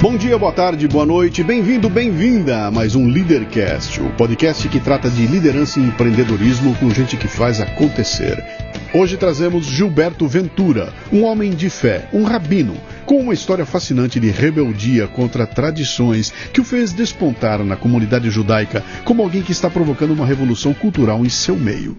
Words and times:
Bom 0.00 0.16
dia, 0.16 0.38
boa 0.38 0.52
tarde, 0.52 0.86
boa 0.86 1.04
noite, 1.04 1.42
bem-vindo, 1.42 1.90
bem-vinda 1.90 2.66
a 2.66 2.70
mais 2.70 2.94
um 2.94 3.08
Leadercast, 3.08 4.00
o 4.00 4.08
podcast 4.10 4.68
que 4.68 4.78
trata 4.78 5.10
de 5.10 5.26
liderança 5.26 5.80
e 5.80 5.82
empreendedorismo 5.82 6.72
com 6.76 6.88
gente 6.90 7.16
que 7.16 7.26
faz 7.26 7.60
acontecer. 7.60 8.40
Hoje 8.94 9.16
trazemos 9.16 9.66
Gilberto 9.66 10.28
Ventura, 10.28 10.94
um 11.12 11.24
homem 11.24 11.50
de 11.50 11.68
fé, 11.68 12.08
um 12.12 12.22
rabino, 12.22 12.76
com 13.04 13.18
uma 13.18 13.34
história 13.34 13.66
fascinante 13.66 14.20
de 14.20 14.30
rebeldia 14.30 15.08
contra 15.08 15.48
tradições 15.48 16.32
que 16.52 16.60
o 16.60 16.64
fez 16.64 16.92
despontar 16.92 17.64
na 17.64 17.74
comunidade 17.74 18.30
judaica 18.30 18.84
como 19.04 19.20
alguém 19.20 19.42
que 19.42 19.50
está 19.50 19.68
provocando 19.68 20.12
uma 20.12 20.24
revolução 20.24 20.72
cultural 20.72 21.26
em 21.26 21.28
seu 21.28 21.56
meio. 21.56 21.98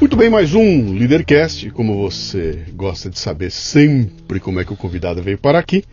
Muito 0.00 0.16
bem, 0.16 0.28
mais 0.28 0.54
um 0.54 0.92
Leadercast. 0.92 1.70
Como 1.70 1.96
você 1.96 2.64
gosta 2.74 3.08
de 3.08 3.18
saber 3.18 3.50
sempre 3.50 4.40
como 4.40 4.60
é 4.60 4.64
que 4.64 4.72
o 4.72 4.76
convidado 4.76 5.22
veio 5.22 5.38
para 5.38 5.58
aqui, 5.58 5.84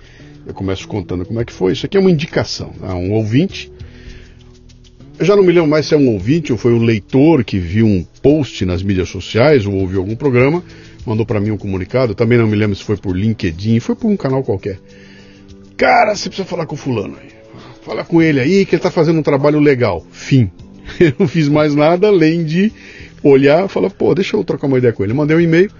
eu 0.45 0.53
começo 0.53 0.87
contando 0.87 1.23
como 1.23 1.39
é 1.39 1.45
que 1.45 1.53
foi. 1.53 1.73
Isso 1.73 1.85
aqui 1.85 1.97
é 1.97 1.99
uma 1.99 2.09
indicação, 2.09 2.73
a 2.81 2.95
um 2.95 3.11
ouvinte. 3.13 3.71
Eu 5.19 5.25
já 5.25 5.35
não 5.35 5.43
me 5.43 5.51
lembro 5.51 5.69
mais 5.69 5.85
se 5.85 5.93
é 5.93 5.97
um 5.97 6.09
ouvinte 6.13 6.51
ou 6.51 6.57
foi 6.57 6.73
um 6.73 6.83
leitor 6.83 7.43
que 7.43 7.59
viu 7.59 7.85
um 7.85 8.03
post 8.23 8.65
nas 8.65 8.81
mídias 8.81 9.07
sociais 9.07 9.67
ou 9.67 9.75
ouviu 9.75 9.99
algum 9.99 10.15
programa, 10.15 10.63
mandou 11.05 11.25
para 11.25 11.39
mim 11.39 11.51
um 11.51 11.57
comunicado. 11.57 12.15
Também 12.15 12.39
não 12.39 12.47
me 12.47 12.55
lembro 12.55 12.75
se 12.75 12.83
foi 12.83 12.97
por 12.97 13.15
LinkedIn, 13.15 13.79
foi 13.79 13.95
por 13.95 14.09
um 14.09 14.17
canal 14.17 14.43
qualquer. 14.43 14.79
Cara, 15.77 16.15
você 16.15 16.27
precisa 16.27 16.47
falar 16.47 16.65
com 16.65 16.73
o 16.73 16.77
fulano 16.77 17.17
aí. 17.21 17.29
Fala 17.83 18.03
com 18.03 18.19
ele 18.19 18.39
aí 18.39 18.65
que 18.65 18.75
ele 18.75 18.79
está 18.79 18.89
fazendo 18.89 19.19
um 19.19 19.23
trabalho 19.23 19.59
legal. 19.59 20.05
Fim. 20.11 20.49
Eu 20.99 21.13
não 21.19 21.27
fiz 21.27 21.47
mais 21.47 21.75
nada 21.75 22.07
além 22.07 22.43
de 22.43 22.71
olhar 23.23 23.65
e 23.65 23.69
falar, 23.69 23.89
pô, 23.89 24.13
deixa 24.13 24.35
eu 24.35 24.43
trocar 24.43 24.67
uma 24.67 24.77
ideia 24.77 24.93
com 24.93 25.03
ele. 25.03 25.13
mandei 25.13 25.35
um 25.35 25.41
e-mail, 25.41 25.71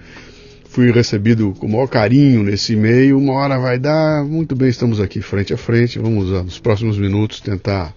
fui 0.64 0.90
recebido 0.90 1.52
com 1.58 1.66
o 1.66 1.70
maior 1.70 1.86
carinho 1.86 2.42
nesse 2.42 2.74
e-mail. 2.74 3.18
Uma 3.18 3.34
hora 3.34 3.58
vai 3.58 3.78
dar, 3.78 4.24
muito 4.24 4.54
bem, 4.54 4.68
estamos 4.68 5.00
aqui 5.00 5.20
frente 5.20 5.52
a 5.52 5.56
frente. 5.56 5.98
Vamos, 5.98 6.30
nos 6.30 6.58
próximos 6.58 6.98
minutos, 6.98 7.40
tentar 7.40 7.94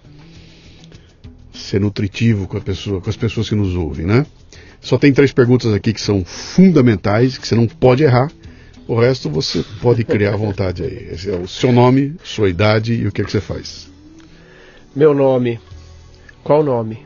ser 1.52 1.80
nutritivo 1.80 2.46
com, 2.46 2.60
pessoa, 2.60 3.00
com 3.00 3.08
as 3.08 3.16
pessoas 3.16 3.48
que 3.48 3.54
nos 3.54 3.74
ouvem, 3.74 4.06
né? 4.06 4.26
Só 4.80 4.98
tem 4.98 5.12
três 5.12 5.32
perguntas 5.32 5.72
aqui 5.72 5.92
que 5.92 6.00
são 6.00 6.24
fundamentais, 6.24 7.38
que 7.38 7.46
você 7.46 7.54
não 7.54 7.66
pode 7.66 8.04
errar. 8.04 8.30
O 8.86 9.00
resto 9.00 9.28
você 9.28 9.64
pode 9.80 10.04
criar 10.04 10.34
à 10.34 10.36
vontade 10.36 10.84
aí. 10.84 11.08
Esse 11.10 11.28
é 11.30 11.36
o 11.36 11.48
seu 11.48 11.72
nome, 11.72 12.14
sua 12.22 12.48
idade 12.48 12.94
e 12.94 13.06
o 13.06 13.10
que, 13.10 13.20
é 13.20 13.24
que 13.24 13.32
você 13.32 13.40
faz. 13.40 13.90
Meu 14.94 15.12
nome. 15.12 15.58
Qual 16.44 16.60
o 16.60 16.64
nome? 16.64 17.04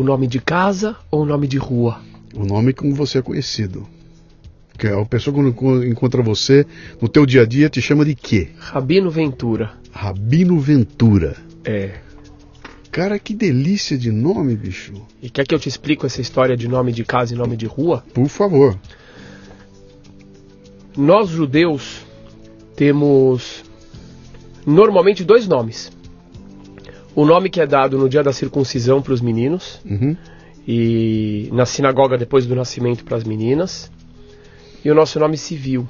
O 0.00 0.02
nome 0.02 0.26
de 0.26 0.40
casa 0.40 0.96
ou 1.10 1.24
o 1.24 1.26
nome 1.26 1.46
de 1.46 1.58
rua? 1.58 2.00
O 2.34 2.42
nome 2.42 2.72
como 2.72 2.94
você 2.94 3.18
é 3.18 3.22
conhecido. 3.22 3.86
Que 4.78 4.86
a 4.86 5.04
pessoa 5.04 5.34
quando 5.52 5.84
encontra 5.84 6.22
você 6.22 6.66
no 7.02 7.06
teu 7.06 7.26
dia 7.26 7.42
a 7.42 7.44
dia 7.44 7.68
te 7.68 7.82
chama 7.82 8.02
de 8.02 8.14
quê? 8.14 8.48
Rabino 8.56 9.10
Ventura. 9.10 9.72
Rabino 9.92 10.58
Ventura. 10.58 11.36
É. 11.62 11.98
Cara, 12.90 13.18
que 13.18 13.34
delícia 13.34 13.98
de 13.98 14.10
nome, 14.10 14.56
bicho. 14.56 14.94
E 15.20 15.28
quer 15.28 15.46
que 15.46 15.54
eu 15.54 15.58
te 15.58 15.68
explique 15.68 16.06
essa 16.06 16.22
história 16.22 16.56
de 16.56 16.66
nome 16.66 16.92
de 16.92 17.04
casa 17.04 17.34
e 17.34 17.36
nome 17.36 17.54
de 17.54 17.66
rua? 17.66 18.02
Por 18.14 18.28
favor. 18.28 18.78
Nós 20.96 21.28
judeus 21.28 22.06
temos 22.74 23.62
normalmente 24.64 25.24
dois 25.24 25.46
nomes 25.46 25.92
o 27.14 27.24
nome 27.24 27.50
que 27.50 27.60
é 27.60 27.66
dado 27.66 27.98
no 27.98 28.08
dia 28.08 28.22
da 28.22 28.32
circuncisão 28.32 29.02
para 29.02 29.12
os 29.12 29.20
meninos 29.20 29.80
uhum. 29.84 30.16
e 30.66 31.48
na 31.52 31.66
sinagoga 31.66 32.16
depois 32.16 32.46
do 32.46 32.54
nascimento 32.54 33.04
para 33.04 33.16
as 33.16 33.24
meninas 33.24 33.90
e 34.84 34.90
o 34.90 34.94
nosso 34.94 35.18
nome 35.18 35.36
civil. 35.36 35.86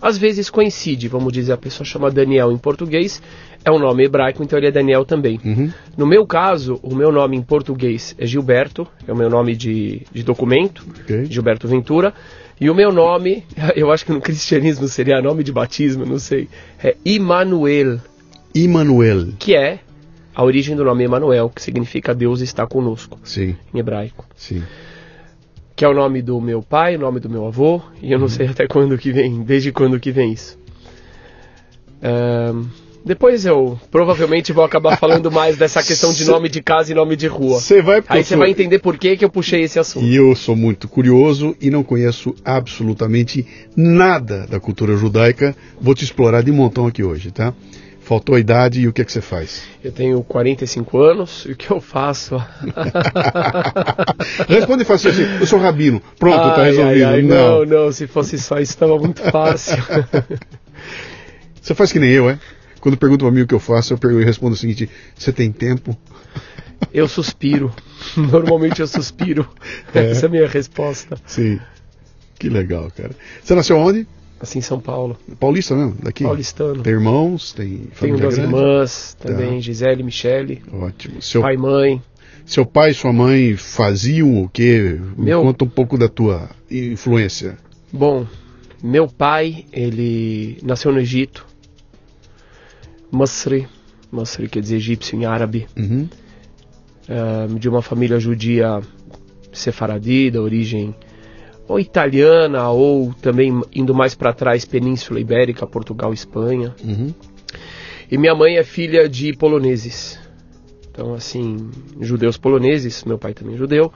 Às 0.00 0.18
vezes 0.18 0.50
coincide, 0.50 1.08
vamos 1.08 1.32
dizer, 1.32 1.52
a 1.52 1.56
pessoa 1.56 1.84
chama 1.84 2.10
Daniel 2.10 2.52
em 2.52 2.58
português, 2.58 3.22
é 3.64 3.70
um 3.70 3.78
nome 3.78 4.04
hebraico, 4.04 4.42
então 4.42 4.58
ele 4.58 4.68
é 4.68 4.70
Daniel 4.70 5.04
também. 5.04 5.40
Uhum. 5.44 5.72
No 5.96 6.06
meu 6.06 6.26
caso, 6.26 6.78
o 6.82 6.94
meu 6.94 7.10
nome 7.10 7.36
em 7.36 7.42
português 7.42 8.14
é 8.18 8.26
Gilberto, 8.26 8.86
é 9.06 9.12
o 9.12 9.16
meu 9.16 9.30
nome 9.30 9.56
de, 9.56 10.02
de 10.12 10.22
documento, 10.22 10.86
okay. 11.00 11.24
Gilberto 11.24 11.66
Ventura. 11.66 12.12
E 12.60 12.70
o 12.70 12.74
meu 12.74 12.92
nome, 12.92 13.44
eu 13.74 13.90
acho 13.90 14.04
que 14.04 14.12
no 14.12 14.20
cristianismo 14.20 14.86
seria 14.86 15.20
nome 15.20 15.42
de 15.42 15.50
batismo, 15.50 16.04
não 16.04 16.18
sei, 16.18 16.48
é 16.82 16.94
Immanuel. 17.04 17.98
Immanuel. 18.54 19.28
Que 19.38 19.56
é 19.56 19.80
a 20.36 20.44
origem 20.44 20.76
do 20.76 20.84
nome 20.84 21.02
Emanuel, 21.02 21.48
que 21.48 21.62
significa 21.62 22.14
Deus 22.14 22.42
está 22.42 22.66
conosco, 22.66 23.18
Sim. 23.24 23.56
em 23.72 23.78
hebraico. 23.78 24.26
Sim. 24.36 24.62
Que 25.74 25.82
é 25.82 25.88
o 25.88 25.94
nome 25.94 26.20
do 26.20 26.38
meu 26.42 26.62
pai, 26.62 26.94
o 26.96 26.98
nome 26.98 27.20
do 27.20 27.30
meu 27.30 27.46
avô, 27.46 27.80
e 28.02 28.12
eu 28.12 28.18
não 28.18 28.26
uhum. 28.26 28.30
sei 28.30 28.46
até 28.46 28.66
quando 28.66 28.98
que 28.98 29.10
vem, 29.10 29.42
desde 29.42 29.72
quando 29.72 29.98
que 29.98 30.12
vem 30.12 30.32
isso. 30.34 30.58
Um, 32.02 32.66
depois 33.02 33.46
eu 33.46 33.80
provavelmente 33.90 34.52
vou 34.52 34.62
acabar 34.62 34.98
falando 34.98 35.32
mais 35.32 35.56
dessa 35.56 35.82
questão 35.82 36.12
de 36.12 36.26
nome 36.28 36.50
de 36.50 36.60
casa 36.60 36.92
e 36.92 36.94
nome 36.94 37.16
de 37.16 37.28
rua. 37.28 37.58
Você 37.58 37.80
vai 37.80 38.02
Aí 38.06 38.22
você 38.22 38.30
sou... 38.34 38.38
vai 38.38 38.50
entender 38.50 38.78
por 38.80 38.98
que, 38.98 39.16
que 39.16 39.24
eu 39.24 39.30
puxei 39.30 39.62
esse 39.62 39.78
assunto. 39.78 40.04
E 40.04 40.16
eu 40.16 40.36
sou 40.36 40.54
muito 40.54 40.86
curioso 40.86 41.56
e 41.58 41.70
não 41.70 41.82
conheço 41.82 42.34
absolutamente 42.44 43.46
nada 43.74 44.46
da 44.46 44.60
cultura 44.60 44.96
judaica. 44.98 45.56
Vou 45.80 45.94
te 45.94 46.04
explorar 46.04 46.42
de 46.42 46.52
montão 46.52 46.86
aqui 46.86 47.02
hoje, 47.02 47.30
tá? 47.30 47.54
Faltou 48.06 48.36
a 48.36 48.38
idade 48.38 48.82
e 48.82 48.86
o 48.86 48.92
que, 48.92 49.02
é 49.02 49.04
que 49.04 49.10
você 49.10 49.20
faz? 49.20 49.64
Eu 49.82 49.90
tenho 49.90 50.22
45 50.22 50.96
anos 50.96 51.44
e 51.44 51.50
o 51.50 51.56
que 51.56 51.68
eu 51.68 51.80
faço? 51.80 52.40
Responde 54.46 54.84
fácil 54.84 55.10
assim, 55.10 55.22
eu 55.40 55.44
sou 55.44 55.58
rabino. 55.58 56.00
Pronto, 56.16 56.50
está 56.50 56.62
resolvido. 56.62 57.04
Ai, 57.04 57.14
ai, 57.14 57.22
não. 57.22 57.66
não, 57.66 57.84
não, 57.86 57.90
se 57.90 58.06
fosse 58.06 58.38
só 58.38 58.60
isso 58.60 58.74
estava 58.74 58.96
muito 58.96 59.20
fácil. 59.22 59.76
você 61.60 61.74
faz 61.74 61.90
que 61.90 61.98
nem 61.98 62.12
eu, 62.12 62.30
é? 62.30 62.38
Quando 62.80 62.96
pergunto 62.96 63.24
para 63.24 63.34
mim 63.34 63.40
o 63.40 63.46
que 63.46 63.54
eu 63.54 63.58
faço, 63.58 63.92
eu, 63.92 63.98
pergunto, 63.98 64.22
eu 64.22 64.26
respondo 64.26 64.54
o 64.54 64.56
seguinte, 64.56 64.88
você 65.18 65.32
tem 65.32 65.50
tempo? 65.50 65.98
Eu 66.94 67.08
suspiro. 67.08 67.74
Normalmente 68.16 68.80
eu 68.80 68.86
suspiro. 68.86 69.48
É. 69.94 70.10
Essa 70.10 70.26
é 70.26 70.28
a 70.28 70.30
minha 70.30 70.46
resposta. 70.46 71.16
Sim. 71.26 71.58
Que 72.38 72.50
legal, 72.50 72.90
cara. 72.94 73.12
Você 73.42 73.54
nasceu 73.54 73.78
onde? 73.78 74.06
Assim, 74.38 74.60
São 74.60 74.78
Paulo. 74.78 75.16
Paulista 75.40 75.74
mesmo? 75.74 75.96
Daqui? 76.02 76.24
Paulistano. 76.24 76.82
Tem 76.82 76.92
irmãos? 76.92 77.52
Tem 77.52 77.88
família 77.92 77.92
Tenho 77.98 78.18
duas 78.18 78.34
grande? 78.36 78.54
irmãs 78.54 79.16
também, 79.18 79.54
tá. 79.54 79.60
Gisele 79.60 80.00
e 80.00 80.04
Michele. 80.04 80.62
Ótimo. 80.72 81.22
Seu, 81.22 81.40
pai 81.40 81.54
e 81.54 81.58
mãe. 81.58 82.02
Seu 82.44 82.66
pai 82.66 82.90
e 82.90 82.94
sua 82.94 83.12
mãe 83.12 83.56
faziam 83.56 84.42
o 84.42 84.48
quê? 84.48 85.00
Meu... 85.16 85.40
Me 85.40 85.46
conta 85.46 85.64
um 85.64 85.68
pouco 85.68 85.96
da 85.96 86.08
tua 86.08 86.50
influência. 86.70 87.56
Bom, 87.90 88.26
meu 88.82 89.08
pai, 89.08 89.64
ele 89.72 90.58
nasceu 90.62 90.92
no 90.92 91.00
Egito. 91.00 91.46
Masri. 93.10 93.66
Masri 94.12 94.48
quer 94.48 94.60
dizer 94.60 94.76
egípcio 94.76 95.18
em 95.18 95.24
árabe. 95.24 95.66
Uhum. 95.76 96.08
Uh, 97.08 97.58
de 97.58 97.68
uma 97.68 97.80
família 97.80 98.18
judia 98.20 98.80
sefaradi, 99.52 100.30
da 100.30 100.42
origem 100.42 100.94
ou 101.68 101.80
italiana, 101.80 102.70
ou 102.70 103.12
também 103.14 103.60
indo 103.74 103.94
mais 103.94 104.14
para 104.14 104.32
trás, 104.32 104.64
Península 104.64 105.20
Ibérica, 105.20 105.66
Portugal, 105.66 106.12
Espanha. 106.12 106.74
Uhum. 106.82 107.12
E 108.10 108.16
minha 108.16 108.34
mãe 108.34 108.56
é 108.56 108.64
filha 108.64 109.08
de 109.08 109.32
poloneses. 109.32 110.18
Então, 110.90 111.14
assim, 111.14 111.70
judeus 112.00 112.38
poloneses, 112.38 113.04
meu 113.04 113.18
pai 113.18 113.34
também 113.34 113.54
é 113.54 113.58
judeu. 113.58 113.92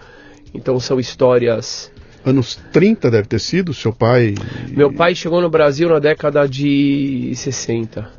Então 0.53 0.79
são 0.81 0.99
histórias. 0.99 1.91
Anos 2.25 2.57
30 2.73 3.11
deve 3.11 3.29
ter 3.29 3.41
sido, 3.41 3.73
seu 3.73 3.93
pai. 3.93 4.35
Meu 4.69 4.93
pai 4.93 5.15
chegou 5.15 5.41
no 5.41 5.49
Brasil 5.49 5.89
na 5.89 5.99
década 5.99 6.47
de 6.47 7.33
60. 7.35 8.11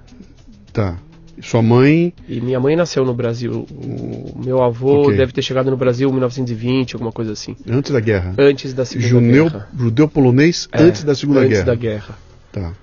Tá. 0.73 0.97
Sua 1.41 1.61
mãe. 1.61 2.13
E 2.29 2.39
minha 2.39 2.59
mãe 2.59 2.75
nasceu 2.75 3.03
no 3.03 3.13
Brasil. 3.13 3.65
O 3.69 4.39
meu 4.43 4.61
avô 4.61 5.03
okay. 5.03 5.17
deve 5.17 5.31
ter 5.31 5.41
chegado 5.41 5.71
no 5.71 5.77
Brasil 5.77 6.07
em 6.07 6.11
1920, 6.11 6.95
alguma 6.95 7.11
coisa 7.11 7.33
assim. 7.33 7.55
Antes 7.67 7.91
da 7.91 7.99
guerra. 7.99 8.33
Antes 8.37 8.73
da 8.73 8.85
Segunda 8.85 9.07
Juneu, 9.07 9.49
Guerra. 9.49 9.69
Judeu 9.77 10.07
polonês 10.07 10.69
é, 10.71 10.83
antes 10.83 11.03
da 11.03 11.15
Segunda 11.15 11.39
antes 11.39 11.49
Guerra. 11.49 11.61
Antes 11.61 11.65
da 11.65 11.75
guerra. 11.75 12.17
Tá. 12.51 12.73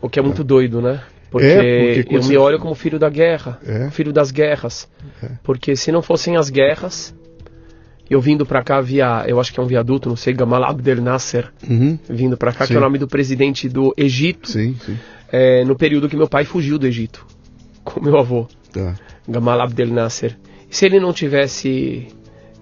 O 0.00 0.08
que 0.08 0.18
é 0.18 0.22
tá. 0.22 0.26
muito 0.26 0.42
doido, 0.42 0.80
né? 0.80 1.02
Porque, 1.30 1.46
é, 1.46 2.02
porque 2.02 2.16
eu 2.16 2.24
me 2.24 2.36
olho 2.36 2.58
como 2.58 2.74
filho 2.74 2.98
da 2.98 3.10
guerra, 3.10 3.58
é. 3.66 3.90
filho 3.90 4.12
das 4.12 4.30
guerras. 4.30 4.88
É. 5.22 5.30
Porque 5.42 5.76
se 5.76 5.92
não 5.92 6.00
fossem 6.00 6.36
as 6.36 6.48
guerras, 6.48 7.14
eu 8.08 8.20
vindo 8.20 8.46
para 8.46 8.62
cá 8.62 8.80
via, 8.80 9.24
eu 9.26 9.40
acho 9.40 9.52
que 9.52 9.60
é 9.60 9.62
um 9.62 9.66
viaduto, 9.66 10.08
não 10.08 10.16
sei, 10.16 10.32
Gamal 10.32 10.64
Abdel 10.64 11.02
Nasser, 11.02 11.52
uhum. 11.68 11.98
vindo 12.08 12.36
para 12.36 12.52
cá, 12.52 12.64
sim. 12.64 12.72
que 12.72 12.76
é 12.76 12.78
o 12.78 12.82
nome 12.82 12.98
do 12.98 13.08
presidente 13.08 13.68
do 13.68 13.92
Egito, 13.96 14.50
sim, 14.50 14.76
sim. 14.84 14.96
É, 15.30 15.64
no 15.64 15.76
período 15.76 16.08
que 16.08 16.16
meu 16.16 16.28
pai 16.28 16.44
fugiu 16.44 16.78
do 16.78 16.86
Egito 16.86 17.26
com 17.84 18.00
meu 18.00 18.18
avô, 18.18 18.46
tá. 18.72 18.94
Gamal 19.28 19.60
Abdel 19.60 19.88
Nasser. 19.88 20.36
E 20.70 20.76
se 20.76 20.86
ele 20.86 21.00
não 21.00 21.12
tivesse 21.12 22.08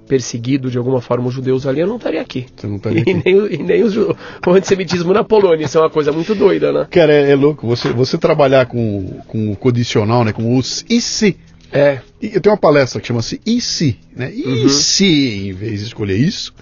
perseguido 0.07 0.71
de 0.71 0.79
alguma 0.79 1.01
forma 1.01 1.29
os 1.29 1.35
judeus 1.35 1.67
ali, 1.67 1.81
eu 1.81 1.87
não 1.87 1.97
estaria 1.97 2.21
aqui. 2.21 2.47
Você 2.55 2.67
não 2.67 2.77
estaria 2.77 2.99
e 2.99 3.03
aqui. 3.03 3.23
Nem, 3.25 3.55
e 3.55 3.63
nem 3.63 3.83
os, 3.83 3.97
o 3.97 4.17
antissemitismo 4.49 5.13
na 5.13 5.25
Polônia, 5.25 5.65
isso 5.65 5.79
é 5.79 5.81
uma 5.81 5.91
coisa 5.91 6.13
muito 6.13 6.35
doida, 6.35 6.73
né? 6.73 6.87
Cara, 6.91 7.13
é, 7.13 7.31
é 7.31 7.35
louco, 7.35 7.67
você, 7.67 7.91
você 7.91 8.19
trabalhar 8.19 8.67
com, 8.67 9.21
com 9.27 9.53
o 9.53 9.57
condicional, 9.57 10.25
né, 10.25 10.33
com 10.33 10.57
os 10.57 10.85
e 10.89 11.01
se. 11.01 11.37
É. 11.75 12.01
Eu 12.23 12.41
tenho 12.41 12.55
uma 12.55 12.61
palestra 12.61 13.01
que 13.01 13.07
chama-se 13.09 13.41
e 13.45 13.61
se, 13.61 13.99
né? 14.17 14.33
E 14.33 14.45
Uhum. 14.47 14.69
se, 14.69 15.49
em 15.49 15.53
vez 15.53 15.81
de 15.81 15.87
escolher 15.87 16.17
isso, 16.17 16.55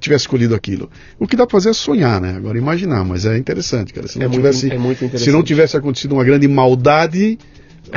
tivesse 0.00 0.22
escolhido 0.22 0.54
aquilo. 0.54 0.88
O 1.18 1.26
que 1.26 1.36
dá 1.36 1.44
para 1.46 1.52
fazer 1.58 1.70
é 1.70 1.72
sonhar, 1.72 2.20
né? 2.20 2.34
Agora 2.36 2.56
imaginar, 2.56 3.04
mas 3.04 3.26
é 3.26 3.36
interessante, 3.36 3.92
cara. 3.92 4.06
Se 4.08 4.18
não, 4.18 4.26
É 4.26 4.28
tivesse, 4.30 4.70
é 4.70 4.78
muito 4.78 4.98
interessante. 5.04 5.24
se 5.24 5.32
não 5.32 5.42
tivesse 5.42 5.76
acontecido 5.76 6.12
uma 6.12 6.24
grande 6.24 6.46
maldade, 6.48 7.38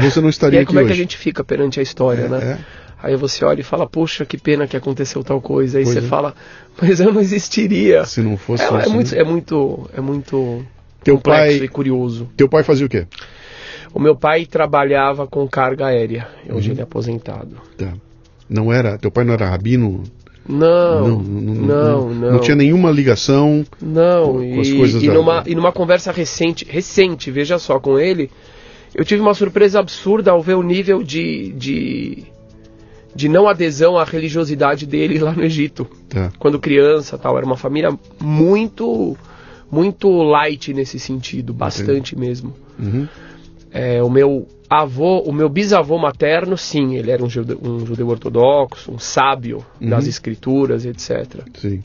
você 0.01 0.19
não 0.19 0.27
E 0.27 0.31
estaria 0.31 0.59
aí 0.59 0.63
aqui 0.63 0.67
como 0.67 0.79
é 0.79 0.83
que 0.83 0.91
hoje. 0.91 0.93
a 0.99 1.03
gente 1.03 1.15
fica 1.17 1.43
perante 1.43 1.79
a 1.79 1.83
história, 1.83 2.23
É, 2.23 2.27
né? 2.29 2.57
é. 2.71 2.85
Aí 3.01 3.15
você 3.15 3.45
olha 3.45 3.59
e 3.61 3.63
fala, 3.63 3.87
puxa, 3.87 4.25
que 4.25 4.35
pena 4.37 4.65
que 4.67 4.75
aconteceu 4.75 5.23
tal 5.23 5.39
coisa. 5.39 5.77
Aí 5.77 5.83
Pois 5.83 5.93
você 5.93 5.99
é. 6.03 6.07
fala, 6.09 6.33
mas 6.81 6.99
eu 6.99 7.13
não 7.13 7.21
existiria. 7.21 8.03
Se 8.05 8.19
não 8.21 8.35
fosse 8.35 8.63
É, 8.63 8.65
é 8.67 8.75
assim. 8.77 8.89
muito, 8.89 9.15
é 9.15 9.23
muito, 9.23 9.89
é 9.95 10.01
muito 10.01 10.65
Teu 11.03 11.15
complexo 11.17 11.57
pai- 11.59 11.65
e 11.65 11.69
curioso. 11.69 12.27
Teu 12.35 12.49
pai 12.49 12.63
fazia 12.63 12.85
o 12.87 12.89
quê? 12.89 13.05
O 13.95 13.99
meu 13.99 14.13
pai 14.13 14.45
trabalhava 14.45 15.25
com 15.25 15.47
carga 15.47 15.85
aérea. 15.85 16.27
Uhum. 16.49 16.57
Hoje 16.57 16.71
ele 16.71 16.81
é 16.81 16.83
aposentado. 16.83 17.55
Tá. 17.77 17.93
Não 18.49 18.71
era, 18.71 18.97
teu 18.97 19.09
pai 19.09 19.23
não 19.23 19.33
era 19.33 19.49
rabino? 19.49 20.03
Não, 20.47 21.17
não, 21.23 22.09
não. 22.09 22.31
Não 22.33 22.39
tinha 22.41 22.57
nenhuma 22.57 22.91
ligação. 22.91 23.65
Não, 23.81 24.33
com 24.33 24.59
as 24.59 24.67
e, 24.67 24.77
coisas 24.77 25.01
e 25.01 25.07
da- 25.07 25.13
numa, 25.13 25.43
e 25.47 25.55
numa 25.55 25.71
conversa 25.71 26.11
recente, 26.11 26.65
recente, 26.69 27.31
veja 27.31 27.57
só, 27.57 27.79
com 27.79 27.97
ele, 27.97 28.29
eu 28.93 29.05
tive 29.05 29.21
uma 29.21 29.33
surpresa 29.33 29.79
absurda 29.79 30.29
ao 30.31 30.41
ver 30.41 30.55
o 30.55 30.61
nível 30.61 31.01
de, 31.01 31.53
de, 31.53 32.23
de 33.15 33.29
não 33.29 33.47
adesão 33.47 33.97
à 33.97 34.03
religiosidade 34.03 34.85
dele 34.85 35.19
lá 35.19 35.31
no 35.31 35.41
Egito. 35.45 35.87
Tá. 36.09 36.33
Quando 36.37 36.59
criança 36.59 37.17
tal, 37.17 37.37
era 37.37 37.45
uma 37.45 37.55
família 37.57 37.97
muito, 38.21 39.15
muito 39.71 40.09
light 40.21 40.73
nesse 40.73 40.99
sentido, 40.99 41.53
bastante 41.53 42.13
mesmo. 42.19 42.53
Uhum. 42.77 43.07
É, 43.77 44.01
o 44.01 44.09
meu 44.09 44.47
avô, 44.69 45.19
o 45.19 45.33
meu 45.33 45.49
bisavô 45.49 45.97
materno, 45.97 46.57
sim, 46.57 46.95
ele 46.95 47.11
era 47.11 47.21
um 47.21 47.29
judeu, 47.29 47.59
um 47.61 47.85
judeu 47.85 48.07
ortodoxo, 48.07 48.89
um 48.89 48.97
sábio 48.97 49.65
das 49.81 50.03
Uhum. 50.05 50.09
escrituras, 50.09 50.85
etc. 50.85 51.41
Sim. 51.59 51.81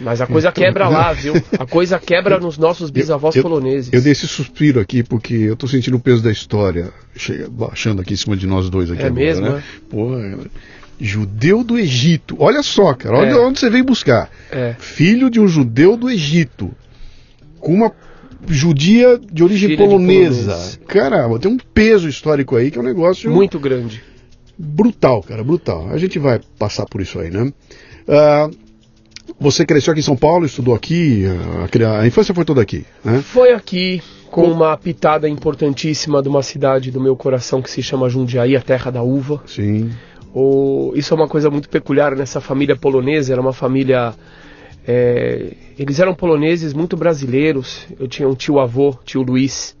Mas 0.00 0.20
a 0.20 0.26
coisa 0.26 0.48
Então, 0.48 0.62
quebra 0.62 0.88
lá, 0.88 1.12
viu? 1.14 1.34
A 1.58 1.64
coisa 1.66 1.98
quebra 1.98 2.38
nos 2.38 2.58
nossos 2.58 2.90
bisavós 2.90 3.34
eu, 3.34 3.42
poloneses. 3.42 3.90
Eu 3.92 4.02
dei 4.02 4.12
esse 4.12 4.26
suspiro 4.28 4.78
aqui 4.80 5.02
porque 5.02 5.34
eu 5.34 5.54
estou 5.54 5.68
sentindo 5.68 5.96
o 5.96 6.00
peso 6.00 6.22
da 6.22 6.30
história 6.30 6.90
chega, 7.14 7.48
baixando 7.48 8.02
aqui 8.02 8.12
em 8.12 8.16
cima 8.16 8.36
de 8.36 8.46
nós 8.46 8.68
dois 8.68 8.90
aqui 8.90 9.02
É 9.02 9.06
agora, 9.06 9.24
mesmo, 9.24 9.48
né? 9.48 9.62
Pô, 9.88 10.08
judeu 11.00 11.64
do 11.64 11.78
Egito. 11.78 12.36
Olha 12.38 12.62
só, 12.62 12.92
cara, 12.94 13.18
olha 13.18 13.30
É. 13.30 13.36
onde 13.38 13.58
você 13.58 13.70
veio 13.70 13.84
buscar. 13.84 14.30
É. 14.50 14.74
Filho 14.78 15.30
de 15.30 15.40
um 15.40 15.48
judeu 15.48 15.96
do 15.96 16.10
Egito. 16.10 16.70
Com 17.58 17.72
uma 17.72 17.90
judia 18.48 19.18
de 19.32 19.42
origem 19.44 19.68
Filha 19.70 19.82
de 19.82 19.84
polonesa. 19.90 20.52
polonês. 20.52 20.80
Caramba, 20.86 21.38
tem 21.38 21.50
um 21.50 21.56
peso 21.74 22.08
histórico 22.08 22.56
aí 22.56 22.70
que 22.70 22.78
é 22.78 22.80
um 22.80 22.84
negócio 22.84 23.30
Muito 23.30 23.58
grande. 23.58 24.02
brutal, 24.58 25.22
cara, 25.22 25.42
brutal. 25.44 25.88
A 25.90 25.98
gente 25.98 26.18
vai 26.18 26.40
passar 26.58 26.86
por 26.86 27.00
isso 27.00 27.18
aí, 27.18 27.30
né? 27.30 27.52
Ah, 28.08 28.48
você 29.40 29.66
cresceu 29.66 29.90
aqui 29.92 30.00
em 30.00 30.04
São 30.04 30.16
Paulo, 30.16 30.46
estudou 30.46 30.74
aqui, 30.74 31.24
a, 31.64 31.68
cria- 31.68 31.98
a 31.98 32.06
infância 32.06 32.32
foi 32.34 32.44
toda 32.44 32.62
aqui, 32.62 32.84
né? 33.04 33.20
Foi 33.22 33.52
aqui 33.52 34.00
com 34.30 34.44
uma 34.44 34.76
pitada 34.76 35.28
importantíssima 35.28 36.22
de 36.22 36.28
uma 36.28 36.42
cidade 36.42 36.90
do 36.90 37.00
meu 37.00 37.16
coração 37.16 37.60
que 37.60 37.70
se 37.70 37.82
chama 37.82 38.08
Jundiaí, 38.08 38.56
a 38.56 38.60
terra 38.60 38.90
da 38.90 39.02
uva. 39.02 39.42
Sim. 39.46 39.90
O- 40.34 40.92
isso 40.94 41.12
é 41.12 41.16
uma 41.16 41.28
coisa 41.28 41.50
muito 41.50 41.68
peculiar 41.68 42.14
nessa 42.14 42.40
família 42.40 42.76
polonesa. 42.76 43.32
Era 43.32 43.40
uma 43.40 43.52
família. 43.52 44.14
É, 44.86 45.52
eles 45.78 45.98
eram 45.98 46.14
poloneses 46.14 46.72
muito 46.72 46.96
brasileiros. 46.96 47.86
Eu 47.98 48.06
tinha 48.06 48.28
um 48.28 48.34
tio-avô, 48.34 48.96
tio 49.04 49.22
Luiz, 49.22 49.76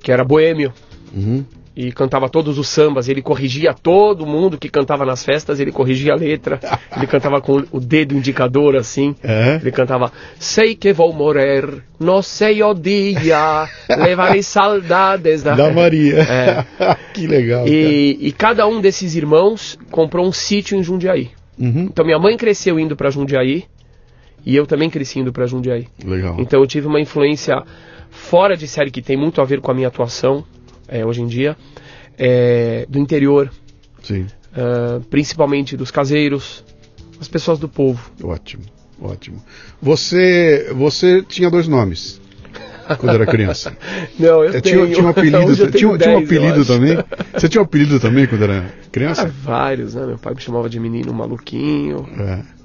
que 0.00 0.10
era 0.10 0.24
boêmio 0.24 0.72
Uhum. 1.14 1.44
e 1.74 1.92
cantava 1.92 2.28
todos 2.28 2.58
os 2.58 2.68
sambas. 2.68 3.08
Ele 3.08 3.22
corrigia 3.22 3.72
todo 3.72 4.26
mundo 4.26 4.58
que 4.58 4.68
cantava 4.68 5.04
nas 5.04 5.24
festas, 5.24 5.60
ele 5.60 5.70
corrigia 5.70 6.12
a 6.12 6.16
letra. 6.16 6.58
Ele 6.96 7.06
cantava 7.06 7.40
com 7.42 7.62
o 7.70 7.78
dedo 7.78 8.14
indicador 8.14 8.74
assim. 8.74 9.14
É? 9.22 9.56
Ele 9.60 9.70
cantava 9.70 10.10
Sei 10.38 10.74
que 10.74 10.92
vou 10.92 11.12
morrer, 11.12 11.82
não 12.00 12.22
sei 12.22 12.62
o 12.62 12.72
dia, 12.72 13.68
levarei 13.98 14.42
saudades 14.42 15.42
da... 15.42 15.54
Da 15.54 15.70
Maria. 15.70 16.20
É. 16.22 16.64
que 17.12 17.26
legal. 17.26 17.68
E, 17.68 18.16
e 18.20 18.32
cada 18.32 18.66
um 18.66 18.80
desses 18.80 19.14
irmãos 19.14 19.78
comprou 19.90 20.26
um 20.26 20.32
sítio 20.32 20.76
em 20.78 20.82
Jundiaí. 20.82 21.30
Uhum. 21.58 21.84
Então 21.90 22.04
minha 22.04 22.18
mãe 22.18 22.36
cresceu 22.36 22.80
indo 22.80 22.96
para 22.96 23.10
Jundiaí 23.10 23.64
e 24.46 24.54
eu 24.56 24.66
também 24.66 24.88
cresci 24.88 25.18
indo 25.18 25.32
para 25.32 25.44
Jundiaí. 25.46 25.88
Legal. 26.04 26.36
Então 26.38 26.60
eu 26.60 26.66
tive 26.66 26.86
uma 26.86 27.00
influência 27.00 27.62
fora 28.10 28.56
de 28.56 28.66
série 28.68 28.90
que 28.90 29.02
tem 29.02 29.16
muito 29.16 29.40
a 29.42 29.44
ver 29.44 29.60
com 29.60 29.70
a 29.70 29.74
minha 29.74 29.88
atuação 29.88 30.44
é, 30.88 31.04
hoje 31.04 31.20
em 31.20 31.26
dia, 31.26 31.56
é, 32.16 32.86
do 32.88 32.98
interior, 32.98 33.50
Sim. 34.02 34.26
ah, 34.54 35.00
principalmente 35.10 35.76
dos 35.76 35.90
caseiros, 35.90 36.64
as 37.20 37.28
pessoas 37.28 37.58
do 37.58 37.68
povo. 37.68 38.10
Ótimo, 38.22 38.62
ótimo. 39.02 39.42
Você, 39.82 40.70
você 40.74 41.22
tinha 41.22 41.50
dois 41.50 41.66
nomes 41.68 42.20
quando 42.98 43.14
era 43.14 43.26
criança. 43.26 43.76
Não, 44.18 44.44
eu 44.44 44.50
É, 44.54 44.60
tenho. 44.62 44.84
tinha, 44.84 44.94
tinha 44.94 45.06
um 45.06 45.08
apelido, 45.10 45.36
eu 45.38 45.54
tinha, 45.56 45.56
tenho 45.56 45.70
tinha 45.72 45.88
um 45.90 45.96
10, 45.96 46.10
eu 46.12 46.18
apelido 46.24 46.64
também. 46.64 46.98
Você 47.34 47.48
tinha 47.48 47.60
um 47.60 47.64
apelido 47.64 47.98
também 48.00 48.26
quando 48.26 48.44
era 48.44 48.60
Ah, 48.86 48.88
criança? 48.92 49.26
vários, 49.42 49.94
né? 49.94 50.06
Meu 50.06 50.18
pai 50.18 50.32
me 50.34 50.40
chamava 50.40 50.68
de 50.70 50.78
menino 50.80 51.12
maluquinho. 51.12 52.06
É. 52.18 52.55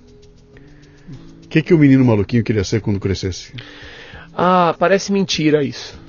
O 1.51 1.51
que, 1.51 1.61
que 1.61 1.73
o 1.73 1.77
menino 1.77 2.05
maluquinho 2.05 2.45
queria 2.45 2.63
ser 2.63 2.79
quando 2.79 2.97
crescesse? 2.97 3.51
Ah, 4.33 4.73
parece 4.79 5.11
mentira 5.11 5.61
isso. 5.61 5.99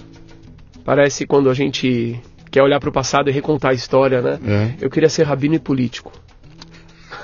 Parece 0.85 1.27
quando 1.27 1.51
a 1.51 1.55
gente 1.55 2.17
quer 2.49 2.63
olhar 2.63 2.79
para 2.79 2.89
o 2.89 2.93
passado 2.93 3.29
e 3.29 3.33
recontar 3.33 3.73
a 3.73 3.75
história, 3.75 4.23
né? 4.23 4.39
É. 4.47 4.75
Eu 4.81 4.89
queria 4.89 5.09
ser 5.09 5.25
rabino 5.25 5.57
e 5.57 5.59
político. 5.59 6.13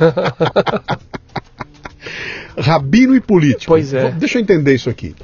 Rabino 2.59 3.15
e 3.15 3.21
político. 3.21 3.67
Pois 3.69 3.95
é. 3.95 4.11
Deixa 4.11 4.39
eu 4.39 4.43
entender 4.43 4.75
isso 4.75 4.91
aqui. 4.91 5.15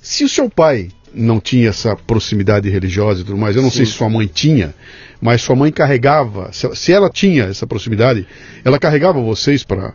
Se 0.00 0.22
o 0.22 0.28
seu 0.28 0.48
pai 0.48 0.90
não 1.12 1.40
tinha 1.40 1.70
essa 1.70 1.96
proximidade 1.96 2.70
religiosa 2.70 3.22
e 3.22 3.24
tudo 3.24 3.36
mais, 3.36 3.56
eu 3.56 3.62
não 3.62 3.70
sei 3.70 3.84
Sim. 3.84 3.90
se 3.90 3.98
sua 3.98 4.08
mãe 4.08 4.30
tinha, 4.32 4.72
mas 5.20 5.42
sua 5.42 5.56
mãe 5.56 5.72
carregava, 5.72 6.52
se 6.52 6.92
ela 6.92 7.10
tinha 7.10 7.46
essa 7.46 7.66
proximidade, 7.66 8.28
ela 8.64 8.78
carregava 8.78 9.20
vocês 9.20 9.64
para 9.64 9.92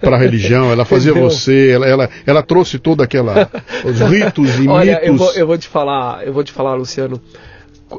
para 0.00 0.16
a 0.16 0.18
religião, 0.18 0.70
ela 0.70 0.84
fazia 0.84 1.10
Entendeu? 1.12 1.30
você, 1.30 1.70
ela, 1.70 1.86
ela, 1.86 2.10
ela 2.26 2.42
trouxe 2.42 2.78
toda 2.78 3.04
aquela 3.04 3.50
os 3.84 4.00
ritos 4.10 4.58
e 4.58 4.68
Olha, 4.68 4.92
mitos. 4.92 5.06
eu 5.08 5.16
vou, 5.16 5.32
eu 5.34 5.46
vou 5.46 5.58
te 5.58 5.68
falar, 5.68 6.26
eu 6.26 6.32
vou 6.32 6.44
te 6.44 6.52
falar, 6.52 6.74
Luciano. 6.74 7.20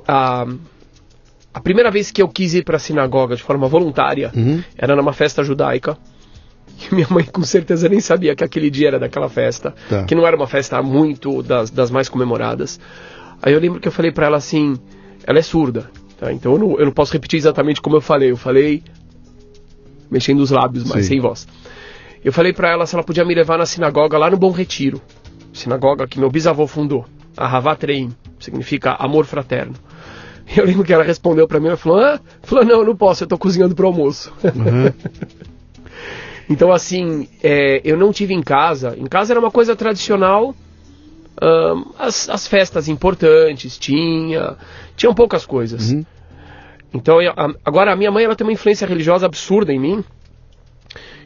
A, 0.07 0.45
a 1.53 1.59
primeira 1.59 1.89
vez 1.89 2.11
que 2.11 2.21
eu 2.21 2.27
quis 2.27 2.53
ir 2.53 2.63
para 2.63 2.77
a 2.77 2.79
sinagoga 2.79 3.35
de 3.35 3.43
forma 3.43 3.67
voluntária 3.67 4.31
Uhum. 4.35 4.61
era 4.77 4.95
numa 4.95 5.13
festa 5.13 5.43
judaica. 5.43 5.97
E 6.91 6.93
minha 6.93 7.07
mãe 7.09 7.23
com 7.23 7.41
certeza 7.41 7.89
nem 7.89 7.99
sabia 7.99 8.35
que 8.35 8.43
aquele 8.43 8.69
dia 8.69 8.89
era 8.89 8.99
daquela 8.99 9.27
festa, 9.27 9.73
Tá. 9.89 10.03
que 10.03 10.13
não 10.13 10.27
era 10.27 10.35
uma 10.35 10.45
festa 10.45 10.79
muito 10.83 11.41
das, 11.41 11.71
das 11.71 11.89
mais 11.89 12.07
comemoradas. 12.07 12.79
Aí 13.41 13.51
eu 13.53 13.59
lembro 13.59 13.79
que 13.79 13.87
eu 13.87 13.91
falei 13.91 14.11
para 14.11 14.27
ela 14.27 14.37
assim, 14.37 14.77
ela 15.25 15.39
é 15.39 15.41
surda, 15.41 15.89
tá? 16.19 16.31
então 16.31 16.51
eu 16.53 16.59
não, 16.59 16.79
eu 16.79 16.85
não 16.85 16.91
posso 16.91 17.13
repetir 17.13 17.37
exatamente 17.37 17.81
como 17.81 17.95
eu 17.95 18.01
falei. 18.01 18.29
Eu 18.29 18.37
falei 18.37 18.83
mexendo 20.09 20.39
os 20.39 20.51
lábios, 20.51 20.83
mas 20.83 21.05
Sim. 21.05 21.13
sem 21.13 21.19
voz. 21.19 21.47
Eu 22.23 22.33
falei 22.33 22.53
para 22.53 22.69
ela 22.69 22.85
se 22.85 22.95
ela 22.95 23.03
podia 23.03 23.23
me 23.23 23.33
levar 23.33 23.57
na 23.57 23.65
sinagoga 23.65 24.17
lá 24.17 24.29
no 24.29 24.37
Bom 24.37 24.51
Retiro, 24.51 25.01
sinagoga 25.53 26.07
que 26.07 26.19
meu 26.19 26.29
bisavô 26.29 26.67
fundou, 26.67 27.05
a 27.35 27.45
Havat 27.45 27.83
Reim, 27.85 28.11
significa 28.39 28.93
amor 28.93 29.25
fraterno. 29.25 29.73
Eu 30.55 30.65
lembro 30.65 30.85
que 30.85 30.93
ela 30.93 31.03
respondeu 31.03 31.45
para 31.45 31.59
mim, 31.59 31.67
ela 31.67 31.75
falou, 31.75 31.99
ah? 31.99 32.19
falou, 32.41 32.63
não, 32.63 32.79
eu 32.79 32.85
não 32.85 32.95
posso, 32.95 33.21
eu 33.21 33.27
tô 33.27 33.37
cozinhando 33.37 33.75
pro 33.75 33.87
almoço. 33.87 34.31
Uhum. 34.41 34.93
Então, 36.49 36.71
assim, 36.71 37.27
é, 37.43 37.81
eu 37.83 37.97
não 37.97 38.11
tive 38.11 38.33
em 38.33 38.41
casa. 38.41 38.95
Em 38.97 39.05
casa 39.05 39.33
era 39.33 39.39
uma 39.39 39.51
coisa 39.51 39.75
tradicional. 39.75 40.55
ahn, 41.41 41.83
as, 41.99 42.29
as 42.29 42.47
festas 42.47 42.87
importantes 42.87 43.77
tinha. 43.77 44.55
Tinham 44.95 45.13
poucas 45.13 45.45
coisas. 45.45 45.91
Uhum. 45.91 46.05
Então, 46.93 47.21
eu- 47.21 47.33
agora 47.65 47.91
a 47.91 47.95
minha 47.95 48.11
mãe 48.11 48.23
ela 48.25 48.35
tem 48.35 48.45
uma 48.45 48.53
influência 48.53 48.87
religiosa 48.87 49.25
absurda 49.25 49.73
em 49.73 49.79
mim. 49.79 50.03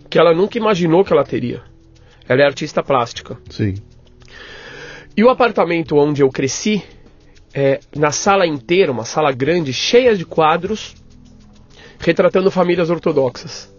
Que 0.09 0.19
ela 0.19 0.33
nunca 0.33 0.57
imaginou 0.57 1.05
que 1.05 1.13
ela 1.13 1.23
teria. 1.23 1.61
Ela 2.27 2.41
é 2.41 2.45
artista 2.45 2.83
plástica. 2.83 3.37
Sim. 3.49 3.75
E 5.15 5.23
o 5.23 5.29
apartamento 5.29 5.95
onde 5.97 6.21
eu 6.21 6.29
cresci, 6.29 6.83
é, 7.53 7.79
na 7.95 8.11
sala 8.11 8.45
inteira, 8.47 8.91
uma 8.91 9.05
sala 9.05 9.31
grande, 9.31 9.71
cheia 9.73 10.15
de 10.15 10.25
quadros, 10.25 10.95
retratando 11.99 12.49
famílias 12.51 12.89
ortodoxas. 12.89 13.73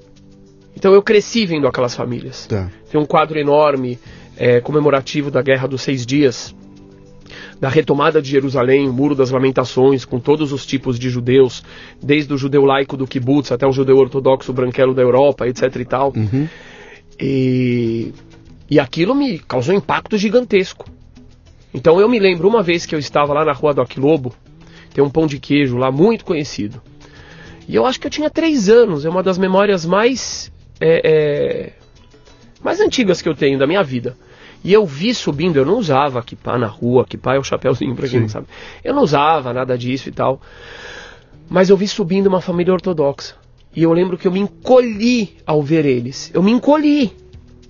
Então 0.77 0.95
eu 0.95 1.03
cresci 1.03 1.45
vendo 1.47 1.67
aquelas 1.67 1.95
famílias. 1.95 2.47
Tá. 2.47 2.71
Tem 2.91 3.01
um 3.01 3.05
quadro 3.07 3.39
enorme 3.39 3.99
é, 4.37 4.61
comemorativo 4.61 5.31
da 5.31 5.43
Guerra 5.43 5.69
dos 5.69 5.83
Seis 5.83 6.07
Dias, 6.07 6.55
da 7.62 7.69
retomada 7.69 8.21
de 8.21 8.28
Jerusalém, 8.28 8.88
o 8.88 8.92
Muro 8.92 9.14
das 9.14 9.31
Lamentações, 9.31 10.04
com 10.04 10.19
todos 10.19 10.52
os 10.52 10.66
tipos 10.66 10.99
de 10.99 11.09
judeus, 11.09 11.62
desde 12.02 12.35
o 12.35 12.37
judeu 12.37 12.64
laico 12.64 12.97
do 12.97 13.07
kibbutz 13.07 13.52
até 13.52 13.64
o 13.64 13.71
judeu 13.71 13.99
ortodoxo 13.99 14.52
branquelo 14.52 14.92
da 14.92 15.00
Europa, 15.00 15.47
etc 15.47 15.76
e 15.76 15.85
tal. 15.85 16.12
Uhum. 16.16 16.49
E, 17.21 18.12
e 18.69 18.81
aquilo 18.81 19.14
me 19.14 19.38
causou 19.38 19.76
um 19.76 19.78
impacto 19.78 20.19
gigantesco. 20.19 20.90
Então 21.73 22.00
eu 22.00 22.09
me 22.09 22.19
lembro 22.19 22.49
uma 22.49 22.64
vez 22.64 22.85
que 22.85 22.97
eu 22.97 22.99
estava 22.99 23.33
lá 23.33 23.45
na 23.45 23.52
rua 23.52 23.73
do 23.73 23.81
Aquilobo, 23.81 24.35
tem 24.92 25.04
um 25.04 25.09
pão 25.09 25.28
de 25.28 25.38
queijo 25.38 25.76
lá 25.76 25.92
muito 25.92 26.25
conhecido. 26.25 26.83
E 27.69 27.76
eu 27.76 27.87
acho 27.87 28.00
que 28.00 28.09
eu 28.09 28.11
tinha 28.11 28.28
três 28.28 28.69
anos, 28.69 29.04
é 29.04 29.09
uma 29.09 29.23
das 29.23 29.38
memórias 29.38 29.87
mais 29.87 30.50
é, 30.81 31.00
é, 31.04 31.73
mais 32.61 32.81
antigas 32.81 33.23
que 33.23 33.28
eu 33.28 33.37
tenho 33.37 33.57
da 33.57 33.69
minha 33.69 33.85
vida. 33.85 34.16
E 34.64 34.73
eu 34.73 34.87
vi 34.87 35.12
subindo, 35.14 35.57
eu 35.57 35.66
não 35.66 35.76
usava 35.78 36.23
kippah 36.23 36.57
na 36.59 36.66
rua, 36.69 37.04
kippah 37.04 37.35
é 37.35 37.38
o 37.38 37.42
chapéuzinho 37.45 37.95
pra 37.97 38.02
quem 38.09 38.19
Sim. 38.19 38.23
não 38.23 38.28
sabe. 38.28 38.47
Eu 38.85 38.95
não 38.95 39.02
usava 39.02 39.52
nada 39.52 39.76
disso 39.76 40.09
e 40.09 40.12
tal. 40.12 40.40
Mas 41.49 41.69
eu 41.69 41.76
vi 41.76 41.88
subindo 41.88 42.26
uma 42.28 42.40
família 42.40 42.73
ortodoxa. 42.73 43.35
E 43.75 43.83
eu 43.83 43.92
lembro 43.92 44.16
que 44.16 44.26
eu 44.28 44.33
me 44.33 44.40
encolhi 44.40 45.37
ao 45.47 45.62
ver 45.62 45.85
eles. 45.85 46.31
Eu 46.33 46.42
me 46.42 46.52
encolhi. 46.52 47.12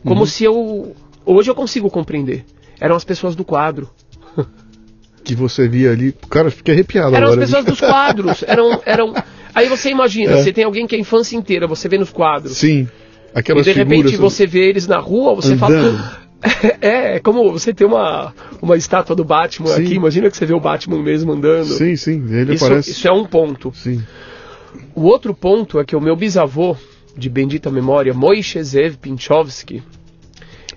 Como 0.04 0.20
Uhum. 0.20 0.26
se 0.26 0.44
eu. 0.44 0.94
Hoje 1.24 1.50
eu 1.50 1.54
consigo 1.54 1.88
compreender. 1.88 2.44
Eram 2.80 2.96
as 2.96 3.04
pessoas 3.04 3.34
do 3.36 3.44
quadro. 3.44 3.88
Que 5.24 5.36
você 5.36 5.68
via 5.68 5.92
ali. 5.92 6.12
Cara, 6.28 6.48
eu 6.48 6.52
fiquei 6.52 6.74
arrepiado 6.74 7.14
Eram 7.14 7.28
as 7.28 7.32
agora. 7.34 7.46
pessoas 7.46 7.64
dos 7.64 7.78
quadros. 7.78 8.42
Eram. 8.46 8.80
eram... 8.84 9.14
Aí 9.54 9.68
você 9.68 9.88
imagina, 9.90 10.32
É. 10.32 10.42
você 10.42 10.52
tem 10.52 10.64
alguém 10.64 10.84
que 10.84 10.96
é 10.96 10.98
a 10.98 11.00
infância 11.00 11.36
inteira, 11.36 11.66
você 11.68 11.88
vê 11.88 11.96
nos 11.96 12.10
quadros. 12.10 12.56
Sim. 12.56 12.88
E 13.32 13.38
Aquelas 13.38 13.64
de 13.64 13.70
repente 13.72 14.10
figuras. 14.10 14.18
você 14.32 14.46
vê 14.48 14.68
eles 14.68 14.88
na 14.88 14.98
rua, 14.98 15.32
você 15.36 15.52
Andando. 15.52 15.60
fala. 15.96 16.21
É, 16.80 17.16
é 17.16 17.20
como 17.20 17.52
você 17.52 17.72
ter 17.72 17.84
uma, 17.84 18.34
uma 18.60 18.76
estátua 18.76 19.14
do 19.14 19.24
Batman 19.24 19.68
Sim. 19.68 19.82
aqui. 19.82 19.94
Imagina 19.94 20.30
que 20.30 20.36
você 20.36 20.44
vê 20.46 20.52
o 20.54 20.60
Batman 20.60 21.00
mesmo 21.02 21.32
andando. 21.32 21.66
Sim, 21.66 21.94
sim. 21.96 22.24
Ele 22.34 22.54
Isso, 22.54 22.64
aparece. 22.64 22.90
isso 22.90 23.06
é 23.08 23.12
um 23.12 23.24
ponto. 23.24 23.72
Sim. 23.74 24.02
O 24.94 25.02
outro 25.02 25.34
ponto 25.34 25.78
é 25.78 25.84
que 25.84 25.94
o 25.94 26.00
meu 26.00 26.16
bisavô, 26.16 26.76
de 27.16 27.28
bendita 27.28 27.70
memória, 27.70 28.12
Moishe 28.12 28.62
Zev 28.62 28.96
Pinchovski, 28.96 29.82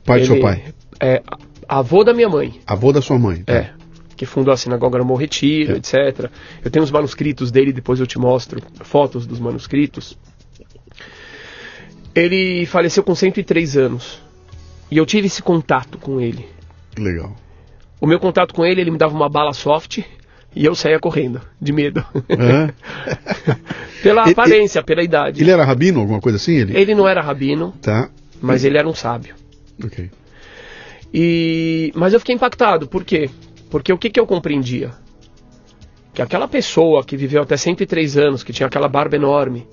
Pai 0.06 0.20
do 0.20 0.26
seu 0.28 0.40
pai. 0.40 0.64
É 1.00 1.24
avô 1.68 2.04
da 2.04 2.14
minha 2.14 2.30
mãe. 2.30 2.60
Avô 2.68 2.92
da 2.92 3.02
sua 3.02 3.18
mãe. 3.18 3.44
tá? 3.44 3.54
É. 3.54 3.72
Que 4.16 4.26
fundou 4.26 4.54
a 4.54 4.58
sinagoga 4.58 5.00
no 5.00 5.06
Morretiro, 5.06 5.74
É. 5.74 5.78
etc. 5.78 6.30
Eu 6.64 6.70
tenho 6.70 6.84
os 6.86 6.92
manuscritos 6.92 7.52
dele, 7.52 7.74
depois 7.74 8.00
eu 8.00 8.06
te 8.08 8.20
mostro 8.20 8.62
fotos 8.84 9.26
dos 9.26 9.40
manuscritos. 9.40 10.16
Ele 12.14 12.66
faleceu 12.66 13.04
com 13.04 13.14
103 13.14 13.76
anos. 13.78 14.22
E 14.96 14.98
eu 14.98 15.06
tive 15.06 15.28
esse 15.28 15.44
contato 15.44 15.98
com 15.98 16.22
ele. 16.22 16.46
Que 16.96 17.02
legal. 17.02 17.36
O 18.00 18.08
meu 18.08 18.18
contato 18.18 18.54
com 18.54 18.66
ele, 18.66 18.80
ele 18.80 18.92
me 18.92 18.98
dava 18.98 19.14
uma 19.14 19.28
bala 19.28 19.52
soft 19.52 19.98
e 20.56 20.64
eu 20.64 20.74
saía 20.74 21.02
correndo, 21.02 21.42
de 21.62 21.74
medo. 21.74 22.02
Pela 24.02 24.22
Ele- 24.24 24.32
aparência, 24.32 24.82
pela 24.82 25.04
idade. 25.04 25.42
Ele 25.42 25.52
era 25.52 25.66
rabino, 25.66 26.00
alguma 26.00 26.22
coisa 26.22 26.38
assim? 26.38 26.54
Ele? 26.56 26.78
Ele 26.78 26.96
não 26.96 27.06
era 27.08 27.22
rabino, 27.22 27.74
Tá. 27.82 28.10
mas 28.42 28.64
ele 28.64 28.78
era 28.78 28.88
um 28.88 28.94
sábio. 28.94 29.36
Ok. 29.84 30.10
E 31.14 31.92
mas 31.94 32.14
eu 32.14 32.20
fiquei 32.20 32.36
impactado, 32.36 32.88
por 32.88 33.04
quê? 33.04 33.30
Porque 33.70 33.92
o 33.92 33.98
que, 33.98 34.10
que 34.10 34.20
eu 34.20 34.26
compreendia? 34.26 34.92
Que 36.14 36.22
aquela 36.22 36.48
pessoa 36.48 37.04
que 37.04 37.18
viveu 37.18 37.42
até 37.42 37.58
103 37.58 38.16
anos, 38.18 38.44
que 38.44 38.54
tinha 38.54 38.68
aquela 38.68 38.88
barba 38.88 39.18
enorme, 39.18 39.68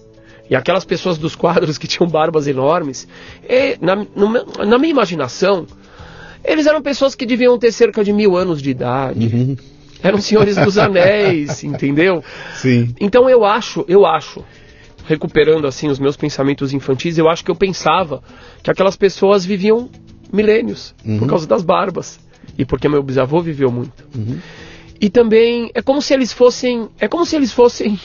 e 0.50 0.56
aquelas 0.56 0.84
pessoas 0.84 1.18
dos 1.18 1.34
quadros 1.34 1.78
que 1.78 1.86
tinham 1.86 2.08
barbas 2.08 2.46
enormes, 2.46 3.08
e, 3.48 3.76
na, 3.80 3.96
no 3.96 4.66
na 4.66 4.78
minha 4.78 4.90
imaginação, 4.90 5.66
eles 6.44 6.66
eram 6.66 6.82
pessoas 6.82 7.14
que 7.14 7.24
deviam 7.24 7.58
ter 7.58 7.72
cerca 7.72 8.02
de 8.04 8.12
mil 8.12 8.36
anos 8.36 8.60
de 8.60 8.70
idade. 8.70 9.26
Uhum. 9.26 9.56
Eram 10.02 10.18
senhores 10.20 10.56
dos 10.56 10.76
anéis, 10.78 11.62
entendeu? 11.64 12.22
Sim. 12.54 12.94
Então 13.00 13.30
eu 13.30 13.44
acho, 13.44 13.84
eu 13.86 14.04
acho, 14.04 14.44
recuperando 15.06 15.66
assim 15.66 15.88
os 15.88 15.98
meus 16.00 16.16
pensamentos 16.16 16.72
infantis, 16.72 17.16
eu 17.18 17.28
acho 17.28 17.44
que 17.44 17.50
eu 17.50 17.54
pensava 17.56 18.22
que 18.62 18.70
aquelas 18.70 18.96
pessoas 18.96 19.44
viviam 19.44 19.88
milênios 20.32 20.94
Uhum. 21.04 21.18
por 21.18 21.28
causa 21.28 21.46
das 21.46 21.62
barbas 21.62 22.18
e 22.58 22.64
porque 22.64 22.88
meu 22.88 23.02
bisavô 23.02 23.40
viveu 23.40 23.70
muito. 23.70 24.04
Uhum. 24.16 24.38
E 25.00 25.08
também 25.10 25.70
é 25.74 25.82
como 25.82 26.00
se 26.02 26.14
eles 26.14 26.32
fossem, 26.32 26.88
é 26.98 27.06
como 27.08 27.24
se 27.26 27.36
eles 27.36 27.52
fossem 27.52 27.98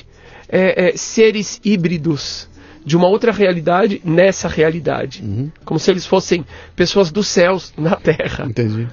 é, 0.49 0.89
é, 0.89 0.97
seres 0.97 1.59
híbridos 1.63 2.47
de 2.85 2.95
uma 2.95 3.07
outra 3.07 3.31
realidade 3.31 4.01
nessa 4.05 4.47
realidade, 4.47 5.21
Uhum. 5.21 5.51
como 5.65 5.79
se 5.79 5.91
eles 5.91 6.05
fossem 6.05 6.45
pessoas 6.75 7.11
dos 7.11 7.27
céus 7.27 7.73
na 7.77 7.95
Terra. 7.97 8.45
Entendi. 8.47 8.87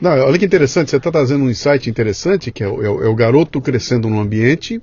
Não, 0.00 0.12
olha 0.12 0.38
que 0.38 0.44
interessante, 0.46 0.90
você 0.90 0.96
está 0.96 1.10
trazendo 1.10 1.44
um 1.44 1.50
insight 1.50 1.90
interessante, 1.90 2.50
que 2.52 2.62
é 2.62 2.68
o, 2.68 2.82
é 2.82 2.88
o- 2.88 3.02
é 3.04 3.08
o 3.08 3.14
garoto 3.14 3.60
crescendo 3.60 4.08
num 4.08 4.20
ambiente 4.20 4.80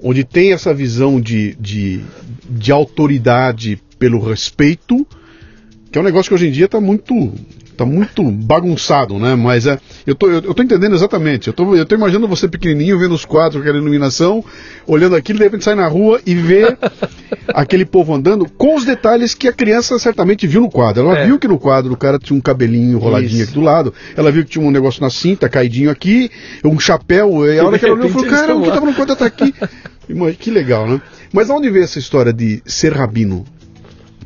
onde 0.00 0.22
tem 0.22 0.52
essa 0.52 0.72
visão 0.72 1.20
de, 1.20 1.56
de, 1.58 2.00
de 2.48 2.70
autoridade 2.70 3.80
pelo 3.98 4.20
respeito, 4.20 5.04
que 5.90 5.98
é 5.98 6.00
um 6.00 6.04
negócio 6.04 6.28
que 6.30 6.34
hoje 6.34 6.46
em 6.46 6.52
dia 6.52 6.66
está 6.66 6.80
muito 6.80 7.32
tá 7.78 7.86
muito 7.86 8.22
bagunçado, 8.30 9.18
né? 9.18 9.36
Mas 9.36 9.64
é, 9.66 9.78
eu, 10.04 10.14
tô, 10.14 10.26
eu, 10.28 10.40
eu 10.42 10.52
tô 10.52 10.62
entendendo 10.62 10.94
exatamente. 10.96 11.46
Eu 11.46 11.52
tô, 11.52 11.76
eu 11.76 11.86
tô 11.86 11.94
imaginando 11.94 12.26
você 12.26 12.48
pequenininho, 12.48 12.98
vendo 12.98 13.14
os 13.14 13.24
quadros, 13.24 13.62
aquela 13.62 13.78
iluminação, 13.78 14.44
olhando 14.86 15.14
aquilo, 15.14 15.38
de 15.38 15.44
repente 15.44 15.64
sai 15.64 15.76
na 15.76 15.86
rua 15.86 16.20
e 16.26 16.34
vê 16.34 16.76
aquele 17.54 17.84
povo 17.84 18.12
andando 18.14 18.48
com 18.50 18.74
os 18.74 18.84
detalhes 18.84 19.32
que 19.32 19.46
a 19.46 19.52
criança 19.52 19.96
certamente 19.98 20.46
viu 20.46 20.60
no 20.60 20.68
quadro. 20.70 21.04
Ela 21.04 21.18
É. 21.20 21.26
viu 21.26 21.38
que 21.38 21.46
no 21.46 21.58
quadro 21.58 21.92
o 21.92 21.96
cara 21.96 22.18
tinha 22.18 22.36
um 22.36 22.40
cabelinho 22.40 22.98
roladinho 22.98 23.42
Isso. 23.42 23.44
aqui 23.44 23.52
do 23.54 23.60
lado, 23.60 23.94
ela 24.16 24.32
viu 24.32 24.44
que 24.44 24.50
tinha 24.50 24.64
um 24.64 24.70
negócio 24.72 25.00
na 25.00 25.08
cinta, 25.10 25.48
caidinho 25.48 25.90
aqui, 25.90 26.30
um 26.64 26.78
chapéu, 26.80 27.46
e 27.46 27.58
a 27.60 27.64
hora 27.64 27.78
que 27.78 27.84
ela 27.84 27.94
olhou, 27.94 28.08
falou, 28.10 28.26
cara, 28.28 28.56
o 28.56 28.62
que 28.62 28.70
tava 28.70 28.86
no 28.86 28.94
quadro 28.94 29.14
tá 29.16 29.24
aqui. 29.26 29.54
Que 30.38 30.50
legal, 30.50 30.88
né? 30.88 31.02
Mas 31.30 31.50
onde 31.50 31.68
veio 31.68 31.84
essa 31.84 31.98
história 31.98 32.32
de 32.32 32.62
ser 32.64 32.94
rabino? 32.94 33.44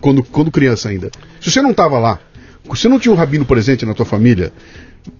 Quando, 0.00 0.22
quando 0.22 0.48
criança 0.48 0.88
ainda. 0.88 1.10
Se 1.40 1.50
você 1.50 1.60
não 1.60 1.72
estava 1.72 1.98
lá, 1.98 2.20
você 2.64 2.88
não 2.88 2.98
tinha 2.98 3.12
um 3.12 3.16
rabino 3.16 3.44
presente 3.44 3.84
na 3.84 3.94
tua 3.94 4.06
família, 4.06 4.52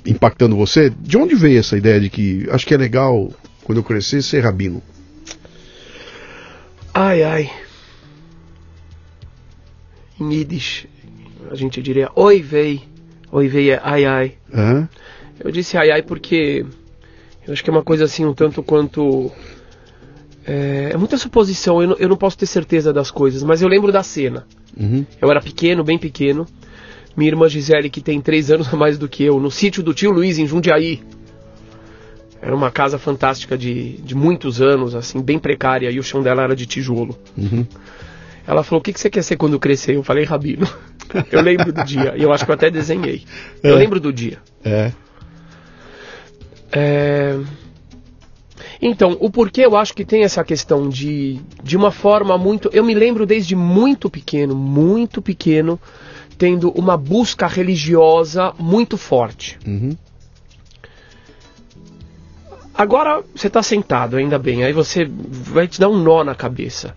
impactando 0.07 0.57
você, 0.57 0.91
de 0.91 1.17
onde 1.17 1.35
veio 1.35 1.59
essa 1.59 1.77
ideia 1.77 2.01
de 2.01 2.09
que 2.09 2.47
acho 2.51 2.67
que 2.67 2.75
é 2.75 2.77
legal, 2.77 3.33
quando 3.65 3.79
eu 3.79 3.85
crescer, 3.85 4.23
ser 4.23 4.41
rabino? 4.41 4.83
Ai, 6.95 7.23
ai. 7.23 7.51
Em 10.21 10.33
Yiddish, 10.33 10.87
a 11.51 11.55
gente 11.55 11.83
diria 11.83 12.11
oi 12.15 12.43
vei. 12.43 12.83
Oi 13.31 13.49
vei 13.49 13.71
é 13.71 13.81
ai 13.83 14.05
ai. 14.05 14.35
Hã? 14.53 14.89
Eu 15.41 15.51
disse 15.51 15.77
ai 15.77 15.91
ai 15.91 16.03
porque 16.03 16.65
eu 17.47 17.53
acho 17.53 17.65
que 17.65 17.71
é 17.71 17.73
uma 17.73 17.83
coisa 17.83 18.05
assim 18.05 18.25
um 18.25 18.35
tanto 18.35 18.63
quanto. 18.63 19.33
É, 20.45 20.91
é 20.93 20.97
muita 20.97 21.17
suposição, 21.17 21.81
eu 21.81 21.89
não, 21.89 21.97
eu 21.97 22.09
não 22.09 22.17
posso 22.17 22.37
ter 22.37 22.47
certeza 22.47 22.93
das 22.93 23.11
coisas, 23.11 23.43
mas 23.43 23.63
eu 23.63 23.69
lembro 23.69 23.91
da 23.91 24.03
cena. 24.03 24.47
Uhum. 24.77 25.07
Eu 25.21 25.31
era 25.31 25.41
pequeno, 25.41 25.85
bem 25.85 25.99
pequeno. 25.99 26.47
Minha 27.17 27.31
irmã 27.31 27.49
Gisele, 27.49 27.91
que 27.91 28.01
tem 28.01 28.21
três 28.21 28.51
anos 28.51 28.73
a 28.73 28.77
mais 28.77 28.97
do 28.99 29.09
que 29.09 29.23
eu, 29.25 29.39
no 29.39 29.51
sítio 29.51 29.83
do 29.83 29.93
tio 29.93 30.11
Luiz, 30.11 30.39
em 30.39 30.47
Jundiaí. 30.47 31.01
Era 32.41 32.55
uma 32.57 32.71
casa 32.71 32.99
fantástica 32.99 33.57
de, 33.57 33.99
de 33.99 34.15
muitos 34.15 34.61
anos, 34.61 34.95
assim, 34.95 35.21
bem 35.23 35.39
precária, 35.39 35.91
e 35.91 35.99
o 35.99 36.03
chão 36.03 36.23
dela 36.23 36.43
era 36.43 36.57
de 36.57 36.67
tijolo. 36.67 37.17
Uhum. 37.39 37.65
Ela 38.47 38.65
falou: 38.65 38.81
O 38.81 38.83
que, 38.83 38.93
que 38.93 38.99
você 38.99 39.09
quer 39.09 39.23
ser 39.23 39.37
quando 39.37 39.61
crescer? 39.61 39.95
Eu 39.97 40.03
falei: 40.03 40.25
Rabino. 40.25 40.67
Eu 41.31 41.43
lembro 41.43 41.71
do 41.73 41.85
dia, 41.85 42.15
e 42.17 42.23
eu 42.23 42.33
acho 42.33 42.43
que 42.47 42.51
eu 42.51 42.55
até 42.55 42.71
desenhei. 42.71 43.23
Eu 43.63 43.75
É. 43.75 43.79
lembro 43.79 44.01
do 44.01 44.11
dia. 44.11 44.39
É. 44.65 44.93
É, 46.73 47.39
Então, 48.81 49.17
o 49.21 49.31
porquê 49.31 49.61
eu 49.67 49.77
acho 49.77 49.93
que 49.95 50.05
tem 50.05 50.23
essa 50.25 50.43
questão 50.43 50.89
de, 50.89 51.39
de 51.63 51.77
uma 51.77 51.91
forma 51.91 52.37
muito. 52.39 52.71
Eu 52.73 52.83
me 52.85 52.95
lembro 52.95 53.27
desde 53.27 53.55
muito 53.55 54.09
pequeno, 54.11 54.55
muito 54.57 55.21
pequeno, 55.23 55.79
tendo 56.43 56.73
uma 56.73 56.97
busca 56.97 57.47
religiosa 57.47 58.53
muito 58.59 58.99
forte. 58.99 59.57
Uhum. 59.65 59.97
Agora 62.75 63.23
você 63.33 63.47
está 63.47 63.63
sentado, 63.63 64.17
ainda 64.17 64.41
bem, 64.41 64.65
aí 64.65 64.73
você 64.73 65.05
vai 65.09 65.69
te 65.69 65.79
dar 65.79 65.89
um 65.89 66.03
nó 66.03 66.25
na 66.25 66.35
cabeça. 66.35 66.97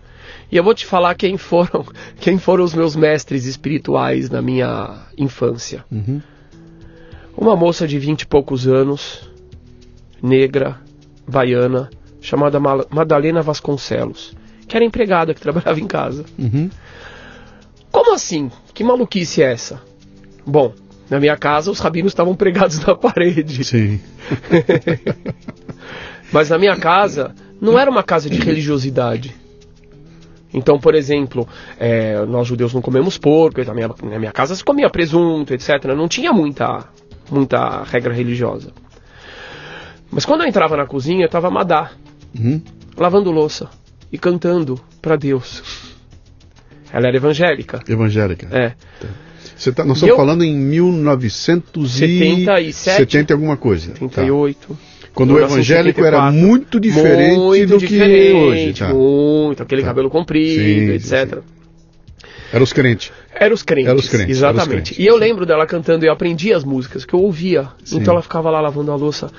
E 0.50 0.56
eu 0.56 0.64
vou 0.64 0.74
te 0.74 0.84
falar 0.84 1.14
quem 1.14 1.36
foram, 1.36 1.86
quem 2.18 2.38
foram 2.38 2.64
os 2.64 2.74
meus 2.74 2.96
mestres 2.96 3.44
espirituais 3.46 4.28
na 4.28 4.42
minha 4.42 5.06
infância. 5.16 5.84
Uhum. 5.92 6.20
Uma 7.36 7.54
moça 7.54 7.86
de 7.86 8.00
vinte 8.00 8.22
e 8.22 8.26
poucos 8.26 8.66
anos, 8.66 9.30
negra, 10.20 10.76
baiana, 11.28 11.88
chamada 12.20 12.58
Ma- 12.58 12.84
Madalena 12.90 13.42
Vasconcelos, 13.42 14.34
que 14.66 14.74
era 14.76 14.84
empregada 14.84 15.32
que 15.32 15.40
trabalhava 15.40 15.78
em 15.78 15.86
casa. 15.86 16.24
Uhum. 16.36 16.68
Como 17.96 18.12
assim? 18.12 18.50
Que 18.74 18.84
maluquice 18.84 19.42
é 19.42 19.52
essa? 19.52 19.80
Bom, 20.46 20.74
na 21.08 21.18
minha 21.18 21.34
casa 21.34 21.70
os 21.70 21.78
rabinos 21.80 22.12
estavam 22.12 22.34
pregados 22.34 22.78
na 22.84 22.94
parede. 22.94 23.64
Sim. 23.64 23.98
Mas 26.30 26.50
na 26.50 26.58
minha 26.58 26.76
casa 26.76 27.34
não 27.58 27.78
era 27.78 27.90
uma 27.90 28.02
casa 28.02 28.28
de 28.28 28.36
religiosidade. 28.38 29.34
Então, 30.52 30.78
por 30.78 30.94
exemplo, 30.94 31.48
é, 31.80 32.22
nós 32.26 32.46
judeus 32.46 32.74
não 32.74 32.82
comemos 32.82 33.16
porco, 33.16 33.64
na 33.64 33.72
minha, 33.72 33.88
na 34.02 34.18
minha 34.18 34.32
casa 34.32 34.54
se 34.54 34.62
comia 34.62 34.90
presunto, 34.90 35.54
etc. 35.54 35.82
Não 35.96 36.06
tinha 36.06 36.34
muita, 36.34 36.84
muita 37.30 37.82
regra 37.84 38.12
religiosa. 38.12 38.72
Mas 40.10 40.26
quando 40.26 40.42
eu 40.42 40.48
entrava 40.48 40.76
na 40.76 40.84
cozinha, 40.84 41.22
eu 41.22 41.26
estava 41.26 41.50
Madá, 41.50 41.92
Uhum. 42.38 42.60
lavando 42.94 43.30
louça 43.30 43.70
e 44.12 44.18
cantando 44.18 44.78
para 45.00 45.16
Deus. 45.16 45.85
Ela 46.92 47.08
era 47.08 47.16
evangélica. 47.16 47.80
Evangélica. 47.88 48.46
É. 48.50 48.72
Você 49.56 49.72
tá, 49.72 49.84
nós 49.84 49.96
estamos 49.96 50.10
Eu- 50.12 50.16
falando 50.16 50.44
em 50.44 50.54
1970 50.56 52.60
77. 52.72 53.30
e 53.30 53.32
alguma 53.32 53.56
coisa. 53.56 53.92
Tá. 53.92 53.98
38. 53.98 54.78
Quando 55.14 55.34
o 55.34 55.38
evangélico 55.38 56.04
era 56.04 56.30
1974. 56.30 56.46
muito 56.46 56.80
diferente 56.80 57.36
muito 57.38 57.68
do 57.70 57.78
diferente, 57.78 58.26
que 58.26 58.32
hoje. 58.34 58.72
Tá. 58.74 58.88
Muito, 58.92 59.62
aquele 59.62 59.80
Tá. 59.82 59.88
cabelo 59.88 60.10
comprido, 60.10 60.62
Sim, 60.62 60.90
etc. 60.92 61.36
sim, 61.36 61.40
Era 62.52 62.62
os 62.62 62.72
crentes. 62.72 63.12
Era 63.34 63.54
os 63.54 63.62
crentes. 63.62 63.88
Era 63.88 63.98
os 63.98 64.08
crentes, 64.08 64.36
exatamente. 64.36 64.60
era 64.60 64.68
os 64.82 64.88
crentes, 64.90 64.98
e 64.98 65.06
eu 65.06 65.16
lembro 65.16 65.46
dela 65.46 65.66
cantando 65.66 66.04
e 66.04 66.08
eu 66.08 66.12
aprendi 66.12 66.52
as 66.52 66.64
músicas 66.64 67.04
que 67.04 67.14
eu 67.14 67.20
ouvia. 67.20 67.68
Sim. 67.84 67.98
Então 67.98 68.12
ela 68.12 68.22
ficava 68.22 68.50
lá 68.50 68.60
lavando 68.60 68.92
a 68.92 68.96
louça. 68.96 69.30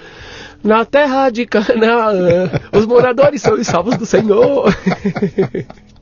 Na 0.63 0.84
terra 0.84 1.30
de 1.30 1.46
Canaã, 1.46 2.50
os 2.74 2.86
moradores 2.88 3.42
são 3.44 3.54
os 3.54 3.68
salvos 3.68 3.96
do 3.98 4.06
Senhor. 4.06 4.74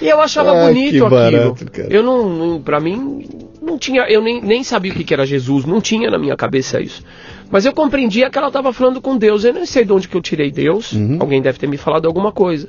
e 0.00 0.08
eu 0.08 0.20
achava 0.20 0.52
bonito 0.66 1.04
aquilo. 1.06 1.54
cara. 1.70 1.88
Eu 1.92 2.02
não, 2.02 2.28
não 2.28 2.62
para 2.62 2.80
mim 2.80 3.26
não 3.60 3.76
tinha, 3.78 4.02
eu 4.08 4.22
nem, 4.22 4.40
nem 4.40 4.62
sabia 4.64 4.92
o 4.92 4.94
que 4.94 5.04
que 5.04 5.12
era 5.12 5.26
Jesus, 5.26 5.64
não 5.64 5.80
tinha 5.80 6.10
na 6.10 6.18
minha 6.18 6.36
cabeça 6.36 6.80
isso. 6.80 7.02
Mas 7.50 7.64
eu 7.64 7.72
compreendia 7.72 8.30
que 8.30 8.36
ela 8.38 8.48
estava 8.48 8.72
falando 8.72 9.00
com 9.00 9.16
Deus. 9.16 9.44
Eu 9.44 9.54
não 9.54 9.64
sei 9.66 9.84
de 9.84 9.92
onde 9.92 10.06
que 10.08 10.16
eu 10.16 10.20
tirei 10.20 10.50
Deus. 10.50 10.92
Uhum. 10.92 11.16
Alguém 11.20 11.40
deve 11.40 11.58
ter 11.58 11.66
me 11.66 11.76
falado 11.78 12.06
alguma 12.06 12.30
coisa. 12.30 12.68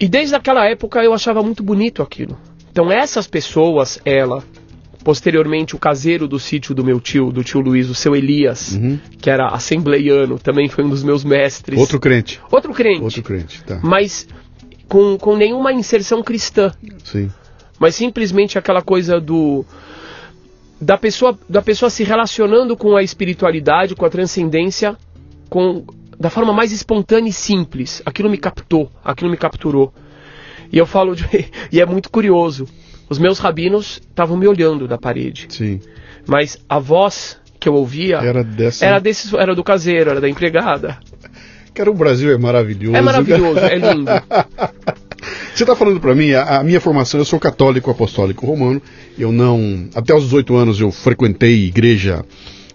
E 0.00 0.08
desde 0.08 0.34
aquela 0.34 0.64
época 0.66 1.02
eu 1.02 1.12
achava 1.12 1.42
muito 1.42 1.62
bonito 1.62 2.02
aquilo. 2.02 2.38
Então 2.70 2.90
essas 2.92 3.26
pessoas, 3.26 3.98
ela, 4.04 4.42
posteriormente 5.02 5.74
o 5.74 5.78
caseiro 5.78 6.28
do 6.28 6.38
sítio 6.38 6.74
do 6.74 6.84
meu 6.84 7.00
tio, 7.00 7.32
do 7.32 7.42
tio 7.42 7.60
Luiz, 7.60 7.88
o 7.90 7.94
seu 7.94 8.14
Elias, 8.14 8.72
Uhum. 8.74 8.98
que 9.20 9.28
era 9.28 9.48
assembleiano, 9.48 10.38
também 10.38 10.68
foi 10.68 10.84
um 10.84 10.88
dos 10.88 11.02
meus 11.02 11.24
mestres. 11.24 11.78
Outro 11.78 11.98
crente. 11.98 12.40
Outro 12.50 12.72
crente. 12.72 13.02
Outro 13.02 13.22
crente, 13.22 13.62
tá. 13.64 13.80
Mas 13.82 14.28
com, 14.88 15.18
com 15.18 15.36
nenhuma 15.36 15.72
inserção 15.72 16.22
cristã. 16.22 16.72
Sim. 17.04 17.30
Mas 17.78 17.94
simplesmente 17.94 18.58
aquela 18.58 18.82
coisa 18.82 19.20
do 19.20 19.64
da 20.80 20.96
pessoa 20.96 21.36
da 21.48 21.60
pessoa 21.60 21.90
se 21.90 22.04
relacionando 22.04 22.76
com 22.76 22.96
a 22.96 23.02
espiritualidade, 23.02 23.94
com 23.94 24.06
a 24.06 24.10
transcendência, 24.10 24.96
com 25.48 25.84
da 26.18 26.30
forma 26.30 26.52
mais 26.52 26.72
espontânea 26.72 27.30
e 27.30 27.32
simples. 27.32 28.02
Aquilo 28.04 28.28
me 28.28 28.38
captou, 28.38 28.90
aquilo 29.04 29.30
me 29.30 29.36
capturou. 29.36 29.92
E 30.72 30.78
eu 30.78 30.86
falo 30.86 31.14
de, 31.14 31.24
e 31.70 31.80
é 31.80 31.86
muito 31.86 32.10
curioso. 32.10 32.66
Os 33.08 33.18
meus 33.18 33.38
rabinos 33.38 34.00
estavam 34.08 34.36
me 34.36 34.46
olhando 34.46 34.86
da 34.86 34.98
parede, 34.98 35.46
Sim. 35.48 35.80
mas 36.26 36.58
a 36.68 36.78
voz 36.78 37.40
que 37.58 37.68
eu 37.68 37.74
ouvia 37.74 38.18
Era 38.18 38.44
dessa. 38.44 38.84
era 38.84 38.98
desse, 39.00 39.34
era 39.34 39.54
do 39.54 39.64
caseiro, 39.64 40.10
era 40.10 40.20
da 40.20 40.28
empregada. 40.28 40.98
Cara, 41.74 41.90
o 41.90 41.94
Brasil 41.94 42.32
é 42.32 42.38
maravilhoso. 42.38 42.96
É 42.96 43.00
maravilhoso, 43.00 43.58
é 43.60 43.76
lindo. 43.76 44.10
Você 45.54 45.64
está 45.64 45.74
falando 45.74 45.98
para 46.00 46.14
mim, 46.14 46.32
a, 46.32 46.58
a 46.58 46.64
minha 46.64 46.80
formação, 46.80 47.18
eu 47.18 47.24
sou 47.24 47.40
católico 47.40 47.90
apostólico 47.90 48.46
romano. 48.46 48.80
Eu 49.18 49.32
não. 49.32 49.88
Até 49.94 50.14
os 50.14 50.24
18 50.24 50.56
anos 50.56 50.80
eu 50.80 50.92
frequentei 50.92 51.66
igreja. 51.66 52.24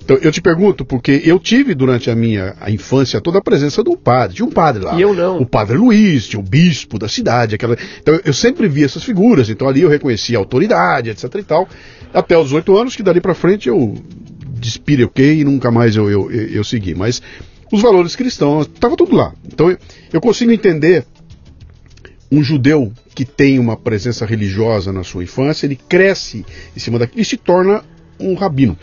Então 0.04 0.18
eu 0.18 0.32
te 0.32 0.42
pergunto, 0.42 0.84
porque 0.84 1.22
eu 1.24 1.40
tive 1.40 1.74
durante 1.74 2.10
a 2.10 2.16
minha 2.16 2.56
a 2.60 2.70
infância 2.70 3.22
toda 3.22 3.40
a 3.40 3.42
presença 3.42 3.82
do 3.82 3.96
padre. 3.96 4.36
Tinha 4.36 4.46
um 4.46 4.52
padre 4.52 4.84
lá. 4.84 4.96
E 4.96 5.02
eu 5.02 5.14
não. 5.14 5.40
O 5.40 5.46
padre 5.46 5.78
Luiz, 5.78 6.28
tinha 6.28 6.40
o 6.40 6.44
bispo 6.44 7.00
da 7.00 7.08
cidade. 7.08 7.56
Aquela... 7.56 7.78
Então 8.02 8.20
eu 8.26 8.34
sempre 8.34 8.68
vi 8.68 8.84
essas 8.84 9.04
figuras. 9.04 9.50
Então 9.50 9.68
ali 9.68 9.82
eu 9.82 9.90
reconhecia 9.90 10.38
a 10.38 10.42
autoridade, 10.42 11.10
etc 11.10 11.34
e 11.36 11.44
tal. 11.44 11.70
Até 12.14 12.38
os 12.38 12.46
18 12.46 12.78
anos, 12.78 12.96
que 12.96 13.04
dali 13.04 13.22
para 13.22 13.34
frente 13.34 13.70
eu 13.70 13.96
despiroquei 14.60 15.40
e 15.40 15.44
nunca 15.44 15.72
mais 15.72 15.96
eu, 15.96 16.10
eu, 16.10 16.30
eu, 16.30 16.48
eu 16.48 16.64
segui. 16.66 16.94
Mas 16.94 17.22
os 17.76 17.82
valores 17.82 18.16
cristãos, 18.16 18.68
estava 18.68 18.96
tudo 18.96 19.16
lá. 19.16 19.34
Então 19.46 19.76
eu, 20.12 20.22
consigo 20.22 20.52
entender 20.52 21.06
um 22.32 22.44
judeu 22.44 22.92
que 23.14 23.26
tem 23.26 23.60
uma 23.60 23.76
presença 23.78 24.26
religiosa 24.26 24.92
na 24.92 25.04
sua 25.04 25.24
infância, 25.24 25.66
ele 25.66 25.76
cresce 25.76 26.46
em 26.76 26.80
cima 26.80 26.98
daquilo 26.98 27.22
e 27.22 27.26
se 27.26 27.38
torna 27.38 27.84
um 28.20 28.34
rabino. 28.34 28.78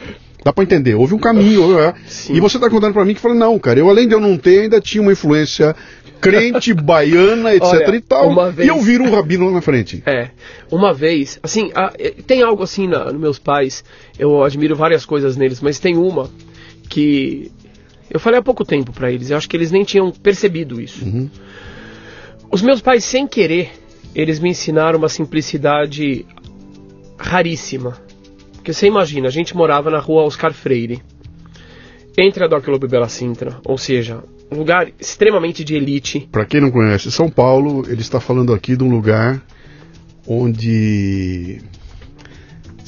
Dá 0.44 0.52
pra 0.52 0.64
entender, 0.64 0.94
houve 0.94 1.14
um 1.14 1.18
caminho. 1.18 1.78
é. 1.78 1.94
Sim. 2.06 2.34
E 2.34 2.40
você 2.40 2.58
tá 2.58 2.70
contando 2.70 2.92
pra 2.94 3.04
mim 3.04 3.14
que 3.14 3.20
fala, 3.20 3.34
não, 3.34 3.58
cara, 3.58 3.78
eu 3.78 3.90
além 3.90 4.08
de 4.08 4.14
eu 4.14 4.20
não 4.20 4.38
ter, 4.38 4.60
ainda 4.62 4.80
tinha 4.80 5.02
uma 5.02 5.12
influência 5.12 5.76
crente, 6.20 6.72
baiana, 6.74 7.54
etc 7.54 7.68
Olha, 7.68 7.96
e 7.96 8.00
tal. 8.00 8.52
vez- 8.52 8.66
E 8.66 8.70
eu 8.70 8.80
viro 8.80 9.04
um 9.04 9.10
rabino 9.10 9.46
lá 9.46 9.52
na 9.52 9.60
frente. 9.60 10.02
É, 10.06 10.30
uma 10.70 10.94
vez, 10.94 11.38
assim, 11.42 11.70
a- 11.74 11.92
eh, 11.98 12.14
tem 12.26 12.42
algo 12.42 12.62
assim 12.62 12.86
na, 12.86 13.06
nos 13.12 13.20
meus 13.20 13.38
pais, 13.38 13.84
eu 14.18 14.42
admiro 14.42 14.74
várias 14.76 15.04
coisas 15.04 15.36
neles, 15.36 15.60
mas 15.60 15.78
tem 15.78 15.96
uma 15.96 16.30
que 16.88 17.50
eu 18.10 18.18
falei 18.18 18.40
há 18.40 18.42
pouco 18.42 18.64
tempo 18.64 18.92
pra 18.92 19.10
eles, 19.10 19.30
eu 19.30 19.36
acho 19.36 19.48
que 19.48 19.56
eles 19.56 19.70
nem 19.70 19.84
tinham 19.84 20.10
percebido 20.10 20.80
isso. 20.80 21.04
Uhum. 21.04 21.30
Os 22.50 22.62
meus 22.62 22.80
pais, 22.80 23.04
sem 23.04 23.26
querer, 23.26 23.70
eles 24.14 24.40
me 24.40 24.50
ensinaram 24.50 24.98
uma 24.98 25.08
simplicidade 25.08 26.26
raríssima. 27.16 27.96
Porque 28.54 28.72
você 28.72 28.86
imagina, 28.86 29.28
a 29.28 29.30
gente 29.30 29.56
morava 29.56 29.90
na 29.90 29.98
rua 29.98 30.24
Oscar 30.24 30.52
Freire, 30.52 31.00
entre 32.18 32.44
a 32.44 32.48
Doc 32.48 32.66
Lobo 32.66 32.86
e 32.86 32.88
Bela 32.88 33.08
Sintra, 33.08 33.58
ou 33.64 33.78
seja, 33.78 34.22
um 34.50 34.58
lugar 34.58 34.90
extremamente 34.98 35.62
de 35.62 35.76
elite. 35.76 36.28
Pra 36.32 36.44
quem 36.44 36.60
não 36.60 36.70
conhece 36.70 37.10
São 37.10 37.30
Paulo, 37.30 37.84
ele 37.88 38.00
está 38.00 38.18
falando 38.18 38.52
aqui 38.52 38.76
de 38.76 38.82
um 38.82 38.90
lugar 38.90 39.40
onde 40.26 41.62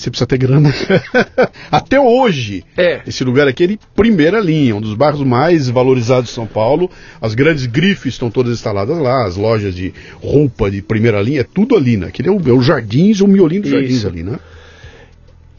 você 0.03 0.11
precisa 0.11 0.27
ter 0.27 0.39
grana. 0.39 0.73
Até 1.71 2.01
hoje, 2.01 2.65
É, 2.77 3.01
Esse 3.07 3.25
lugar 3.25 3.47
aqui 3.49 3.65
é 3.65 3.67
de 3.69 3.79
primeira 3.95 4.41
linha, 4.41 4.75
um 4.77 4.81
dos 4.81 4.95
bairros 4.95 5.23
mais 5.23 5.69
valorizados 5.69 6.29
de 6.31 6.35
São 6.35 6.47
Paulo. 6.47 6.91
As 7.21 7.35
grandes 7.35 7.67
grifes 7.67 8.15
estão 8.15 8.31
todas 8.31 8.53
instaladas 8.53 8.99
lá, 8.99 9.25
as 9.25 9.37
lojas 9.37 9.75
de 9.75 9.93
roupa 10.21 10.71
de 10.71 10.83
primeira 10.83 11.21
linha, 11.23 11.41
é 11.41 11.45
tudo 11.45 11.77
ali, 11.77 11.97
né? 11.97 12.07
Aquele 12.09 12.29
é 12.29 12.33
o, 12.33 12.41
é 12.49 12.53
o 12.53 12.61
Jardins, 12.63 13.21
o 13.21 13.29
miolinho 13.29 13.63
dos 13.63 13.71
Isso. 13.71 13.81
Jardins 13.81 14.05
ali, 14.05 14.23
né? 14.23 14.39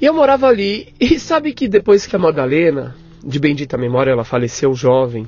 E 0.01 0.05
eu 0.05 0.13
morava 0.13 0.47
ali, 0.47 0.89
e 0.99 1.17
sabe 1.17 1.53
que 1.53 1.67
depois 1.67 2.05
que 2.05 2.15
a 2.15 2.19
Madalena, 2.19 2.95
de 3.25 3.39
bendita 3.39 3.77
memória, 3.77 4.11
ela 4.11 4.25
faleceu 4.25 4.73
jovem, 4.73 5.25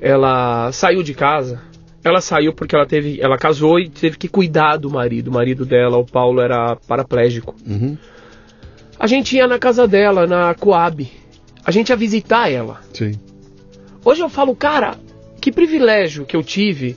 ela 0.00 0.70
saiu 0.72 1.02
de 1.02 1.14
casa. 1.14 1.60
Ela 2.04 2.20
saiu 2.20 2.52
porque 2.52 2.74
ela 2.74 2.86
teve, 2.86 3.20
ela 3.20 3.38
casou 3.38 3.78
e 3.78 3.88
teve 3.88 4.16
que 4.18 4.28
cuidar 4.28 4.76
do 4.76 4.90
marido. 4.90 5.28
O 5.28 5.32
marido 5.34 5.64
dela, 5.64 5.96
o 5.98 6.04
Paulo, 6.04 6.40
era 6.40 6.76
paraplégico. 6.88 7.54
Uhum, 7.66 7.96
A 8.98 9.06
gente 9.06 9.36
ia 9.36 9.46
na 9.46 9.58
casa 9.58 9.86
dela, 9.86 10.26
na 10.26 10.54
Coab. 10.54 11.08
A 11.64 11.70
gente 11.70 11.90
ia 11.90 11.96
visitar 11.96 12.50
ela. 12.50 12.80
sim. 12.92 13.12
Hoje 14.04 14.20
eu 14.20 14.28
falo, 14.28 14.56
cara, 14.56 14.96
que 15.40 15.52
privilégio 15.52 16.24
que 16.26 16.34
eu 16.36 16.42
tive 16.42 16.96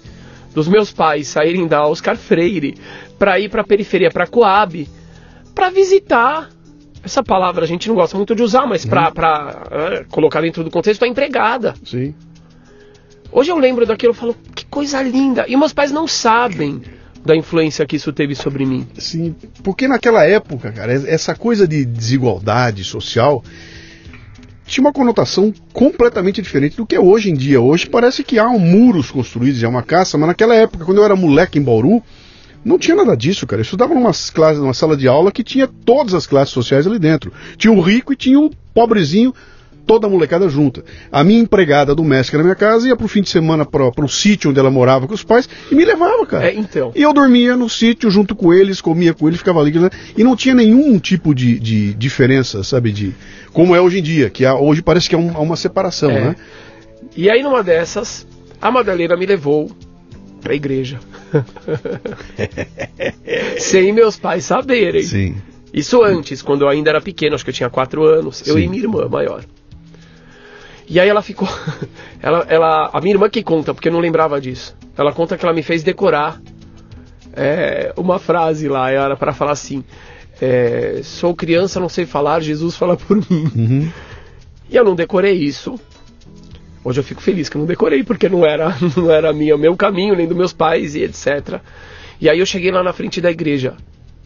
dos 0.55 0.67
meus 0.67 0.91
pais 0.91 1.27
saírem 1.27 1.67
da 1.67 1.85
Oscar 1.85 2.17
Freire 2.17 2.75
para 3.19 3.39
ir 3.39 3.47
para 3.47 3.61
a 3.61 3.63
periferia, 3.63 4.09
para 4.09 4.25
Coab, 4.25 4.89
para 5.53 5.69
visitar. 5.69 6.49
Essa 7.03 7.21
palavra 7.21 7.63
a 7.63 7.67
gente 7.67 7.87
não 7.87 7.93
gosta 7.93 8.17
muito 8.17 8.33
de 8.35 8.41
usar, 8.41 8.65
mas 8.65 8.83
pra, 8.83 9.11
pra 9.11 9.67
eh, 9.69 10.05
colocar 10.09 10.41
dentro 10.41 10.63
do 10.63 10.71
contexto, 10.71 11.03
a 11.03 11.07
empregada. 11.07 11.75
Sim. 11.85 12.15
Hoje 13.31 13.51
eu 13.51 13.57
lembro 13.57 13.85
daquilo 13.85 14.13
e 14.13 14.15
falo, 14.15 14.35
que 14.53 14.65
coisa 14.65 15.01
linda. 15.01 15.45
E 15.47 15.55
meus 15.55 15.73
pais 15.73 15.91
não 15.91 16.07
sabem 16.07 16.81
da 17.25 17.35
influência 17.35 17.85
que 17.85 17.95
isso 17.95 18.13
teve 18.13 18.35
sobre 18.35 18.65
mim. 18.65 18.87
Sim, 18.97 19.35
porque 19.63 19.87
naquela 19.87 20.23
época, 20.23 20.71
cara, 20.71 20.93
essa 20.93 21.35
coisa 21.35 21.67
de 21.67 21.83
desigualdade 21.83 22.83
social 22.83 23.43
tinha 24.65 24.83
uma 24.83 24.93
conotação 24.93 25.53
completamente 25.73 26.41
diferente 26.41 26.77
do 26.77 26.85
que 26.85 26.95
é 26.95 26.99
hoje 26.99 27.29
em 27.29 27.33
dia. 27.33 27.61
Hoje 27.61 27.87
parece 27.87 28.23
que 28.23 28.39
há 28.39 28.47
muros 28.49 29.11
construídos, 29.11 29.61
é 29.61 29.67
uma 29.67 29.83
caça, 29.83 30.17
mas 30.17 30.27
naquela 30.27 30.55
época, 30.55 30.85
quando 30.85 30.97
eu 30.97 31.05
era 31.05 31.15
moleque 31.15 31.59
em 31.59 31.61
Bauru, 31.61 32.01
não 32.63 32.79
tinha 32.79 32.95
nada 32.95 33.15
disso, 33.15 33.45
cara. 33.45 33.59
Eu 33.59 33.63
estudava 33.63 33.93
numa, 33.93 34.11
classe, 34.33 34.59
numa 34.59 34.73
sala 34.73 34.97
de 34.97 35.07
aula 35.07 35.31
que 35.31 35.43
tinha 35.43 35.67
todas 35.67 36.15
as 36.15 36.25
classes 36.25 36.53
sociais 36.53 36.87
ali 36.87 36.97
dentro. 36.97 37.31
Tinha 37.57 37.71
o 37.71 37.79
rico 37.79 38.11
e 38.11 38.15
tinha 38.15 38.39
o 38.39 38.51
pobrezinho, 38.73 39.33
toda 39.85 40.07
a 40.07 40.09
molecada 40.09 40.49
junta. 40.49 40.83
A 41.11 41.23
minha 41.23 41.39
empregada 41.39 41.93
doméstica 41.93 42.37
na 42.37 42.43
minha 42.43 42.55
casa 42.55 42.87
ia 42.87 42.95
pro 42.95 43.07
fim 43.07 43.21
de 43.21 43.29
semana 43.29 43.65
para 43.65 43.83
o 44.03 44.09
sítio 44.09 44.49
onde 44.49 44.59
ela 44.59 44.71
morava 44.71 45.07
com 45.07 45.13
os 45.13 45.23
pais 45.23 45.47
e 45.71 45.75
me 45.75 45.85
levava, 45.85 46.25
cara. 46.25 46.47
É, 46.47 46.55
então. 46.55 46.91
E 46.95 47.01
eu 47.01 47.13
dormia 47.13 47.55
no 47.55 47.69
sítio 47.69 48.09
junto 48.09 48.35
com 48.35 48.53
eles, 48.53 48.81
comia 48.81 49.13
com 49.13 49.27
eles, 49.27 49.39
ficava 49.39 49.59
ali. 49.61 49.71
né? 49.79 49.89
E 50.17 50.23
não 50.23 50.35
tinha 50.35 50.55
nenhum 50.55 50.97
tipo 50.99 51.33
de, 51.35 51.59
de 51.59 51.93
diferença, 51.93 52.63
sabe? 52.63 52.91
De, 52.91 53.13
como 53.53 53.75
é 53.75 53.81
hoje 53.81 53.99
em 53.99 54.03
dia, 54.03 54.29
que 54.29 54.45
há- 54.45 54.55
hoje 54.55 54.81
parece 54.81 55.07
que 55.09 55.15
há, 55.15 55.17
um- 55.17 55.35
há 55.35 55.39
uma 55.39 55.55
separação, 55.55 56.11
É. 56.11 56.19
né? 56.25 56.35
E 57.15 57.29
aí 57.29 57.41
numa 57.43 57.63
dessas, 57.63 58.25
a 58.61 58.71
Madalena 58.71 59.15
me 59.15 59.25
levou 59.25 59.69
pra 60.41 60.53
igreja. 60.55 60.99
Sem 63.57 63.93
meus 63.93 64.17
pais 64.17 64.45
saberem. 64.45 65.03
Sim. 65.03 65.35
Isso 65.73 66.01
antes, 66.03 66.41
quando 66.41 66.61
eu 66.63 66.69
ainda 66.69 66.89
era 66.89 67.01
pequeno, 67.01 67.35
acho 67.35 67.43
que 67.43 67.49
eu 67.49 67.53
tinha 67.53 67.69
4 67.69 68.03
anos, 68.05 68.45
eu 68.47 68.55
Sim. 68.55 68.61
e 68.63 68.67
minha 68.67 68.81
irmã 68.83 69.07
maior. 69.09 69.43
E 70.87 70.99
aí 70.99 71.09
ela 71.09 71.21
ficou. 71.21 71.47
Ela, 72.21 72.43
ela, 72.49 72.89
a 72.91 72.99
minha 73.01 73.13
irmã 73.13 73.29
que 73.29 73.43
conta, 73.43 73.71
porque 73.71 73.87
eu 73.87 73.93
não 73.93 73.99
lembrava 73.99 74.41
disso. 74.41 74.75
Ela 74.97 75.11
conta 75.11 75.37
que 75.37 75.45
ela 75.45 75.53
me 75.53 75.61
fez 75.61 75.83
decorar 75.83 76.41
é, 77.33 77.93
uma 77.95 78.17
frase 78.17 78.67
lá, 78.67 78.89
era 78.89 79.15
para 79.15 79.31
falar 79.31 79.51
assim: 79.51 79.83
é, 80.41 81.01
Sou 81.03 81.35
criança, 81.35 81.79
não 81.79 81.89
sei 81.89 82.07
falar, 82.07 82.39
Jesus 82.39 82.75
fala 82.75 82.97
por 82.97 83.17
mim. 83.17 83.51
Uhum. 83.55 83.91
E 84.67 84.75
eu 84.75 84.83
não 84.83 84.95
decorei 84.95 85.33
isso. 85.33 85.79
Hoje 86.83 86.99
eu 86.99 87.03
fico 87.03 87.21
feliz 87.21 87.47
que 87.47 87.55
eu 87.55 87.59
não 87.59 87.67
decorei, 87.67 88.03
porque 88.03 88.27
não 88.27 88.43
era, 88.43 88.75
não 88.97 89.11
era 89.11 89.31
minha, 89.31 89.55
meu 89.55 89.75
caminho, 89.75 90.15
nem 90.15 90.27
dos 90.27 90.35
meus 90.35 90.53
pais 90.53 90.95
e 90.95 91.03
etc. 91.03 91.59
E 92.19 92.27
aí 92.27 92.39
eu 92.39 92.45
cheguei 92.47 92.71
lá 92.71 92.81
na 92.81 92.91
frente 92.91 93.21
da 93.21 93.29
igreja. 93.29 93.75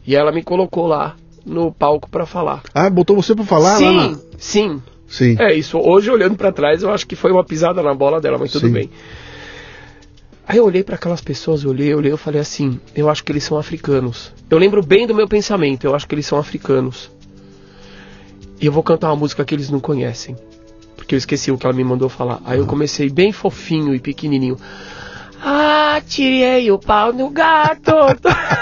E 0.07 0.15
ela 0.15 0.31
me 0.31 0.41
colocou 0.41 0.87
lá 0.87 1.17
no 1.45 1.73
palco 1.73 2.09
para 2.09 2.25
falar. 2.25 2.61
Ah, 2.73 2.89
botou 2.89 3.15
você 3.15 3.35
pra 3.35 3.43
falar 3.43 3.77
sim, 3.77 3.97
lá 3.97 4.07
na... 4.11 4.17
sim. 4.37 4.81
Sim. 5.09 5.35
É 5.39 5.53
isso. 5.53 5.77
Hoje 5.77 6.09
olhando 6.09 6.35
para 6.35 6.51
trás, 6.51 6.83
eu 6.83 6.91
acho 6.91 7.07
que 7.07 7.15
foi 7.15 7.31
uma 7.31 7.43
pisada 7.43 7.81
na 7.81 7.93
bola 7.93 8.21
dela, 8.21 8.37
mas 8.37 8.51
tudo 8.51 8.67
Sim. 8.67 8.73
bem. 8.73 8.89
Aí 10.47 10.57
eu 10.57 10.65
olhei 10.65 10.83
para 10.83 10.95
aquelas 10.95 11.21
pessoas, 11.21 11.63
eu 11.63 11.69
olhei, 11.69 11.93
eu 11.93 11.97
olhei, 11.97 12.11
eu 12.11 12.17
falei 12.17 12.41
assim, 12.41 12.79
eu 12.95 13.09
acho 13.09 13.23
que 13.23 13.31
eles 13.31 13.43
são 13.43 13.57
africanos. 13.57 14.31
Eu 14.49 14.57
lembro 14.57 14.81
bem 14.81 15.05
do 15.05 15.13
meu 15.13 15.27
pensamento, 15.27 15.83
eu 15.85 15.93
acho 15.93 16.07
que 16.07 16.15
eles 16.15 16.25
são 16.25 16.39
africanos. 16.39 17.11
E 18.59 18.65
eu 18.65 18.71
vou 18.71 18.83
cantar 18.83 19.09
uma 19.09 19.15
música 19.15 19.45
que 19.45 19.53
eles 19.53 19.69
não 19.69 19.79
conhecem. 19.79 20.35
Porque 20.95 21.15
eu 21.15 21.17
esqueci 21.17 21.51
o 21.51 21.57
que 21.57 21.65
ela 21.65 21.75
me 21.75 21.83
mandou 21.83 22.09
falar. 22.09 22.41
Aí 22.45 22.59
eu 22.59 22.65
comecei 22.65 23.09
bem 23.09 23.31
fofinho 23.31 23.95
e 23.95 23.99
pequenininho. 23.99 24.57
Ah, 25.41 26.01
tirei 26.05 26.71
o 26.71 26.77
pau 26.77 27.13
no 27.13 27.29
gato. 27.29 27.93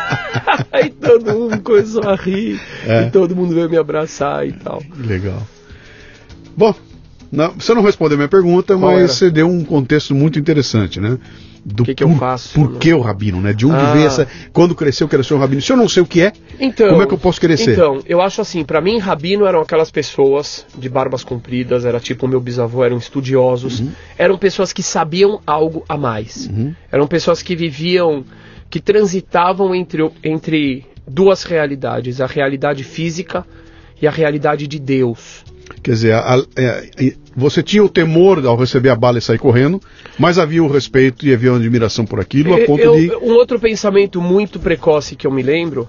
Aí 0.72 0.90
todo 0.90 1.34
mundo 1.34 1.62
começou 1.62 2.08
a 2.08 2.16
rir. 2.16 2.62
É. 2.86 3.04
E 3.04 3.12
todo 3.12 3.36
mundo 3.36 3.56
veio 3.56 3.70
me 3.70 3.78
abraçar 3.78 4.48
e 4.48 4.52
tal. 4.52 4.84
Legal. 4.98 5.42
Bom, 6.58 6.74
não- 7.32 7.52
você 7.54 7.74
não 7.74 7.84
respondeu 7.84 8.18
minha 8.18 8.28
pergunta, 8.28 8.76
Qual 8.76 8.92
mas 8.92 9.00
era? 9.00 9.08
você 9.08 9.30
deu 9.30 9.48
um 9.48 9.64
contexto 9.64 10.16
muito 10.16 10.40
interessante, 10.40 11.00
né? 11.00 11.18
Do 11.64 11.84
Que 11.84 11.94
que 11.96 12.04
eu 12.04 12.10
faço, 12.16 12.54
Por 12.54 12.72
né? 12.72 12.78
que 12.80 12.94
o 12.94 13.02
rabino, 13.02 13.42
né? 13.42 13.52
De 13.52 13.66
onde 13.66 13.76
Ah. 13.76 13.92
veio 13.92 14.06
essa. 14.08 14.26
Quando 14.54 14.74
cresceu, 14.74 15.04
eu 15.06 15.10
quero 15.10 15.22
ser 15.24 15.34
um 15.34 15.38
rabino. 15.38 15.62
Se 15.62 15.70
eu 15.72 15.76
não 15.76 15.90
sei 15.90 16.02
o 16.02 16.06
que 16.06 16.22
é, 16.22 16.32
Então, 16.60 16.88
como 16.88 17.02
é 17.02 17.06
que 17.06 17.14
eu 17.14 17.18
posso 17.18 17.42
crescer? 17.42 17.74
Então, 17.74 18.00
eu 18.06 18.22
acho 18.22 18.40
assim, 18.40 18.64
pra 18.64 18.80
mim, 18.80 18.98
rabino 19.00 19.46
eram 19.46 19.60
aquelas 19.62 19.92
pessoas 19.92 20.66
de 20.78 20.88
barbas 20.88 21.26
compridas, 21.26 21.84
era 21.84 22.00
tipo 22.00 22.26
o 22.26 22.30
meu 22.30 22.40
bisavô, 22.40 22.86
eram 22.86 22.98
estudiosos, 22.98 23.84
eram 24.18 24.38
pessoas 24.38 24.72
que 24.72 24.82
sabiam 24.82 25.42
algo 25.46 25.84
a 25.90 25.98
mais. 25.98 26.48
Uhum. 26.48 26.74
Eram 26.90 27.06
pessoas 27.06 27.42
que 27.44 27.54
viviam, 27.54 28.24
que 28.70 28.80
transitavam 28.80 29.76
entre, 29.76 30.10
entre 30.24 30.86
duas 31.06 31.44
realidades, 31.44 32.22
a 32.22 32.28
realidade 32.28 32.84
física 32.86 33.46
e 34.02 34.08
a 34.08 34.12
realidade 34.12 34.68
de 34.68 34.80
Deus. 34.80 35.44
Quer 35.84 35.92
dizer, 35.92 36.14
a- 36.14 36.36
a- 36.36 36.46
é, 36.56 37.14
você 37.36 37.62
tinha 37.62 37.84
o 37.84 37.90
temor 37.90 38.46
ao 38.46 38.56
receber 38.58 38.90
a 38.90 38.96
bala 38.96 39.18
e 39.18 39.22
sair 39.22 39.38
correndo, 39.38 39.82
mas 40.18 40.38
havia 40.40 40.64
o 40.64 40.68
respeito 40.68 41.26
e 41.26 41.34
havia 41.34 41.52
uma 41.52 41.60
admiração 41.60 42.06
por 42.06 42.20
aquilo, 42.20 42.54
a 42.54 42.66
ponto 42.66 42.82
Eu- 42.82 42.96
de. 42.96 43.16
Um 43.18 43.34
outro 43.34 43.60
pensamento 43.60 44.22
muito 44.22 44.60
precoce 44.60 45.16
que 45.16 45.28
eu 45.28 45.32
me 45.32 45.42
lembro 45.44 45.88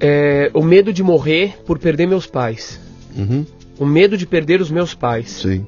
é 0.00 0.50
o 0.54 0.62
medo 0.62 0.92
de 0.92 1.02
morrer 1.02 1.56
por 1.66 1.78
perder 1.78 2.06
meus 2.06 2.26
pais. 2.26 2.80
Uhum, 3.16 3.44
O 3.78 3.86
medo 3.86 4.16
de 4.16 4.26
perder 4.26 4.60
os 4.60 4.70
meus 4.70 4.94
pais. 4.94 5.30
sim. 5.30 5.66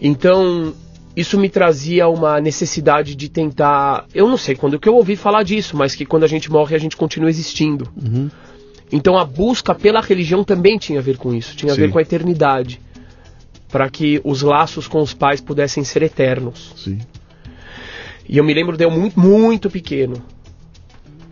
Então, 0.00 0.74
isso 1.16 1.38
me 1.38 1.48
trazia 1.48 2.06
uma 2.08 2.38
necessidade 2.40 3.14
de 3.14 3.28
tentar. 3.30 4.04
Eu 4.14 4.28
não 4.28 4.36
sei 4.36 4.54
quando 4.54 4.78
que 4.78 4.88
eu 4.88 4.94
ouvi 4.94 5.16
falar 5.16 5.42
disso, 5.42 5.74
mas 5.76 5.94
que 5.94 6.04
quando 6.04 6.24
a 6.24 6.28
gente 6.28 6.50
morre 6.50 6.76
a 6.76 6.78
gente 6.78 6.96
continua 6.96 7.30
existindo. 7.30 7.88
Uhum. 7.96 8.28
Então 8.92 9.18
a 9.18 9.24
busca 9.24 9.74
pela 9.74 10.00
religião 10.00 10.44
também 10.44 10.78
tinha 10.78 11.00
a 11.00 11.02
ver 11.02 11.16
com 11.16 11.34
isso, 11.34 11.56
tinha 11.56 11.72
a 11.72 11.74
Sim. 11.74 11.82
ver 11.82 11.90
com 11.90 11.98
a 11.98 12.02
eternidade. 12.02 12.80
Para 13.68 13.90
que 13.90 14.20
os 14.24 14.42
laços 14.42 14.86
com 14.86 15.02
os 15.02 15.12
pais 15.12 15.40
pudessem 15.40 15.82
ser 15.82 16.02
eternos. 16.02 16.72
Sim. 16.76 16.98
E 18.28 18.38
eu 18.38 18.44
me 18.44 18.54
lembro 18.54 18.76
de 18.76 18.84
eu 18.84 18.90
muito, 18.90 19.18
muito 19.18 19.68
pequeno, 19.68 20.22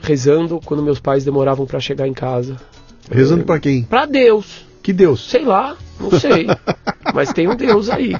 rezando 0.00 0.60
quando 0.64 0.82
meus 0.82 1.00
pais 1.00 1.24
demoravam 1.24 1.66
para 1.66 1.80
chegar 1.80 2.06
em 2.06 2.12
casa. 2.12 2.56
Rezando 3.10 3.44
pra 3.44 3.58
quem? 3.58 3.82
Para 3.84 4.06
Deus, 4.06 4.64
Que 4.82 4.92
Deus. 4.92 5.28
sei 5.30 5.44
lá, 5.44 5.76
não 6.00 6.10
sei. 6.18 6.46
mas 7.14 7.32
tem 7.32 7.48
um 7.48 7.56
Deus 7.56 7.88
aí. 7.88 8.16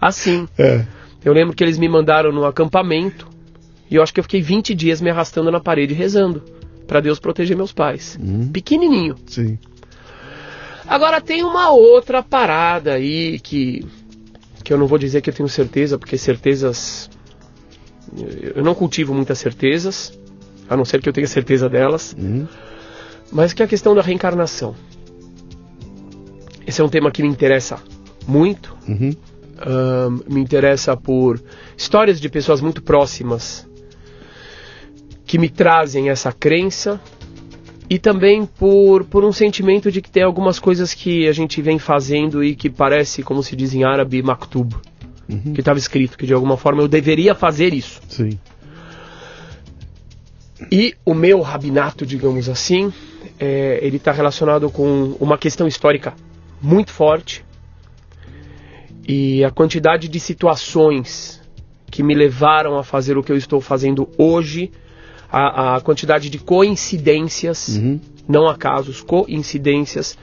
Assim. 0.00 0.46
É. 0.58 0.84
Eu 1.24 1.32
lembro 1.32 1.54
que 1.56 1.64
eles 1.64 1.78
me 1.78 1.88
mandaram 1.88 2.30
num 2.30 2.44
acampamento 2.44 3.26
e 3.90 3.96
eu 3.96 4.02
acho 4.02 4.12
que 4.14 4.20
eu 4.20 4.24
fiquei 4.24 4.40
20 4.40 4.74
dias 4.74 5.00
me 5.00 5.10
arrastando 5.10 5.50
na 5.50 5.60
parede 5.60 5.92
rezando 5.94 6.42
para 6.86 7.00
Deus 7.00 7.18
proteger 7.18 7.56
meus 7.56 7.72
pais. 7.72 8.18
Uhum. 8.20 8.48
Pequenininho. 8.48 9.16
Sim. 9.26 9.58
Agora 10.86 11.20
tem 11.20 11.42
uma 11.42 11.70
outra 11.70 12.22
parada 12.22 12.92
aí 12.92 13.38
que 13.40 13.84
que 14.62 14.72
eu 14.72 14.78
não 14.78 14.86
vou 14.88 14.98
dizer 14.98 15.20
que 15.20 15.30
eu 15.30 15.34
tenho 15.34 15.48
certeza, 15.48 15.96
porque 15.96 16.18
certezas 16.18 17.08
eu 18.54 18.64
não 18.64 18.74
cultivo 18.74 19.14
muitas 19.14 19.38
certezas, 19.38 20.16
a 20.68 20.76
não 20.76 20.84
ser 20.84 21.00
que 21.00 21.08
eu 21.08 21.12
tenha 21.12 21.26
certeza 21.26 21.68
delas, 21.68 22.16
Uhum. 22.18 22.46
mas 23.30 23.52
que 23.52 23.62
é 23.62 23.64
a 23.64 23.68
questão 23.68 23.94
da 23.94 24.02
reencarnação. 24.02 24.74
Esse 26.66 26.80
é 26.80 26.84
um 26.84 26.88
tema 26.88 27.10
que 27.12 27.22
me 27.22 27.28
interessa 27.28 27.78
muito, 28.26 28.76
Uhum. 28.88 29.14
Me 30.28 30.40
interessa 30.40 30.94
por 30.96 31.40
histórias 31.76 32.20
de 32.20 32.28
pessoas 32.28 32.60
muito 32.60 32.82
próximas 32.82 33.65
que 35.26 35.38
me 35.38 35.48
trazem 35.48 36.08
essa 36.08 36.32
crença 36.32 37.00
e 37.90 37.98
também 37.98 38.46
por, 38.46 39.04
por 39.04 39.24
um 39.24 39.32
sentimento 39.32 39.90
de 39.90 40.00
que 40.00 40.10
tem 40.10 40.22
algumas 40.22 40.58
coisas 40.58 40.94
que 40.94 41.28
a 41.28 41.32
gente 41.32 41.60
vem 41.60 41.78
fazendo 41.78 42.42
e 42.42 42.54
que 42.54 42.70
parece, 42.70 43.22
como 43.22 43.42
se 43.42 43.54
diz 43.56 43.74
em 43.74 43.84
árabe, 43.84 44.22
maktub, 44.22 44.74
Uhum. 45.28 45.54
que 45.54 45.60
estava 45.60 45.76
escrito 45.76 46.16
que 46.16 46.24
de 46.24 46.32
alguma 46.32 46.56
forma 46.56 46.82
eu 46.82 46.86
deveria 46.86 47.34
fazer 47.34 47.74
isso. 47.74 48.00
Sim. 48.08 48.38
E 50.70 50.94
o 51.04 51.12
meu 51.12 51.40
rabinato, 51.40 52.06
digamos 52.06 52.48
assim, 52.48 52.92
é, 53.38 53.80
ele 53.82 53.96
está 53.96 54.12
relacionado 54.12 54.70
com 54.70 55.16
uma 55.20 55.36
questão 55.36 55.66
histórica 55.66 56.14
muito 56.62 56.92
forte 56.92 57.44
e 59.06 59.44
a 59.44 59.50
quantidade 59.50 60.08
de 60.08 60.20
situações 60.20 61.42
que 61.90 62.02
me 62.02 62.14
levaram 62.14 62.78
a 62.78 62.84
fazer 62.84 63.18
o 63.18 63.22
que 63.22 63.30
eu 63.32 63.36
estou 63.36 63.60
fazendo 63.60 64.08
hoje, 64.16 64.70
a, 65.30 65.76
a 65.76 65.80
quantidade 65.80 66.28
de 66.30 66.38
coincidências, 66.38 67.68
Uhum. 67.76 68.00
não 68.28 68.46
acasos, 68.46 69.00
coincidências, 69.00 70.16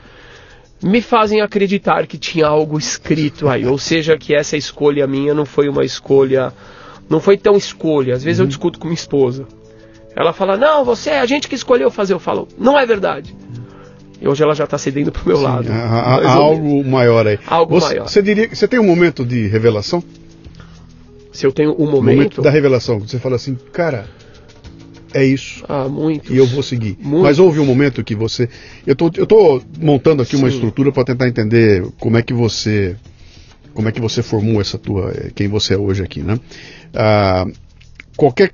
me 0.81 1.01
fazem 1.01 1.41
acreditar 1.41 2.05
que 2.07 2.17
tinha 2.17 2.45
algo 2.47 2.77
escrito 2.77 3.47
aí, 3.47 3.65
ou 3.65 3.77
seja, 3.77 4.17
que 4.17 4.35
essa 4.35 4.57
escolha 4.57 5.07
minha 5.07 5.33
não 5.33 5.45
foi 5.45 5.69
uma 5.69 5.85
escolha, 5.85 6.51
não 7.09 7.19
foi 7.21 7.37
tão 7.37 7.55
escolha. 7.55 8.15
Às 8.15 8.23
vezes 8.23 8.39
eu 8.39 8.45
discuto 8.45 8.79
com 8.79 8.85
minha 8.87 8.95
esposa. 8.95 9.45
Ela 10.15 10.33
fala: 10.33 10.57
"Não, 10.57 10.83
você 10.83 11.11
é 11.11 11.19
a 11.21 11.25
gente 11.25 11.47
que 11.47 11.55
escolheu 11.55 11.89
fazer". 11.89 12.13
Eu 12.13 12.19
falo: 12.19 12.47
"Não 12.57 12.77
é 12.77 12.85
verdade". 12.85 13.33
E 14.21 14.27
hoje 14.27 14.41
ela 14.43 14.53
já 14.55 14.63
está 14.65 14.77
cedendo 14.77 15.11
pro 15.11 15.27
meu 15.27 15.39
lado. 15.41 15.65
Sim, 15.67 15.71
há, 15.73 15.75
há- 15.85 16.27
há 16.27 16.33
algo 16.33 16.83
maior 16.85 17.27
aí. 17.27 17.39
Algo 17.47 17.79
você, 17.79 17.87
maior. 17.95 18.07
Você 18.09 18.21
diria 18.21 18.47
que 18.47 18.55
você 18.55 18.67
tem 18.67 18.79
um 18.79 18.85
momento 18.85 19.25
de 19.25 19.47
revelação? 19.47 20.03
Se 21.31 21.45
eu 21.45 21.51
tenho 21.51 21.71
um 21.71 21.83
Um 21.87 21.91
momento, 21.91 22.15
momento 22.17 22.41
da 22.41 22.49
revelação, 22.49 22.99
você 22.99 23.17
fala 23.19 23.35
assim, 23.37 23.57
cara, 23.73 24.05
é 25.13 25.23
isso. 25.23 25.63
ah, 25.67 25.88
muito. 25.88 26.34
E 26.34 26.38
eu 26.38 26.45
vou 26.45 26.63
seguir. 26.63 26.97
Muito. 26.99 27.23
Mas 27.23 27.39
houve 27.39 27.60
um 27.60 27.65
momento 27.65 28.04
que 28.04 28.15
você. 28.15 28.49
Eu 28.86 28.95
tô, 28.95 29.12
eu 29.15 29.26
tô 29.26 29.62
montando 29.80 30.21
aqui 30.21 30.36
uma 30.36 30.49
Sim. 30.49 30.56
estrutura 30.56 30.91
para 30.91 31.04
tentar 31.06 31.28
entender 31.28 31.86
como 31.99 32.17
é 32.17 32.21
que 32.21 32.34
você. 32.34 32.95
Como 33.73 33.88
é 33.89 33.91
que 33.91 34.02
você 34.02 34.21
formou 34.21 34.62
essa 34.62 34.78
tua. 34.78 35.12
eh, 35.12 35.32
quem 35.34 35.47
você 35.47 35.73
é 35.73 35.78
hoje 35.78 36.04
aqui, 36.04 36.21
né? 36.21 36.39
Ah, 36.93 37.45
qualquer 38.15 38.54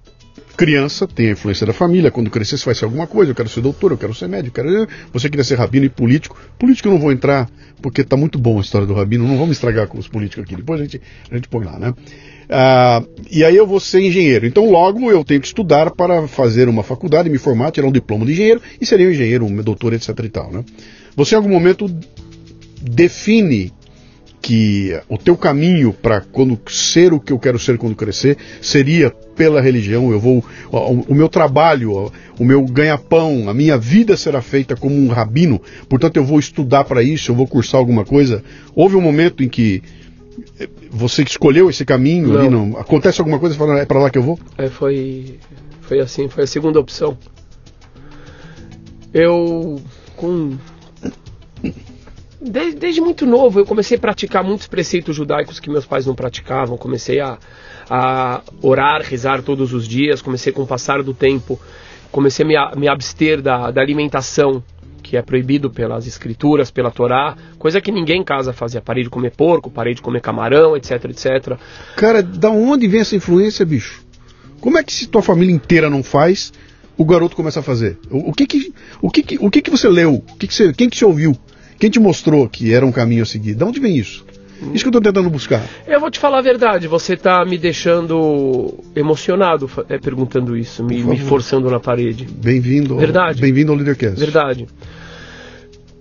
criança 0.60 1.08
tem 1.08 1.30
a 1.30 1.32
influência 1.32 1.66
da 1.66 1.72
família. 1.72 2.12
Quando 2.12 2.30
crescer, 2.30 2.58
você 2.58 2.66
vai 2.66 2.76
ser 2.76 2.84
alguma 2.86 3.08
coisa. 3.08 3.32
Eu 3.32 3.36
quero 3.36 3.48
ser 3.48 3.62
doutor, 3.62 3.92
eu 3.92 3.98
quero 3.98 4.14
ser 4.14 4.28
médico. 4.28 4.60
eu 4.60 4.64
Quero... 4.66 4.88
Você 5.14 5.30
queria 5.30 5.44
ser 5.46 5.56
rabino 5.56 5.86
e 5.86 5.90
político. 5.90 6.38
Político 6.58 6.90
eu 6.90 6.94
não 6.94 7.00
vou 7.00 7.14
entrar, 7.14 7.50
porque 7.82 8.04
tá 8.04 8.18
muito 8.18 8.38
bom 8.38 8.58
a 8.58 8.62
história 8.62 8.86
do 8.86 8.94
rabino. 8.94 9.26
Não 9.26 9.38
vamos 9.38 9.52
estragar 9.56 9.88
com 9.88 9.98
os 9.98 10.10
políticos 10.10 10.44
aqui. 10.44 10.58
Depois 10.58 10.82
a 10.82 10.84
gente, 10.84 11.02
a 11.32 11.36
gente 11.36 11.48
põe 11.48 11.64
lá, 11.66 11.80
né? 11.80 11.94
Ah, 12.50 13.04
e 13.30 13.44
aí 13.44 13.56
eu 13.56 13.68
vou 13.68 13.80
ser 13.80 14.02
engenheiro. 14.02 14.46
Então 14.48 14.70
logo 14.70 15.12
eu 15.12 15.24
tenho 15.24 15.40
que 15.40 15.48
estudar 15.48 15.92
para 15.92 16.28
fazer 16.28 16.68
uma 16.68 16.82
faculdade, 16.82 17.30
me 17.30 17.38
formar, 17.38 17.72
tirar 17.72 17.88
um 17.88 17.92
diploma 17.92 18.26
de 18.26 18.32
engenheiro 18.32 18.62
e 18.82 18.86
seria 18.86 19.08
um 19.08 19.12
engenheiro, 19.12 19.46
um 19.46 19.56
doutor, 19.58 19.94
etc 19.94 20.18
e 20.24 20.30
tal, 20.30 20.52
né? 20.52 20.64
Você 21.16 21.36
em 21.36 21.38
algum 21.38 21.50
momento 21.50 21.88
define 22.82 23.72
que 24.42 24.98
o 25.08 25.18
teu 25.18 25.36
caminho 25.36 25.94
para 25.94 26.22
quando 26.22 26.60
ser 26.70 27.14
o 27.14 27.20
que 27.20 27.32
eu 27.32 27.38
quero 27.38 27.60
ser 27.60 27.78
quando 27.78 27.96
crescer 27.96 28.38
seria 28.62 29.12
pela 29.36 29.62
religião. 29.62 30.12
Eu 30.12 30.20
vou 30.20 30.44
o, 30.72 31.12
o 31.12 31.14
meu 31.14 31.30
trabalho, 31.30 32.12
o, 32.40 32.46
meu 32.46 32.64
ganha-pão, 32.64 33.50
a 33.50 33.54
minha 33.54 33.78
vida 33.78 34.16
será 34.18 34.42
feita 34.42 34.76
como 34.76 34.96
um 34.96 35.10
rabino. 35.10 35.62
Portanto, 35.88 36.18
eu 36.18 36.24
vou 36.24 36.40
estudar 36.40 36.86
para 36.86 37.04
isso, 37.04 37.32
eu 37.32 37.36
vou 37.36 37.46
cursar 37.46 37.80
alguma 37.80 38.06
coisa. 38.06 38.44
Houve 38.74 38.96
um 38.96 39.02
momento 39.02 39.44
em 39.44 39.50
que 39.50 39.84
você 40.92 41.24
escolheu 41.24 41.70
esse 41.70 41.84
caminho 41.86 42.30
Não. 42.30 42.40
ali, 42.40 42.50
não? 42.50 42.78
Acontece 42.78 43.20
alguma 43.22 43.40
coisa 43.40 43.56
e 43.56 43.58
fala, 43.58 43.80
é 43.80 43.86
para 43.86 44.00
lá 44.00 44.10
que 44.10 44.18
eu 44.18 44.24
vou? 44.24 44.40
É, 44.58 44.68
foi, 44.70 45.40
foi 45.82 46.00
assim, 46.00 46.28
foi 46.30 46.44
a 46.44 46.48
segunda 46.48 46.80
opção. 46.80 47.18
Eu, 49.14 49.82
com. 50.16 50.58
Desde, 52.42 52.80
desde 52.80 53.02
muito 53.02 53.26
novo, 53.26 53.60
eu 53.60 53.66
comecei 53.66 53.98
a 53.98 54.00
praticar 54.00 54.44
muitos 54.44 54.68
preceitos 54.68 55.16
judaicos 55.16 55.60
que 55.60 55.70
meus 55.70 55.86
pais 55.86 56.06
não 56.06 56.16
praticavam. 56.16 56.78
Comecei 56.78 57.20
a, 57.20 57.38
a 57.90 58.42
orar, 58.62 59.02
rezar 59.02 59.42
todos 59.42 59.74
os 59.74 59.88
dias. 59.88 60.22
Comecei 60.22 60.54
com 60.54 60.62
o 60.62 60.68
passar 60.68 61.04
do 61.04 61.14
tempo, 61.14 61.60
comecei 62.12 62.46
a 62.46 62.48
me, 62.48 62.56
a- 62.56 62.72
me 62.78 62.88
abster 62.88 63.42
da, 63.42 63.72
da 63.72 63.82
alimentação 63.82 64.64
que 65.10 65.18
é 65.18 65.24
proibido 65.24 65.72
pelas 65.72 66.06
escrituras, 66.06 66.70
pela 66.70 66.92
Torá, 66.92 67.36
coisa 67.58 67.82
que 67.82 67.92
ninguém 67.92 68.22
em 68.22 68.24
casa 68.24 68.54
fazia. 68.54 68.80
Parei 68.80 69.04
de 69.04 69.10
comer 69.10 69.32
porco, 69.32 69.72
parei 69.72 69.96
de 69.96 70.04
comer 70.04 70.22
camarão, 70.22 70.78
etc, 70.78 71.04
etc. 71.06 71.58
Cara, 71.98 72.22
da 72.22 72.52
onde 72.52 72.88
vem 72.88 73.02
essa 73.02 73.16
influência, 73.16 73.66
bicho? 73.66 74.04
Como 74.62 74.78
é 74.78 74.84
que 74.84 74.94
se 74.94 75.08
tua 75.08 75.24
família 75.24 75.52
inteira 75.52 75.90
não 75.90 76.04
faz, 76.04 76.54
o 76.96 77.04
garoto 77.04 77.36
começa 77.36 77.60
a 77.60 77.64
fazer? 77.64 77.98
O, 78.12 78.30
o 78.30 78.34
que 78.34 78.46
que, 78.46 78.72
o 79.02 79.10
que 79.10 79.24
que, 79.24 79.38
o 79.40 79.50
que 79.50 79.64
que 79.64 79.72
você 79.72 79.90
leu? 79.90 80.14
O 80.14 80.38
que 80.38 80.46
que 80.46 80.54
você, 80.54 80.72
quem 80.74 80.88
que 80.88 80.96
você 80.96 81.06
ouviu? 81.06 81.36
Quem 81.80 81.90
te 81.90 82.00
mostrou 82.00 82.48
que 82.48 82.72
era 82.72 82.86
um 82.86 82.92
caminho 82.92 83.24
a 83.24 83.26
seguir? 83.26 83.56
Da 83.56 83.66
onde 83.66 83.80
vem 83.80 83.98
isso? 83.98 84.24
Isso 84.74 84.84
que 84.84 84.88
eu 84.88 84.90
estou 84.90 85.02
tentando 85.02 85.30
buscar. 85.30 85.64
Eu 85.88 86.00
vou 86.00 86.12
te 86.12 86.20
falar 86.20 86.40
a 86.40 86.42
verdade, 86.42 86.88
você 86.88 87.14
está 87.14 87.44
me 87.46 87.58
deixando 87.58 88.74
emocionado 88.96 89.70
é, 89.88 89.98
perguntando 89.98 90.56
isso, 90.58 90.84
me, 90.84 91.04
me 91.04 91.18
forçando 91.18 91.70
na 91.70 91.80
parede. 91.80 92.26
Bem-vindo. 92.26 92.98
Verdade. 92.98 93.42
Bem-vindo 93.42 93.72
ao 93.72 93.78
Leadercast. 93.78 94.20
Verdade. 94.20 94.68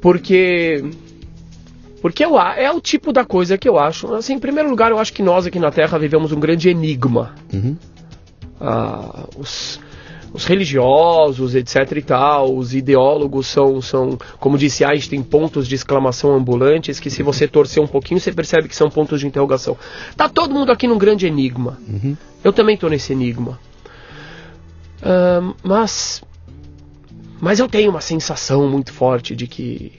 Porque 0.01 0.85
porque 2.01 2.25
eu, 2.25 2.39
é 2.39 2.71
o 2.71 2.81
tipo 2.81 3.13
da 3.13 3.25
coisa 3.25 3.59
que 3.59 3.69
eu 3.69 3.79
acho. 3.79 4.15
Assim, 4.15 4.35
em 4.35 4.39
primeiro 4.39 4.71
lugar, 4.71 4.91
eu 4.91 4.99
acho 4.99 5.13
que 5.13 5.23
nós 5.23 5.47
aqui 5.47 5.59
na 5.59 5.71
Terra 5.71 5.99
vivemos 5.99 6.33
um 6.33 6.39
grande 6.39 6.69
enigma. 6.69 7.35
Uhum. 7.53 7.77
Ah, 8.61 9.25
os, 9.37 9.81
os 10.39 10.45
religiosos, 10.45 11.57
etc 11.57 11.75
e 11.97 12.03
tal, 12.03 12.57
os 12.57 12.73
ideólogos 12.73 13.49
são, 13.49 13.83
são, 13.83 14.17
como 14.39 14.57
disse 14.57 14.85
Einstein, 14.85 15.21
pontos 15.21 15.67
de 15.67 15.75
exclamação 15.75 16.33
ambulantes 16.33 17.01
que 17.01 17.11
se 17.11 17.25
você 17.25 17.49
torcer 17.49 17.83
um 17.83 17.89
pouquinho, 17.89 18.21
você 18.21 18.33
percebe 18.33 18.69
que 18.69 18.77
são 18.77 18.89
pontos 18.89 19.19
de 19.19 19.27
interrogação. 19.27 19.77
Tá 20.17 20.29
todo 20.29 20.55
mundo 20.55 20.71
aqui 20.71 20.87
num 20.87 20.97
grande 20.97 21.27
enigma. 21.27 21.77
Uhum. 21.89 22.17
Eu 22.45 22.53
também 22.53 22.77
estou 22.77 22.89
nesse 22.89 23.13
enigma. 23.13 23.59
Uh, 25.03 25.55
mas, 25.65 26.23
mas 27.41 27.59
eu 27.59 27.69
tenho 27.69 27.91
uma 27.91 28.01
sensação 28.01 28.69
muito 28.69 28.93
forte 28.93 29.35
de 29.35 29.49
que 29.49 29.93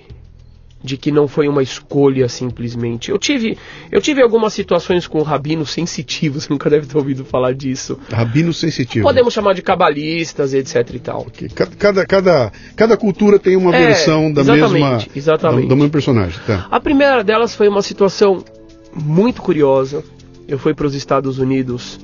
de 0.83 0.97
que 0.97 1.11
não 1.11 1.27
foi 1.27 1.47
uma 1.47 1.61
escolha 1.61 2.29
simplesmente. 2.29 3.11
Eu 3.11 3.17
tive, 3.17 3.57
eu 3.91 4.01
tive 4.01 4.21
algumas 4.21 4.53
situações 4.53 5.07
com 5.07 5.21
rabinos 5.21 5.71
sensitivos, 5.71 6.47
nunca 6.49 6.69
deve 6.69 6.87
ter 6.87 6.97
ouvido 6.97 7.25
falar 7.25 7.53
disso. 7.53 7.99
Rabinos 8.11 8.57
sensitivos. 8.57 9.07
Podemos 9.07 9.33
chamar 9.33 9.53
de 9.53 9.61
cabalistas, 9.61 10.53
etc 10.53 10.93
e 10.93 10.99
tal. 10.99 11.21
Okay. 11.21 11.49
Cada, 11.49 12.05
cada, 12.05 12.51
cada 12.75 12.97
cultura 12.97 13.37
tem 13.37 13.55
uma 13.55 13.75
é, 13.75 13.87
versão 13.87 14.31
da 14.31 14.43
mesma 14.43 14.97
exatamente. 15.13 15.63
Do, 15.63 15.69
do 15.69 15.75
mesmo 15.75 15.91
personagem. 15.91 16.39
Tá. 16.45 16.67
A 16.71 16.79
primeira 16.79 17.23
delas 17.23 17.53
foi 17.53 17.67
uma 17.67 17.81
situação 17.81 18.43
muito 18.93 19.41
curiosa. 19.41 20.03
Eu 20.47 20.57
fui 20.57 20.73
para 20.73 20.87
os 20.87 20.95
Estados 20.95 21.37
Unidos 21.39 21.99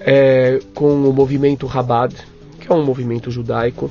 é, 0.00 0.60
com 0.74 0.94
o 1.08 1.12
movimento 1.12 1.66
Rabad, 1.66 2.14
que 2.58 2.70
é 2.70 2.74
um 2.74 2.84
movimento 2.84 3.30
judaico. 3.30 3.90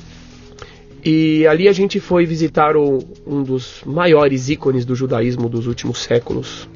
E 1.04 1.46
ali 1.46 1.66
a 1.66 1.72
gente 1.72 1.98
foi 1.98 2.26
visitar 2.26 2.76
o, 2.76 2.98
um 3.26 3.42
dos 3.42 3.82
maiores 3.86 4.48
ícones 4.50 4.84
do 4.84 4.94
judaísmo 4.94 5.48
dos 5.48 5.66
últimos 5.66 6.02
séculos, 6.02 6.68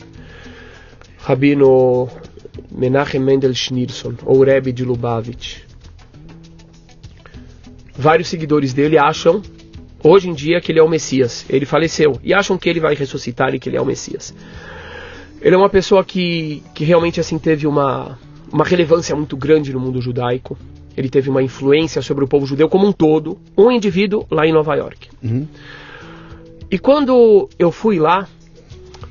Rabino 1.18 2.08
Menachem 2.70 3.20
Mendel 3.20 3.54
Schneerson, 3.54 4.14
ou 4.24 4.42
Rebbe 4.42 4.72
de 4.72 4.84
Lubavitch. 4.84 5.58
Vários 7.96 8.28
seguidores 8.28 8.72
dele 8.72 8.98
acham, 8.98 9.42
hoje 10.02 10.28
em 10.28 10.32
dia, 10.34 10.60
que 10.60 10.72
ele 10.72 10.80
é 10.80 10.82
o 10.82 10.88
Messias. 10.88 11.44
Ele 11.48 11.66
faleceu 11.66 12.18
e 12.22 12.32
acham 12.32 12.56
que 12.56 12.68
ele 12.68 12.80
vai 12.80 12.94
ressuscitar 12.94 13.54
e 13.54 13.58
que 13.58 13.68
ele 13.68 13.76
é 13.76 13.80
o 13.80 13.86
Messias. 13.86 14.34
Ele 15.40 15.54
é 15.54 15.58
uma 15.58 15.68
pessoa 15.68 16.02
que, 16.02 16.62
que 16.74 16.84
realmente 16.84 17.20
assim 17.20 17.38
teve 17.38 17.66
uma, 17.66 18.18
uma 18.50 18.64
relevância 18.64 19.14
muito 19.14 19.36
grande 19.36 19.72
no 19.72 19.78
mundo 19.78 20.00
judaico 20.00 20.58
ele 20.96 21.08
teve 21.08 21.30
uma 21.30 21.42
influência 21.42 22.00
sobre 22.02 22.24
o 22.24 22.28
povo 22.28 22.46
judeu 22.46 22.68
como 22.68 22.86
um 22.86 22.92
todo, 22.92 23.38
um 23.56 23.70
indivíduo 23.70 24.26
lá 24.30 24.46
em 24.46 24.52
Nova 24.52 24.74
York. 24.74 25.08
Uhum. 25.22 25.46
E 26.70 26.78
quando 26.78 27.48
eu 27.58 27.70
fui 27.70 27.98
lá, 27.98 28.28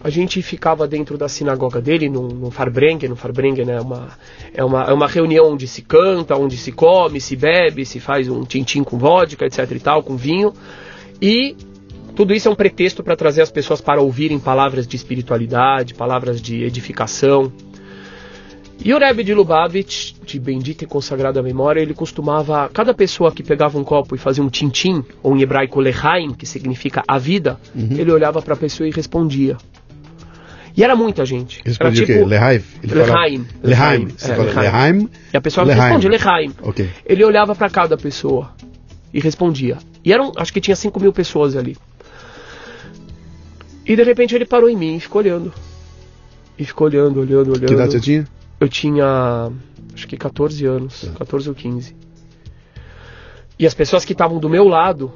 a 0.03 0.09
gente 0.09 0.41
ficava 0.41 0.85
dentro 0.85 1.17
da 1.17 1.29
sinagoga 1.29 1.79
dele, 1.79 2.09
no, 2.09 2.27
no 2.27 2.51
Farbrengen. 2.51 3.09
No 3.09 3.15
Farbrengen 3.15 3.69
é 3.69 3.79
uma, 3.79 4.09
é, 4.53 4.63
uma, 4.63 4.83
é 4.83 4.93
uma 4.93 5.07
reunião 5.07 5.53
onde 5.53 5.65
se 5.65 5.81
canta, 5.81 6.35
onde 6.35 6.57
se 6.57 6.73
come, 6.73 7.21
se 7.21 7.37
bebe, 7.37 7.85
se 7.85 8.01
faz 8.01 8.27
um 8.27 8.43
tintim 8.43 8.83
com 8.83 8.97
vodka, 8.97 9.45
etc 9.45 9.71
e 9.71 9.79
tal, 9.79 10.03
com 10.03 10.17
vinho. 10.17 10.53
E 11.21 11.55
tudo 12.15 12.33
isso 12.33 12.49
é 12.49 12.51
um 12.51 12.55
pretexto 12.55 13.01
para 13.01 13.15
trazer 13.15 13.41
as 13.41 13.49
pessoas 13.49 13.79
para 13.79 14.01
ouvirem 14.01 14.37
palavras 14.39 14.85
de 14.85 14.95
espiritualidade, 14.95 15.93
palavras 15.93 16.41
de 16.41 16.63
edificação. 16.63 17.49
E 18.79 18.93
o 18.93 18.99
Rebbe 18.99 19.23
de 19.23 19.33
Lubavitch, 19.33 20.13
de 20.25 20.39
bendita 20.39 20.83
e 20.83 20.87
consagrada 20.87 21.41
memória, 21.41 21.79
ele 21.79 21.93
costumava, 21.93 22.69
cada 22.73 22.93
pessoa 22.93 23.31
que 23.31 23.43
pegava 23.43 23.77
um 23.77 23.83
copo 23.83 24.15
e 24.15 24.17
fazia 24.17 24.43
um 24.43 24.49
tintim, 24.49 25.03
ou 25.21 25.35
em 25.35 25.41
hebraico 25.41 25.79
lehaim, 25.79 26.33
que 26.33 26.45
significa 26.45 27.03
a 27.07 27.17
vida, 27.17 27.57
uhum. 27.73 27.95
ele 27.97 28.11
olhava 28.11 28.41
para 28.41 28.55
a 28.55 28.57
pessoa 28.57 28.87
e 28.87 28.91
respondia. 28.91 29.57
E 30.75 30.83
era 30.83 30.95
muita 30.95 31.23
gente. 31.23 31.61
Respondia 31.63 32.05
tipo, 32.05 32.19
o 32.19 32.23
quê? 32.23 32.29
Lehaim? 32.29 32.63
Lehaim. 32.83 33.45
Lehaim. 33.61 34.07
Você 34.09 34.31
é, 34.31 34.35
fala 34.35 34.61
Lehaim. 34.61 35.09
E 35.31 35.37
a 35.37 35.41
pessoa 35.41 35.65
Lehaim. 35.65 35.81
respondia 35.81 36.09
Lehaim. 36.09 36.53
Okay. 36.61 36.89
Ele 37.05 37.23
olhava 37.23 37.55
para 37.55 37.69
cada 37.69 37.95
pessoa 37.95 38.51
e 39.13 39.19
respondia. 39.19 39.77
E 40.03 40.11
eram, 40.11 40.31
acho 40.35 40.51
que 40.51 40.59
tinha 40.59 40.75
5 40.75 40.99
mil 40.99 41.13
pessoas 41.13 41.55
ali. 41.55 41.77
E 43.85 43.95
de 43.95 44.03
repente 44.03 44.33
ele 44.33 44.45
parou 44.45 44.69
em 44.69 44.75
mim 44.75 44.95
e 44.95 44.99
ficou 44.99 45.21
olhando. 45.21 45.53
E 46.57 46.65
ficou 46.65 46.87
olhando, 46.87 47.19
olhando, 47.19 47.51
olhando. 47.51 47.67
Que 47.67 47.73
idade 47.73 47.91
você 47.91 47.99
tinha? 47.99 48.27
Eu 48.63 48.69
tinha 48.69 49.51
acho 49.93 50.07
que 50.07 50.15
14 50.15 50.65
anos, 50.65 51.11
14 51.17 51.49
ou 51.49 51.53
15. 51.53 51.93
E 53.59 53.67
as 53.67 53.73
pessoas 53.73 54.05
que 54.05 54.13
estavam 54.13 54.39
do 54.39 54.47
meu 54.47 54.69
lado, 54.69 55.11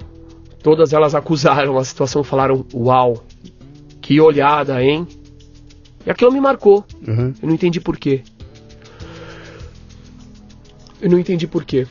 todas 0.61 0.91
elas 0.91 1.15
acusaram 1.15 1.77
a 1.77 1.85
situação, 1.85 2.25
falaram: 2.25 2.65
Uau, 2.73 3.23
que 4.01 4.19
olhada, 4.19 4.83
hein? 4.83 5.07
E 6.05 6.11
aquilo 6.11 6.29
me 6.29 6.41
marcou. 6.41 6.83
Uhum. 7.07 7.33
Eu 7.41 7.47
não 7.47 7.55
entendi 7.55 7.79
por 7.79 7.95
quê. 7.95 8.21
Eu 11.01 11.09
não 11.09 11.17
entendi 11.17 11.47
por 11.47 11.63
quê. 11.63 11.87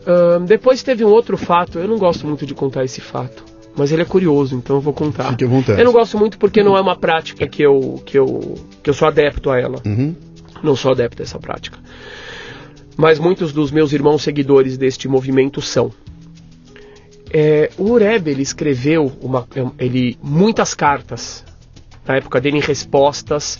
Uh, 0.00 0.40
depois 0.44 0.82
teve 0.82 1.04
um 1.04 1.08
outro 1.08 1.36
fato, 1.36 1.78
eu 1.78 1.86
não 1.86 1.98
gosto 1.98 2.26
muito 2.26 2.44
de 2.44 2.52
contar 2.52 2.82
esse 2.82 3.00
fato, 3.00 3.44
mas 3.76 3.92
ele 3.92 4.02
é 4.02 4.04
curioso, 4.04 4.56
então 4.56 4.74
eu 4.74 4.80
vou 4.80 4.92
contar. 4.92 5.30
Fique 5.30 5.44
à 5.44 5.48
vontade. 5.48 5.80
Eu 5.80 5.84
não 5.84 5.92
gosto 5.92 6.18
muito 6.18 6.36
porque 6.36 6.64
não 6.64 6.76
é 6.76 6.80
uma 6.80 6.96
prática 6.96 7.46
que 7.46 7.62
eu, 7.62 8.02
que 8.04 8.18
eu, 8.18 8.56
que 8.82 8.90
eu 8.90 8.94
sou 8.94 9.06
adepto 9.06 9.50
a 9.50 9.60
ela. 9.60 9.80
Uhum 9.86 10.33
não 10.64 10.76
sou 10.76 10.92
adepto 10.92 11.18
dessa 11.18 11.38
prática. 11.38 11.78
Mas 12.96 13.18
muitos 13.18 13.52
dos 13.52 13.70
meus 13.70 13.92
irmãos 13.92 14.22
seguidores 14.22 14.78
deste 14.78 15.08
movimento 15.08 15.60
são. 15.60 15.92
É, 17.32 17.70
o 17.76 17.90
Ureb 17.90 18.28
ele 18.28 18.42
escreveu 18.42 19.12
uma, 19.20 19.46
ele, 19.78 20.16
muitas 20.22 20.72
cartas 20.72 21.44
na 22.06 22.16
época 22.16 22.40
dele 22.40 22.58
em 22.58 22.60
respostas 22.60 23.58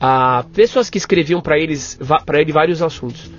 a 0.00 0.44
pessoas 0.54 0.88
que 0.88 0.96
escreviam 0.96 1.40
para 1.40 1.58
eles 1.58 1.98
para 2.24 2.40
ele 2.40 2.52
vários 2.52 2.80
assuntos. 2.80 3.30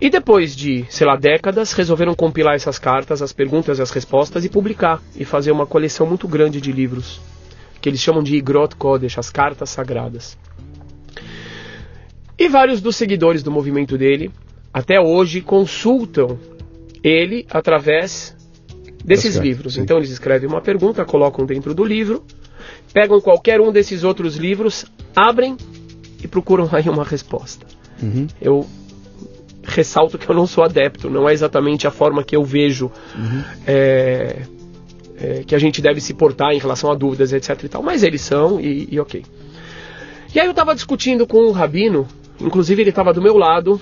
E 0.00 0.08
depois 0.08 0.54
de, 0.56 0.84
sei 0.88 1.06
lá, 1.06 1.16
décadas, 1.16 1.72
resolveram 1.72 2.14
compilar 2.14 2.54
essas 2.54 2.78
cartas, 2.78 3.20
as 3.20 3.32
perguntas 3.32 3.78
e 3.78 3.82
as 3.82 3.90
respostas 3.90 4.44
e 4.44 4.48
publicar 4.48 5.00
e 5.14 5.24
fazer 5.24 5.52
uma 5.52 5.66
coleção 5.66 6.06
muito 6.06 6.26
grande 6.26 6.60
de 6.60 6.72
livros 6.72 7.20
que 7.80 7.88
eles 7.88 8.00
chamam 8.00 8.22
de 8.22 8.36
Igrot 8.36 8.76
Kodesh, 8.76 9.18
as 9.18 9.30
cartas 9.30 9.70
sagradas. 9.70 10.36
E 12.40 12.48
vários 12.48 12.80
dos 12.80 12.96
seguidores 12.96 13.42
do 13.42 13.50
movimento 13.50 13.98
dele, 13.98 14.30
até 14.72 14.98
hoje, 14.98 15.42
consultam 15.42 16.38
ele 17.04 17.46
através 17.50 18.34
desses 19.04 19.34
certo, 19.34 19.44
livros. 19.44 19.74
Sim. 19.74 19.82
Então 19.82 19.98
eles 19.98 20.08
escrevem 20.08 20.48
uma 20.48 20.62
pergunta, 20.62 21.04
colocam 21.04 21.44
dentro 21.44 21.74
do 21.74 21.84
livro, 21.84 22.24
pegam 22.94 23.20
qualquer 23.20 23.60
um 23.60 23.70
desses 23.70 24.04
outros 24.04 24.36
livros, 24.36 24.86
abrem 25.14 25.54
e 26.24 26.26
procuram 26.26 26.66
aí 26.72 26.88
uma 26.88 27.04
resposta. 27.04 27.66
Uhum. 28.02 28.26
Eu 28.40 28.66
ressalto 29.62 30.16
que 30.16 30.26
eu 30.26 30.34
não 30.34 30.46
sou 30.46 30.64
adepto, 30.64 31.10
não 31.10 31.28
é 31.28 31.34
exatamente 31.34 31.86
a 31.86 31.90
forma 31.90 32.24
que 32.24 32.34
eu 32.34 32.42
vejo 32.42 32.90
uhum. 33.14 33.44
é, 33.66 34.46
é, 35.18 35.44
que 35.46 35.54
a 35.54 35.58
gente 35.58 35.82
deve 35.82 36.00
se 36.00 36.14
portar 36.14 36.52
em 36.52 36.58
relação 36.58 36.90
a 36.90 36.94
dúvidas, 36.94 37.34
etc. 37.34 37.64
E 37.64 37.68
tal. 37.68 37.82
Mas 37.82 38.02
eles 38.02 38.22
são 38.22 38.58
e, 38.58 38.88
e 38.90 38.98
ok. 38.98 39.22
E 40.34 40.40
aí 40.40 40.46
eu 40.46 40.52
estava 40.52 40.74
discutindo 40.74 41.26
com 41.26 41.38
o 41.44 41.52
rabino 41.52 42.08
Inclusive, 42.40 42.82
ele 42.82 42.90
estava 42.90 43.12
do 43.12 43.20
meu 43.20 43.36
lado 43.36 43.80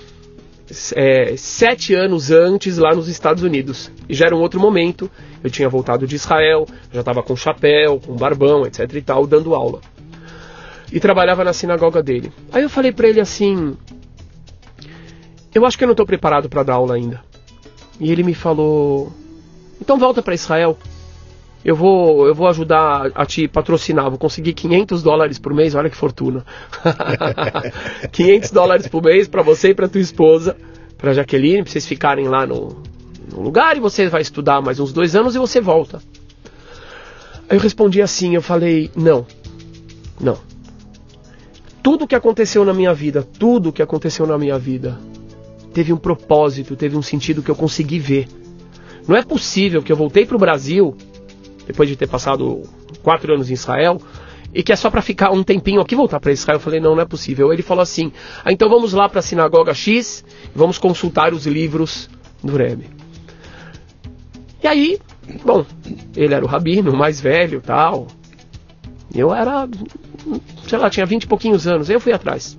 é, 0.95 1.35
sete 1.35 1.93
anos 1.95 2.29
antes 2.31 2.77
lá 2.77 2.93
nos 2.93 3.07
Estados 3.07 3.43
Unidos. 3.43 3.91
E 4.07 4.13
já 4.13 4.25
era 4.27 4.35
um 4.35 4.39
outro 4.41 4.59
momento. 4.59 5.09
Eu 5.43 5.49
tinha 5.49 5.69
voltado 5.69 6.05
de 6.05 6.15
Israel, 6.15 6.67
já 6.91 6.99
estava 6.99 7.23
com 7.23 7.35
chapéu, 7.35 7.99
com 7.99 8.15
barbão, 8.15 8.65
etc 8.65 8.93
e 8.93 9.01
tal, 9.01 9.25
dando 9.25 9.55
aula. 9.55 9.79
E 10.91 10.99
trabalhava 10.99 11.43
na 11.43 11.53
sinagoga 11.53 12.01
dele. 12.03 12.31
Aí 12.51 12.63
eu 12.63 12.69
falei 12.69 12.91
para 12.91 13.07
ele 13.07 13.19
assim: 13.19 13.77
Eu 15.53 15.65
acho 15.65 15.77
que 15.77 15.83
eu 15.83 15.87
não 15.87 15.93
estou 15.93 16.05
preparado 16.05 16.49
para 16.49 16.63
dar 16.63 16.73
aula 16.73 16.95
ainda. 16.95 17.23
E 17.99 18.11
ele 18.11 18.23
me 18.23 18.33
falou: 18.33 19.11
Então 19.81 19.97
volta 19.97 20.21
para 20.21 20.33
Israel 20.33 20.77
eu 21.63 21.75
vou, 21.75 22.25
eu 22.25 22.33
vou 22.33 22.47
ajudar 22.47 23.11
a 23.13 23.25
te 23.25 23.47
patrocinar, 23.47 24.09
vou 24.09 24.17
conseguir 24.17 24.53
500 24.53 25.03
dólares 25.03 25.37
por 25.37 25.53
mês, 25.53 25.75
olha 25.75 25.89
que 25.89 25.95
fortuna. 25.95 26.45
500 28.11 28.51
dólares 28.51 28.87
por 28.87 29.03
mês 29.03 29.27
para 29.27 29.41
você 29.41 29.69
e 29.69 29.75
para 29.75 29.89
tua 29.89 29.99
esposa, 29.99 30.55
para 30.97 31.13
Jaqueline, 31.13 31.63
para 31.63 31.71
vocês 31.71 31.85
ficarem 31.85 32.27
lá 32.29 32.45
no, 32.45 32.81
no, 33.31 33.41
lugar 33.41 33.75
e 33.75 33.81
você 33.81 34.07
vai 34.07 34.21
estudar 34.21 34.61
mais 34.61 34.79
uns 34.79 34.93
dois 34.93 35.15
anos 35.15 35.35
e 35.35 35.39
você 35.39 35.59
volta. 35.59 36.01
Aí 37.49 37.57
eu 37.57 37.61
respondi 37.61 38.01
assim, 38.01 38.35
eu 38.35 38.41
falei, 38.41 38.89
não, 38.95 39.25
não. 40.19 40.37
Tudo 41.83 42.07
que 42.07 42.15
aconteceu 42.15 42.63
na 42.63 42.73
minha 42.73 42.93
vida, 42.93 43.27
tudo 43.37 43.73
que 43.73 43.81
aconteceu 43.81 44.25
na 44.25 44.37
minha 44.37 44.57
vida, 44.57 44.97
teve 45.73 45.91
um 45.91 45.97
propósito, 45.97 46.75
teve 46.75 46.95
um 46.95 47.01
sentido 47.01 47.41
que 47.41 47.51
eu 47.51 47.55
consegui 47.55 47.99
ver. 47.99 48.27
Não 49.05 49.15
é 49.15 49.23
possível 49.23 49.81
que 49.81 49.91
eu 49.91 49.97
voltei 49.97 50.25
para 50.25 50.35
o 50.35 50.39
Brasil 50.39 50.95
depois 51.69 51.87
de 51.87 51.95
ter 51.95 52.07
passado 52.07 52.63
quatro 53.03 53.31
anos 53.31 53.51
em 53.51 53.53
Israel, 53.53 54.01
e 54.51 54.63
que 54.63 54.73
é 54.73 54.75
só 54.75 54.89
para 54.89 55.03
ficar 55.03 55.29
um 55.29 55.43
tempinho 55.43 55.79
aqui 55.79 55.95
voltar 55.95 56.19
para 56.19 56.31
Israel. 56.31 56.55
Eu 56.55 56.59
falei, 56.59 56.79
não, 56.79 56.95
não 56.95 57.03
é 57.03 57.05
possível. 57.05 57.53
Ele 57.53 57.61
falou 57.61 57.83
assim: 57.83 58.11
ah, 58.43 58.51
então 58.51 58.67
vamos 58.67 58.91
lá 58.91 59.07
para 59.07 59.19
a 59.19 59.21
sinagoga 59.21 59.71
X 59.75 60.25
vamos 60.55 60.79
consultar 60.79 61.31
os 61.31 61.45
livros 61.45 62.09
do 62.43 62.57
Rebbe. 62.57 62.89
E 64.63 64.67
aí, 64.67 64.99
bom, 65.45 65.63
ele 66.15 66.33
era 66.33 66.43
o 66.43 66.47
rabino, 66.47 66.91
mais 66.91 67.21
velho 67.21 67.61
tal. 67.61 68.07
Eu 69.13 69.31
era, 69.31 69.69
sei 70.67 70.79
lá, 70.79 70.89
tinha 70.89 71.05
vinte 71.05 71.25
e 71.25 71.27
pouquinhos 71.27 71.67
anos. 71.67 71.87
Aí 71.87 71.95
eu 71.95 72.01
fui 72.01 72.13
atrás. 72.13 72.57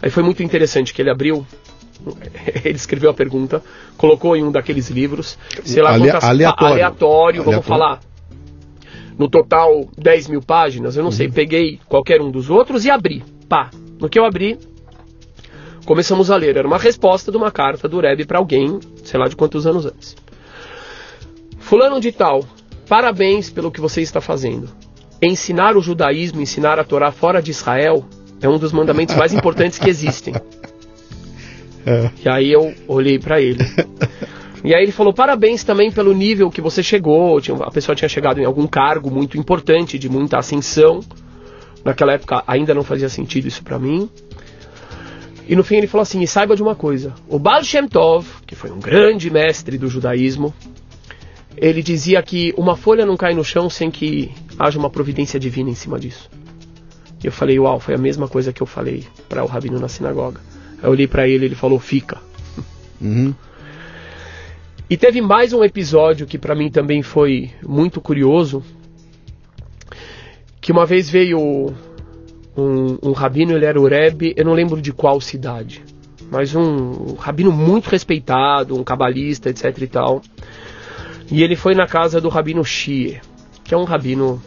Aí 0.00 0.10
foi 0.10 0.22
muito 0.22 0.44
interessante 0.44 0.94
que 0.94 1.02
ele 1.02 1.10
abriu 1.10 1.44
ele 2.64 2.76
escreveu 2.76 3.10
a 3.10 3.14
pergunta, 3.14 3.62
colocou 3.96 4.36
em 4.36 4.42
um 4.42 4.50
daqueles 4.50 4.88
livros, 4.90 5.38
sei 5.64 5.82
lá 5.82 5.98
quantas, 5.98 6.24
aleatório. 6.24 6.74
aleatório, 6.74 7.42
vamos 7.44 7.66
falar. 7.66 8.00
No 9.18 9.28
total, 9.28 9.88
10 9.98 10.28
mil 10.28 10.40
páginas, 10.40 10.96
eu 10.96 11.02
não 11.02 11.10
uhum. 11.10 11.16
sei, 11.16 11.28
peguei 11.28 11.78
qualquer 11.86 12.22
um 12.22 12.30
dos 12.30 12.48
outros 12.48 12.84
e 12.84 12.90
abri. 12.90 13.22
Pá. 13.48 13.70
No 14.00 14.08
que 14.08 14.18
eu 14.18 14.24
abri, 14.24 14.58
começamos 15.84 16.30
a 16.30 16.36
ler. 16.36 16.56
Era 16.56 16.66
uma 16.66 16.78
resposta 16.78 17.30
de 17.30 17.36
uma 17.36 17.50
carta 17.50 17.86
do 17.86 18.00
Rebbe 18.00 18.24
para 18.24 18.38
alguém, 18.38 18.80
sei 19.04 19.20
lá 19.20 19.28
de 19.28 19.36
quantos 19.36 19.66
anos 19.66 19.84
antes. 19.84 20.16
Fulano 21.58 22.00
de 22.00 22.10
tal, 22.12 22.44
parabéns 22.88 23.50
pelo 23.50 23.70
que 23.70 23.80
você 23.80 24.00
está 24.00 24.20
fazendo. 24.20 24.70
Ensinar 25.20 25.76
o 25.76 25.82
judaísmo, 25.82 26.40
ensinar 26.40 26.78
a 26.78 26.84
Torá 26.84 27.12
fora 27.12 27.42
de 27.42 27.50
Israel 27.50 28.06
é 28.40 28.48
um 28.48 28.58
dos 28.58 28.72
mandamentos 28.72 29.14
mais 29.14 29.34
importantes 29.34 29.78
que 29.78 29.90
existem. 29.90 30.34
É. 31.86 32.10
E 32.24 32.28
aí 32.28 32.52
eu 32.52 32.74
olhei 32.86 33.18
para 33.18 33.40
ele. 33.40 33.64
E 34.62 34.74
aí 34.74 34.82
ele 34.82 34.92
falou: 34.92 35.12
parabéns 35.12 35.64
também 35.64 35.90
pelo 35.90 36.12
nível 36.12 36.50
que 36.50 36.60
você 36.60 36.82
chegou. 36.82 37.40
A 37.62 37.70
pessoa 37.70 37.96
tinha 37.96 38.08
chegado 38.08 38.40
em 38.40 38.44
algum 38.44 38.66
cargo 38.66 39.10
muito 39.10 39.38
importante, 39.38 39.98
de 39.98 40.08
muita 40.08 40.38
ascensão. 40.38 41.00
Naquela 41.84 42.12
época 42.12 42.44
ainda 42.46 42.74
não 42.74 42.82
fazia 42.82 43.08
sentido 43.08 43.48
isso 43.48 43.62
para 43.62 43.78
mim. 43.78 44.08
E 45.48 45.56
no 45.56 45.64
fim 45.64 45.76
ele 45.76 45.86
falou 45.86 46.02
assim: 46.02 46.20
e 46.20 46.26
saiba 46.26 46.54
de 46.54 46.62
uma 46.62 46.74
coisa: 46.74 47.14
o 47.28 47.38
Baal 47.38 47.64
Shem 47.64 47.88
Tov, 47.88 48.26
que 48.46 48.54
foi 48.54 48.70
um 48.70 48.78
grande 48.78 49.30
mestre 49.30 49.78
do 49.78 49.88
judaísmo, 49.88 50.54
ele 51.56 51.82
dizia 51.82 52.22
que 52.22 52.52
uma 52.56 52.76
folha 52.76 53.06
não 53.06 53.16
cai 53.16 53.34
no 53.34 53.44
chão 53.44 53.70
sem 53.70 53.90
que 53.90 54.30
haja 54.58 54.78
uma 54.78 54.90
providência 54.90 55.40
divina 55.40 55.70
em 55.70 55.74
cima 55.74 55.98
disso. 55.98 56.30
E 57.22 57.26
eu 57.26 57.32
falei: 57.32 57.58
uau, 57.58 57.80
foi 57.80 57.94
a 57.94 57.98
mesma 57.98 58.28
coisa 58.28 58.52
que 58.52 58.62
eu 58.62 58.66
falei 58.66 59.06
para 59.26 59.42
o 59.42 59.46
rabino 59.46 59.80
na 59.80 59.88
sinagoga. 59.88 60.40
Eu 60.82 60.90
olhei 60.90 61.06
para 61.06 61.28
ele, 61.28 61.44
ele 61.46 61.54
falou: 61.54 61.78
fica. 61.78 62.18
Uhum. 63.00 63.34
E 64.90 64.96
teve 64.96 65.22
mais 65.22 65.54
um 65.54 65.64
episódio 65.64 66.26
que 66.26 66.36
para 66.36 66.54
mim 66.54 66.70
também 66.70 67.00
foi 67.00 67.50
muito 67.66 67.98
curioso, 67.98 68.62
que 70.60 70.70
uma 70.70 70.84
vez 70.84 71.08
veio 71.08 71.72
um, 72.56 72.98
um 73.02 73.12
rabino, 73.12 73.52
ele 73.52 73.64
era 73.64 73.80
o 73.80 73.86
Rebbe, 73.86 74.34
eu 74.36 74.44
não 74.44 74.52
lembro 74.52 74.82
de 74.82 74.92
qual 74.92 75.20
cidade, 75.20 75.82
mas 76.30 76.54
um, 76.54 77.12
um 77.12 77.14
rabino 77.14 77.52
muito 77.52 77.88
respeitado, 77.88 78.76
um 78.76 78.84
cabalista, 78.84 79.48
etc 79.48 79.78
e 79.80 79.86
tal. 79.86 80.22
E 81.30 81.42
ele 81.42 81.54
foi 81.54 81.74
na 81.74 81.86
casa 81.86 82.20
do 82.20 82.28
rabino 82.28 82.64
Shie, 82.64 83.20
que 83.62 83.72
é 83.72 83.76
um 83.78 83.84
rabino 83.84 84.42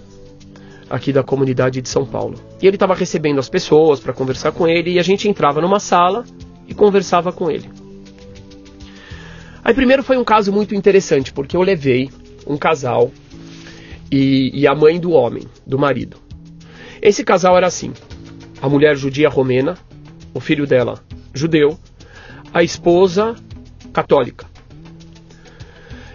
aqui 0.93 1.11
da 1.11 1.23
comunidade 1.23 1.81
de 1.81 1.89
São 1.89 2.05
Paulo. 2.05 2.39
E 2.61 2.67
ele 2.67 2.75
estava 2.75 2.93
recebendo 2.93 3.39
as 3.39 3.49
pessoas 3.49 3.99
para 3.99 4.13
conversar 4.13 4.51
com 4.51 4.67
ele 4.67 4.91
e 4.91 4.99
a 4.99 5.01
gente 5.01 5.27
entrava 5.27 5.59
numa 5.59 5.79
sala 5.79 6.23
e 6.67 6.73
conversava 6.75 7.31
com 7.31 7.49
ele. 7.49 7.67
Aí 9.63 9.73
primeiro 9.73 10.03
foi 10.03 10.17
um 10.17 10.23
caso 10.23 10.51
muito 10.53 10.75
interessante, 10.75 11.33
porque 11.33 11.57
eu 11.57 11.63
levei 11.63 12.11
um 12.45 12.57
casal 12.57 13.11
e, 14.11 14.51
e 14.53 14.67
a 14.67 14.75
mãe 14.75 14.99
do 14.99 15.13
homem, 15.13 15.47
do 15.65 15.79
marido. 15.79 16.17
Esse 17.01 17.23
casal 17.23 17.57
era 17.57 17.65
assim: 17.65 17.91
a 18.61 18.69
mulher 18.69 18.95
judia 18.95 19.29
romena, 19.29 19.75
o 20.31 20.39
filho 20.39 20.67
dela 20.67 21.03
judeu, 21.33 21.75
a 22.53 22.61
esposa 22.61 23.35
católica. 23.91 24.45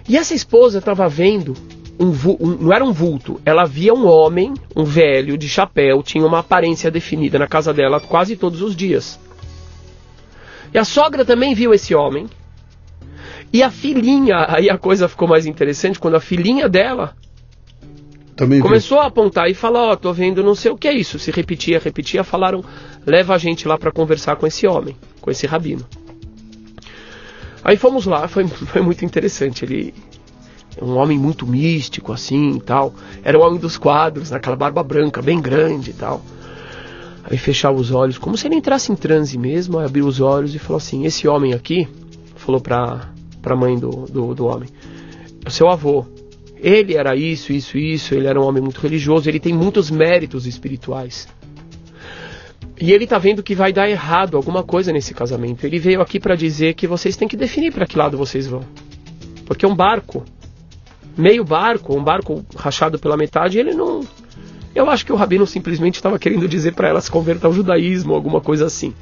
E 0.09 0.17
essa 0.17 0.35
esposa 0.35 0.79
estava 0.79 1.09
vendo 1.09 1.55
um, 1.99 2.13
um, 2.41 2.49
não 2.61 2.73
era 2.73 2.85
um 2.85 2.93
vulto, 2.93 3.41
ela 3.45 3.65
via 3.65 3.93
um 3.93 4.07
homem, 4.07 4.55
um 4.77 4.85
velho 4.85 5.37
de 5.37 5.49
chapéu, 5.49 6.03
tinha 6.03 6.25
uma 6.25 6.39
aparência 6.39 6.91
definida 6.91 7.39
na 7.39 7.47
casa 7.47 7.75
dela 7.75 8.01
quase 8.01 8.37
todos 8.37 8.63
os 8.63 8.77
dias. 8.77 9.19
E 10.73 10.79
a 10.79 10.85
sogra 10.85 11.25
também 11.25 11.55
viu 11.55 11.75
esse 11.75 11.95
homem. 11.95 12.29
E 13.53 13.63
a 13.63 13.71
filhinha, 13.71 14.47
aí 14.49 14.71
a 14.71 14.79
coisa 14.79 15.09
ficou 15.09 15.27
mais 15.27 15.47
interessante 15.47 15.99
quando 15.99 16.17
a 16.17 16.21
filhinha 16.21 16.69
dela 16.69 17.17
também 18.37 18.61
começou 18.61 18.99
viu. 18.99 19.05
a 19.05 19.09
apontar 19.09 19.51
e 19.51 19.55
falar: 19.55 19.89
Ó, 19.89 19.93
oh, 19.93 19.97
tô 19.97 20.13
vendo 20.13 20.45
não 20.45 20.55
sei 20.55 20.71
o 20.71 20.77
que 20.77 20.87
é 20.87 20.93
isso. 20.93 21.19
Se 21.19 21.31
repetia, 21.31 21.81
repetia, 21.81 22.23
falaram: 22.23 22.63
leva 23.05 23.35
a 23.35 23.39
gente 23.39 23.67
lá 23.67 23.77
para 23.77 23.91
conversar 23.91 24.37
com 24.37 24.47
esse 24.47 24.67
homem, 24.67 24.97
com 25.21 25.31
esse 25.31 25.47
rabino. 25.47 25.85
Aí 27.65 27.77
fomos 27.77 28.07
lá, 28.07 28.29
foi, 28.29 28.47
foi 28.71 28.81
muito 28.81 29.05
interessante. 29.05 29.65
Ele, 29.65 29.93
um 30.81 30.97
homem 30.97 31.19
muito 31.19 31.47
místico 31.47 32.13
assim 32.13 32.57
e 32.57 32.61
tal. 32.61 32.95
Era 33.23 33.39
o 33.39 33.43
homem 33.43 33.59
dos 33.59 33.77
quadros, 33.77 34.31
naquela 34.31 34.57
barba 34.57 34.83
branca, 34.83 35.21
bem 35.23 35.41
grande 35.41 35.91
e 35.91 35.95
tal. 35.95 36.23
Aí 37.25 37.37
fechava 37.37 37.79
os 37.79 37.91
olhos, 37.91 38.17
como 38.17 38.37
se 38.37 38.47
ele 38.47 38.55
entrasse 38.55 38.91
em 38.91 38.97
transe 38.97 39.37
mesmo, 39.37 39.79
aí 39.79 39.87
abriu 39.87 40.07
os 40.07 40.21
olhos 40.21 40.55
e 40.55 40.59
falou 40.59 40.79
assim: 40.79 41.05
Esse 41.05 41.29
homem 41.29 41.53
aqui, 41.53 41.87
falou 42.37 42.61
pra, 42.61 43.13
pra 43.43 43.55
mãe 43.55 43.79
do, 43.79 43.91
do, 44.07 44.35
do 44.35 44.47
homem, 44.47 44.69
é 45.45 45.49
o 45.49 45.51
seu 45.51 45.69
avô. 45.69 46.07
Ele 46.61 46.95
era 46.95 47.15
isso, 47.15 47.53
isso, 47.53 47.79
isso, 47.79 48.15
ele 48.15 48.27
era 48.27 48.41
um 48.41 48.45
homem 48.45 48.63
muito 48.63 48.81
religioso, 48.81 49.29
ele 49.29 49.39
tem 49.39 49.53
muitos 49.53 49.91
méritos 49.91 50.47
espirituais. 50.47 51.29
E 52.81 52.93
ele 52.93 53.07
tá 53.07 53.19
vendo 53.19 53.43
que 53.43 53.55
vai 53.55 53.73
dar 53.73 53.89
errado 53.91 54.37
alguma 54.37 54.63
coisa 54.63 54.93
nesse 54.93 55.13
casamento. 55.13 55.65
Ele 55.65 55.79
veio 55.79 56.01
aqui 56.01 56.21
para 56.21 56.37
dizer 56.37 56.75
que 56.75 56.87
vocês 56.87 57.17
têm 57.17 57.29
que 57.29 57.37
definir 57.37 57.73
para 57.73 57.87
que 57.87 57.99
lado 57.99 58.17
vocês 58.17 58.47
vão. 58.47 58.63
Porque 59.45 59.67
um 59.67 59.75
barco 59.75 60.25
meio 61.19 61.45
barco, 61.45 61.97
um 61.97 62.03
barco 62.03 62.45
rachado 62.57 62.99
pela 62.99 63.17
metade, 63.17 63.59
ele 63.59 63.75
não. 63.75 64.01
Eu 64.75 64.89
acho 64.89 65.05
que 65.05 65.13
o 65.13 65.17
rabino 65.17 65.47
simplesmente 65.47 65.97
estava 65.97 66.19
querendo 66.19 66.47
dizer 66.47 66.75
para 66.75 66.89
ela 66.89 67.01
se 67.01 67.11
converter 67.11 67.47
ao 67.47 67.53
judaísmo, 67.53 68.15
alguma 68.15 68.41
coisa 68.41 68.67
assim. 68.67 68.95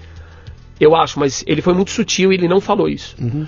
Eu 0.80 0.96
acho, 0.96 1.20
mas 1.20 1.44
ele 1.46 1.60
foi 1.60 1.74
muito 1.74 1.90
sutil 1.90 2.32
e 2.32 2.34
ele 2.34 2.48
não 2.48 2.60
falou 2.60 2.88
isso. 2.88 3.14
Uhum. 3.20 3.46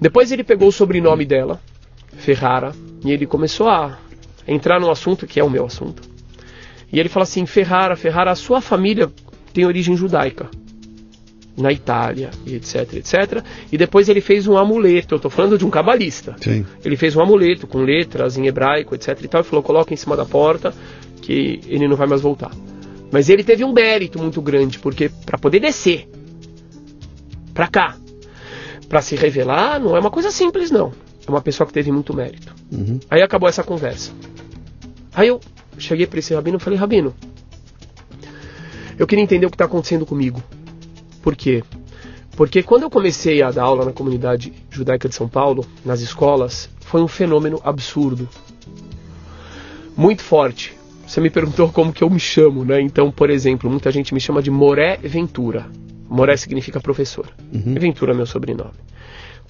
Depois 0.00 0.30
ele 0.30 0.44
pegou 0.44 0.68
o 0.68 0.72
sobrenome 0.72 1.24
dela, 1.24 1.60
Ferrara, 2.16 2.72
e 3.04 3.10
ele 3.10 3.26
começou 3.26 3.68
a 3.68 3.98
entrar 4.46 4.80
num 4.80 4.90
assunto 4.90 5.26
que 5.26 5.40
é 5.40 5.44
o 5.44 5.50
meu 5.50 5.66
assunto. 5.66 6.02
E 6.92 7.00
ele 7.00 7.08
fala 7.08 7.24
assim: 7.24 7.44
Ferrara, 7.46 7.96
Ferrara, 7.96 8.30
a 8.30 8.36
sua 8.36 8.60
família 8.60 9.10
tem 9.52 9.66
origem 9.66 9.96
judaica 9.96 10.48
na 11.56 11.70
Itália, 11.72 12.30
etc, 12.46 12.94
etc. 12.94 13.44
E 13.70 13.76
depois 13.76 14.08
ele 14.08 14.20
fez 14.20 14.46
um 14.46 14.56
amuleto, 14.56 15.14
eu 15.14 15.16
estou 15.16 15.30
falando 15.30 15.58
de 15.58 15.64
um 15.64 15.70
cabalista. 15.70 16.34
Sim. 16.40 16.64
Ele 16.84 16.96
fez 16.96 17.14
um 17.14 17.20
amuleto 17.20 17.66
com 17.66 17.78
letras 17.78 18.36
em 18.36 18.46
hebraico, 18.46 18.94
etc 18.94 19.18
e 19.22 19.28
tal, 19.28 19.40
e 19.42 19.44
falou, 19.44 19.62
coloca 19.62 19.92
em 19.92 19.96
cima 19.96 20.16
da 20.16 20.24
porta 20.24 20.74
que 21.20 21.60
ele 21.66 21.86
não 21.86 21.96
vai 21.96 22.06
mais 22.06 22.20
voltar. 22.20 22.50
Mas 23.10 23.28
ele 23.28 23.44
teve 23.44 23.62
um 23.64 23.72
mérito 23.72 24.18
muito 24.18 24.40
grande, 24.40 24.78
porque 24.78 25.10
para 25.26 25.38
poder 25.38 25.60
descer 25.60 26.08
para 27.52 27.68
cá, 27.68 27.96
para 28.88 29.02
se 29.02 29.14
revelar, 29.14 29.78
não 29.78 29.94
é 29.94 30.00
uma 30.00 30.10
coisa 30.10 30.30
simples 30.30 30.70
não. 30.70 30.92
É 31.26 31.30
uma 31.30 31.42
pessoa 31.42 31.66
que 31.66 31.72
teve 31.72 31.92
muito 31.92 32.14
mérito. 32.14 32.54
Uhum. 32.72 32.98
Aí 33.10 33.22
acabou 33.22 33.48
essa 33.48 33.62
conversa. 33.62 34.10
Aí 35.14 35.28
eu 35.28 35.40
cheguei 35.78 36.06
para 36.06 36.18
esse 36.18 36.34
rabino 36.34 36.56
e 36.56 36.60
falei, 36.60 36.78
rabino, 36.78 37.14
eu 38.98 39.06
queria 39.06 39.22
entender 39.22 39.46
o 39.46 39.50
que 39.50 39.54
está 39.54 39.66
acontecendo 39.66 40.06
comigo. 40.06 40.42
Por 41.22 41.36
quê? 41.36 41.62
Porque 42.36 42.62
quando 42.62 42.82
eu 42.82 42.90
comecei 42.90 43.42
a 43.42 43.50
dar 43.50 43.64
aula 43.64 43.84
na 43.84 43.92
comunidade 43.92 44.52
judaica 44.70 45.08
de 45.08 45.14
São 45.14 45.28
Paulo, 45.28 45.64
nas 45.84 46.00
escolas, 46.00 46.68
foi 46.80 47.00
um 47.00 47.08
fenômeno 47.08 47.60
absurdo. 47.62 48.28
Muito 49.96 50.22
forte. 50.22 50.76
Você 51.06 51.20
me 51.20 51.30
perguntou 51.30 51.70
como 51.70 51.92
que 51.92 52.02
eu 52.02 52.08
me 52.08 52.18
chamo, 52.18 52.64
né? 52.64 52.80
Então, 52.80 53.10
por 53.10 53.28
exemplo, 53.28 53.70
muita 53.70 53.90
gente 53.90 54.14
me 54.14 54.20
chama 54.20 54.42
de 54.42 54.50
Moré 54.50 54.96
Ventura. 54.96 55.66
Moré 56.08 56.36
significa 56.36 56.80
professor. 56.80 57.28
Uhum. 57.52 57.74
Ventura 57.74 58.12
é 58.12 58.16
meu 58.16 58.26
sobrenome. 58.26 58.72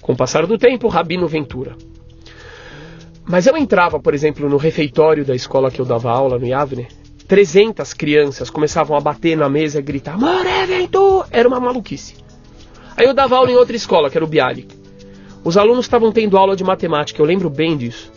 Com 0.01 0.13
o 0.13 0.17
passar 0.17 0.45
do 0.45 0.57
tempo, 0.57 0.89
Rabino 0.89 1.27
Ventura. 1.27 1.75
Mas 3.25 3.47
eu 3.47 3.55
entrava, 3.55 3.99
por 3.99 4.13
exemplo, 4.13 4.49
no 4.49 4.57
refeitório 4.57 5.23
da 5.23 5.33
escola 5.33 5.71
que 5.71 5.79
eu 5.79 5.85
dava 5.85 6.11
aula, 6.11 6.37
no 6.37 6.45
Yavne, 6.45 6.87
300 7.27 7.93
crianças 7.93 8.49
começavam 8.49 8.97
a 8.97 9.01
bater 9.01 9.37
na 9.37 9.49
mesa 9.49 9.79
e 9.79 9.81
gritar: 9.81 10.17
Moré 10.19 10.65
Ventura! 10.65 11.27
Era 11.31 11.47
uma 11.47 11.59
maluquice. 11.59 12.15
Aí 12.95 13.05
eu 13.05 13.13
dava 13.13 13.35
aula 13.35 13.51
em 13.51 13.55
outra 13.55 13.75
escola, 13.75 14.09
que 14.09 14.17
era 14.17 14.25
o 14.25 14.27
Bialik. 14.27 14.75
Os 15.43 15.57
alunos 15.57 15.85
estavam 15.85 16.11
tendo 16.11 16.37
aula 16.37 16.55
de 16.55 16.63
matemática, 16.63 17.21
eu 17.21 17.25
lembro 17.25 17.49
bem 17.49 17.75
disso. 17.75 18.11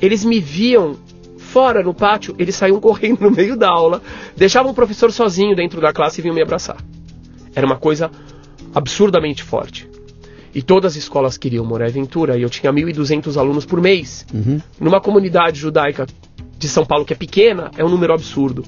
Eles 0.00 0.24
me 0.24 0.40
viam 0.40 0.96
fora 1.36 1.82
no 1.82 1.92
pátio, 1.92 2.34
eles 2.38 2.56
saíam 2.56 2.78
correndo 2.80 3.20
no 3.20 3.30
meio 3.30 3.56
da 3.56 3.68
aula, 3.68 4.00
deixavam 4.36 4.72
o 4.72 4.74
professor 4.74 5.12
sozinho 5.12 5.54
dentro 5.54 5.80
da 5.80 5.92
classe 5.92 6.20
e 6.20 6.22
vinham 6.22 6.34
me 6.34 6.42
abraçar. 6.42 6.78
Era 7.54 7.66
uma 7.66 7.76
coisa 7.76 8.10
absurdamente 8.74 9.42
forte. 9.42 9.88
E 10.54 10.62
todas 10.62 10.92
as 10.92 11.02
escolas 11.02 11.38
queriam 11.38 11.64
Moré 11.64 11.88
Ventura, 11.88 12.36
e 12.36 12.42
eu 12.42 12.50
tinha 12.50 12.72
1.200 12.72 13.38
alunos 13.38 13.64
por 13.64 13.80
mês. 13.80 14.26
Uhum. 14.32 14.60
Numa 14.78 15.00
comunidade 15.00 15.58
judaica 15.58 16.06
de 16.62 16.68
São 16.68 16.86
Paulo, 16.86 17.04
que 17.04 17.12
é 17.12 17.16
pequena, 17.16 17.72
é 17.76 17.84
um 17.84 17.88
número 17.88 18.14
absurdo. 18.14 18.64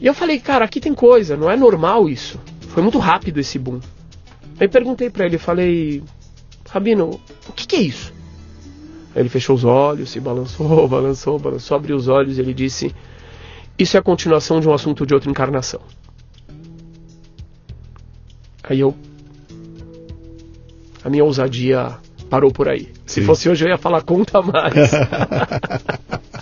E 0.00 0.06
eu 0.06 0.12
falei, 0.12 0.40
cara, 0.40 0.64
aqui 0.64 0.80
tem 0.80 0.92
coisa, 0.92 1.36
não 1.36 1.48
é 1.48 1.56
normal 1.56 2.08
isso. 2.08 2.40
Foi 2.68 2.82
muito 2.82 2.98
rápido 2.98 3.38
esse 3.38 3.60
boom. 3.60 3.78
Aí 4.58 4.66
perguntei 4.66 5.08
para 5.08 5.24
ele, 5.24 5.38
falei, 5.38 6.02
Rabino, 6.68 7.20
o 7.48 7.52
que, 7.52 7.64
que 7.64 7.76
é 7.76 7.80
isso? 7.80 8.12
Aí 9.14 9.22
ele 9.22 9.28
fechou 9.28 9.54
os 9.54 9.62
olhos, 9.62 10.10
se 10.10 10.18
balançou, 10.18 10.86
balançou, 10.88 11.38
balançou, 11.38 11.76
abriu 11.76 11.94
os 11.94 12.08
olhos 12.08 12.38
e 12.38 12.40
ele 12.40 12.52
disse: 12.52 12.92
Isso 13.78 13.96
é 13.96 14.00
a 14.00 14.02
continuação 14.02 14.58
de 14.58 14.68
um 14.68 14.74
assunto 14.74 15.06
de 15.06 15.14
outra 15.14 15.30
encarnação. 15.30 15.80
Aí 18.64 18.80
eu. 18.80 18.94
A 21.04 21.08
minha 21.08 21.24
ousadia 21.24 21.96
parou 22.28 22.50
por 22.50 22.68
aí. 22.68 22.88
Se 23.04 23.20
Sim. 23.20 23.26
fosse 23.26 23.48
hoje 23.48 23.64
eu 23.64 23.68
ia 23.68 23.78
falar 23.78 24.02
conta 24.02 24.42
mais. 24.42 24.74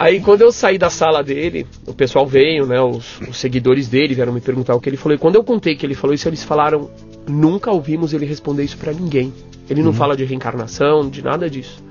Aí 0.00 0.18
quando 0.18 0.40
eu 0.40 0.50
saí 0.50 0.78
da 0.78 0.88
sala 0.88 1.22
dele, 1.22 1.66
o 1.86 1.92
pessoal 1.92 2.26
veio, 2.26 2.64
né? 2.64 2.80
Os, 2.80 3.20
os 3.20 3.36
seguidores 3.36 3.86
dele 3.86 4.14
vieram 4.14 4.32
me 4.32 4.40
perguntar 4.40 4.74
o 4.74 4.80
que 4.80 4.88
ele 4.88 4.96
falou. 4.96 5.14
E 5.14 5.18
quando 5.18 5.34
eu 5.34 5.44
contei 5.44 5.76
que 5.76 5.84
ele 5.84 5.94
falou 5.94 6.14
isso, 6.14 6.26
eles 6.26 6.42
falaram: 6.42 6.90
nunca 7.28 7.70
ouvimos 7.70 8.14
ele 8.14 8.24
responder 8.24 8.64
isso 8.64 8.78
pra 8.78 8.94
ninguém. 8.94 9.30
Ele 9.68 9.82
não 9.82 9.92
fala 9.92 10.16
de 10.16 10.24
reencarnação, 10.24 11.10
de 11.10 11.22
nada 11.22 11.50
disso. 11.50 11.84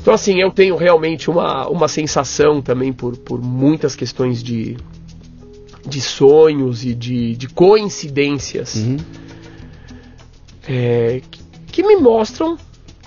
Então 0.00 0.14
assim, 0.14 0.40
eu 0.40 0.50
tenho 0.50 0.76
realmente 0.76 1.28
uma, 1.28 1.68
uma 1.68 1.88
sensação 1.88 2.62
também 2.62 2.90
por, 2.90 3.18
por 3.18 3.38
muitas 3.38 3.94
questões 3.94 4.42
de, 4.42 4.78
de 5.86 6.00
sonhos 6.00 6.86
e 6.86 6.94
de, 6.94 7.36
de 7.36 7.48
coincidências 7.48 8.76
Uhum. 8.76 8.96
É, 10.66 11.20
que, 11.70 11.82
me 11.82 11.96
mostram 11.96 12.56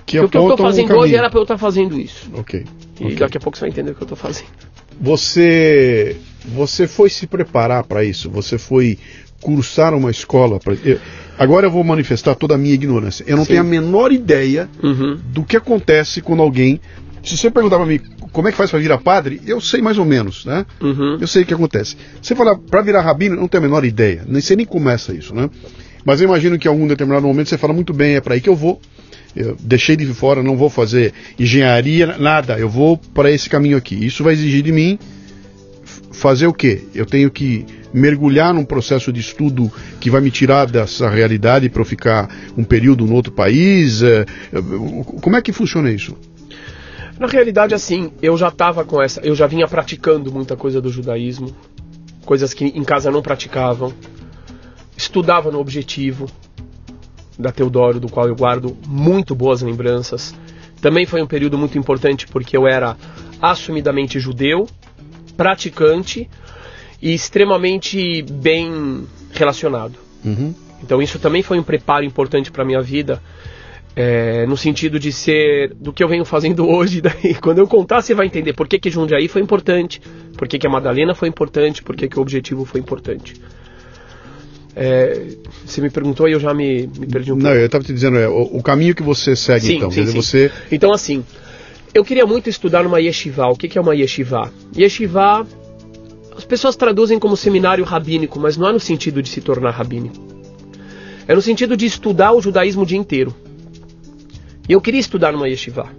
Que 0.05 0.17
que 0.17 0.19
o 0.19 0.29
que 0.29 0.37
eu 0.37 0.45
um 0.53 0.57
fazendo 0.57 0.95
hoje 0.95 1.15
era 1.15 1.29
pra 1.29 1.39
eu 1.39 1.43
estar 1.43 1.57
fazendo 1.57 1.99
isso. 1.99 2.29
Ok. 2.33 2.65
E 2.99 3.03
ok. 3.05 3.15
daqui 3.15 3.37
a 3.37 3.39
pouco 3.39 3.57
você 3.57 3.61
vai 3.61 3.69
entender 3.69 3.91
o 3.91 3.95
que 3.95 4.01
eu 4.03 4.07
tô 4.07 4.15
fazendo. 4.15 4.47
Você, 5.01 6.17
você 6.45 6.87
foi 6.87 7.09
se 7.09 7.25
preparar 7.25 7.83
para 7.83 8.03
isso? 8.03 8.29
Você 8.29 8.57
foi 8.57 8.97
cursar 9.41 9.93
uma 9.93 10.11
escola? 10.11 10.59
Pra... 10.59 10.73
eu- 10.83 10.99
agora 11.37 11.67
eu 11.67 11.71
vou 11.71 11.83
manifestar 11.83 12.35
toda 12.35 12.55
a 12.55 12.57
minha 12.57 12.73
ignorância. 12.73 13.23
Eu 13.27 13.37
não 13.37 13.43
Sim. 13.43 13.49
tenho 13.49 13.61
a 13.61 13.65
menor 13.65 14.11
ideia 14.11 14.69
Uhum. 14.83 15.17
do 15.25 15.43
que 15.43 15.55
acontece 15.57 16.21
quando 16.21 16.41
alguém. 16.41 16.79
Se 17.23 17.37
você 17.37 17.49
perguntar 17.51 17.77
para 17.77 17.85
mim 17.85 17.99
como 18.31 18.47
é 18.47 18.51
que 18.51 18.57
faz 18.57 18.69
para 18.69 18.79
virar 18.79 18.97
padre, 18.99 19.41
eu 19.45 19.59
sei 19.59 19.81
mais 19.81 19.97
ou 19.97 20.05
menos, 20.05 20.45
né? 20.45 20.65
Uhum. 20.81 21.17
Eu 21.19 21.27
sei 21.27 21.43
o 21.43 21.45
que 21.45 21.53
acontece. 21.53 21.97
Você 22.21 22.35
falar 22.35 22.57
para 22.57 22.81
virar 22.81 23.01
rabino, 23.01 23.35
eu 23.35 23.41
não 23.41 23.47
tenho 23.47 23.63
a 23.63 23.67
menor 23.67 23.83
ideia. 23.85 24.23
Nem 24.27 24.41
sei 24.41 24.55
nem 24.55 24.65
começa 24.65 25.13
isso, 25.13 25.33
né? 25.33 25.49
Mas 26.05 26.21
eu 26.21 26.27
imagino 26.27 26.57
que 26.57 26.67
em 26.67 26.71
algum 26.71 26.87
determinado 26.87 27.27
momento 27.27 27.49
você 27.49 27.57
fala 27.57 27.73
muito 27.73 27.93
bem, 27.93 28.15
é 28.15 28.21
para 28.21 28.33
aí 28.35 28.41
que 28.41 28.49
eu 28.49 28.55
vou. 28.55 28.81
Eu 29.35 29.55
deixei 29.59 29.95
de 29.95 30.05
fora, 30.07 30.41
não 30.41 30.57
vou 30.57 30.69
fazer 30.69 31.13
engenharia, 31.37 32.17
nada. 32.17 32.57
Eu 32.57 32.69
vou 32.69 32.97
para 32.97 33.29
esse 33.31 33.49
caminho 33.49 33.77
aqui. 33.77 33.93
Isso 34.03 34.23
vai 34.23 34.33
exigir 34.33 34.63
de 34.63 34.71
mim 34.71 34.97
fazer 36.11 36.47
o 36.47 36.53
quê? 36.53 36.83
Eu 36.93 37.05
tenho 37.05 37.29
que 37.29 37.65
mergulhar 37.93 38.53
num 38.53 38.65
processo 38.65 39.11
de 39.11 39.19
estudo 39.19 39.71
que 39.99 40.09
vai 40.09 40.21
me 40.21 40.29
tirar 40.31 40.65
dessa 40.65 41.09
realidade 41.09 41.69
para 41.69 41.81
eu 41.81 41.85
ficar 41.85 42.29
um 42.57 42.63
período 42.63 43.05
no 43.05 43.13
outro 43.13 43.31
país. 43.31 44.01
eh, 44.01 44.25
eh, 44.53 44.61
Como 45.21 45.35
é 45.35 45.41
que 45.41 45.51
funciona 45.51 45.91
isso? 45.91 46.15
Na 47.19 47.27
realidade, 47.27 47.73
assim, 47.73 48.11
eu 48.21 48.37
já 48.37 48.49
tava 48.49 48.83
com 48.85 49.01
essa. 49.01 49.19
Eu 49.21 49.35
já 49.35 49.45
vinha 49.45 49.67
praticando 49.67 50.31
muita 50.31 50.55
coisa 50.55 50.81
do 50.81 50.89
judaísmo, 50.89 51.53
coisas 52.25 52.53
que 52.53 52.65
em 52.65 52.83
casa 52.83 53.11
não 53.11 53.21
praticavam. 53.21 53.93
Estudava 54.99 55.49
no 55.49 55.59
objetivo 55.59 56.29
da 57.39 57.53
Teodoro, 57.53 58.01
do 58.01 58.09
qual 58.09 58.27
eu 58.27 58.35
guardo 58.35 58.77
muito 58.85 59.33
boas 59.33 59.61
lembranças. 59.61 60.35
Também 60.81 61.05
foi 61.05 61.21
um 61.21 61.25
período 61.25 61.57
muito 61.57 61.77
importante 61.77 62.27
porque 62.27 62.57
eu 62.57 62.67
era 62.67 62.97
assumidamente 63.41 64.19
judeu, 64.19 64.67
praticante 65.37 66.29
e 67.01 67.13
extremamente 67.13 68.21
bem 68.23 69.07
relacionado. 69.31 69.97
Uhum. 70.25 70.53
Então 70.83 71.01
isso 71.01 71.17
também 71.17 71.41
foi 71.43 71.57
um 71.57 71.63
preparo 71.63 72.03
importante 72.03 72.51
para 72.51 72.65
minha 72.65 72.81
vida, 72.81 73.23
é, 73.95 74.45
no 74.47 74.57
sentido 74.57 74.99
de 74.99 75.13
ser 75.13 75.73
do 75.75 75.93
que 75.93 76.03
eu 76.03 76.09
venho 76.09 76.25
fazendo 76.25 76.67
hoje. 76.67 76.99
Daí, 76.99 77.35
quando 77.35 77.59
eu 77.59 77.67
contar, 77.69 78.01
você 78.01 78.13
vai 78.13 78.25
entender 78.25 78.51
por 78.51 78.67
que, 78.67 78.77
que 78.77 78.91
Jundiaí 78.91 79.29
foi 79.29 79.41
importante, 79.41 80.01
por 80.37 80.45
que, 80.45 80.59
que 80.59 80.67
a 80.67 80.69
Madalena 80.69 81.15
foi 81.15 81.29
importante, 81.29 81.81
por 81.81 81.95
que, 81.95 82.09
que 82.09 82.19
o 82.19 82.21
objetivo 82.21 82.65
foi 82.65 82.81
importante. 82.81 83.35
É, 84.81 85.27
você 85.65 85.81
me 85.81 85.89
perguntou 85.89 86.29
e 86.29 86.31
eu 86.31 86.39
já 86.39 86.53
me, 86.53 86.87
me 86.97 87.05
perdi 87.05 87.33
um 87.33 87.35
Não, 87.35 87.41
pouco. 87.43 87.57
eu 87.57 87.65
estava 87.65 87.83
te 87.83 87.91
dizendo, 87.93 88.17
é, 88.17 88.29
o, 88.29 88.43
o 88.43 88.63
caminho 88.63 88.95
que 88.95 89.03
você 89.03 89.35
segue, 89.35 89.65
Sim, 89.65 89.75
então. 89.75 89.91
sim, 89.91 90.05
sim. 90.05 90.13
você. 90.13 90.49
Então, 90.71 90.93
assim, 90.93 91.21
eu 91.93 92.05
queria 92.05 92.25
muito 92.25 92.49
estudar 92.49 92.81
numa 92.81 93.01
yeshiva. 93.01 93.45
O 93.47 93.57
que, 93.57 93.67
que 93.67 93.77
é 93.77 93.81
uma 93.81 93.93
yeshiva? 93.93 94.49
Yeshiva, 94.73 95.45
as 96.33 96.45
pessoas 96.45 96.77
traduzem 96.77 97.19
como 97.19 97.35
seminário 97.35 97.83
rabínico, 97.83 98.39
mas 98.39 98.55
não 98.55 98.69
é 98.69 98.71
no 98.71 98.79
sentido 98.79 99.21
de 99.21 99.27
se 99.27 99.41
tornar 99.41 99.71
rabínico. 99.71 100.15
É 101.27 101.35
no 101.35 101.41
sentido 101.41 101.75
de 101.75 101.85
estudar 101.85 102.31
o 102.31 102.41
judaísmo 102.41 102.83
o 102.83 102.85
dia 102.85 102.97
inteiro. 102.97 103.35
E 104.69 104.71
eu 104.71 104.79
queria 104.79 105.01
estudar 105.01 105.33
numa 105.33 105.49
yeshiva. 105.49 105.89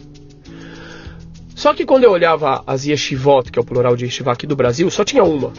Só 1.54 1.74
que 1.74 1.84
quando 1.84 2.04
eu 2.04 2.12
olhava 2.12 2.64
as 2.66 2.86
yeshivot, 2.86 3.52
que 3.52 3.58
é 3.58 3.62
o 3.62 3.64
plural 3.64 3.94
de 3.94 4.06
yeshiva 4.06 4.32
aqui 4.32 4.46
do 4.46 4.56
Brasil, 4.56 4.90
só 4.90 5.04
tinha 5.04 5.22
uma. 5.22 5.52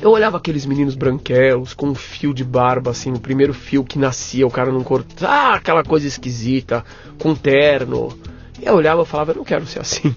Eu 0.00 0.10
olhava 0.10 0.38
aqueles 0.38 0.64
meninos 0.64 0.94
branquelos 0.94 1.74
com 1.74 1.88
um 1.88 1.94
fio 1.94 2.32
de 2.32 2.42
barba, 2.42 2.90
assim, 2.90 3.12
o 3.12 3.20
primeiro 3.20 3.52
fio 3.52 3.84
que 3.84 3.98
nascia, 3.98 4.46
o 4.46 4.50
cara 4.50 4.72
não 4.72 4.82
cortava, 4.82 5.30
ah, 5.30 5.54
aquela 5.56 5.84
coisa 5.84 6.06
esquisita, 6.06 6.84
com 7.18 7.34
terno. 7.34 8.18
E 8.60 8.66
eu 8.66 8.74
olhava 8.74 9.02
e 9.02 9.06
falava, 9.06 9.32
eu 9.32 9.36
não 9.36 9.44
quero 9.44 9.66
ser 9.66 9.80
assim. 9.80 10.14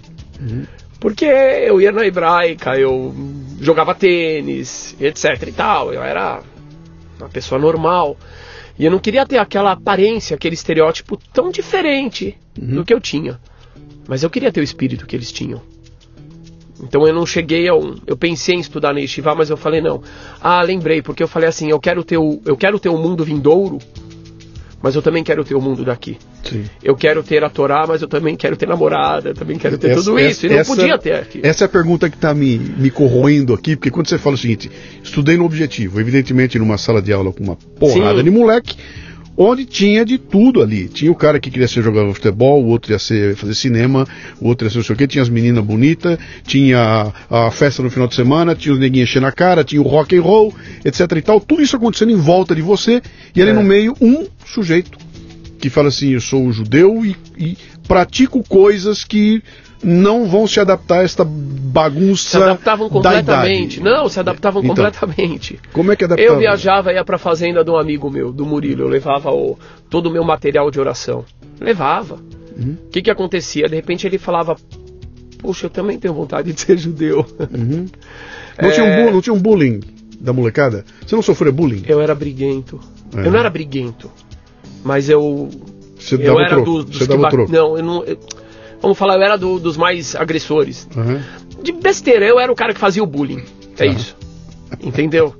Porque 0.98 1.26
eu 1.26 1.82
ia 1.82 1.92
na 1.92 2.06
hebraica, 2.06 2.78
eu 2.78 3.14
jogava 3.60 3.94
tênis, 3.94 4.96
etc 4.98 5.48
e 5.48 5.52
tal. 5.52 5.92
Eu 5.92 6.02
era 6.02 6.40
uma 7.18 7.28
pessoa 7.28 7.60
normal. 7.60 8.16
E 8.78 8.86
eu 8.86 8.90
não 8.90 8.98
queria 8.98 9.26
ter 9.26 9.36
aquela 9.36 9.72
aparência, 9.72 10.34
aquele 10.34 10.54
estereótipo 10.54 11.18
tão 11.32 11.50
diferente 11.50 12.36
do 12.56 12.84
que 12.84 12.94
eu 12.94 13.00
tinha. 13.00 13.38
Mas 14.08 14.22
eu 14.22 14.30
queria 14.30 14.50
ter 14.50 14.60
o 14.60 14.64
espírito 14.64 15.06
que 15.06 15.14
eles 15.14 15.30
tinham. 15.30 15.60
Então 16.86 17.06
eu 17.06 17.14
não 17.14 17.24
cheguei 17.26 17.66
a 17.68 17.74
um. 17.74 17.96
Eu 18.06 18.16
pensei 18.16 18.54
em 18.56 18.60
estudar 18.60 18.92
na 18.92 19.00
Yeshiva, 19.00 19.34
mas 19.34 19.50
eu 19.50 19.56
falei 19.56 19.80
não. 19.80 20.02
Ah, 20.40 20.62
lembrei, 20.62 21.02
porque 21.02 21.22
eu 21.22 21.28
falei 21.28 21.48
assim, 21.48 21.70
eu 21.70 21.80
quero 21.80 22.04
ter 22.04 22.18
o, 22.18 22.40
eu 22.44 22.56
quero 22.56 22.78
ter 22.78 22.88
o 22.88 22.96
mundo 22.98 23.24
vindouro, 23.24 23.78
mas 24.82 24.94
eu 24.94 25.00
também 25.00 25.24
quero 25.24 25.42
ter 25.44 25.54
o 25.54 25.60
mundo 25.62 25.82
daqui. 25.84 26.18
Sim. 26.42 26.64
Eu 26.82 26.94
quero 26.94 27.22
ter 27.22 27.42
a 27.42 27.48
Torá, 27.48 27.86
mas 27.88 28.02
eu 28.02 28.08
também 28.08 28.36
quero 28.36 28.54
ter 28.54 28.66
namorada, 28.68 29.30
eu 29.30 29.34
também 29.34 29.56
quero 29.56 29.78
ter 29.78 29.92
Essa- 29.92 30.02
tudo 30.04 30.18
essa- 30.18 30.30
isso. 30.30 30.46
E 30.46 30.48
não 30.50 30.56
essa- 30.58 30.76
podia 30.76 30.98
ter 30.98 31.14
aqui. 31.14 31.40
Essa 31.42 31.64
é 31.64 31.66
a 31.66 31.68
pergunta 31.70 32.10
que 32.10 32.16
está 32.16 32.34
me, 32.34 32.58
me 32.58 32.90
corroendo 32.90 33.54
aqui, 33.54 33.76
porque 33.76 33.90
quando 33.90 34.08
você 34.08 34.18
fala 34.18 34.34
o 34.34 34.38
seguinte, 34.38 34.70
estudei 35.02 35.38
no 35.38 35.44
objetivo, 35.46 35.98
evidentemente 36.00 36.58
numa 36.58 36.76
sala 36.76 37.00
de 37.00 37.12
aula 37.14 37.32
com 37.32 37.42
uma 37.42 37.56
porrada 37.56 38.18
Sim. 38.18 38.24
de 38.24 38.30
moleque, 38.30 38.76
onde 39.36 39.64
tinha 39.64 40.04
de 40.04 40.18
tudo 40.18 40.62
ali. 40.62 40.88
Tinha 40.88 41.10
o 41.10 41.14
cara 41.14 41.40
que 41.40 41.50
queria 41.50 41.68
ser 41.68 41.82
jogador 41.82 42.08
de 42.08 42.14
futebol, 42.14 42.62
o 42.62 42.68
outro 42.68 42.92
ia 42.92 42.98
ser 42.98 43.34
fazer 43.36 43.54
cinema, 43.54 44.06
o 44.40 44.48
outro 44.48 44.66
ia 44.66 44.70
ser 44.70 44.78
não 44.78 44.84
sei 44.84 44.94
o 44.94 44.98
quê, 44.98 45.06
tinha 45.06 45.22
as 45.22 45.28
meninas 45.28 45.64
bonitas, 45.64 46.18
tinha 46.46 47.12
a, 47.30 47.46
a 47.46 47.50
festa 47.50 47.82
no 47.82 47.90
final 47.90 48.06
de 48.08 48.14
semana, 48.14 48.54
tinha 48.54 48.72
os 48.72 48.78
neguinhos 48.80 49.08
enchendo 49.10 49.26
a 49.26 49.32
cara, 49.32 49.64
tinha 49.64 49.80
o 49.82 49.84
rock 49.86 50.16
and 50.16 50.22
roll, 50.22 50.54
etc 50.84 51.00
e 51.16 51.22
tal, 51.22 51.40
tudo 51.40 51.62
isso 51.62 51.76
acontecendo 51.76 52.12
em 52.12 52.16
volta 52.16 52.54
de 52.54 52.62
você, 52.62 53.02
e 53.34 53.42
ali 53.42 53.50
É. 53.50 53.54
no 53.54 53.62
meio 53.62 53.94
um 54.00 54.26
sujeito 54.46 54.98
que 55.60 55.70
fala 55.70 55.88
assim, 55.88 56.10
eu 56.10 56.20
sou 56.20 56.52
judeu 56.52 57.04
e, 57.04 57.16
e 57.38 57.56
pratico 57.88 58.42
coisas 58.46 59.02
que 59.02 59.42
não 59.84 60.26
vão 60.26 60.46
se 60.46 60.58
adaptar 60.58 61.00
a 61.00 61.02
esta 61.02 61.24
bagunça 61.24 62.30
Se 62.30 62.36
adaptavam 62.42 62.86
da 62.88 62.92
completamente. 62.92 63.80
Não, 63.80 64.08
se 64.08 64.18
adaptavam 64.18 64.62
Então, 64.62 64.74
completamente. 64.74 65.58
Como 65.72 65.92
é 65.92 65.96
que 65.96 66.04
adaptava? 66.04 66.32
Eu 66.32 66.38
viajava 66.38 66.92
ia 66.92 67.04
pra 67.04 67.18
fazenda 67.18 67.62
de 67.64 67.70
um 67.70 67.76
amigo 67.76 68.08
meu, 68.10 68.32
do 68.32 68.46
Murilo. 68.46 68.82
Eu 68.84 68.88
levava 68.88 69.30
o, 69.30 69.58
todo 69.90 70.06
o 70.06 70.10
meu 70.12 70.24
material 70.24 70.70
de 70.70 70.80
oração. 70.80 71.24
Levava. 71.60 72.14
O 72.16 72.60
Uhum. 72.60 72.76
que 72.90 73.02
que 73.02 73.10
acontecia? 73.10 73.68
De 73.68 73.74
repente 73.74 74.06
ele 74.06 74.16
falava: 74.18 74.56
Puxa, 75.38 75.66
eu 75.66 75.70
também 75.70 75.98
tenho 75.98 76.14
vontade 76.14 76.52
de 76.52 76.60
ser 76.60 76.78
judeu. 76.78 77.26
Uhum. 77.52 77.86
Não, 78.62 78.70
tinha 78.70 78.84
um 78.84 78.88
É. 78.88 79.10
não 79.10 79.20
tinha 79.20 79.34
um 79.34 79.40
bullying 79.40 79.80
da 80.20 80.32
molecada? 80.32 80.84
Você 81.04 81.16
não 81.16 81.22
sofreu 81.22 81.52
bullying? 81.52 81.82
Eu 81.88 82.00
era 82.00 82.14
briguento. 82.14 82.78
É. 83.16 83.26
Eu 83.26 83.32
não 83.32 83.38
era 83.40 83.50
briguento. 83.50 84.08
Mas 84.84 85.08
eu. 85.08 85.48
Você 85.98 86.14
eu 86.14 86.18
dava 86.18 86.40
era 86.40 86.48
troco? 86.50 86.64
do- 86.64 86.84
dos 86.84 86.98
Você 86.98 87.06
dava 87.08 87.28
troco? 87.28 87.50
Não, 87.50 87.76
eu 87.76 87.82
não. 87.84 88.04
eu- 88.04 88.16
vamos 88.84 88.98
falar, 88.98 89.16
eu 89.16 89.22
era 89.22 89.36
do- 89.36 89.58
dos 89.58 89.76
mais 89.76 90.14
agressores. 90.14 90.88
Aham. 90.96 91.20
De 91.62 91.72
besteira, 91.72 92.24
eu 92.26 92.38
era 92.38 92.52
o 92.52 92.54
cara 92.54 92.72
que 92.72 92.80
fazia 92.80 93.02
o 93.02 93.06
bullying. 93.06 93.42
É 93.72 93.76
Tá. 93.76 93.86
isso. 93.86 94.16
Entendeu? 94.82 95.34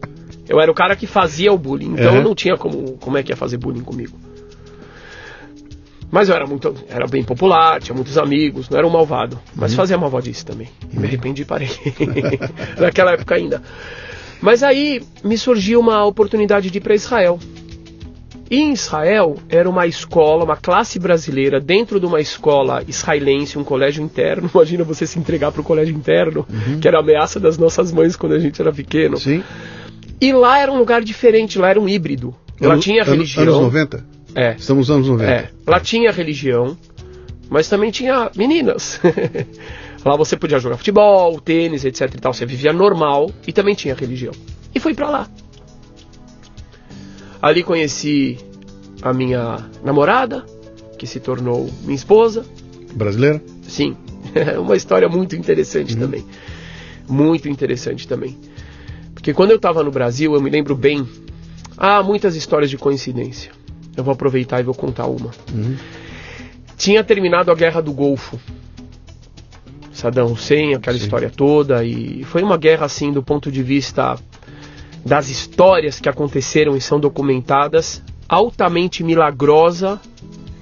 Eu 0.49 0.61
era 0.61 0.71
o 0.71 0.75
cara 0.75 0.95
que 0.97 1.07
fazia 1.07 1.53
o 1.53 1.59
bullying. 1.59 1.93
Então 1.95 2.11
Uhum. 2.13 2.19
eu 2.19 2.23
não 2.25 2.35
tinha 2.35 2.57
como, 2.57 2.97
como 2.99 3.17
é 3.17 3.23
que 3.23 3.33
ia 3.33 3.37
fazer 3.37 3.57
bullying 3.57 3.83
comigo. 3.83 4.19
Mas 6.11 6.29
eu 6.29 6.35
era 6.35 6.47
muito. 6.47 6.75
Era 6.89 7.07
bem 7.07 7.25
popular, 7.25 7.81
tinha 7.81 7.95
muitos 7.95 8.17
amigos, 8.19 8.69
não 8.69 8.79
era 8.79 8.87
um 8.87 8.91
malvado. 8.91 9.39
Mas 9.55 9.73
Uhum. 9.73 9.77
fazia 9.79 9.99
malvadice 9.99 10.45
também. 10.45 10.69
E 10.93 10.99
me 10.99 11.07
arrependi 11.07 11.43
e 11.43 11.45
parei. 11.45 11.69
Naquela 12.79 13.13
época 13.13 13.35
ainda. 13.35 13.63
Mas 14.41 14.63
aí 14.63 15.03
me 15.25 15.37
surgiu 15.39 15.81
uma 15.81 16.05
oportunidade 16.05 16.71
de 16.71 16.79
ir 16.79 16.81
para 16.81 16.95
Israel. 16.95 17.39
E 18.51 18.57
em 18.61 18.73
Israel 18.73 19.37
era 19.49 19.69
uma 19.69 19.87
escola, 19.87 20.45
uma 20.45 20.57
classe 20.57 20.99
brasileira 20.99 21.59
dentro 21.61 21.99
de 21.99 22.07
uma 22.07 22.21
escola 22.21 22.83
israelense, 22.87 23.59
um 23.59 23.65
colégio 23.65 24.03
interno. 24.05 24.51
Imagina 24.55 24.85
você 24.85 25.07
se 25.07 25.19
entregar 25.19 25.51
para 25.51 25.61
o 25.61 25.65
colégio 25.65 25.95
interno, 25.95 26.47
Uhum. 26.51 26.79
que 26.81 26.87
era 26.87 26.99
a 26.99 27.01
ameaça 27.01 27.41
das 27.41 27.57
nossas 27.59 27.91
mães 27.91 28.17
quando 28.17 28.35
a 28.35 28.39
gente 28.39 28.61
era 28.61 28.73
pequeno. 28.73 29.17
Sim. 29.17 29.43
E 30.21 30.33
lá 30.33 30.59
era 30.59 30.71
um 30.71 30.79
lugar 30.79 31.03
diferente, 31.03 31.59
lá 31.59 31.71
era 31.71 31.81
um 31.81 31.89
híbrido. 31.89 32.35
Lá 32.61 32.75
Ano- 32.75 32.83
tinha 32.83 33.03
ano- 33.03 33.11
religião. 33.13 33.43
Anos 33.45 33.57
90? 33.61 34.05
É, 34.35 34.55
Estamos 34.59 34.89
nos 34.89 34.97
anos 34.97 35.09
90. 35.09 35.31
é. 35.31 35.49
Lá 35.67 35.81
tinha 35.81 36.11
religião, 36.13 36.77
mas 37.49 37.69
também 37.69 37.91
tinha 37.91 38.31
meninas. 38.37 39.01
lá 40.05 40.17
você 40.17 40.37
podia 40.37 40.59
jogar 40.59 40.77
futebol, 40.77 41.41
tênis, 41.41 41.85
etc 41.85 42.13
e 42.15 42.19
tal. 42.21 42.33
Você 42.35 42.45
vivia 42.47 42.73
normal 42.73 43.31
e 43.47 43.53
também 43.53 43.75
tinha 43.75 43.95
religião. 43.95 44.33
E 44.75 44.79
fui 44.81 44.93
pra 44.95 45.09
lá. 45.09 45.29
Ali 47.45 47.63
conheci 47.63 48.39
a 49.03 49.13
minha 49.13 49.59
namorada, 49.85 50.47
que 50.99 51.07
se 51.07 51.21
tornou 51.21 51.69
minha 51.83 51.95
esposa. 51.95 52.43
Brasileira? 52.95 53.39
Sim, 53.69 53.99
é 54.35 54.57
uma 54.59 54.75
história 54.75 55.11
muito 55.11 55.37
interessante 55.37 55.95
também. 55.95 56.25
Muito 57.07 57.47
interessante 57.47 58.09
também. 58.09 58.39
Porque 59.13 59.35
quando 59.35 59.51
eu 59.51 59.57
estava 59.57 59.83
no 59.83 59.91
Brasil, 59.91 60.33
eu 60.33 60.41
me 60.41 60.49
lembro 60.49 60.75
bem. 60.75 61.07
Há 61.77 62.03
muitas 62.03 62.35
histórias 62.35 62.71
de 62.71 62.79
coincidência. 62.79 63.53
Eu 63.95 64.03
vou 64.03 64.15
aproveitar 64.15 64.61
e 64.61 64.63
vou 64.63 64.75
contar 64.75 65.07
uma. 65.07 65.31
Uhum. 65.53 65.77
Tinha 66.79 67.05
terminado 67.05 67.51
a 67.51 67.55
Guerra 67.55 67.83
do 67.83 67.93
Golfo. 67.93 68.41
Saddam 69.93 70.33
Hussein, 70.33 70.73
aquela 70.73 70.97
Sim. 70.97 71.05
história 71.05 71.29
toda. 71.29 71.85
E 71.85 72.25
foi 72.25 72.43
uma 72.43 72.57
guerra, 72.57 72.87
assim, 72.87 73.13
do 73.13 73.23
ponto 73.23 73.53
de 73.53 73.63
vista 73.63 74.17
das 75.05 75.29
histórias 75.29 76.01
que 76.01 76.09
aconteceram 76.09 76.77
e 76.77 76.81
são 76.81 76.99
documentadas, 76.99 78.03
altamente 78.29 79.05
milagrosa 79.05 80.01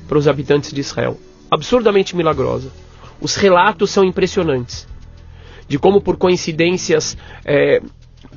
para 0.08 0.18
os 0.18 0.26
habitantes 0.26 0.72
de 0.72 0.80
Israel. 0.80 1.18
Absurdamente 1.50 2.16
milagrosa. 2.16 2.70
Os 3.20 3.36
relatos 3.36 3.90
são 3.90 4.04
impressionantes. 4.04 4.88
De 5.68 5.78
como, 5.78 6.00
por 6.00 6.16
coincidências, 6.16 7.16
é, 7.44 7.80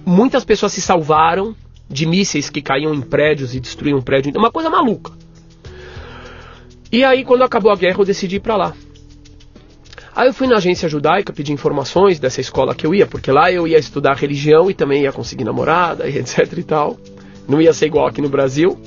muitas 0.05 0.45
pessoas 0.45 0.73
se 0.73 0.81
salvaram 0.81 1.55
de 1.89 2.05
mísseis 2.05 2.49
que 2.49 2.61
caíam 2.61 2.93
em 2.93 3.01
prédios 3.01 3.55
e 3.55 3.59
destruíam 3.59 4.01
prédios. 4.01 4.35
Uma 4.35 4.51
coisa 4.51 4.69
maluca. 4.69 5.11
E 6.91 7.03
aí, 7.03 7.25
quando 7.25 7.43
acabou 7.43 7.71
a 7.71 7.75
guerra, 7.75 7.99
eu 7.99 8.05
decidi 8.05 8.35
ir 8.35 8.41
pra 8.41 8.55
lá. 8.55 8.73
Aí 10.15 10.29
eu 10.29 10.33
fui 10.33 10.47
na 10.47 10.55
agência 10.55 10.87
judaica 10.87 11.33
pedir 11.33 11.51
informações 11.51 12.19
dessa 12.19 12.39
escola 12.39 12.73
que 12.73 12.87
eu 12.87 12.95
ia, 12.95 13.05
porque 13.05 13.29
lá 13.29 13.51
eu 13.51 13.67
ia 13.67 13.77
estudar 13.77 14.15
religião 14.15 14.71
e 14.71 14.73
também 14.73 15.03
ia 15.03 15.11
conseguir 15.11 15.43
namorada 15.43 16.07
e 16.07 16.15
etc 16.19 16.51
e 16.57 16.63
tal. 16.63 16.97
Não 17.49 17.61
ia 17.61 17.73
ser 17.73 17.87
igual 17.87 18.07
aqui 18.07 18.21
no 18.21 18.29
Brasil. 18.29 18.79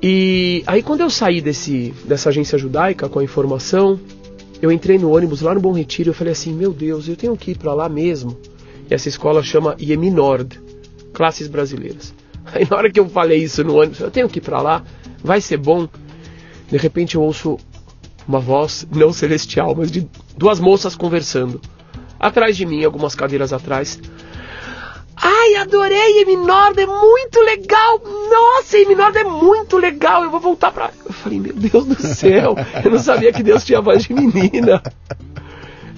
E 0.00 0.62
aí 0.68 0.84
quando 0.84 1.00
eu 1.00 1.10
saí 1.10 1.40
desse, 1.40 1.92
dessa 2.04 2.28
agência 2.28 2.56
judaica 2.56 3.08
com 3.08 3.18
a 3.18 3.24
informação, 3.24 3.98
eu 4.62 4.70
entrei 4.70 4.98
no 4.98 5.12
ônibus 5.12 5.40
lá 5.40 5.52
no 5.52 5.60
Bom 5.60 5.72
Retiro 5.72 6.08
e 6.08 6.10
eu 6.10 6.14
falei 6.14 6.32
assim, 6.32 6.54
meu 6.54 6.72
Deus, 6.72 7.08
eu 7.08 7.16
tenho 7.16 7.36
que 7.36 7.50
ir 7.50 7.58
pra 7.58 7.74
lá 7.74 7.88
mesmo. 7.88 8.38
E 8.88 8.94
essa 8.94 9.08
escola 9.08 9.42
chama 9.42 9.74
IEMI 9.80 10.12
Nord, 10.12 10.60
classes 11.12 11.48
brasileiras. 11.48 12.14
Aí 12.54 12.64
na 12.70 12.76
hora 12.76 12.92
que 12.92 13.00
eu 13.00 13.08
falei 13.08 13.42
isso 13.42 13.64
no 13.64 13.80
ônibus, 13.80 13.98
eu 13.98 14.12
tenho 14.12 14.28
que 14.28 14.38
ir 14.38 14.42
pra 14.42 14.62
lá, 14.62 14.84
vai 15.24 15.40
ser 15.40 15.56
bom. 15.56 15.88
De 16.70 16.76
repente 16.76 17.16
eu 17.16 17.22
ouço 17.22 17.58
uma 18.26 18.40
voz 18.40 18.86
não 18.94 19.12
celestial, 19.12 19.74
mas 19.76 19.90
de 19.90 20.08
duas 20.36 20.58
moças 20.60 20.94
conversando. 20.96 21.60
Atrás 22.18 22.56
de 22.56 22.64
mim, 22.64 22.82
algumas 22.84 23.14
cadeiras 23.14 23.52
atrás. 23.52 23.98
Ai, 25.16 25.54
adorei 25.56 26.22
Eminord, 26.22 26.80
é 26.80 26.86
muito 26.86 27.38
legal. 27.40 28.00
Nossa, 28.30 28.76
Eminord 28.78 29.16
é 29.16 29.24
muito 29.24 29.76
legal. 29.76 30.24
Eu 30.24 30.30
vou 30.30 30.40
voltar 30.40 30.72
pra. 30.72 30.90
Eu 31.04 31.12
falei, 31.12 31.38
meu 31.38 31.52
Deus 31.54 31.84
do 31.86 31.94
céu, 32.02 32.56
eu 32.84 32.90
não 32.90 32.98
sabia 32.98 33.32
que 33.32 33.42
Deus 33.42 33.64
tinha 33.64 33.80
voz 33.80 34.02
de 34.04 34.12
menina. 34.12 34.82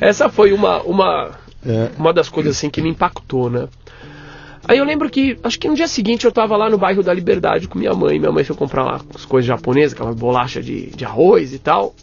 Essa 0.01 0.29
foi 0.29 0.53
uma, 0.53 0.83
uma, 0.83 1.31
É. 1.67 1.91
uma 1.99 2.13
das 2.13 2.29
coisas 2.29 2.57
assim 2.57 2.69
que 2.69 2.83
me 2.83 2.91
impactou, 2.91 3.49
né? 3.49 3.69
Aí 4.69 4.79
eu 4.79 4.85
lembro 4.85 5.09
que, 5.09 5.39
acho 5.45 5.59
que 5.61 5.69
no 5.69 5.75
dia 5.77 5.87
seguinte 5.87 6.25
eu 6.25 6.33
tava 6.33 6.57
lá 6.57 6.69
no 6.69 6.77
bairro 6.77 7.03
da 7.03 7.15
Liberdade 7.15 7.69
com 7.69 7.79
minha 7.79 7.95
mãe. 7.95 8.19
Minha 8.19 8.33
mãe 8.33 8.43
foi 8.45 8.57
comprar 8.57 8.85
lá 8.85 9.01
as 9.15 9.25
coisas 9.25 9.47
japonesas, 9.47 9.93
aquela 9.95 10.13
bolacha 10.13 10.61
de, 10.61 10.87
de 10.91 11.05
arroz 11.05 11.55
e 11.55 11.59
tal. 11.59 11.95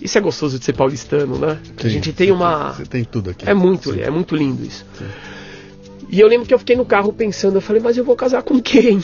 Isso 0.00 0.16
é 0.16 0.20
gostoso 0.20 0.58
de 0.58 0.64
ser 0.64 0.74
paulistano, 0.74 1.38
né? 1.38 1.58
a 1.76 1.82
Sim, 1.82 1.88
gente 1.88 2.12
tem 2.12 2.30
uma. 2.30 2.72
Você 2.72 2.86
tem 2.86 3.04
tudo 3.04 3.30
aqui. 3.30 3.48
É 3.48 3.54
muito, 3.54 3.92
Sim. 3.92 4.00
é 4.00 4.10
muito 4.10 4.36
lindo 4.36 4.64
isso. 4.64 4.84
E 6.08 6.20
eu 6.20 6.28
lembro 6.28 6.46
que 6.46 6.54
eu 6.54 6.58
fiquei 6.58 6.76
no 6.76 6.84
carro 6.84 7.12
pensando, 7.12 7.56
eu 7.56 7.60
falei, 7.60 7.82
mas 7.82 7.96
eu 7.98 8.04
vou 8.04 8.16
casar 8.16 8.42
com 8.42 8.60
quem? 8.60 8.98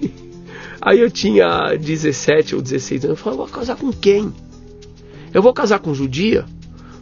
Aí 0.80 1.00
eu 1.00 1.10
tinha 1.10 1.74
17 1.76 2.54
ou 2.54 2.62
16 2.62 3.04
anos, 3.06 3.18
eu 3.18 3.24
falei, 3.24 3.38
eu 3.38 3.44
vou 3.44 3.52
casar 3.52 3.76
com 3.76 3.90
quem? 3.92 4.32
Eu 5.34 5.42
vou 5.42 5.52
casar 5.52 5.80
com 5.80 5.92
judia? 5.94 6.44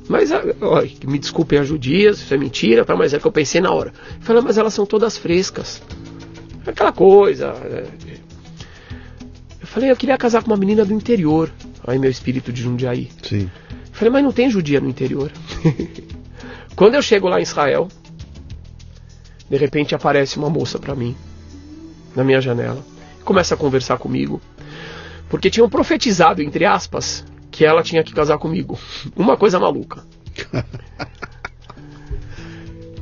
Mas, 0.08 0.32
ah, 0.32 0.42
ó, 0.60 0.82
me 1.06 1.18
desculpem 1.18 1.58
as 1.58 1.66
judias, 1.66 2.18
isso 2.18 2.32
é 2.32 2.36
mentira, 2.36 2.84
tá? 2.84 2.94
mas 2.96 3.12
é 3.12 3.18
que 3.18 3.26
eu 3.26 3.32
pensei 3.32 3.60
na 3.60 3.72
hora. 3.72 3.92
Eu 4.16 4.22
falei, 4.22 4.42
mas 4.42 4.56
elas 4.56 4.72
são 4.72 4.86
todas 4.86 5.18
frescas. 5.18 5.82
Aquela 6.66 6.92
coisa. 6.92 7.52
né? 7.52 7.84
Eu 9.60 9.66
falei, 9.66 9.90
eu 9.90 9.96
queria 9.96 10.16
casar 10.16 10.42
com 10.42 10.50
uma 10.50 10.56
menina 10.56 10.84
do 10.84 10.94
interior. 10.94 11.50
Aí 11.86 11.98
meu 11.98 12.10
espírito 12.10 12.52
de 12.52 12.62
Jundiaí. 12.62 13.10
Sim. 13.22 13.50
Falei, 13.92 14.10
mas 14.12 14.24
não 14.24 14.32
tem 14.32 14.50
judia 14.50 14.80
no 14.80 14.88
interior. 14.88 15.30
Quando 16.74 16.94
eu 16.94 17.02
chego 17.02 17.28
lá 17.28 17.38
em 17.38 17.42
Israel, 17.42 17.88
de 19.48 19.56
repente 19.56 19.94
aparece 19.94 20.36
uma 20.38 20.50
moça 20.50 20.78
pra 20.78 20.94
mim, 20.94 21.14
na 22.16 22.24
minha 22.24 22.40
janela, 22.40 22.84
começa 23.24 23.54
a 23.54 23.58
conversar 23.58 23.98
comigo, 23.98 24.40
porque 25.28 25.50
tinham 25.50 25.68
profetizado, 25.68 26.42
entre 26.42 26.64
aspas, 26.64 27.24
que 27.50 27.64
ela 27.64 27.82
tinha 27.82 28.02
que 28.02 28.12
casar 28.12 28.38
comigo. 28.38 28.78
Uma 29.14 29.36
coisa 29.36 29.60
maluca. 29.60 30.02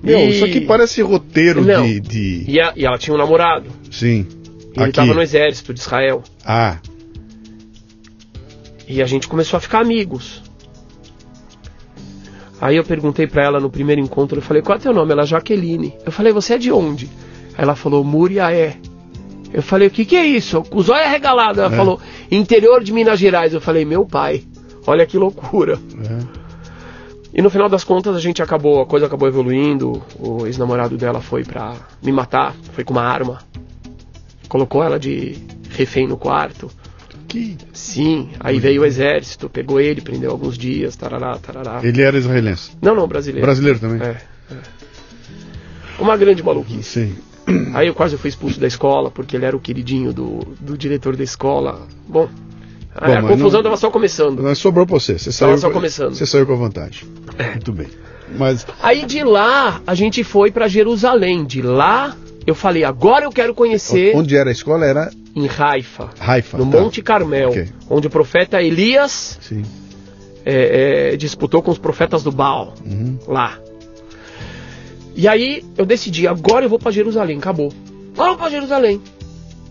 Meu, 0.02 0.18
E- 0.18 0.30
isso 0.30 0.44
aqui 0.44 0.60
parece 0.62 1.00
roteiro 1.00 1.64
Não. 1.64 1.84
de, 1.84 2.00
de- 2.00 2.44
E, 2.48 2.60
a- 2.60 2.72
e 2.76 2.84
ela 2.84 2.98
tinha 2.98 3.14
um 3.14 3.18
namorado. 3.18 3.70
Sim. 3.90 4.26
Ele 4.74 4.88
estava 4.88 5.14
no 5.14 5.22
exército 5.22 5.72
de 5.72 5.80
Israel. 5.80 6.22
Ah, 6.44 6.78
E 8.88 9.00
a 9.02 9.06
gente 9.06 9.28
começou 9.28 9.56
a 9.56 9.60
ficar 9.60 9.80
amigos. 9.80 10.42
Aí 12.60 12.76
eu 12.76 12.84
perguntei 12.84 13.26
pra 13.26 13.42
ela 13.44 13.58
no 13.58 13.68
primeiro 13.70 14.00
encontro, 14.00 14.38
eu 14.38 14.42
falei, 14.42 14.62
qual 14.62 14.76
é 14.76 14.80
teu 14.80 14.92
nome? 14.94 15.12
Ela, 15.12 15.26
Jaqueline. 15.26 15.94
Eu 16.06 16.12
falei, 16.12 16.32
você 16.32 16.54
é 16.54 16.58
de 16.58 16.70
onde? 16.70 17.08
Ela 17.58 17.74
falou, 17.74 18.04
Muriaé. 18.04 18.76
Eu 19.52 19.62
falei, 19.62 19.88
o 19.88 19.90
que 19.90 20.04
que 20.04 20.16
é 20.16 20.24
isso? 20.24 20.62
Com 20.62 20.78
os 20.78 20.88
olhos 20.88 21.04
arregalados. 21.06 21.58
Ela 21.58 21.72
É. 21.74 21.76
falou, 21.76 22.00
interior 22.30 22.82
de 22.82 22.92
Minas 22.92 23.18
Gerais. 23.18 23.52
Eu 23.52 23.60
falei, 23.60 23.84
meu 23.84 24.06
pai, 24.06 24.44
olha 24.86 25.04
que 25.04 25.18
loucura. 25.18 25.78
é. 26.38 26.42
E 27.34 27.40
no 27.40 27.48
final 27.48 27.66
das 27.68 27.82
contas 27.82 28.14
a 28.14 28.20
gente 28.20 28.42
acabou, 28.42 28.82
a 28.82 28.86
coisa 28.86 29.06
acabou 29.06 29.26
evoluindo. 29.26 30.02
O 30.20 30.46
ex-namorado 30.46 30.96
dela 30.98 31.18
foi 31.20 31.42
pra 31.42 31.74
me 32.02 32.12
matar, 32.12 32.54
foi 32.74 32.84
com 32.84 32.92
uma 32.92 33.02
arma. 33.02 33.38
Colocou 34.48 34.84
ela 34.84 34.98
de 35.00 35.38
refém 35.70 36.06
no 36.06 36.18
quarto. 36.18 36.70
Que... 37.32 37.56
Sim, 37.72 38.28
aí 38.38 38.60
veio 38.60 38.82
o 38.82 38.84
exército, 38.84 39.48
pegou 39.48 39.80
ele, 39.80 40.02
prendeu 40.02 40.30
alguns 40.30 40.58
dias, 40.58 40.94
tarará, 40.94 41.38
tarará. 41.38 41.80
Ele 41.82 42.02
era 42.02 42.18
israelense. 42.18 42.72
Não, 42.82 42.94
não, 42.94 43.08
brasileiro. 43.08 43.46
Brasileiro 43.46 43.78
também. 43.78 44.06
É, 44.06 44.18
é. 44.50 44.56
Uma 45.98 46.14
grande 46.14 46.42
maluquice. 46.42 46.82
Sim. 46.82 47.16
Aí 47.72 47.86
eu 47.86 47.94
quase 47.94 48.18
fui 48.18 48.28
expulso 48.28 48.60
da 48.60 48.66
escola, 48.66 49.10
porque 49.10 49.34
ele 49.34 49.46
era 49.46 49.56
o 49.56 49.60
queridinho 49.60 50.12
do, 50.12 50.40
do 50.60 50.76
diretor 50.76 51.16
da 51.16 51.24
escola. 51.24 51.88
Bom, 52.06 52.28
a, 52.94 53.06
Bom, 53.06 53.12
a 53.14 53.22
confusão 53.22 53.60
estava 53.60 53.78
só 53.78 53.90
começando. 53.90 54.42
Mas 54.42 54.58
sobrou 54.58 54.84
pra 54.86 54.98
você. 54.98 55.18
Você 55.18 55.32
saiu, 55.32 55.56
só 55.56 55.70
começando. 55.70 56.14
Você 56.14 56.26
saiu 56.26 56.46
com 56.46 56.52
a 56.52 56.56
vantagem. 56.56 57.08
Muito 57.52 57.72
bem. 57.72 57.88
Mas 58.36 58.66
Aí 58.82 59.06
de 59.06 59.24
lá, 59.24 59.80
a 59.86 59.94
gente 59.94 60.22
foi 60.22 60.50
pra 60.50 60.68
Jerusalém. 60.68 61.46
De 61.46 61.62
lá, 61.62 62.14
eu 62.46 62.54
falei, 62.54 62.84
agora 62.84 63.24
eu 63.24 63.30
quero 63.30 63.54
conhecer 63.54 64.14
onde 64.14 64.36
era 64.36 64.50
a 64.50 64.52
escola 64.52 64.84
era 64.84 65.10
em 65.34 65.48
Haifa, 65.48 66.10
Haifa. 66.20 66.58
no 66.58 66.70
tá. 66.70 66.80
Monte 66.80 67.00
Carmel, 67.02 67.50
Ok. 67.50 67.68
onde 67.88 68.06
o 68.06 68.10
profeta 68.10 68.62
Elias 68.62 69.38
é, 70.44 71.12
é, 71.12 71.16
disputou 71.16 71.62
com 71.62 71.70
os 71.70 71.78
profetas 71.78 72.22
do 72.22 72.30
Baal. 72.32 72.74
Uhum. 72.84 73.18
lá. 73.26 73.58
E 75.14 75.28
aí 75.28 75.62
eu 75.76 75.84
decidi, 75.84 76.26
agora 76.26 76.64
eu 76.64 76.68
vou 76.68 76.78
pra 76.78 76.90
Jerusalém, 76.90 77.38
acabou. 77.38 77.72
Vou 78.14 78.36
pra 78.36 78.48
Jerusalém. 78.50 79.00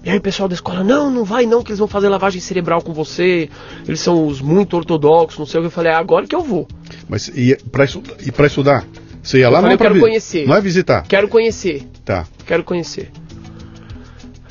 E 0.04 0.10
aí 0.10 0.18
o 0.18 0.22
pessoal 0.22 0.50
da 0.50 0.56
escola, 0.56 0.84
não, 0.84 1.12
não 1.12 1.24
vai 1.24 1.46
não, 1.46 1.62
que 1.64 1.70
eles 1.72 1.80
vão 1.80 1.88
fazer 1.88 2.10
lavagem 2.10 2.42
cerebral 2.42 2.82
com 2.82 2.92
você. 2.94 3.50
Eles 3.88 4.00
são 4.00 4.26
os 4.26 4.42
muito 4.42 4.76
ortodoxos, 4.76 5.38
não 5.38 5.46
sei 5.46 5.60
o 5.60 5.64
que. 5.64 5.68
Eu 5.68 5.72
falei, 5.72 5.92
é 5.92 5.96
agora 5.96 6.26
que 6.26 6.36
eu 6.36 6.42
vou. 6.42 6.68
Mas 7.08 7.28
e 7.28 7.56
pra 7.72 8.48
estudar? 8.48 8.86
Você 9.22 9.40
ia 9.40 9.50
lá 9.50 9.60
Eu 9.60 9.62
não 9.62 9.70
falei, 9.70 9.74
é 9.74 9.76
eu 9.76 9.78
quero 9.80 9.94
vi- 9.94 10.00
conhecer. 10.00 10.48
Não 10.48 10.56
é 10.56 10.62
visitar. 10.62 11.04
Quero 11.08 11.28
conhecer, 11.28 11.84
Tá. 12.04 12.26
quero 12.48 12.64
conhecer. 12.64 13.12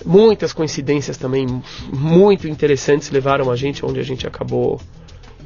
Muitas 0.05 0.53
coincidências 0.53 1.17
também 1.17 1.47
muito 1.93 2.49
interessantes 2.49 3.11
levaram 3.11 3.51
a 3.51 3.57
gente 3.57 3.85
onde 3.85 4.01
a 4.01 4.03
gente 4.03 4.27
acabou 4.27 4.81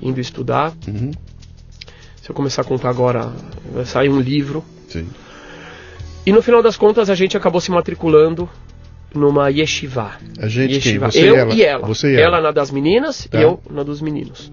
indo 0.01 0.21
estudar. 0.21 0.73
Uhum. 0.87 1.11
Se 2.23 2.31
eu 2.31 2.35
começar 2.35 2.63
a 2.63 2.65
contar 2.65 2.89
agora, 2.91 3.33
vai 3.73 3.85
sair 3.85 4.09
um 4.09 4.21
livro 4.21 4.65
Sim. 4.89 5.09
E 6.27 6.33
no 6.33 6.41
final 6.41 6.63
das 6.63 6.77
contas 6.77 7.11
a 7.11 7.15
gente 7.15 7.37
acabou 7.37 7.61
se 7.61 7.71
matriculando 7.71 8.49
numa 9.15 9.49
yeshiva. 9.51 10.13
A 10.39 10.49
gente 10.49 10.75
yeshiva. 10.75 11.09
quem? 11.11 11.23
Você 11.23 11.31
eu 11.31 11.35
e 11.35 11.39
ela? 11.39 11.55
e 11.55 11.63
ela. 11.63 11.87
Você 11.87 12.15
e 12.15 12.21
ela. 12.21 12.41
na 12.41 12.51
das 12.51 12.71
meninas 12.71 13.27
Tá. 13.31 13.39
e 13.39 13.43
eu 13.43 13.61
na 13.71 13.83
dos 13.83 14.01
meninos. 14.01 14.51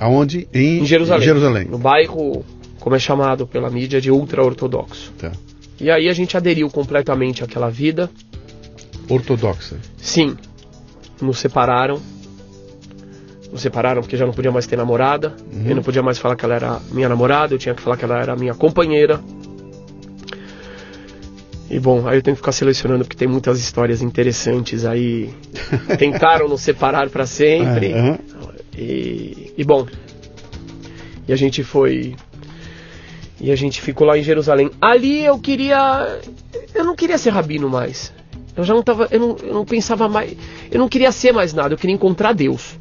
Aonde? 0.00 0.48
Em, 0.52 0.80
Em 0.80 0.86
Jerusalém. 0.86 1.22
Em 1.22 1.26
Jerusalém. 1.26 1.64
No 1.66 1.78
bairro, 1.78 2.44
como 2.80 2.96
é 2.96 2.98
chamado 2.98 3.46
pela 3.46 3.68
mídia, 3.70 4.00
de 4.00 4.10
ultra-ortodoxo. 4.10 5.12
Tá. 5.18 5.32
E 5.80 5.90
aí 5.90 6.08
a 6.08 6.12
gente 6.12 6.36
aderiu 6.36 6.68
completamente 6.70 7.44
àquela 7.44 7.68
vida. 7.70 8.10
Ortodoxa. 9.08 9.76
Sim, 9.96 10.36
nos 11.20 11.38
separaram. 11.38 12.00
Nos 13.50 13.62
separaram 13.62 14.02
porque 14.02 14.16
já 14.16 14.26
não 14.26 14.32
podia 14.32 14.52
mais 14.52 14.66
ter 14.66 14.76
namorada. 14.76 15.34
Uhum. 15.52 15.66
Eu 15.66 15.76
não 15.76 15.82
podia 15.82 16.02
mais 16.02 16.18
falar 16.18 16.36
que 16.36 16.44
ela 16.44 16.54
era 16.54 16.80
minha 16.90 17.08
namorada, 17.08 17.54
eu 17.54 17.58
tinha 17.58 17.74
que 17.74 17.80
falar 17.80 17.96
que 17.96 18.04
ela 18.04 18.18
era 18.18 18.36
minha 18.36 18.54
companheira. 18.54 19.20
E 21.70 21.78
bom, 21.78 22.06
aí 22.08 22.16
eu 22.16 22.22
tenho 22.22 22.34
que 22.34 22.40
ficar 22.40 22.52
selecionando 22.52 23.04
porque 23.04 23.16
tem 23.16 23.28
muitas 23.28 23.58
histórias 23.58 24.00
interessantes 24.00 24.84
aí. 24.84 25.30
Tentaram 25.98 26.48
nos 26.48 26.62
separar 26.62 27.10
para 27.10 27.26
sempre. 27.26 27.92
Aham. 27.92 28.18
E, 28.76 29.52
e 29.56 29.64
bom, 29.64 29.86
e 31.28 31.32
a 31.32 31.36
gente 31.36 31.62
foi. 31.62 32.16
E 33.38 33.52
a 33.52 33.56
gente 33.56 33.82
ficou 33.82 34.06
lá 34.06 34.16
em 34.16 34.22
Jerusalém. 34.22 34.70
Ali 34.80 35.24
eu 35.24 35.38
queria. 35.38 36.20
Eu 36.74 36.84
não 36.84 36.96
queria 36.96 37.18
ser 37.18 37.30
rabino 37.30 37.68
mais. 37.68 38.12
Eu 38.58 38.64
já 38.64 38.74
não 38.74 38.82
tava. 38.82 39.06
Eu 39.12 39.20
não, 39.20 39.36
eu 39.40 39.54
não 39.54 39.64
pensava 39.64 40.08
mais. 40.08 40.36
Eu 40.68 40.80
não 40.80 40.88
queria 40.88 41.12
ser 41.12 41.32
mais 41.32 41.54
nada, 41.54 41.74
eu 41.74 41.78
queria 41.78 41.94
encontrar 41.94 42.32
Deus. 42.32 42.76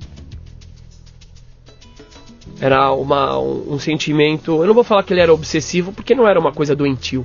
Era 2.59 2.91
uma, 2.91 3.39
um, 3.39 3.73
um 3.73 3.79
sentimento. 3.79 4.59
Eu 4.59 4.65
não 4.65 4.73
vou 4.73 4.83
falar 4.83 5.03
que 5.03 5.13
ele 5.13 5.21
era 5.21 5.31
obsessivo, 5.31 5.93
porque 5.93 6.15
não 6.15 6.27
era 6.27 6.39
uma 6.39 6.51
coisa 6.51 6.75
doentio. 6.75 7.23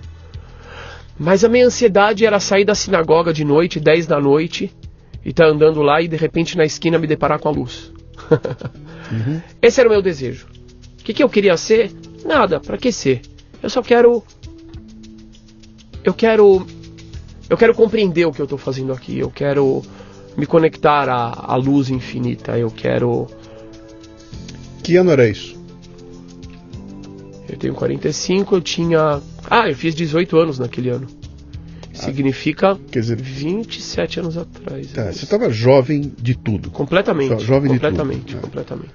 Mas 1.18 1.42
a 1.42 1.48
minha 1.48 1.64
ansiedade 1.64 2.26
era 2.26 2.38
sair 2.38 2.66
da 2.66 2.74
sinagoga 2.74 3.32
de 3.32 3.42
noite, 3.42 3.80
10 3.80 4.06
da 4.06 4.20
noite, 4.20 4.70
e 5.24 5.30
estar 5.30 5.46
andando 5.46 5.80
lá 5.80 6.02
e 6.02 6.08
de 6.08 6.16
repente 6.16 6.54
na 6.54 6.64
esquina 6.66 6.98
me 6.98 7.06
deparar 7.06 7.38
com 7.38 7.48
a 7.48 7.52
luz. 7.52 7.90
Esse 9.62 9.80
era 9.80 9.88
o 9.88 9.92
meu 9.92 10.02
desejo. 10.02 10.46
O 11.00 11.04
que, 11.04 11.14
que 11.14 11.22
eu 11.22 11.28
queria 11.30 11.56
ser? 11.56 11.90
Nada, 12.22 12.60
pra 12.60 12.76
que 12.76 12.92
ser? 12.92 13.22
Eu 13.62 13.70
só 13.70 13.80
quero. 13.80 14.22
Eu 16.04 16.12
quero. 16.12 16.66
Eu 17.52 17.58
quero 17.58 17.74
compreender 17.74 18.24
o 18.24 18.32
que 18.32 18.40
eu 18.40 18.46
tô 18.46 18.56
fazendo 18.56 18.94
aqui. 18.94 19.18
Eu 19.18 19.30
quero 19.30 19.82
me 20.38 20.46
conectar 20.46 21.06
à, 21.06 21.52
à 21.52 21.54
luz 21.54 21.90
infinita. 21.90 22.56
Eu 22.58 22.70
quero. 22.70 23.26
Que 24.82 24.96
ano 24.96 25.10
era 25.10 25.28
isso? 25.28 25.54
Eu 27.46 27.58
tenho 27.58 27.74
45, 27.74 28.54
eu 28.56 28.60
tinha. 28.62 29.20
Ah, 29.50 29.68
eu 29.68 29.76
fiz 29.76 29.94
18 29.94 30.34
anos 30.38 30.58
naquele 30.58 30.88
ano. 30.88 31.06
Significa 31.92 32.78
Quer 32.90 33.00
dizer, 33.00 33.20
27 33.20 34.20
anos 34.20 34.38
atrás. 34.38 34.90
tá, 34.90 35.12
você 35.12 35.24
estava 35.24 35.50
jovem 35.50 36.10
de 36.18 36.34
tudo. 36.34 36.70
Completamente. 36.70 37.34
Jo- 37.34 37.38
jovem 37.40 37.70
de 37.70 37.78
completamente, 37.78 38.24
tudo. 38.34 38.38
É. 38.38 38.40
completamente. 38.40 38.94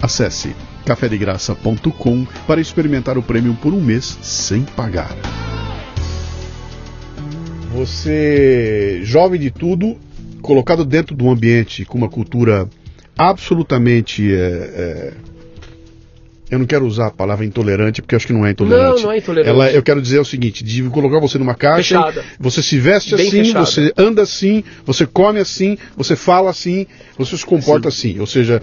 Acesse 0.00 0.54
cafedegraça.com 0.86 2.26
para 2.46 2.60
experimentar 2.60 3.18
o 3.18 3.22
prêmio 3.22 3.54
por 3.54 3.72
um 3.72 3.80
mês 3.80 4.18
sem 4.22 4.62
pagar. 4.62 5.14
Você, 7.72 9.00
jovem 9.04 9.38
de 9.40 9.50
tudo, 9.50 9.96
colocado 10.42 10.84
dentro 10.84 11.14
de 11.14 11.22
um 11.22 11.30
ambiente 11.30 11.84
com 11.84 11.98
uma 11.98 12.08
cultura 12.08 12.68
absolutamente. 13.16 14.34
é, 14.34 14.36
é, 14.36 15.12
eu 16.50 16.58
não 16.58 16.66
quero 16.66 16.84
usar 16.84 17.06
a 17.06 17.10
palavra 17.12 17.46
intolerante, 17.46 18.02
porque 18.02 18.14
eu 18.14 18.16
acho 18.16 18.26
que 18.26 18.32
não 18.32 18.44
é 18.44 18.50
intolerante. 18.50 18.96
Não, 18.96 19.02
não 19.04 19.12
é 19.12 19.18
intolerante. 19.18 19.48
Ela, 19.50 19.70
eu 19.70 19.82
quero 19.82 20.02
dizer 20.02 20.18
o 20.18 20.24
seguinte: 20.24 20.64
de 20.64 20.82
colocar 20.90 21.20
você 21.20 21.38
numa 21.38 21.54
caixa, 21.54 21.96
Fechada. 21.96 22.24
você 22.40 22.60
se 22.60 22.76
veste 22.78 23.14
Bem 23.14 23.28
assim, 23.28 23.44
fechada. 23.44 23.66
você 23.66 23.92
anda 23.96 24.22
assim, 24.22 24.64
você 24.84 25.06
come 25.06 25.38
assim, 25.38 25.78
você 25.96 26.16
fala 26.16 26.50
assim, 26.50 26.86
você 27.16 27.36
se 27.36 27.46
comporta 27.46 27.88
assim. 27.88 28.18
Ou 28.18 28.26
seja, 28.26 28.60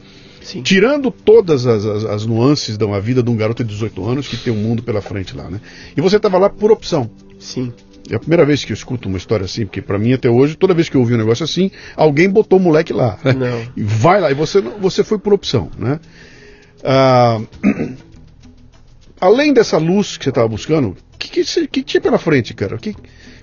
Sim. 0.48 0.62
tirando 0.62 1.12
todas 1.12 1.66
as, 1.68 1.86
as- 1.86 2.06
as 2.06 2.26
nuances 2.26 2.78
da 2.78 2.86
vida 3.02 3.22
de 3.22 3.30
um 3.30 3.36
garoto 3.36 3.64
de 3.66 3.70
18 3.74 4.06
anos 4.08 4.28
que 4.30 4.38
tem 4.38 4.54
um 4.54 4.56
mundo 4.56 4.82
pela 4.82 5.02
frente 5.02 5.36
lá, 5.36 5.50
né? 5.50 5.60
E 5.96 6.00
você 6.00 6.16
estava 6.16 6.38
lá 6.38 6.50
por 6.50 6.72
opção. 6.72 7.10
Sim. 7.38 7.74
É 8.10 8.16
a 8.16 8.20
primeira 8.20 8.46
vez 8.46 8.64
que 8.64 8.72
eu 8.72 8.74
escuto 8.74 9.10
uma 9.10 9.18
história 9.18 9.44
assim, 9.44 9.66
porque 9.66 9.82
pra 9.82 10.00
mim 10.00 10.14
até 10.14 10.30
hoje, 10.30 10.56
toda 10.56 10.74
vez 10.74 10.88
que 10.88 10.96
eu 10.96 11.02
ouvi 11.02 11.16
um 11.16 11.18
negócio 11.18 11.44
assim, 11.44 11.70
alguém 11.98 12.30
botou 12.30 12.58
o 12.58 12.62
moleque 12.62 12.94
lá. 12.94 13.20
né? 13.26 13.34
Não. 13.34 13.68
E 13.76 13.84
vai 13.84 14.22
lá, 14.22 14.32
e 14.32 14.34
você, 14.34 14.62
você 14.62 15.04
foi 15.04 15.20
por 15.20 15.34
opção, 15.34 15.70
né? 15.78 16.00
Ah, 16.82 17.42
além 19.20 19.54
dessa 19.54 19.78
luz 19.78 20.18
que 20.18 20.24
você 20.24 20.30
estava 20.30 20.48
buscando, 20.48 20.90
o 20.90 21.18
que, 21.18 21.44
que, 21.44 21.68
que 21.68 21.84
tinha 21.84 22.00
pela 22.02 22.18
frente, 22.18 22.54
cara? 22.54 22.78
Que, 22.78 22.96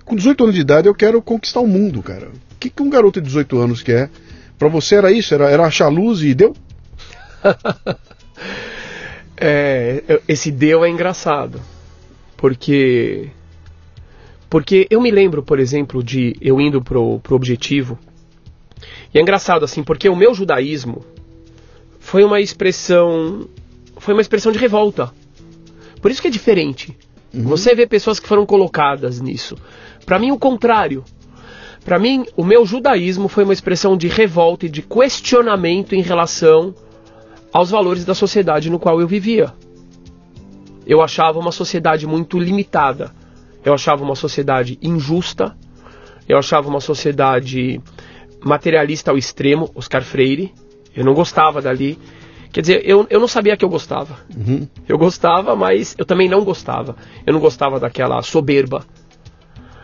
com 0.05 0.15
18 0.17 0.45
anos 0.45 0.55
de 0.55 0.61
idade 0.61 0.89
eu 0.89 0.95
quero 0.95 1.21
conquistar 1.21 1.61
o 1.61 1.67
mundo, 1.67 2.03
cara. 2.03 2.29
O 2.29 2.59
que, 2.59 2.71
que 2.71 2.83
um 2.83 2.89
garoto 2.91 3.21
de 3.21 3.27
18 3.27 3.59
anos 3.59 3.83
quer? 3.83 4.09
Pra 4.59 4.69
você 4.69 4.95
era 4.95 5.11
isso? 5.13 5.35
Era, 5.35 5.51
era 5.51 5.67
achar 5.67 5.89
luz 5.89 6.23
e 6.23 6.33
deu? 6.35 6.55
É, 9.37 10.21
esse 10.29 10.51
deu 10.51 10.85
é 10.85 10.89
engraçado. 10.89 11.61
Porque. 12.37 13.31
Porque 14.49 14.87
eu 14.89 15.01
me 15.01 15.11
lembro, 15.11 15.43
por 15.43 15.59
exemplo, 15.59 16.03
de 16.03 16.37
eu 16.41 16.61
indo 16.61 16.81
pro, 16.81 17.19
pro 17.19 17.35
objetivo. 17.35 17.99
E 19.13 19.19
é 19.19 19.21
engraçado, 19.21 19.65
assim, 19.65 19.83
porque 19.83 20.09
o 20.09 20.15
meu 20.15 20.35
judaísmo 20.35 21.05
foi 21.99 22.23
uma 22.23 22.41
expressão. 22.41 23.49
Foi 23.97 24.15
uma 24.15 24.21
expressão 24.21 24.53
de 24.53 24.59
revolta. 24.59 25.13
Por 26.01 26.11
isso 26.11 26.23
que 26.23 26.29
é 26.29 26.31
diferente. 26.31 26.97
Você 27.33 27.75
vê 27.75 27.87
pessoas 27.87 28.21
que 28.21 28.29
foram 28.29 28.47
colocadas 28.47 29.21
nisso. 29.21 29.57
Pra 30.07 30.21
mim, 30.21 30.31
o 30.31 30.39
contrário. 30.39 31.03
Pra 31.85 31.99
mim, 31.99 32.25
o 32.37 32.45
meu 32.45 32.65
judaísmo 32.65 33.27
foi 33.29 33.43
uma 33.43 33.53
expressão 33.53 33.97
de 33.97 34.07
revolta 34.07 34.67
e 34.67 34.69
de 34.69 34.83
questionamento 34.83 35.95
em 35.95 36.01
relação 36.01 36.75
aos 37.55 37.71
valores 37.71 38.05
da 38.05 38.17
sociedade 38.17 38.69
no 38.69 38.81
qual 38.81 39.01
eu 39.01 39.07
vivia. 39.07 39.53
Eu 40.85 41.01
achava 41.01 41.39
uma 41.39 41.53
sociedade 41.53 42.05
muito 42.05 42.37
limitada. 42.37 43.13
Eu 43.65 43.73
achava 43.73 44.03
uma 44.03 44.17
sociedade 44.17 44.77
injusta. 44.83 45.57
Eu 46.29 46.37
achava 46.37 46.69
uma 46.69 46.81
sociedade 46.81 47.81
materialista 48.45 49.13
ao 49.13 49.17
extremo, 49.17 49.71
Oscar 49.73 50.03
Freire. 50.03 50.53
Eu 50.97 51.05
não 51.05 51.15
gostava 51.15 51.63
dali. 51.63 51.97
Quer 52.53 52.61
dizer, 52.61 52.83
eu, 52.85 53.07
eu 53.09 53.21
não 53.21 53.29
sabia 53.29 53.57
que 53.57 53.65
eu 53.65 53.69
gostava. 53.69 54.19
Uhum. 54.37 54.67
Eu 54.89 54.99
gostava, 54.99 55.55
mas 55.55 55.95
eu 55.97 56.05
também 56.05 56.29
não 56.29 56.45
gostava. 56.45 56.97
Eu 57.25 57.33
não 57.33 57.41
gostava 57.41 57.79
daquela 57.79 58.21
soberba. 58.23 58.85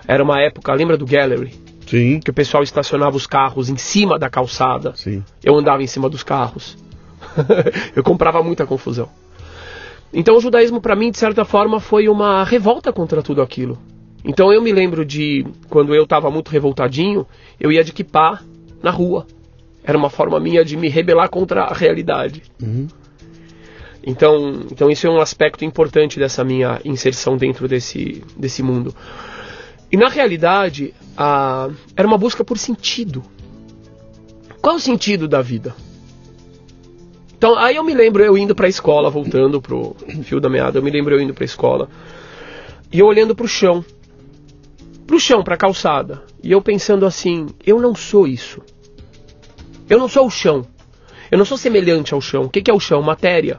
Era 0.08 0.24
uma 0.24 0.40
época, 0.40 0.74
lembra 0.74 0.96
do 0.96 1.06
Gallery? 1.06 1.54
Sim, 1.86 2.18
Que 2.20 2.30
o 2.30 2.34
pessoal 2.34 2.62
estacionava 2.64 3.16
os 3.16 3.26
carros 3.26 3.68
em 3.68 3.76
cima 3.76 4.18
da 4.18 4.28
calçada. 4.28 4.92
sim. 4.96 5.22
Eu 5.42 5.56
andava 5.56 5.82
em 5.82 5.86
cima 5.86 6.08
dos 6.08 6.22
carros. 6.24 6.76
eu 7.94 8.02
comprava 8.02 8.42
muita 8.42 8.66
confusão. 8.66 9.08
Então 10.12 10.36
o 10.36 10.40
judaísmo 10.40 10.80
para 10.80 10.96
mim 10.96 11.10
de 11.10 11.18
certa 11.18 11.44
forma 11.44 11.78
foi 11.78 12.08
uma 12.08 12.44
revolta 12.44 12.92
contra 12.92 13.22
tudo 13.22 13.42
aquilo. 13.42 13.78
Então 14.24 14.52
eu 14.52 14.60
me 14.60 14.72
lembro 14.72 15.04
de 15.04 15.46
quando 15.68 15.94
eu 15.94 16.02
estava 16.02 16.30
muito 16.30 16.50
revoltadinho, 16.50 17.26
eu 17.58 17.72
ia 17.72 17.84
de 17.84 17.92
kippah 17.92 18.42
na 18.82 18.90
rua. 18.90 19.26
Era 19.82 19.96
uma 19.96 20.10
forma 20.10 20.38
minha 20.38 20.64
de 20.64 20.76
me 20.76 20.88
rebelar 20.88 21.28
contra 21.30 21.62
a 21.64 21.72
realidade. 21.72 22.42
Uhum. 22.60 22.86
Então, 24.04 24.62
então 24.70 24.90
isso 24.90 25.06
é 25.06 25.10
um 25.10 25.20
aspecto 25.20 25.64
importante 25.64 26.18
dessa 26.18 26.42
minha 26.44 26.80
inserção 26.84 27.36
dentro 27.36 27.68
desse, 27.68 28.22
desse 28.36 28.62
mundo. 28.62 28.94
E 29.92 29.96
na 29.96 30.08
realidade, 30.08 30.94
a, 31.16 31.68
era 31.96 32.06
uma 32.06 32.18
busca 32.18 32.44
por 32.44 32.58
sentido. 32.58 33.22
Qual 34.60 34.76
o 34.76 34.80
sentido 34.80 35.26
da 35.26 35.40
vida? 35.40 35.74
Então, 37.41 37.59
aí 37.59 37.76
eu 37.76 37.82
me 37.82 37.95
lembro 37.95 38.22
eu 38.22 38.36
indo 38.36 38.55
para 38.55 38.66
a 38.66 38.68
escola, 38.68 39.09
voltando 39.09 39.62
pro 39.62 39.97
fio 40.24 40.38
da 40.38 40.51
meada, 40.51 40.78
eu 40.78 40.82
me 40.82 40.91
lembro 40.91 41.14
eu 41.14 41.20
indo 41.22 41.32
para 41.32 41.43
a 41.43 41.47
escola 41.47 41.88
e 42.93 42.99
eu 42.99 43.07
olhando 43.07 43.34
pro 43.34 43.49
chão. 43.49 43.82
Pro 45.07 45.18
chão, 45.18 45.43
pra 45.43 45.57
calçada. 45.57 46.22
E 46.43 46.53
eu 46.53 46.61
pensando 46.61 47.07
assim, 47.07 47.47
eu 47.66 47.80
não 47.80 47.95
sou 47.95 48.26
isso. 48.26 48.61
Eu 49.88 49.99
não 49.99 50.07
sou 50.07 50.26
o 50.26 50.30
chão. 50.30 50.66
Eu 51.30 51.38
não 51.38 51.47
sou 51.47 51.57
semelhante 51.57 52.12
ao 52.12 52.20
chão. 52.20 52.43
O 52.43 52.51
que 52.51 52.70
é 52.70 52.74
o 52.74 52.78
chão? 52.78 53.01
Matéria. 53.01 53.59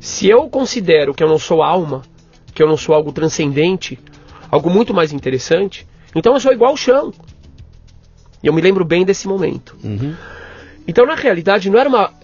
Se 0.00 0.26
eu 0.26 0.48
considero 0.48 1.12
que 1.12 1.22
eu 1.22 1.28
não 1.28 1.38
sou 1.38 1.62
alma, 1.62 2.00
que 2.54 2.62
eu 2.62 2.66
não 2.66 2.78
sou 2.78 2.94
algo 2.94 3.12
transcendente, 3.12 3.98
algo 4.50 4.70
muito 4.70 4.94
mais 4.94 5.12
interessante, 5.12 5.86
então 6.16 6.32
eu 6.32 6.40
sou 6.40 6.50
igual 6.50 6.70
ao 6.70 6.78
chão. 6.78 7.12
E 8.42 8.46
eu 8.46 8.54
me 8.54 8.62
lembro 8.62 8.86
bem 8.86 9.04
desse 9.04 9.28
momento. 9.28 9.76
Uhum. 9.84 10.14
Então, 10.88 11.04
na 11.04 11.14
realidade, 11.14 11.68
não 11.68 11.78
era 11.78 11.86
uma. 11.86 12.19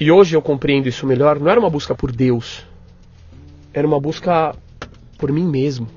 E 0.00 0.10
hoje 0.10 0.36
eu 0.36 0.42
compreendo 0.42 0.88
isso 0.88 1.06
melhor, 1.06 1.40
não 1.40 1.50
era 1.50 1.58
uma 1.58 1.70
busca 1.70 1.94
por 1.94 2.12
Deus. 2.12 2.64
Era 3.72 3.86
uma 3.86 4.00
busca 4.00 4.54
por 5.18 5.32
mim 5.32 5.46
mesmo. 5.46 5.88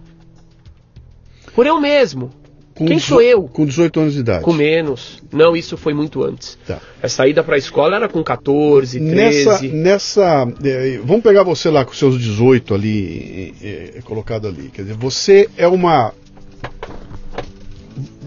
Por 1.54 1.68
eu 1.68 1.80
mesmo. 1.80 2.32
Com 2.74 2.86
Quem 2.86 3.00
sou 3.00 3.22
eu? 3.22 3.44
Com 3.44 3.66
18 3.66 4.00
anos 4.00 4.14
de 4.14 4.22
idade. 4.22 4.44
Com 4.44 4.54
menos. 4.54 5.22
Não, 5.32 5.56
isso 5.56 5.78
foi 5.78 5.94
muito 5.94 6.24
antes. 6.24 6.58
Tá. 6.66 6.80
A 7.04 7.08
saída 7.08 7.44
pra 7.44 7.58
escola 7.58 7.96
era 7.96 8.10
com 8.10 8.24
14, 8.24 9.00
13. 9.00 9.14
Nessa, 9.14 9.68
nessa 9.68 10.48
eh, 10.64 11.00
vamos 11.04 11.22
pegar 11.22 11.44
você 11.44 11.70
lá 11.70 11.86
com 11.86 11.94
seus 11.94 12.20
18 12.20 12.74
ali, 12.74 13.54
eh, 13.62 13.94
eh, 13.98 14.02
colocado 14.04 14.48
ali. 14.48 14.70
Quer 14.74 14.84
dizer, 14.84 14.96
você 14.96 15.50
é 15.58 15.68
uma. 15.68 16.14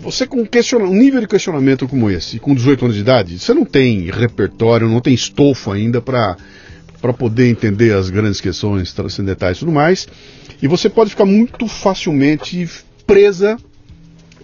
Você 0.05 0.27
com 0.27 0.41
um 0.43 0.95
nível 0.95 1.21
de 1.21 1.27
questionamento 1.27 1.89
como 1.89 2.11
esse, 2.11 2.39
com 2.39 2.55
18 2.55 2.85
anos 2.85 2.95
de 2.95 3.01
idade, 3.03 3.39
você 3.39 3.55
não 3.55 3.65
tem 3.65 4.11
repertório, 4.11 4.89
não 4.89 5.01
tem 5.01 5.15
estofo 5.15 5.73
ainda 5.73 6.01
para 6.01 6.37
para 7.01 7.13
poder 7.13 7.49
entender 7.51 7.93
as 7.95 8.09
grandes 8.09 8.41
questões 8.41 8.95
transcendentais 8.95 9.59
e 9.59 9.61
tudo 9.61 9.73
mais. 9.73 10.09
E 10.63 10.67
você 10.67 10.89
pode 10.89 11.11
ficar 11.11 11.27
muito 11.27 11.67
facilmente 11.69 12.67
presa 13.07 13.59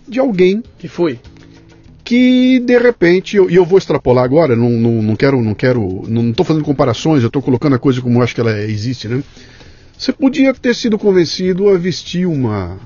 de 0.06 0.18
alguém 0.20 0.62
Que 0.78 0.86
fui. 0.86 1.18
que 2.04 2.58
de 2.60 2.76
repente, 2.78 3.36
eu- 3.36 3.48
e 3.48 3.54
eu, 3.54 3.64
vou 3.64 3.78
extrapolar 3.78 4.24
agora, 4.24 4.54
não, 4.54 4.68
não, 4.68 5.00
não 5.02 5.16
quero, 5.16 5.40
não 5.40 5.54
quero, 5.54 6.04
não 6.06 6.28
estou 6.30 6.44
fazendo 6.44 6.62
comparações, 6.64 7.22
eu 7.22 7.28
estou 7.28 7.40
colocando 7.40 7.76
a 7.76 7.78
coisa 7.78 8.02
como 8.02 8.18
eu 8.18 8.22
acho 8.22 8.34
que 8.34 8.42
ela 8.42 8.60
existe, 8.60 9.08
né? 9.08 9.22
Você 9.96 10.12
podia 10.12 10.52
ter 10.52 10.74
sido 10.74 10.98
convencido 10.98 11.66
a 11.70 11.78
vestir 11.78 12.26
uma, 12.26 12.78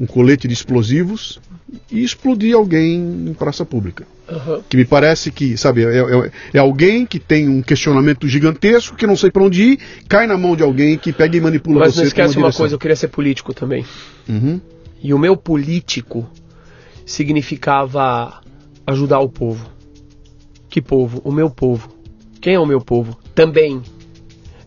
um 0.00 0.06
colete 0.06 0.48
de 0.48 0.54
explosivos 0.54 1.38
e 1.90 2.04
explodir 2.04 2.54
alguém 2.54 2.96
em 3.28 3.34
praça 3.34 3.64
pública. 3.64 4.06
Aham. 4.28 4.62
Que 4.68 4.76
me 4.76 4.84
parece 4.84 5.30
que, 5.30 5.56
sabe, 5.56 5.84
é, 5.84 5.98
é- 5.98 6.30
é 6.54 6.58
alguém 6.58 7.04
que 7.06 7.18
tem 7.18 7.48
um 7.48 7.60
questionamento 7.62 8.28
gigantesco, 8.28 8.96
que 8.96 9.06
não 9.06 9.16
sei 9.16 9.30
para 9.30 9.42
onde 9.42 9.62
ir, 9.62 9.78
cai 10.08 10.26
na 10.26 10.36
mão 10.36 10.54
de 10.56 10.62
alguém 10.62 10.96
que 10.98 11.12
pega 11.12 11.36
e 11.36 11.40
manipula 11.40 11.80
Mas 11.80 11.94
você. 11.94 12.00
não 12.00 12.06
esquece 12.06 12.36
uma 12.36 12.42
direção. 12.44 12.58
coisa, 12.62 12.74
eu 12.74 12.78
queria 12.78 12.96
ser 12.96 13.08
político 13.08 13.52
também. 13.54 13.84
Uhum, 14.28 14.60
E 15.02 15.12
o 15.12 15.18
meu 15.18 15.36
político 15.36 16.26
significava 17.04 18.40
ajudar 18.86 19.20
o 19.20 19.28
povo. 19.28 19.68
Que 20.68 20.80
povo? 20.82 21.20
O 21.24 21.30
meu 21.32 21.48
povo. 21.50 21.88
Quem 22.40 22.54
é 22.54 22.60
o 22.60 22.66
meu 22.66 22.80
povo? 22.80 23.18
Também 23.34 23.80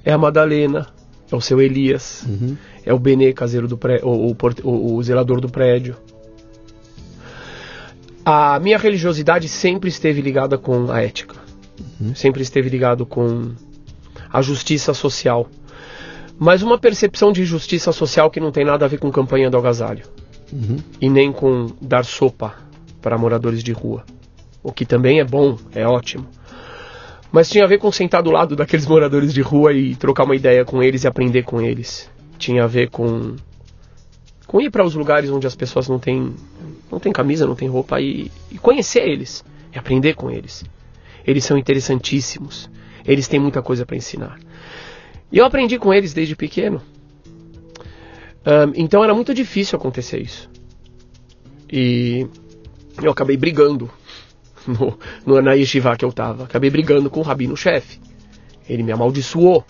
é 0.06 0.12
a 0.14 0.18
Madalena, 0.18 0.88
é 1.32 1.36
o 1.36 1.42
seu 1.42 1.62
Elias, 1.62 2.24
uhum, 2.28 2.56
é 2.86 2.94
o 2.94 3.00
Benê, 3.00 3.34
caseiro 3.34 3.68
do 3.68 3.78
prédio, 3.78 4.08
o, 4.08 4.32
o 4.32 4.36
o- 4.64 4.96
o 4.96 5.04
zelador 5.04 5.40
do 5.42 5.50
prédio. 5.50 5.96
A 8.30 8.60
minha 8.60 8.78
religiosidade 8.78 9.48
sempre 9.48 9.88
esteve 9.88 10.20
ligada 10.20 10.58
com 10.58 10.92
a 10.92 11.02
ética. 11.02 11.36
Sempre 12.14 12.42
esteve 12.42 12.68
ligado 12.68 13.06
com 13.06 13.54
a 14.30 14.42
justiça 14.42 14.94
social. 14.94 15.48
Mas 16.38 16.62
uma 16.62 16.78
percepção 16.78 17.32
de 17.32 17.46
justiça 17.46 17.94
social 17.94 18.30
que 18.30 18.42
não 18.42 18.52
tem 18.52 18.66
nada 18.66 18.84
a 18.84 18.88
ver 18.90 19.00
com 19.00 19.10
campanha 19.14 19.50
do 19.50 19.58
agasalho 19.58 20.06
uhum. 20.52 20.76
e 21.00 21.10
nem 21.10 21.32
com 21.32 21.68
dar 21.82 22.04
sopa 22.04 22.54
para 23.02 23.18
moradores 23.18 23.64
de 23.64 23.72
rua. 23.72 24.04
O 24.62 24.74
que 24.74 24.86
também 24.86 25.22
é 25.22 25.24
bom, 25.24 25.58
é 25.74 25.88
ótimo. 25.88 26.28
Mas 27.32 27.50
tinha 27.50 27.64
a 27.64 27.68
ver 27.68 27.78
com 27.78 27.90
sentar 27.94 28.22
do 28.22 28.32
lado 28.32 28.58
daqueles 28.58 28.86
moradores 28.86 29.34
de 29.34 29.40
rua 29.40 29.72
e 29.72 29.96
trocar 29.96 30.26
uma 30.26 30.36
ideia 30.36 30.66
com 30.66 30.84
eles 30.84 31.06
e 31.06 31.08
aprender 31.08 31.44
com 31.44 31.62
eles. 31.62 32.12
Tinha 32.38 32.66
a 32.66 32.68
ver 32.68 32.90
com 32.90 33.38
com 34.46 34.60
ir 34.60 34.70
para 34.70 34.84
os 34.84 34.96
lugares 34.96 35.30
onde 35.30 35.48
as 35.48 35.56
pessoas 35.56 35.88
não 35.88 35.98
têm 35.98 36.34
não 36.92 37.00
têm 37.00 37.12
camisa, 37.12 37.46
não 37.46 37.56
têm 37.56 37.68
roupa 37.68 38.00
e, 38.00 38.32
e 38.52 38.58
conhecer 38.58 39.08
eles 39.08 39.44
e 39.74 39.78
aprender 39.78 40.14
com 40.14 40.32
eles. 40.32 40.64
Eles 41.26 41.44
são 41.44 41.58
interessantíssimos. 41.58 42.70
Eles 43.06 43.28
têm 43.28 43.40
muita 43.40 43.62
coisa 43.62 43.86
para 43.86 43.96
ensinar. 43.96 44.40
E 45.32 45.38
eu 45.38 45.46
aprendi 45.46 45.78
com 45.78 45.94
eles 45.94 46.14
desde 46.14 46.36
pequeno. 46.36 46.82
Ahn, 48.46 48.72
então 48.76 49.04
era 49.04 49.14
muito 49.14 49.34
difícil 49.34 49.78
acontecer 49.78 50.22
isso. 50.22 50.50
E 51.72 52.26
eu 53.02 53.12
acabei 53.12 53.36
brigando 53.36 53.92
no, 54.66 54.98
no, 55.26 55.42
na 55.42 55.54
yeshiva 55.54 55.96
que 55.98 56.06
eu 56.06 56.14
tava. 56.14 56.46
Acabei 56.46 56.70
brigando 56.70 57.10
com 57.10 57.20
o 57.20 57.24
rabino-chefe. 57.24 58.00
Ele 58.70 58.84
me 58.84 58.92
amaldiçoou. 58.92 59.66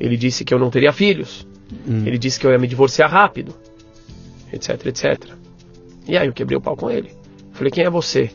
Ele 0.00 0.16
disse 0.16 0.44
que 0.44 0.52
eu 0.52 0.58
não 0.58 0.70
teria 0.70 0.92
filhos. 0.92 1.46
Hum. 1.86 2.06
Ele 2.06 2.18
disse 2.18 2.40
que 2.40 2.46
eu 2.46 2.50
ia 2.50 2.58
me 2.58 2.66
divorciar 2.66 3.10
rápido. 3.10 3.54
Etc, 4.52 4.86
etc. 4.86 5.41
E 6.06 6.16
aí 6.16 6.26
eu 6.26 6.32
quebrei 6.32 6.56
o 6.56 6.60
pau 6.60 6.76
com 6.76 6.90
ele. 6.90 7.12
Falei, 7.52 7.70
quem 7.70 7.84
é 7.84 7.90
você? 7.90 8.30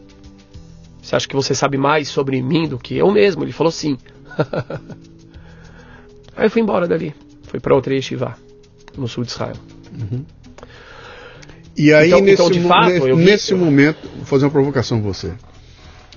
Você 1.01 1.15
acha 1.15 1.27
que 1.27 1.35
você 1.35 1.53
sabe 1.55 1.77
mais 1.77 2.07
sobre 2.09 2.41
mim 2.41 2.67
do 2.67 2.77
que 2.77 2.95
eu 2.97 3.11
mesmo? 3.11 3.43
Ele 3.43 3.51
falou 3.51 3.71
sim. 3.71 3.97
aí 6.35 6.45
eu 6.45 6.51
fui 6.51 6.61
embora 6.61 6.87
dali. 6.87 7.13
Fui 7.43 7.59
para 7.59 7.73
outra 7.75 7.93
yeshiva, 7.93 8.35
no 8.97 9.07
sul 9.07 9.23
de 9.23 9.31
Israel. 9.31 9.55
E 11.75 11.93
aí, 11.93 12.07
Então- 12.07 12.21
nesse, 12.21 12.33
então, 12.41 12.51
de 12.51 12.59
fato, 12.67 13.03
vi- 13.05 13.15
nesse 13.15 13.53
momento, 13.53 13.99
vou 14.15 14.25
fazer 14.25 14.45
uma 14.45 14.51
provocação 14.51 15.01
com 15.01 15.13
você. 15.13 15.31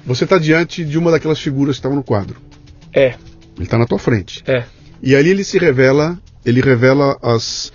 Você 0.05 0.25
está 0.25 0.39
diante 0.39 0.85
de 0.85 0.99
uma 0.99 1.11
daquelas 1.11 1.39
figuras 1.39 1.77
que 1.77 1.81
estavam 1.81 1.97
no 1.97 2.03
quadro. 2.03 2.37
É, 2.93 3.09
Ele 3.57 3.65
está 3.65 3.77
na 3.79 3.87
tua 3.87 3.99
frente. 3.99 4.43
é. 4.47 4.65
E 5.03 5.17
ali 5.17 5.31
ele 5.31 5.45
se 5.45 5.57
revela, 5.59 6.19
ele 6.45 6.61
revela 6.61 7.17
as, 7.23 7.73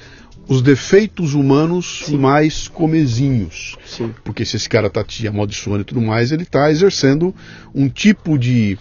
os 0.48 0.62
defeitos 0.62 1.34
humanos 1.34 2.04
Sim. 2.06 2.18
mais 2.18 2.68
comezinhos. 2.68 3.76
Sim. 3.86 4.14
Porque 4.24 4.46
se 4.46 4.56
esse 4.58 4.70
cara 4.70 4.90
tá 4.90 5.04
te 5.04 5.28
amaldiçoando 5.28 5.82
e 5.82 5.86
tudo 5.86 6.02
mais, 6.02 6.32
ele 6.32 6.44
está 6.44 6.70
exercendo 6.70 7.34
um 7.74 7.90
tipo 7.90 8.38
de, 8.38 8.78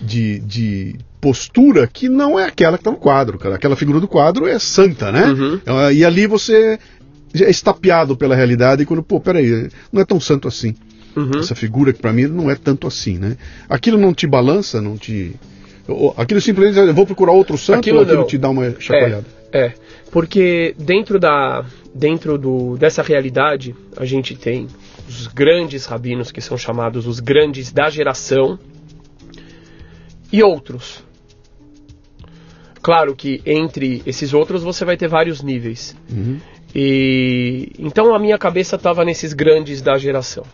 de, 0.00 0.38
de 0.40 0.96
postura 1.20 1.86
que 1.86 2.08
não 2.08 2.38
é 2.38 2.44
aquela 2.44 2.76
que 2.76 2.82
está 2.82 2.90
no 2.90 2.98
quadro, 2.98 3.38
cara. 3.38 3.54
Aquela 3.56 3.76
figura 3.76 3.98
do 4.00 4.08
quadro 4.08 4.46
é 4.46 4.58
santa, 4.58 5.10
né? 5.10 5.24
Uhum. 5.26 5.60
Ah, 5.66 5.92
E 5.92 6.04
ali 6.04 6.26
você 6.26 6.78
é 7.34 7.50
estapeado 7.50 8.16
pela 8.16 8.34
realidade 8.36 8.82
e 8.82 8.86
quando, 8.86 9.02
pô, 9.02 9.18
peraí, 9.20 9.68
não 9.92 10.02
é 10.02 10.04
tão 10.04 10.20
santo 10.20 10.46
assim. 10.48 10.74
Uhum. 11.16 11.38
Essa 11.38 11.54
figura 11.54 11.92
que 11.94 12.00
para 12.00 12.12
mim 12.12 12.26
não 12.26 12.50
é 12.50 12.54
tanto 12.54 12.86
assim, 12.86 13.16
né? 13.18 13.36
Aquilo 13.68 13.96
não 13.98 14.12
te 14.12 14.26
balança, 14.26 14.82
não 14.82 14.98
te. 14.98 15.34
Aquilo 16.16 16.40
simplesmente 16.40 16.78
eu 16.88 16.92
vou 16.94 17.06
procurar 17.06 17.32
outro 17.32 17.56
santo 17.56 17.78
Aquilo 17.78 17.98
ou 17.98 18.02
aquilo 18.02 18.20
não. 18.20 18.26
te 18.26 18.36
dá 18.36 18.50
uma 18.50 18.74
chacoalhada? 18.78 19.24
É, 19.45 19.45
porque 20.10 20.74
dentro 20.78 21.18
da 21.18 21.64
dentro 21.94 22.36
do, 22.36 22.76
dessa 22.76 23.02
realidade 23.02 23.74
a 23.96 24.04
gente 24.04 24.36
tem 24.36 24.68
os 25.08 25.26
grandes 25.26 25.86
rabinos 25.86 26.30
que 26.30 26.40
são 26.40 26.58
chamados 26.58 27.06
os 27.06 27.20
grandes 27.20 27.72
da 27.72 27.88
geração 27.88 28.58
e 30.32 30.42
outros. 30.42 31.04
Claro 32.82 33.16
que 33.16 33.40
entre 33.44 34.02
esses 34.06 34.32
outros 34.32 34.62
você 34.62 34.84
vai 34.84 34.96
ter 34.96 35.08
vários 35.08 35.42
níveis. 35.42 35.96
Uhum. 36.10 36.38
E 36.74 37.72
então 37.78 38.14
a 38.14 38.18
minha 38.18 38.38
cabeça 38.38 38.76
estava 38.76 39.04
nesses 39.04 39.32
grandes 39.32 39.80
da 39.80 39.96
geração. 39.96 40.44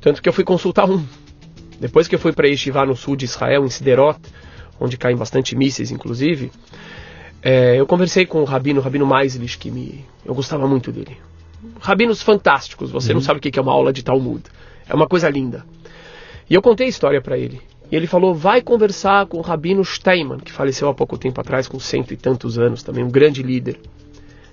Tanto 0.00 0.20
que 0.20 0.28
eu 0.28 0.32
fui 0.32 0.44
consultar 0.44 0.90
um. 0.90 1.02
Depois 1.80 2.06
que 2.06 2.14
eu 2.14 2.18
fui 2.18 2.32
para 2.32 2.48
Yeshiva 2.48 2.84
no 2.84 2.94
sul 2.94 3.16
de 3.16 3.24
Israel, 3.24 3.64
em 3.64 3.70
Siderot, 3.70 4.18
onde 4.78 4.96
caem 4.96 5.16
bastante 5.16 5.56
mísseis, 5.56 5.90
inclusive, 5.90 6.50
é, 7.46 7.78
eu 7.78 7.86
conversei 7.86 8.24
com 8.24 8.40
o 8.40 8.44
rabino, 8.44 8.80
o 8.80 8.82
rabino 8.82 9.04
Maislish, 9.04 9.58
que 9.58 9.70
me, 9.70 10.02
eu 10.24 10.34
gostava 10.34 10.66
muito 10.66 10.90
dele. 10.90 11.18
Rabinos 11.78 12.22
fantásticos, 12.22 12.90
você 12.90 13.12
não 13.12 13.20
sabe 13.20 13.38
o 13.38 13.42
que 13.42 13.58
é 13.58 13.62
uma 13.62 13.72
aula 13.72 13.92
de 13.92 14.02
Talmud. 14.02 14.42
É 14.88 14.94
uma 14.94 15.06
coisa 15.06 15.28
linda. 15.28 15.62
E 16.48 16.54
eu 16.54 16.62
contei 16.62 16.86
a 16.86 16.88
história 16.88 17.20
para 17.20 17.36
ele. 17.36 17.60
E 17.92 17.96
ele 17.96 18.06
falou: 18.06 18.34
vai 18.34 18.62
conversar 18.62 19.26
com 19.26 19.36
o 19.36 19.42
rabino 19.42 19.84
Steinman, 19.84 20.38
que 20.38 20.50
faleceu 20.50 20.88
há 20.88 20.94
pouco 20.94 21.18
tempo 21.18 21.38
atrás, 21.38 21.68
com 21.68 21.78
cento 21.78 22.14
e 22.14 22.16
tantos 22.16 22.58
anos 22.58 22.82
também, 22.82 23.04
um 23.04 23.10
grande 23.10 23.42
líder. 23.42 23.78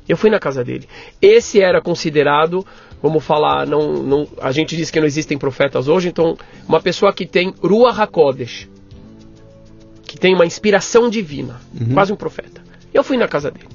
Eu 0.07 0.17
fui 0.17 0.29
na 0.29 0.39
casa 0.39 0.61
dele. 0.61 0.85
Esse 1.21 1.61
era 1.61 1.81
considerado, 1.81 2.65
vamos 3.01 3.23
falar, 3.23 3.65
não, 3.65 4.03
não, 4.03 4.27
a 4.41 4.51
gente 4.51 4.75
diz 4.75 4.91
que 4.91 4.99
não 4.99 5.07
existem 5.07 5.37
profetas 5.37 5.87
hoje, 5.87 6.09
então 6.09 6.37
uma 6.67 6.81
pessoa 6.81 7.13
que 7.13 7.25
tem 7.25 7.53
Ruach 7.63 8.01
HaKodesh, 8.01 8.67
que 10.03 10.17
tem 10.17 10.35
uma 10.35 10.45
inspiração 10.45 11.09
divina, 11.09 11.61
quase 11.93 12.11
um 12.11 12.17
profeta. 12.17 12.70
Eu 12.93 13.03
fui 13.03 13.17
na 13.17 13.27
casa 13.27 13.49
dele. 13.51 13.67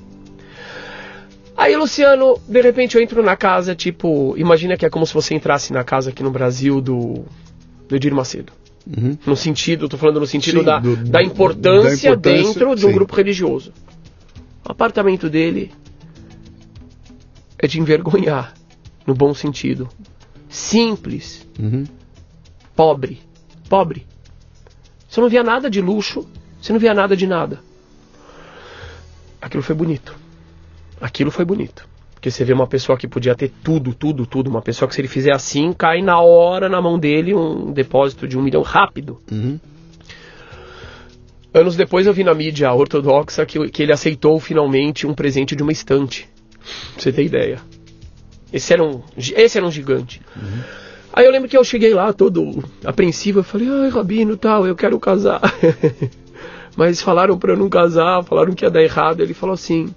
Aí, 1.56 1.74
Luciano, 1.74 2.38
de 2.46 2.60
repente 2.60 2.96
eu 2.96 3.02
entro 3.02 3.22
na 3.22 3.34
casa, 3.36 3.74
tipo, 3.74 4.34
imagina 4.36 4.76
que 4.76 4.84
é 4.84 4.90
como 4.90 5.06
se 5.06 5.14
você 5.14 5.34
entrasse 5.34 5.72
na 5.72 5.82
casa 5.82 6.10
aqui 6.10 6.22
no 6.22 6.30
Brasil 6.30 6.80
do, 6.82 7.24
do 7.88 7.96
Edir 7.96 8.14
Macedo. 8.14 8.52
Uhum. 8.86 9.16
No 9.26 9.34
sentido, 9.34 9.88
tô 9.88 9.96
falando 9.96 10.20
no 10.20 10.26
sentido 10.26 10.58
Sim, 10.60 10.64
da, 10.64 10.78
do- 10.78 10.96
da, 10.96 11.22
importância 11.22 12.10
da 12.10 12.30
importância, 12.30 12.52
dentro 12.60 12.76
de 12.76 12.84
um 12.86 12.90
sim. 12.90 12.94
grupo 12.94 13.16
religioso. 13.16 13.72
O 14.68 14.70
apartamento 14.70 15.30
dele 15.30 15.72
é 17.58 17.66
de 17.66 17.80
envergonhar. 17.80 18.54
no 19.06 19.14
bom 19.14 19.32
sentido. 19.32 19.88
Simples, 20.48 21.46
Uhum. 21.60 21.84
pobre, 22.74 23.20
pobre. 23.68 24.04
Você 25.08 25.20
não 25.20 25.28
via 25.28 25.44
nada 25.44 25.70
de 25.70 25.80
luxo, 25.80 26.26
você 26.60 26.72
não 26.72 26.80
via 26.80 26.92
nada 26.92 27.16
de 27.16 27.24
nada. 27.26 27.60
Aquilo 29.46 29.62
foi 29.62 29.76
bonito. 29.76 30.12
Aquilo 31.00 31.30
foi 31.30 31.44
bonito. 31.44 31.88
Porque 32.14 32.32
você 32.32 32.44
vê 32.44 32.52
uma 32.52 32.66
pessoa 32.66 32.98
que 32.98 33.06
podia 33.06 33.32
ter 33.32 33.48
tudo, 33.62 33.94
tudo, 33.94 34.26
tudo. 34.26 34.50
Uma 34.50 34.60
pessoa 34.60 34.88
que 34.88 34.94
se 34.96 35.00
ele 35.00 35.06
fizer 35.06 35.32
assim, 35.32 35.72
cai 35.72 36.02
na 36.02 36.20
hora 36.20 36.68
na 36.68 36.82
mão 36.82 36.98
dele 36.98 37.32
um 37.32 37.70
depósito 37.72 38.26
de 38.26 38.36
um 38.36 38.42
milhão 38.42 38.62
rápido. 38.62 39.22
Uhum. 39.30 39.60
Anos 41.54 41.76
depois 41.76 42.08
eu 42.08 42.12
vi 42.12 42.24
na 42.24 42.34
mídia 42.34 42.72
ortodoxa 42.72 43.46
que, 43.46 43.68
que 43.68 43.84
ele 43.84 43.92
aceitou 43.92 44.40
finalmente 44.40 45.06
um 45.06 45.14
presente 45.14 45.54
de 45.54 45.62
uma 45.62 45.70
estante. 45.70 46.28
Pra 46.94 47.02
você 47.04 47.12
ter 47.12 47.22
ideia. 47.22 47.60
Esse 48.52 48.72
era 48.72 48.82
um, 48.82 49.00
esse 49.16 49.58
era 49.58 49.64
um 49.64 49.70
gigante. 49.70 50.20
Aí 51.12 51.24
eu 51.24 51.30
lembro 51.30 51.48
que 51.48 51.56
eu 51.56 51.62
cheguei 51.62 51.94
lá 51.94 52.12
todo 52.12 52.64
apreensivo, 52.84 53.38
eu 53.38 53.44
falei, 53.44 53.68
ai 53.70 53.90
Rabino, 53.90 54.36
tal, 54.36 54.66
eu 54.66 54.74
quero 54.74 54.98
casar. 54.98 55.40
Mas 56.76 57.00
falaram 57.00 57.38
pra 57.38 57.52
eu 57.52 57.56
não 57.56 57.68
casar, 57.68 58.22
falaram 58.22 58.54
que 58.54 58.64
ia 58.64 58.70
dar 58.70 58.82
errado. 58.82 59.20
Ele 59.20 59.32
falou 59.32 59.54
assim, 59.54 59.94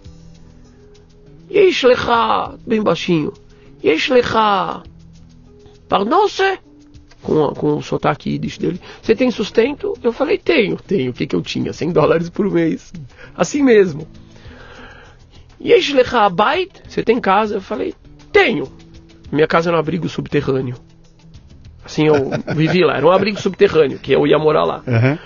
Yesh 1.51 1.83
lecha, 1.83 2.55
bem 2.65 2.81
baixinho, 2.81 3.33
Yesh 3.83 4.09
lecha, 4.09 4.81
parnose, 5.89 6.59
com, 7.21 7.53
com 7.53 7.77
o 7.77 7.83
sotaque 7.83 8.29
yiddish 8.29 8.57
dele. 8.57 8.79
Você 9.01 9.13
tem 9.13 9.29
sustento? 9.29 9.93
Eu 10.01 10.13
falei, 10.13 10.37
tenho, 10.37 10.77
tenho. 10.77 11.11
O 11.11 11.13
que, 11.13 11.27
que 11.27 11.35
eu 11.35 11.41
tinha? 11.41 11.73
100 11.73 11.91
dólares 11.91 12.29
por 12.29 12.49
mês. 12.49 12.93
Assim 13.35 13.61
mesmo. 13.61 14.07
Yesh 15.61 15.91
lecha 15.93 16.29
bait? 16.29 16.71
Você 16.87 17.03
tem 17.03 17.19
casa? 17.19 17.55
Eu 17.55 17.61
falei, 17.61 17.93
tenho. 18.31 18.71
Minha 19.31 19.47
casa 19.47 19.69
era 19.69 19.77
um 19.77 19.79
abrigo 19.79 20.07
subterrâneo. 20.07 20.75
Assim, 21.83 22.07
eu 22.07 22.31
vivi 22.55 22.83
lá. 22.83 22.97
Era 22.97 23.05
um 23.05 23.11
abrigo 23.11 23.39
subterrâneo, 23.39 23.99
que 23.99 24.11
eu 24.11 24.25
ia 24.25 24.37
morar 24.37 24.63
lá. 24.63 24.83
Uhum. 24.87 25.17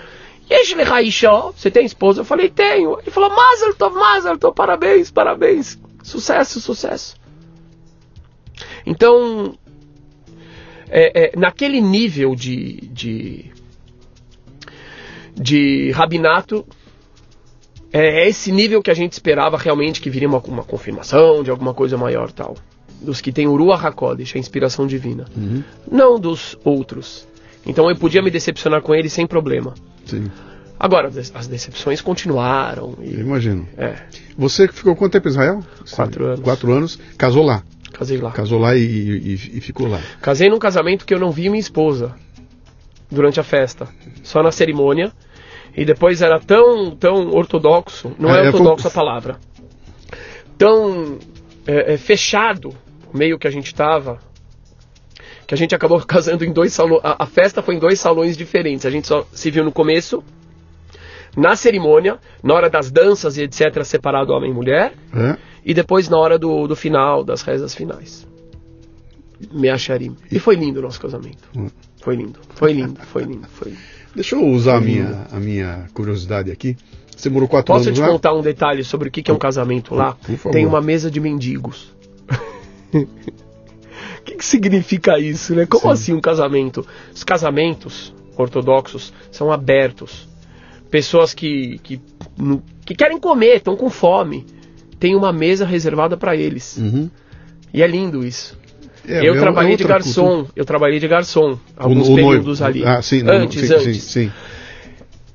Yesh 0.50 0.74
lecha 0.74 1.02
isha? 1.02 1.30
Você 1.56 1.70
tem 1.70 1.86
esposa? 1.86 2.20
Eu 2.20 2.24
falei, 2.24 2.48
tenho. 2.50 2.98
Ele 3.00 3.10
falou, 3.10 3.30
Mazel 3.30 3.74
tov, 3.74 3.94
Mazel 3.96 4.38
tov, 4.38 4.54
parabéns, 4.54 5.10
parabéns. 5.10 5.78
Sucesso, 6.02 6.60
sucesso. 6.60 7.16
Então, 8.86 9.56
é, 10.88 11.24
é, 11.24 11.36
naquele 11.36 11.80
nível 11.80 12.34
de, 12.34 12.88
de, 12.92 13.50
de 15.34 15.90
rabinato, 15.92 16.66
é 17.92 18.28
esse 18.28 18.52
nível 18.52 18.82
que 18.82 18.90
a 18.90 18.94
gente 18.94 19.12
esperava 19.12 19.56
realmente 19.56 20.00
que 20.00 20.10
viria 20.10 20.28
uma, 20.28 20.38
uma 20.38 20.64
confirmação 20.64 21.42
de 21.42 21.50
alguma 21.50 21.72
coisa 21.72 21.96
maior 21.96 22.30
tal. 22.32 22.56
Dos 23.00 23.20
que 23.20 23.32
tem 23.32 23.46
Urua 23.46 23.76
HaKodesh, 23.76 24.36
a 24.36 24.38
inspiração 24.38 24.86
divina. 24.86 25.26
Uhum. 25.36 25.62
Não 25.90 26.18
dos 26.18 26.58
outros. 26.64 27.26
Então 27.66 27.88
eu 27.88 27.96
podia 27.96 28.22
me 28.22 28.30
decepcionar 28.30 28.82
com 28.82 28.94
ele 28.94 29.08
sem 29.08 29.26
problema. 29.26 29.74
Sim, 30.06 30.30
Agora, 30.78 31.08
as 31.34 31.46
decepções 31.46 32.00
continuaram. 32.00 32.94
eu 33.00 33.04
E, 33.04 33.20
imagino. 33.20 33.66
é, 33.78 33.96
Você 34.36 34.66
ficou 34.68 34.94
quanto 34.96 35.12
tempo 35.12 35.28
em 35.28 35.30
Israel? 35.30 35.60
Quatro 35.92 36.26
anos. 36.26 36.40
Quatro 36.40 36.72
anos. 36.72 36.98
Casou 37.16 37.44
lá. 37.44 37.62
casei 37.92 38.18
lá. 38.18 38.32
Casou 38.32 38.58
lá 38.58 38.74
e, 38.74 38.80
e- 38.82 39.34
e 39.34 39.60
ficou 39.60 39.86
lá. 39.86 40.00
Casei 40.20 40.48
num 40.50 40.58
casamento 40.58 41.06
que 41.06 41.14
eu 41.14 41.18
não 41.20 41.30
vi 41.30 41.48
minha 41.48 41.60
esposa 41.60 42.14
durante 43.10 43.38
a 43.38 43.44
festa, 43.44 43.88
só 44.24 44.42
na 44.42 44.50
cerimônia. 44.50 45.12
E 45.76 45.84
depois 45.84 46.20
era 46.22 46.38
tão, 46.40 46.90
tão 46.96 47.30
ortodoxo, 47.30 48.12
não 48.18 48.30
Ah, 48.30 48.38
é 48.38 48.44
é, 48.44 48.46
ortodoxo 48.48 48.86
a 48.88 48.90
palavra, 48.90 49.38
tão 50.58 51.18
é, 51.66 51.94
é, 51.94 51.96
fechado 51.96 52.70
o 53.12 53.16
meio 53.16 53.38
que 53.38 53.46
a 53.46 53.50
gente 53.50 53.66
estava, 53.66 54.18
que 55.54 55.62
a 55.62 55.64
gente 55.64 55.74
acabou 55.74 56.00
casando 56.04 56.44
em 56.44 56.52
dois 56.52 56.72
salões. 56.72 57.00
A, 57.04 57.24
a 57.24 57.26
festa 57.26 57.62
foi 57.62 57.76
em 57.76 57.78
dois 57.78 58.00
salões 58.00 58.36
diferentes. 58.36 58.84
A 58.84 58.90
gente 58.90 59.06
só 59.06 59.26
se 59.32 59.50
viu 59.50 59.64
no 59.64 59.72
começo, 59.72 60.22
na 61.36 61.56
cerimônia, 61.56 62.18
na 62.42 62.54
hora 62.54 62.68
das 62.68 62.90
danças 62.90 63.36
e 63.36 63.42
etc., 63.42 63.82
separado 63.84 64.32
homem 64.32 64.50
e 64.50 64.54
mulher. 64.54 64.92
É? 65.14 65.36
E 65.64 65.72
depois 65.72 66.08
na 66.08 66.18
hora 66.18 66.38
do, 66.38 66.66
do 66.66 66.76
final, 66.76 67.24
das 67.24 67.42
rezas 67.42 67.74
finais. 67.74 68.26
Me 69.52 69.68
acharim. 69.68 70.16
E 70.30 70.38
foi 70.38 70.56
lindo 70.56 70.80
o 70.80 70.82
nosso 70.82 71.00
casamento. 71.00 71.48
Hum. 71.56 71.68
Foi 72.02 72.16
lindo, 72.16 72.38
foi 72.54 72.72
lindo, 72.72 73.00
foi 73.00 73.24
lindo, 73.24 73.48
foi 73.48 73.70
lindo. 73.70 73.82
Deixa 74.14 74.36
eu 74.36 74.46
usar 74.46 74.76
a 74.76 74.80
minha, 74.80 75.26
a 75.32 75.40
minha 75.40 75.86
curiosidade 75.92 76.50
aqui. 76.50 76.76
Você 77.16 77.30
morou 77.30 77.48
quatro 77.48 77.72
Posso 77.72 77.88
anos 77.88 77.98
te 77.98 78.02
lá? 78.02 78.08
contar 78.08 78.34
um 78.34 78.42
detalhe 78.42 78.84
sobre 78.84 79.08
o 79.08 79.10
que 79.10 79.22
que 79.22 79.30
é 79.30 79.34
um 79.34 79.38
casamento 79.38 79.94
lá? 79.94 80.16
Tem 80.52 80.66
uma 80.66 80.80
mesa 80.80 81.10
de 81.10 81.18
mendigos. 81.18 81.94
Que, 84.34 84.38
que 84.38 84.44
significa 84.44 85.18
isso, 85.18 85.54
né? 85.54 85.66
Como 85.66 85.82
Sim. 85.84 85.90
assim 85.90 86.12
um 86.12 86.20
casamento? 86.20 86.86
Os 87.14 87.22
casamentos 87.24 88.12
ortodoxos 88.36 89.12
são 89.30 89.52
abertos. 89.52 90.28
Pessoas 90.90 91.34
que, 91.34 91.78
que, 91.82 92.00
que 92.84 92.94
querem 92.94 93.18
comer, 93.18 93.56
estão 93.56 93.76
com 93.76 93.88
fome. 93.90 94.44
Tem 94.98 95.14
uma 95.14 95.32
mesa 95.32 95.64
reservada 95.66 96.16
para 96.16 96.36
eles. 96.36 96.76
Uhum. 96.76 97.10
E 97.72 97.82
é 97.82 97.86
lindo 97.86 98.24
isso. 98.24 98.56
É, 99.06 99.28
eu 99.28 99.34
é 99.34 99.38
trabalhei 99.38 99.76
de 99.76 99.82
outra 99.82 99.98
garçom, 99.98 100.46
eu 100.56 100.64
trabalhei 100.64 100.98
de 100.98 101.06
garçom 101.06 101.58
alguns 101.76 102.08
O- 102.08 102.12
o 102.12 102.14
períodos 102.16 102.60
noivo. 102.60 102.64
ali. 102.78 102.84
Ah, 102.86 103.02
sim, 103.02 103.22
não, 103.22 103.34
antes, 103.34 103.66
sim, 103.66 103.74
antes. 103.74 104.02
Sim, 104.02 104.22
sim. 104.24 104.32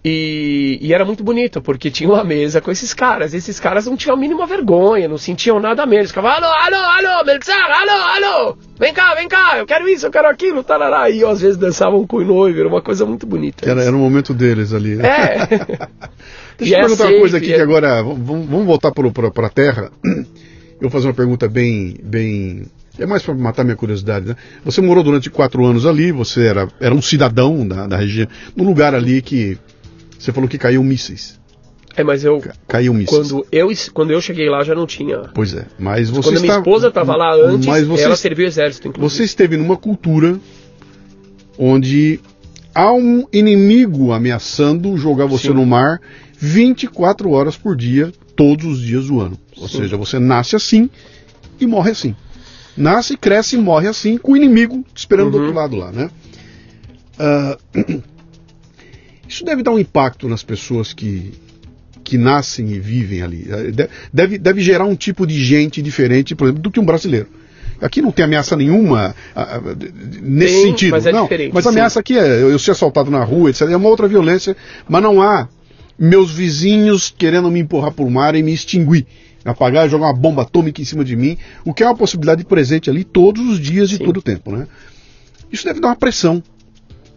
E, 0.04 0.80
e 0.82 0.94
era 0.94 1.04
muito 1.04 1.24
bonito, 1.24 1.62
porque 1.62 1.92
tinha 1.92 2.10
uma 2.10 2.24
mesa 2.24 2.62
com 2.62 2.72
esses 2.72 2.94
caras. 2.94 3.34
Esses 3.34 3.60
caras 3.60 3.86
não 3.86 3.98
tinham 3.98 4.16
a 4.16 4.20
mínima 4.20 4.48
vergonha, 4.48 5.10
não 5.10 5.18
sentiam 5.18 5.60
nada 5.60 5.86
menos. 5.86 6.08
Ficavam, 6.10 6.32
alô, 6.32 6.46
alô, 6.48 6.78
alô, 6.78 7.26
Meltzar, 7.26 7.70
alô, 7.70 7.92
alô, 7.92 8.58
vem 8.80 8.94
cá, 8.94 9.14
vem 9.16 9.28
cá, 9.28 9.58
eu 9.58 9.66
quero 9.66 9.90
isso, 9.90 10.06
eu 10.06 10.12
quero 10.12 10.30
aquilo, 10.30 10.64
tarará. 10.64 11.10
E 11.10 11.24
às 11.26 11.42
vezes 11.42 11.58
dançavam 11.58 12.08
com 12.08 12.18
o 12.18 12.24
noivo, 12.24 12.58
era 12.60 12.70
uma 12.70 12.82
coisa 12.82 13.06
muito 13.06 13.28
bonita. 13.28 13.70
Era, 13.70 13.84
era 13.84 13.96
o 13.96 14.00
momento 14.00 14.34
deles 14.34 14.74
ali. 14.74 14.96
né? 14.96 15.06
É. 15.06 15.90
Deixa 16.58 16.76
eu 16.76 16.78
é 16.78 16.82
perguntar 16.82 17.04
uma 17.04 17.10
safe, 17.10 17.20
coisa 17.20 17.38
aqui 17.38 17.54
é- 17.54 17.56
que 17.56 17.62
agora. 17.62 18.02
Vamos, 18.02 18.48
vamos 18.48 18.66
voltar 18.66 18.92
para 18.92 19.48
a 19.48 19.50
Terra. 19.50 19.92
Eu 20.04 20.84
vou 20.84 20.90
fazer 20.92 21.08
uma 21.08 21.14
pergunta 21.14 21.48
bem. 21.48 21.98
bem 22.02 22.68
é 22.98 23.06
mais 23.06 23.24
para 23.24 23.34
matar 23.34 23.64
minha 23.64 23.78
curiosidade, 23.78 24.28
né? 24.28 24.36
Você 24.66 24.82
morou 24.82 25.02
durante 25.04 25.30
quatro 25.30 25.66
anos 25.66 25.86
ali, 25.86 26.12
você 26.12 26.48
era, 26.48 26.68
era 26.82 26.94
um 26.94 27.02
cidadão 27.02 27.66
da, 27.66 27.88
da 27.88 27.96
região, 27.98 28.28
num 28.56 28.66
lugar 28.66 28.94
ali 28.94 29.22
que. 29.22 29.58
Você 30.20 30.32
falou 30.32 30.48
que 30.50 30.58
caiu 30.60 30.84
mísseis. 30.84 31.40
É, 31.96 32.04
mas 32.04 32.24
eu, 32.24 32.40
Ca- 32.40 32.54
Caiu 32.68 32.94
mísseis. 32.94 33.32
quando 33.32 33.48
eu, 33.52 33.70
quando 33.94 34.12
eu 34.12 34.22
cheguei 34.22 34.50
lá 34.50 34.64
já 34.64 34.76
não 34.76 34.86
tinha. 34.86 35.18
Pois 35.34 35.54
é, 35.56 35.66
mas 35.80 36.10
você 36.10 36.22
Quando 36.30 36.38
a 36.38 36.42
minha 36.42 36.52
está- 36.52 36.60
esposa 36.60 36.88
estava 36.90 37.16
lá 37.16 37.34
antes, 37.34 37.66
mas 37.66 37.88
você, 37.88 38.04
ela 38.04 38.16
serviu 38.16 38.46
o 38.46 38.48
exército, 38.48 38.88
inclusive. 38.90 39.16
você 39.18 39.24
esteve 39.24 39.58
numa 39.58 39.76
cultura 39.76 40.40
onde 41.58 42.20
há 42.74 42.94
um 42.94 43.26
inimigo 43.34 44.12
ameaçando 44.12 44.96
jogar 44.98 45.26
você 45.26 45.48
Sim. 45.48 45.54
no 45.56 45.66
mar 45.66 46.00
24 46.38 47.32
horas 47.32 47.58
por 47.58 47.76
dia, 47.76 48.12
todos 48.36 48.66
os 48.66 48.82
dias 48.82 49.08
do 49.08 49.20
ano. 49.20 49.38
Ou 49.58 49.68
Sim. 49.68 49.80
seja, 49.80 49.98
você 49.98 50.20
nasce 50.20 50.56
assim 50.56 50.90
e 51.60 51.66
morre 51.66 51.92
assim. 51.92 52.16
Nasce, 52.78 53.18
cresce 53.18 53.56
e 53.58 53.60
morre 53.60 53.88
assim, 53.88 54.18
com 54.18 54.34
o 54.34 54.38
inimigo 54.38 54.86
te 54.94 55.00
esperando 55.00 55.32
do 55.32 55.38
Uhum. 55.38 55.44
outro 55.46 55.58
lado 55.60 55.76
lá, 55.76 55.92
né? 55.92 56.10
Ah, 57.18 57.58
isso 59.30 59.46
deve 59.46 59.62
dar 59.62 59.72
um 59.72 59.80
impacto 59.80 60.28
nas 60.28 60.42
pessoas 60.42 60.92
que, 60.92 61.32
que 62.04 62.18
nascem 62.18 62.72
e 62.72 62.80
vivem 62.80 63.22
ali. 63.22 63.48
De- 63.72 63.88
Deve, 64.12 64.38
deve 64.40 64.60
gerar 64.62 64.86
um 64.86 64.96
tipo 64.96 65.26
de 65.28 65.42
gente 65.44 65.82
diferente, 65.84 66.36
por 66.36 66.46
exemplo, 66.46 66.64
do 66.64 66.72
que 66.72 66.80
um 66.80 66.86
brasileiro. 66.86 67.28
Aqui 67.80 68.02
não 68.02 68.12
tem 68.12 68.26
ameaça 68.26 68.58
nenhuma 68.58 69.16
nesse 70.22 70.54
Tem, 70.54 70.66
sentido. 70.66 70.92
mas 70.92 71.06
é 71.06 71.12
não, 71.14 71.24
diferente, 71.24 71.54
mas 71.54 71.66
a 71.66 71.70
sim. 71.70 71.76
ameaça 71.78 72.00
aqui 72.00 72.18
é 72.18 72.42
eu, 72.42 72.60
ser 72.60 72.72
assaltado 72.72 73.10
na 73.10 73.24
rua, 73.24 73.52
etc. 73.52 73.62
É 73.70 73.78
uma 73.78 73.88
outra 73.88 74.08
violência, 74.08 74.58
mas 74.90 75.02
não 75.02 75.22
há 75.22 75.48
meus 75.98 76.32
vizinhos 76.32 77.14
querendo 77.16 77.50
me 77.52 77.60
empurrar 77.60 77.92
por 77.92 78.10
mar 78.10 78.36
e 78.36 78.44
me 78.44 78.52
extinguir. 78.54 79.06
Apagar 79.46 79.88
e 79.88 79.90
jogar 79.90 80.08
uma 80.08 80.14
bomba 80.14 80.42
atômica 80.42 80.82
em 80.82 80.86
cima 80.86 81.06
de 81.06 81.16
mim, 81.16 81.38
o 81.64 81.74
que 81.74 81.82
é 81.82 81.86
uma 81.86 81.96
possibilidade 81.96 82.44
presente 82.44 82.90
ali 82.90 83.06
todos 83.06 83.48
os 83.48 83.60
dias 83.60 83.92
e 83.94 83.98
todo 83.98 84.18
o 84.18 84.22
tempo. 84.22 84.52
Né? 84.52 84.68
Isso 85.50 85.64
deve 85.64 85.80
dar 85.80 85.88
uma 85.90 85.96
pressão 85.96 86.44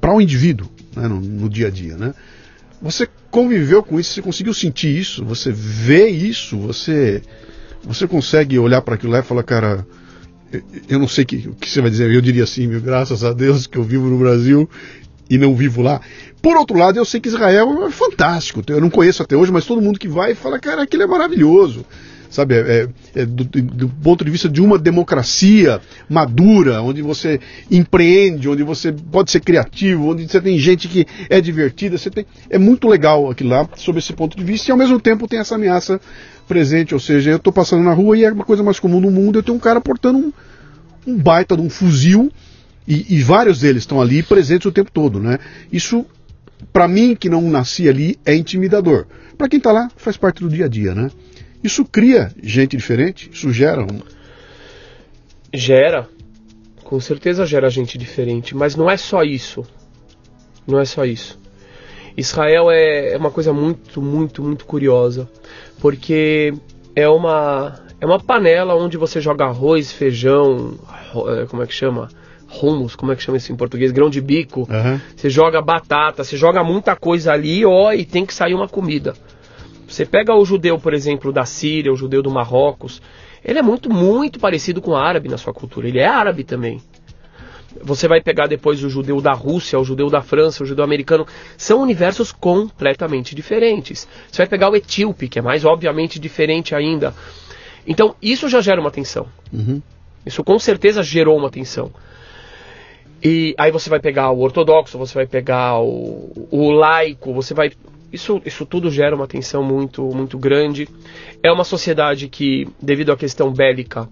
para 0.00 0.14
o 0.14 0.20
indivíduo 0.20 0.68
né, 0.96 1.08
no, 1.08 1.20
no 1.20 1.48
dia 1.48 1.68
a 1.68 1.70
dia. 1.70 1.96
Né? 1.96 2.14
Você 2.80 3.08
conviveu 3.30 3.82
com 3.82 3.98
isso, 3.98 4.12
você 4.14 4.22
conseguiu 4.22 4.52
sentir 4.54 4.96
isso, 4.98 5.24
você 5.24 5.50
vê 5.52 6.08
isso, 6.08 6.58
você, 6.58 7.22
você 7.84 8.06
consegue 8.06 8.58
olhar 8.58 8.82
para 8.82 8.94
aquilo 8.96 9.12
lá 9.12 9.20
e 9.20 9.22
falar, 9.22 9.42
cara, 9.42 9.86
eu- 10.88 10.98
não 10.98 11.08
sei 11.08 11.24
que- 11.24 11.48
o 11.48 11.54
que 11.54 11.68
você 11.70 11.80
vai 11.80 11.90
dizer, 11.90 12.10
eu 12.10 12.20
diria 12.20 12.44
assim, 12.44 12.66
meu, 12.66 12.80
graças 12.80 13.24
a 13.24 13.32
Deus 13.32 13.66
que 13.66 13.78
eu 13.78 13.84
vivo 13.84 14.08
no 14.08 14.18
Brasil 14.18 14.68
e 15.30 15.38
não 15.38 15.54
vivo 15.54 15.80
lá. 15.80 16.00
Por 16.42 16.56
outro 16.56 16.76
lado, 16.76 16.98
eu 16.98 17.04
sei 17.04 17.20
que 17.20 17.28
Israel 17.28 17.86
é 17.86 17.90
fantástico, 17.90 18.62
eu 18.66 18.80
não 18.80 18.90
conheço 18.90 19.22
até 19.22 19.36
hoje, 19.36 19.52
mas 19.52 19.64
todo 19.64 19.80
mundo 19.80 19.98
que 19.98 20.08
vai 20.08 20.34
fala, 20.34 20.58
cara, 20.58 20.82
aquilo 20.82 21.04
é 21.04 21.06
maravilhoso. 21.06 21.86
Sabe, 22.32 22.54
é, 22.54 22.88
é- 23.14 23.26
do, 23.26 23.44
do- 23.44 23.60
do 23.60 23.88
ponto 23.90 24.24
de 24.24 24.30
vista 24.30 24.48
de 24.48 24.62
uma 24.62 24.78
democracia 24.78 25.82
madura, 26.08 26.80
onde 26.80 27.02
você 27.02 27.38
empreende, 27.70 28.48
onde 28.48 28.62
você 28.62 28.90
pode 28.90 29.30
ser 29.30 29.40
criativo, 29.40 30.08
onde 30.12 30.26
você 30.26 30.40
tem 30.40 30.58
gente 30.58 30.88
que 30.88 31.06
é 31.28 31.42
divertida, 31.42 31.98
você 31.98 32.08
tem, 32.08 32.24
é 32.48 32.56
muito 32.56 32.88
legal 32.88 33.30
aquilo 33.30 33.50
lá, 33.50 33.68
sob 33.76 33.98
esse 33.98 34.14
ponto 34.14 34.34
de 34.34 34.42
vista, 34.42 34.70
e 34.70 34.72
ao 34.72 34.78
mesmo 34.78 34.98
tempo 34.98 35.28
tem 35.28 35.40
essa 35.40 35.56
ameaça 35.56 36.00
presente, 36.48 36.94
ou 36.94 37.00
seja, 37.00 37.30
eu 37.32 37.36
estou 37.36 37.52
passando 37.52 37.82
na 37.84 37.92
rua 37.92 38.16
e 38.16 38.24
é 38.24 38.32
uma 38.32 38.44
coisa 38.46 38.62
mais 38.62 38.80
comum 38.80 38.98
no 38.98 39.10
mundo, 39.10 39.38
eu 39.38 39.42
tenho 39.42 39.58
um 39.58 39.60
cara 39.60 39.78
portando 39.78 40.18
um, 40.18 40.32
um 41.06 41.18
baita 41.18 41.54
de 41.54 41.60
um 41.62 41.68
fuzil 41.68 42.32
e, 42.88 43.14
e 43.14 43.22
vários 43.22 43.60
deles 43.60 43.82
estão 43.82 44.00
ali 44.00 44.22
presentes 44.22 44.64
o 44.64 44.72
tempo 44.72 44.90
todo, 44.90 45.20
né? 45.20 45.38
Isso, 45.70 46.06
para 46.72 46.88
mim 46.88 47.14
que 47.14 47.28
não 47.28 47.42
nasci 47.50 47.90
ali, 47.90 48.18
é 48.24 48.34
intimidador. 48.34 49.04
Para 49.36 49.50
quem 49.50 49.58
está 49.58 49.70
lá, 49.70 49.90
faz 49.98 50.16
parte 50.16 50.40
do 50.42 50.48
dia 50.48 50.64
a 50.64 50.68
dia, 50.68 50.94
né? 50.94 51.10
Isso 51.62 51.84
cria 51.84 52.32
gente 52.42 52.76
diferente, 52.76 53.30
isso 53.32 53.52
gera 53.52 53.82
um... 53.82 54.00
Gera, 55.54 56.08
com 56.82 56.98
certeza 56.98 57.46
gera 57.46 57.70
gente 57.70 57.96
diferente, 57.98 58.54
mas 58.54 58.74
não 58.74 58.90
é 58.90 58.96
só 58.96 59.22
isso. 59.22 59.64
Não 60.66 60.80
é 60.80 60.84
só 60.84 61.04
isso. 61.04 61.38
Israel 62.16 62.70
é, 62.70 63.12
é 63.12 63.16
uma 63.16 63.30
coisa 63.30 63.52
muito, 63.52 64.00
muito, 64.00 64.42
muito 64.42 64.64
curiosa, 64.64 65.28
porque 65.80 66.52
é 66.94 67.08
uma 67.08 67.80
é 68.00 68.06
uma 68.06 68.18
panela 68.18 68.74
onde 68.74 68.96
você 68.96 69.20
joga 69.20 69.44
arroz, 69.44 69.92
feijão, 69.92 70.76
é, 71.38 71.46
como 71.46 71.62
é 71.62 71.66
que 71.66 71.72
chama? 71.72 72.08
Rumos, 72.48 72.94
como 72.96 73.12
é 73.12 73.16
que 73.16 73.22
chama 73.22 73.38
isso 73.38 73.52
em 73.52 73.56
português? 73.56 73.92
Grão 73.92 74.10
de 74.10 74.20
bico. 74.20 74.62
Uhum. 74.62 75.00
Você 75.16 75.30
joga 75.30 75.62
batata, 75.62 76.22
você 76.22 76.36
joga 76.36 76.62
muita 76.62 76.94
coisa 76.96 77.32
ali, 77.32 77.64
ó, 77.64 77.92
e 77.92 78.04
tem 78.04 78.26
que 78.26 78.34
sair 78.34 78.54
uma 78.54 78.68
comida. 78.68 79.14
Você 79.92 80.06
pega 80.06 80.34
o 80.34 80.42
judeu, 80.42 80.78
por 80.78 80.94
exemplo, 80.94 81.30
da 81.30 81.44
Síria, 81.44 81.92
o 81.92 81.96
judeu 81.96 82.22
do 82.22 82.30
Marrocos, 82.30 83.02
ele 83.44 83.58
é 83.58 83.62
muito, 83.62 83.92
muito 83.92 84.40
parecido 84.40 84.80
com 84.80 84.92
o 84.92 84.96
árabe 84.96 85.28
na 85.28 85.36
sua 85.36 85.52
cultura. 85.52 85.86
Ele 85.86 85.98
é 85.98 86.06
árabe 86.06 86.44
também. 86.44 86.80
Você 87.82 88.08
vai 88.08 88.22
pegar 88.22 88.46
depois 88.46 88.82
o 88.82 88.88
judeu 88.88 89.20
da 89.20 89.34
Rússia, 89.34 89.78
o 89.78 89.84
judeu 89.84 90.08
da 90.08 90.22
França, 90.22 90.62
o 90.62 90.66
judeu 90.66 90.82
americano. 90.82 91.26
São 91.58 91.82
universos 91.82 92.32
completamente 92.32 93.34
diferentes. 93.34 94.08
Você 94.30 94.38
vai 94.38 94.46
pegar 94.46 94.70
o 94.70 94.76
etíope, 94.76 95.28
que 95.28 95.38
é 95.38 95.42
mais 95.42 95.62
obviamente 95.62 96.18
diferente 96.18 96.74
ainda. 96.74 97.14
Então, 97.86 98.14
isso 98.22 98.48
já 98.48 98.62
gera 98.62 98.80
uma 98.80 98.90
tensão. 98.90 99.26
Uhum. 99.52 99.82
Isso 100.24 100.42
com 100.42 100.58
certeza 100.58 101.02
gerou 101.02 101.36
uma 101.36 101.50
tensão. 101.50 101.90
E 103.24 103.54
aí 103.56 103.70
você 103.70 103.88
vai 103.88 104.00
pegar 104.00 104.30
o 104.30 104.40
ortodoxo, 104.40 104.98
você 104.98 105.14
vai 105.14 105.26
pegar 105.26 105.78
o, 105.80 106.48
o 106.50 106.70
laico, 106.72 107.32
você 107.32 107.54
vai. 107.54 107.70
Isso, 108.12 108.42
isso 108.44 108.66
tudo 108.66 108.90
gera 108.90 109.14
uma 109.14 109.28
tensão 109.28 109.62
muito, 109.62 110.02
muito 110.14 110.36
grande. 110.36 110.88
É 111.42 111.50
uma 111.50 111.64
sociedade 111.64 112.28
que, 112.28 112.66
devido 112.80 113.12
à 113.12 113.16
questão 113.16 113.52
bélica, 113.52 114.08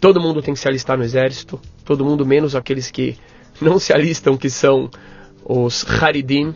todo 0.00 0.20
mundo 0.20 0.42
tem 0.42 0.54
que 0.54 0.60
se 0.60 0.68
alistar 0.68 0.96
no 0.98 1.04
exército, 1.04 1.58
todo 1.84 2.04
mundo 2.04 2.24
menos 2.26 2.54
aqueles 2.54 2.90
que 2.90 3.16
não 3.60 3.78
se 3.78 3.92
alistam, 3.92 4.36
que 4.36 4.50
são 4.50 4.90
os 5.44 5.84
Haridim, 5.84 6.54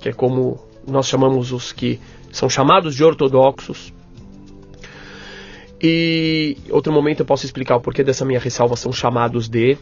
que 0.00 0.08
é 0.08 0.12
como 0.12 0.60
nós 0.86 1.06
chamamos 1.06 1.52
os 1.52 1.72
que 1.72 2.00
são 2.30 2.48
chamados 2.50 2.94
de 2.94 3.04
ortodoxos. 3.04 3.92
E 5.82 6.56
outro 6.70 6.92
momento 6.92 7.20
eu 7.20 7.26
posso 7.26 7.44
explicar 7.44 7.76
o 7.76 7.80
porquê 7.80 8.02
dessa 8.02 8.24
minha 8.24 8.40
ressalva 8.40 8.76
são 8.76 8.92
chamados 8.92 9.48
de. 9.48 9.78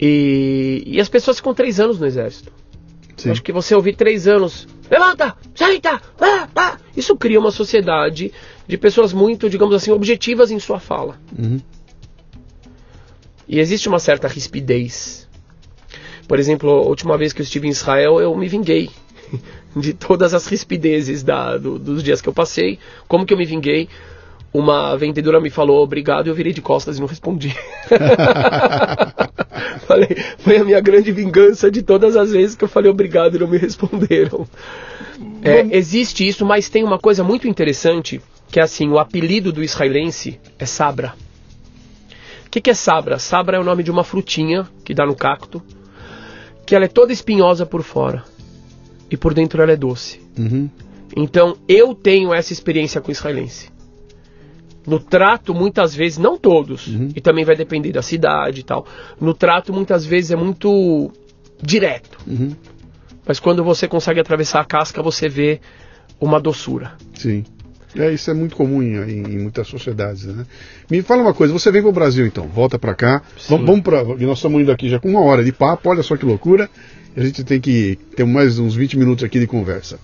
E, 0.00 0.82
e 0.86 1.00
as 1.00 1.08
pessoas 1.08 1.36
ficam 1.36 1.52
três 1.52 1.78
anos 1.78 2.00
no 2.00 2.06
exército. 2.06 2.50
Sim. 3.16 3.30
Acho 3.30 3.42
que 3.42 3.52
você 3.52 3.74
ouvir 3.74 3.94
três 3.94 4.26
anos, 4.26 4.66
levanta, 4.90 5.36
senta, 5.54 6.00
ah, 6.18 6.48
pá. 6.54 6.78
Isso 6.96 7.14
cria 7.16 7.38
uma 7.38 7.50
sociedade 7.50 8.32
de 8.66 8.78
pessoas 8.78 9.12
muito, 9.12 9.50
digamos 9.50 9.74
assim, 9.74 9.90
objetivas 9.90 10.50
em 10.50 10.58
sua 10.58 10.80
fala. 10.80 11.18
Uhum. 11.38 11.60
E 13.46 13.58
existe 13.60 13.88
uma 13.88 13.98
certa 13.98 14.26
rispidez. 14.26 15.28
Por 16.26 16.38
exemplo, 16.38 16.70
a 16.70 16.86
última 16.86 17.18
vez 17.18 17.32
que 17.34 17.42
eu 17.42 17.44
estive 17.44 17.66
em 17.66 17.70
Israel, 17.70 18.20
eu 18.20 18.34
me 18.34 18.48
vinguei 18.48 18.88
de 19.76 19.92
todas 19.92 20.32
as 20.32 20.46
rispidezes 20.46 21.22
da, 21.22 21.58
do, 21.58 21.78
dos 21.78 22.02
dias 22.02 22.22
que 22.22 22.28
eu 22.28 22.32
passei. 22.32 22.78
Como 23.06 23.26
que 23.26 23.34
eu 23.34 23.38
me 23.38 23.44
vinguei? 23.44 23.88
Uma 24.52 24.96
vendedora 24.96 25.40
me 25.40 25.50
falou 25.50 25.82
obrigado 25.82 26.26
e 26.26 26.30
eu 26.30 26.34
virei 26.34 26.52
de 26.52 26.62
costas 26.62 26.96
e 26.96 27.00
não 27.00 27.06
respondi. 27.06 27.54
falei, 29.86 30.08
foi 30.38 30.58
a 30.58 30.64
minha 30.64 30.80
grande 30.80 31.12
vingança 31.12 31.70
de 31.70 31.82
todas 31.82 32.16
as 32.16 32.32
vezes 32.32 32.56
que 32.56 32.64
eu 32.64 32.68
falei 32.68 32.90
obrigado 32.90 33.36
e 33.36 33.38
não 33.38 33.48
me 33.48 33.58
responderam. 33.58 34.46
É, 35.42 35.76
existe 35.76 36.26
isso, 36.26 36.44
mas 36.44 36.68
tem 36.68 36.84
uma 36.84 36.98
coisa 36.98 37.22
muito 37.22 37.48
interessante 37.48 38.20
que 38.50 38.58
é 38.58 38.62
assim, 38.62 38.88
o 38.88 38.98
apelido 38.98 39.52
do 39.52 39.62
israelense 39.62 40.40
é 40.58 40.66
Sabra. 40.66 41.14
O 42.46 42.50
que, 42.50 42.60
que 42.60 42.70
é 42.70 42.74
Sabra? 42.74 43.18
Sabra 43.18 43.56
é 43.56 43.60
o 43.60 43.64
nome 43.64 43.82
de 43.82 43.90
uma 43.90 44.02
frutinha 44.02 44.68
que 44.84 44.92
dá 44.92 45.06
no 45.06 45.14
cacto, 45.14 45.62
que 46.66 46.74
ela 46.74 46.84
é 46.84 46.88
toda 46.88 47.12
espinhosa 47.12 47.64
por 47.64 47.82
fora 47.82 48.24
e 49.10 49.16
por 49.16 49.34
dentro 49.34 49.62
ela 49.62 49.72
é 49.72 49.76
doce. 49.76 50.20
Uhum. 50.36 50.68
Então 51.16 51.56
eu 51.68 51.94
tenho 51.94 52.34
essa 52.34 52.52
experiência 52.52 53.00
com 53.00 53.08
o 53.08 53.12
israelense. 53.12 53.70
No 54.86 54.98
trato, 54.98 55.54
muitas 55.54 55.94
vezes, 55.94 56.18
não 56.18 56.38
todos, 56.38 56.86
Uhum. 56.86 57.08
e 57.14 57.20
também 57.20 57.44
vai 57.44 57.54
depender 57.56 57.92
da 57.92 58.02
cidade 58.02 58.60
e 58.60 58.62
tal. 58.64 58.86
No 59.20 59.34
trato, 59.34 59.72
muitas 59.72 60.04
vezes 60.06 60.30
é 60.30 60.36
muito 60.36 61.10
direto. 61.62 62.18
Uhum. 62.26 62.52
Mas 63.26 63.38
quando 63.38 63.62
você 63.62 63.86
consegue 63.86 64.18
atravessar 64.20 64.60
a 64.60 64.64
casca, 64.64 65.02
você 65.02 65.28
vê 65.28 65.60
uma 66.20 66.40
doçura. 66.40 66.92
Sim. 67.14 67.44
É, 67.96 68.12
isso 68.12 68.30
é 68.30 68.34
muito 68.34 68.54
comum 68.56 68.80
em, 68.82 68.94
em- 68.96 69.38
muitas 69.40 69.66
sociedades, 69.66 70.24
né? 70.24 70.46
Me 70.88 71.02
fala 71.02 71.22
uma 71.22 71.34
coisa, 71.34 71.52
você 71.52 71.70
vem 71.72 71.82
para 71.82 71.90
o 71.90 71.92
Brasil 71.92 72.24
então, 72.24 72.46
volta 72.46 72.78
para 72.78 72.94
cá, 72.94 73.20
Sim. 73.36 73.46
vamos, 73.50 73.66
vamos 73.66 73.80
para, 73.82 74.04
nós 74.04 74.38
estamos 74.38 74.60
indo 74.62 74.70
aqui 74.70 74.88
já 74.88 74.98
com 75.00 75.08
uma 75.08 75.20
hora 75.20 75.42
de 75.44 75.52
papo, 75.52 75.88
olha 75.90 76.02
só 76.02 76.16
que 76.16 76.24
loucura, 76.24 76.70
a 77.16 77.20
gente 77.20 77.42
tem 77.42 77.60
que 77.60 77.98
ter 78.14 78.24
mais 78.24 78.58
uns 78.60 78.76
20 78.76 78.96
minutos 78.96 79.24
aqui 79.24 79.40
de 79.40 79.46
conversa. 79.48 79.98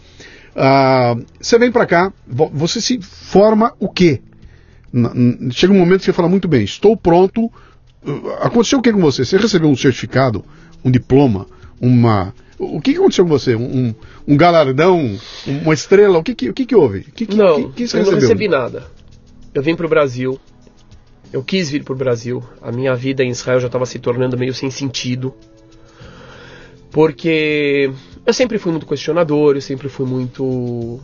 Ah, 0.54 1.16
você 1.40 1.58
vem 1.58 1.70
para 1.70 1.86
cá, 1.86 2.12
vo- 2.26 2.50
você 2.52 2.80
se 2.80 3.00
forma 3.00 3.72
o 3.78 3.88
quê? 3.88 4.20
Chega 5.50 5.72
um 5.72 5.78
momento 5.78 6.00
que 6.00 6.06
você 6.06 6.12
fala 6.12 6.28
muito 6.28 6.48
bem, 6.48 6.64
estou 6.64 6.96
pronto. 6.96 7.46
Uh, 8.06 8.30
Aconteceu 8.40 8.78
o 8.78 8.82
que 8.82 8.92
com 8.92 9.00
você? 9.00 9.24
Você 9.24 9.36
recebeu 9.36 9.68
um 9.68 9.76
certificado, 9.76 10.44
um 10.84 10.90
diploma, 10.90 11.46
uma. 11.80 12.34
O 12.58 12.80
que 12.80 12.96
aconteceu 12.96 13.24
com 13.24 13.30
você? 13.30 13.54
Um, 13.54 13.94
um 14.26 14.36
galardão, 14.36 15.18
uma 15.46 15.74
estrela? 15.74 16.18
O 16.18 16.22
que 16.22 16.34
que, 16.34 16.48
o 16.48 16.54
que, 16.54 16.64
que 16.64 16.74
houve? 16.74 17.00
O 17.00 17.12
que, 17.12 17.26
que, 17.26 17.36
não, 17.36 17.70
que, 17.70 17.86
que 17.86 17.96
eu 17.96 18.04
não 18.04 18.14
recebi 18.14 18.48
nada. 18.48 18.84
Eu 19.52 19.62
vim 19.62 19.74
pro 19.74 19.88
Brasil. 19.88 20.38
Eu 21.32 21.42
quis 21.42 21.68
vir 21.70 21.84
pro 21.84 21.94
Brasil. 21.94 22.42
A 22.62 22.72
minha 22.72 22.94
vida 22.94 23.22
em 23.22 23.28
Israel 23.28 23.60
já 23.60 23.66
estava 23.66 23.84
se 23.84 23.98
tornando 23.98 24.38
meio 24.38 24.54
sem 24.54 24.70
sentido. 24.70 25.34
Porque 26.90 27.90
eu 28.24 28.32
sempre 28.32 28.58
fui 28.58 28.72
muito 28.72 28.86
questionador, 28.86 29.54
eu 29.56 29.60
sempre 29.60 29.88
fui 29.88 30.06
muito 30.06 30.98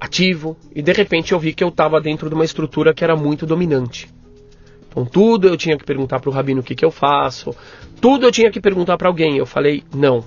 ativo. 0.00 0.56
E 0.74 0.82
de 0.82 0.92
repente 0.92 1.32
eu 1.32 1.38
vi 1.38 1.52
que 1.52 1.64
eu 1.64 1.68
estava 1.68 2.00
dentro 2.00 2.28
de 2.28 2.34
uma 2.34 2.44
estrutura 2.44 2.94
que 2.94 3.04
era 3.04 3.16
muito 3.16 3.46
dominante. 3.46 4.08
Então 4.88 5.04
tudo 5.04 5.48
eu 5.48 5.56
tinha 5.56 5.76
que 5.76 5.84
perguntar 5.84 6.20
pro 6.20 6.30
rabino 6.30 6.60
o 6.60 6.64
que, 6.64 6.74
que 6.74 6.84
eu 6.84 6.90
faço. 6.90 7.54
Tudo 8.00 8.26
eu 8.26 8.32
tinha 8.32 8.50
que 8.50 8.60
perguntar 8.60 8.96
para 8.96 9.08
alguém. 9.08 9.36
Eu 9.36 9.46
falei, 9.46 9.82
não. 9.94 10.24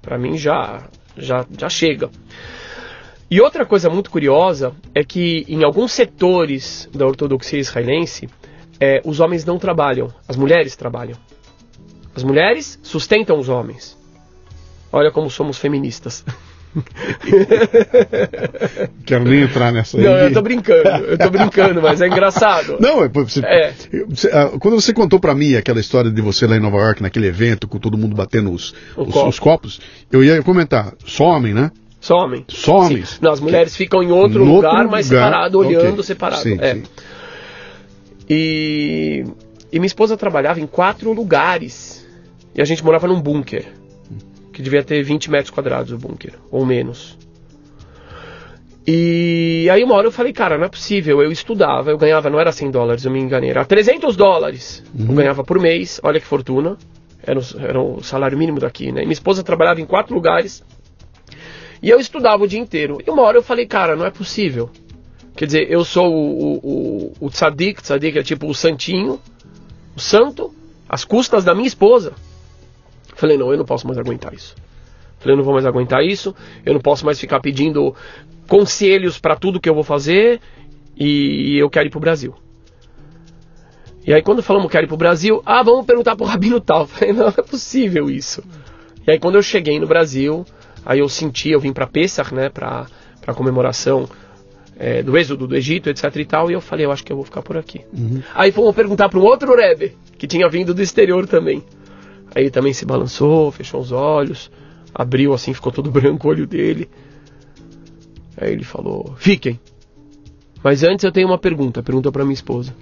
Para 0.00 0.18
mim 0.18 0.36
já, 0.36 0.88
já, 1.16 1.46
já 1.56 1.68
chega. 1.68 2.10
E 3.30 3.40
outra 3.40 3.66
coisa 3.66 3.90
muito 3.90 4.10
curiosa 4.10 4.74
é 4.94 5.04
que 5.04 5.44
em 5.48 5.62
alguns 5.62 5.92
setores 5.92 6.88
da 6.94 7.06
ortodoxia 7.06 7.58
israelense, 7.58 8.28
eh, 8.80 9.02
os 9.04 9.20
homens 9.20 9.44
não 9.44 9.58
trabalham, 9.58 10.08
as 10.26 10.34
mulheres 10.34 10.74
trabalham. 10.74 11.18
As 12.14 12.24
mulheres 12.24 12.80
sustentam 12.82 13.38
os 13.38 13.50
homens. 13.50 13.98
Olha 14.90 15.10
como 15.10 15.30
somos 15.30 15.58
feministas. 15.58 16.24
Quero 19.04 19.24
nem 19.24 19.42
entrar 19.42 19.72
nessa 19.72 19.98
aí. 19.98 20.04
Não, 20.04 20.12
eu 20.12 20.32
tô 20.32 20.42
brincando, 20.42 20.88
eu 21.06 21.18
tô 21.18 21.30
brincando, 21.30 21.82
mas 21.82 22.00
é 22.00 22.06
engraçado. 22.06 22.76
Não, 22.80 23.02
é, 23.02 23.08
você, 23.08 23.40
É. 23.44 23.72
ah, 24.32 24.50
quando 24.58 24.80
você 24.80 24.92
contou 24.92 25.18
pra 25.18 25.34
mim 25.34 25.54
aquela 25.54 25.80
história 25.80 26.10
de 26.10 26.22
você 26.22 26.46
lá 26.46 26.56
em 26.56 26.60
Nova 26.60 26.78
York, 26.78 27.02
naquele 27.02 27.26
evento, 27.26 27.66
com 27.66 27.78
todo 27.78 27.96
mundo 27.96 28.14
batendo 28.14 28.52
os, 28.52 28.74
os, 28.96 29.12
copo. 29.12 29.28
os 29.28 29.38
copos, 29.38 29.80
eu 30.12 30.22
ia 30.22 30.42
comentar, 30.42 30.92
só 31.04 31.24
homem, 31.24 31.54
né? 31.54 31.70
Só 32.00 32.16
homens. 32.80 33.08
Sim. 33.10 33.18
Não, 33.20 33.32
as 33.32 33.40
mulheres 33.40 33.76
ficam 33.76 34.02
em 34.02 34.12
outro 34.12 34.44
Em 34.44 34.48
lugar, 34.48 34.74
outro 34.74 34.90
mas 34.90 35.06
separado, 35.06 35.58
olhando 35.58 36.02
separado. 36.02 36.42
Sim, 36.42 36.56
é. 36.60 36.74
sim. 36.74 36.82
E, 38.30 39.24
e 39.72 39.78
minha 39.78 39.86
esposa 39.86 40.16
trabalhava 40.16 40.60
em 40.60 40.66
quatro 40.66 41.12
lugares. 41.12 42.06
E 42.54 42.60
a 42.60 42.64
gente 42.64 42.84
morava 42.84 43.08
num 43.08 43.20
bunker. 43.20 43.66
Que 44.58 44.62
devia 44.62 44.82
ter 44.82 45.00
20 45.04 45.30
metros 45.30 45.50
quadrados 45.50 45.92
o 45.92 45.96
bunker, 45.96 46.32
ou 46.50 46.66
menos. 46.66 47.16
E 48.84 49.68
aí 49.70 49.84
uma 49.84 49.94
hora 49.94 50.08
eu 50.08 50.10
falei, 50.10 50.32
cara, 50.32 50.58
não 50.58 50.64
é 50.64 50.68
possível. 50.68 51.22
Eu 51.22 51.30
estudava, 51.30 51.92
eu 51.92 51.96
ganhava, 51.96 52.28
não 52.28 52.40
era 52.40 52.50
100 52.50 52.72
dólares, 52.72 53.04
eu 53.04 53.12
me 53.12 53.20
enganei, 53.20 53.50
era 53.50 53.64
300 53.64 54.16
dólares. 54.16 54.82
Eu 54.98 55.14
ganhava 55.14 55.44
por 55.44 55.60
mês, 55.60 56.00
olha 56.02 56.18
que 56.18 56.26
fortuna. 56.26 56.76
Era 57.22 57.38
o, 57.38 57.42
era 57.60 57.80
o 57.80 58.02
salário 58.02 58.36
mínimo 58.36 58.58
daqui, 58.58 58.90
né? 58.90 59.02
E 59.02 59.04
minha 59.04 59.12
esposa 59.12 59.44
trabalhava 59.44 59.80
em 59.80 59.86
quatro 59.86 60.12
lugares. 60.12 60.64
E 61.80 61.88
eu 61.88 62.00
estudava 62.00 62.42
o 62.42 62.48
dia 62.48 62.58
inteiro. 62.58 62.98
E 63.06 63.08
uma 63.08 63.22
hora 63.22 63.38
eu 63.38 63.42
falei, 63.44 63.64
cara, 63.64 63.94
não 63.94 64.04
é 64.04 64.10
possível. 64.10 64.68
Quer 65.36 65.46
dizer, 65.46 65.70
eu 65.70 65.84
sou 65.84 66.12
o, 66.12 66.32
o, 66.42 67.12
o, 67.20 67.26
o 67.26 67.30
tzadik, 67.30 67.80
tzadik 67.80 68.18
é 68.18 68.24
tipo 68.24 68.48
o 68.48 68.54
santinho, 68.56 69.20
o 69.94 70.00
santo, 70.00 70.52
às 70.88 71.04
custas 71.04 71.44
da 71.44 71.54
minha 71.54 71.68
esposa. 71.68 72.12
Falei, 73.18 73.36
não, 73.36 73.50
eu 73.50 73.58
não 73.58 73.64
posso 73.64 73.84
mais 73.84 73.98
aguentar 73.98 74.32
isso. 74.32 74.54
Falei, 75.18 75.32
eu 75.32 75.38
não 75.38 75.44
vou 75.44 75.52
mais 75.52 75.66
aguentar 75.66 76.04
isso, 76.04 76.32
eu 76.64 76.72
não 76.72 76.80
posso 76.80 77.04
mais 77.04 77.18
ficar 77.18 77.40
pedindo 77.40 77.92
conselhos 78.46 79.18
para 79.18 79.34
tudo 79.34 79.60
que 79.60 79.68
eu 79.68 79.74
vou 79.74 79.82
fazer 79.82 80.40
e 80.96 81.58
eu 81.58 81.68
quero 81.68 81.88
ir 81.88 81.90
pro 81.90 81.98
Brasil. 81.98 82.32
E 84.06 84.14
aí 84.14 84.22
quando 84.22 84.40
falamos 84.40 84.70
que 84.70 84.76
era 84.76 84.86
ir 84.86 84.88
pro 84.88 84.96
Brasil, 84.96 85.42
ah, 85.44 85.64
vamos 85.64 85.84
perguntar 85.84 86.14
pro 86.14 86.24
Rabino 86.24 86.60
tal. 86.60 86.86
Falei, 86.88 87.12
não, 87.12 87.24
não 87.24 87.34
é 87.36 87.42
possível 87.42 88.08
isso. 88.08 88.40
E 89.04 89.10
aí 89.10 89.18
quando 89.18 89.34
eu 89.34 89.42
cheguei 89.42 89.80
no 89.80 89.88
Brasil, 89.88 90.46
aí 90.86 91.00
eu 91.00 91.08
senti, 91.08 91.50
eu 91.50 91.58
vim 91.58 91.72
para 91.72 91.88
Pesach, 91.88 92.32
né, 92.32 92.48
pra, 92.48 92.86
pra 93.20 93.34
comemoração 93.34 94.08
é, 94.78 95.02
do 95.02 95.18
êxodo 95.18 95.48
do 95.48 95.56
Egito, 95.56 95.90
etc 95.90 96.04
e 96.14 96.24
tal, 96.24 96.50
e 96.52 96.54
eu 96.54 96.60
falei, 96.60 96.86
eu 96.86 96.92
acho 96.92 97.04
que 97.04 97.12
eu 97.12 97.16
vou 97.16 97.24
ficar 97.24 97.42
por 97.42 97.56
aqui. 97.56 97.80
Uhum. 97.92 98.22
Aí 98.32 98.52
fomos 98.52 98.76
perguntar 98.76 99.08
para 99.08 99.18
um 99.18 99.24
outro 99.24 99.56
Rebbe, 99.56 99.98
que 100.16 100.28
tinha 100.28 100.48
vindo 100.48 100.72
do 100.72 100.80
exterior 100.80 101.26
também. 101.26 101.64
Aí 102.34 102.44
ele 102.44 102.50
também 102.50 102.72
se 102.72 102.84
balançou, 102.84 103.50
fechou 103.50 103.80
os 103.80 103.92
olhos, 103.92 104.50
abriu 104.94 105.32
assim, 105.32 105.52
ficou 105.54 105.72
todo 105.72 105.90
branco 105.92 106.26
o 106.26 106.30
olho 106.30 106.46
dele. 106.46 106.88
Aí 108.36 108.52
ele 108.52 108.64
falou, 108.64 109.14
fiquem. 109.16 109.58
Mas 110.62 110.82
antes 110.82 111.04
eu 111.04 111.12
tenho 111.12 111.28
uma 111.28 111.38
pergunta, 111.38 111.82
pergunta 111.82 112.10
para 112.10 112.24
minha 112.24 112.34
esposa. 112.34 112.74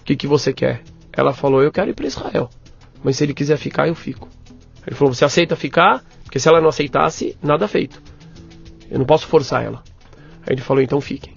O 0.00 0.04
que, 0.04 0.16
que 0.16 0.26
você 0.26 0.52
quer? 0.52 0.82
Ela 1.12 1.32
falou, 1.32 1.62
eu 1.62 1.72
quero 1.72 1.90
ir 1.90 1.94
para 1.94 2.06
Israel. 2.06 2.48
Mas 3.02 3.16
se 3.16 3.24
ele 3.24 3.34
quiser 3.34 3.56
ficar, 3.56 3.88
eu 3.88 3.94
fico. 3.94 4.28
Ele 4.86 4.96
falou, 4.96 5.12
você 5.12 5.24
aceita 5.24 5.54
ficar? 5.54 6.04
Porque 6.24 6.38
se 6.38 6.48
ela 6.48 6.60
não 6.60 6.68
aceitasse, 6.68 7.36
nada 7.42 7.68
feito. 7.68 8.00
Eu 8.90 8.98
não 8.98 9.06
posso 9.06 9.26
forçar 9.26 9.64
ela. 9.64 9.82
Aí 10.46 10.54
ele 10.54 10.60
falou, 10.60 10.82
então 10.82 11.00
fiquem. 11.00 11.34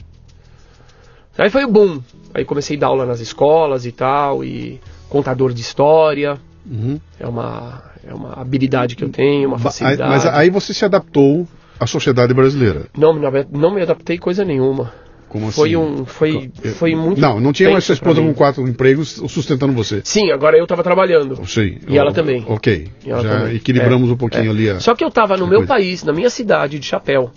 Aí 1.38 1.50
foi 1.50 1.64
o 1.66 1.68
boom. 1.68 2.02
Aí 2.34 2.46
comecei 2.46 2.78
a 2.78 2.80
dar 2.80 2.88
aula 2.88 3.06
nas 3.06 3.20
escolas 3.20 3.86
e 3.86 3.92
tal, 3.92 4.44
e 4.44 4.80
contador 5.10 5.54
de 5.54 5.62
história. 5.62 6.40
Uhum. 6.70 7.00
É 7.20 7.28
uma, 7.28 7.84
é 8.08 8.14
uma 8.14 8.34
habilidade 8.40 8.96
que 8.96 9.04
eu 9.04 9.10
tenho, 9.10 9.48
uma 9.48 9.60
facilidade. 9.60 10.10
Mas 10.10 10.26
aí 10.26 10.50
você 10.50 10.74
se 10.74 10.86
adaptou 10.86 11.48
à 11.80 11.88
sociedade 11.88 12.34
brasileira. 12.34 12.86
Não, 12.98 13.14
não, 13.52 13.74
me 13.74 13.82
adaptei 13.82 14.18
coisa 14.18 14.44
nenhuma. 14.46 14.94
Como 15.28 15.50
foi 15.50 15.70
assim? 15.70 15.78
um, 15.78 16.06
foi, 16.06 16.52
foi 16.76 16.94
muito. 16.94 17.22
Não, 17.22 17.40
não 17.40 17.54
tinha 17.54 17.70
mais 17.72 17.86
sua 17.86 17.94
esposa 17.94 18.22
com 18.22 18.34
quatro 18.34 18.68
empregos 18.68 19.12
sustentando 19.30 19.72
você. 19.72 20.02
Sim, 20.04 20.30
agora 20.30 20.58
eu 20.58 20.68
tava 20.68 20.84
trabalhando. 20.84 21.40
Sim. 21.48 21.78
E 21.88 21.98
ela 21.98 22.12
também. 22.12 22.44
Ok. 22.50 22.90
Ela 23.08 23.24
Já 23.24 23.40
também. 23.40 23.56
equilibramos 23.56 24.10
É, 24.10 24.14
um 24.14 24.18
pouquinho 24.18 24.48
é. 24.48 24.50
ali. 24.50 24.70
A... 24.70 24.80
Só 24.82 24.94
que 24.94 25.04
eu 25.06 25.10
tava 25.10 25.38
no 25.38 25.48
meu 25.48 25.60
coisa. 25.60 25.74
país, 25.74 26.04
na 26.04 26.12
minha 26.12 26.30
cidade 26.30 26.78
de 26.80 26.86
chapéu. 26.86 27.32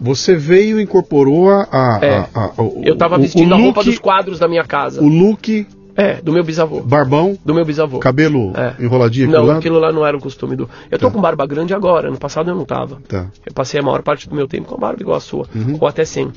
Você 0.00 0.34
veio 0.34 0.80
e 0.80 0.82
incorporou 0.84 1.50
a. 1.50 1.62
a- 1.70 1.98
É. 2.00 2.16
a- 2.16 2.28
a- 2.56 2.62
o, 2.62 2.80
Eu 2.84 2.96
tava 2.96 3.16
o- 3.18 3.20
vestindo 3.20 3.50
o 3.50 3.54
a 3.54 3.58
roupa 3.58 3.80
look- 3.80 3.86
dos 3.90 3.98
quadros 3.98 4.38
da 4.38 4.48
minha 4.48 4.64
casa. 4.64 5.02
O 5.02 5.08
look, 5.08 5.66
É, 6.00 6.14
do 6.22 6.32
meu 6.32 6.42
bisavô. 6.42 6.80
barbão, 6.80 7.38
Do 7.44 7.52
meu 7.54 7.64
bisavô. 7.64 7.98
cabelo 7.98 8.52
É. 8.56 8.82
enroladinho 8.82 9.26
aqui 9.26 9.34
Não, 9.34 9.42
do 9.42 9.48
lado. 9.48 9.58
aquilo 9.58 9.78
lá 9.78 9.92
não 9.92 10.06
era 10.06 10.16
o 10.16 10.20
costume 10.20 10.56
do. 10.56 10.68
Eu 10.90 10.98
tô 10.98 11.08
Tá. 11.08 11.12
com 11.12 11.20
barba 11.20 11.44
grande 11.46 11.74
agora, 11.74 12.10
no 12.10 12.18
passado 12.18 12.50
eu 12.50 12.54
não 12.54 12.64
tava. 12.64 13.00
Tá. 13.06 13.28
Eu 13.44 13.52
passei 13.52 13.78
a 13.80 13.82
maior 13.82 14.02
parte 14.02 14.28
do 14.28 14.34
meu 14.34 14.48
tempo 14.48 14.68
com 14.68 14.74
a 14.76 14.78
barba 14.78 15.02
igual 15.02 15.16
a 15.16 15.20
sua, 15.20 15.46
Uhum. 15.54 15.76
ou 15.80 15.86
até 15.86 16.04
sem. 16.04 16.32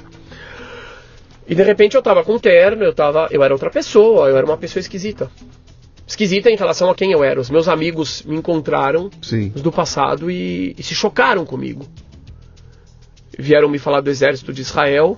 E 1.47 1.55
de 1.55 1.63
repente 1.63 1.95
eu 1.95 2.01
tava 2.01 2.23
com 2.23 2.37
terno, 2.39 2.83
eu 2.83 2.93
tava, 2.93 3.27
eu 3.31 3.43
era 3.43 3.53
outra 3.53 3.69
pessoa, 3.69 4.27
eu 4.29 4.35
era 4.37 4.45
uma 4.45 4.57
pessoa 4.57 4.81
esquisita. 4.81 5.29
Esquisita 6.05 6.49
em 6.49 6.55
relação 6.57 6.89
a 6.89 6.95
quem 6.95 7.11
eu 7.11 7.23
era. 7.23 7.39
Os 7.39 7.49
meus 7.49 7.67
amigos 7.67 8.21
me 8.23 8.35
encontraram, 8.35 9.09
Sim. 9.21 9.51
os 9.55 9.61
do 9.61 9.71
passado, 9.71 10.29
e, 10.29 10.75
e 10.77 10.83
se 10.83 10.93
chocaram 10.93 11.45
comigo. 11.45 11.85
Vieram 13.37 13.67
me 13.69 13.79
falar 13.79 14.01
do 14.01 14.09
exército 14.09 14.53
de 14.53 14.61
Israel 14.61 15.17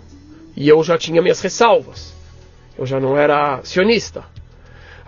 e 0.55 0.67
eu 0.69 0.81
já 0.83 0.97
tinha 0.97 1.21
minhas 1.21 1.41
ressalvas. 1.41 2.13
Eu 2.77 2.85
já 2.85 2.99
não 2.99 3.17
era 3.17 3.59
sionista. 3.63 4.23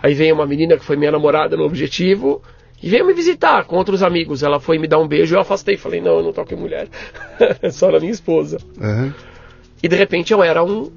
Aí 0.00 0.14
veio 0.14 0.34
uma 0.34 0.46
menina 0.46 0.76
que 0.76 0.84
foi 0.84 0.96
minha 0.96 1.10
namorada 1.10 1.56
no 1.56 1.64
objetivo 1.64 2.42
e 2.82 2.88
veio 2.88 3.04
me 3.06 3.12
visitar 3.12 3.64
com 3.64 3.76
outros 3.76 4.02
amigos. 4.02 4.42
Ela 4.42 4.60
foi 4.60 4.78
me 4.78 4.86
dar 4.86 4.98
um 4.98 5.08
beijo 5.08 5.34
e 5.34 5.36
eu 5.36 5.40
afastei. 5.40 5.76
Falei, 5.76 6.00
não, 6.00 6.18
eu 6.18 6.22
não 6.22 6.32
toco 6.32 6.54
em 6.54 6.56
mulher. 6.56 6.88
Só 7.72 7.90
na 7.90 7.98
minha 7.98 8.12
esposa. 8.12 8.58
É. 8.80 9.12
E 9.82 9.88
de 9.88 9.96
repente 9.96 10.32
eu 10.32 10.42
era 10.42 10.62
um 10.62 10.90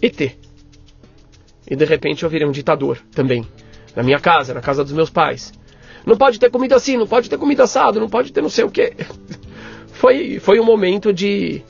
ET. 0.00 0.20
E 0.20 1.76
de 1.76 1.84
repente 1.84 2.22
eu 2.22 2.28
virei 2.28 2.46
um 2.46 2.52
ditador 2.52 2.98
também. 3.14 3.46
Na 3.96 4.02
minha 4.02 4.18
casa, 4.18 4.52
na 4.52 4.60
casa 4.60 4.84
dos 4.84 4.92
meus 4.92 5.08
pais. 5.08 5.52
Não 6.04 6.16
pode 6.16 6.38
ter 6.38 6.50
comida 6.50 6.76
assim, 6.76 6.96
não 6.96 7.06
pode 7.06 7.30
ter 7.30 7.38
comida 7.38 7.64
assado, 7.64 8.00
não 8.00 8.08
pode 8.08 8.32
ter 8.32 8.42
não 8.42 8.48
sei 8.48 8.64
o 8.64 8.70
quê. 8.70 8.94
Foi, 9.92 10.40
foi 10.40 10.58
um 10.58 10.64
momento 10.64 11.12
de. 11.12 11.62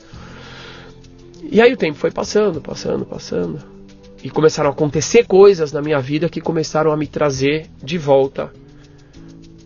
E 1.43 1.61
aí 1.61 1.71
o 1.71 1.77
tempo 1.77 1.99
foi 1.99 2.09
passando, 2.09 2.59
passando, 2.59 3.05
passando. 3.05 3.72
E 4.23 4.29
começaram 4.29 4.69
a 4.69 4.73
acontecer 4.73 5.25
coisas 5.27 5.71
na 5.73 5.81
minha 5.81 5.99
vida 5.99 6.29
que 6.29 6.39
começaram 6.41 6.91
a 6.91 6.97
me 6.97 7.05
trazer 7.07 7.67
de 7.83 7.97
volta 7.97 8.51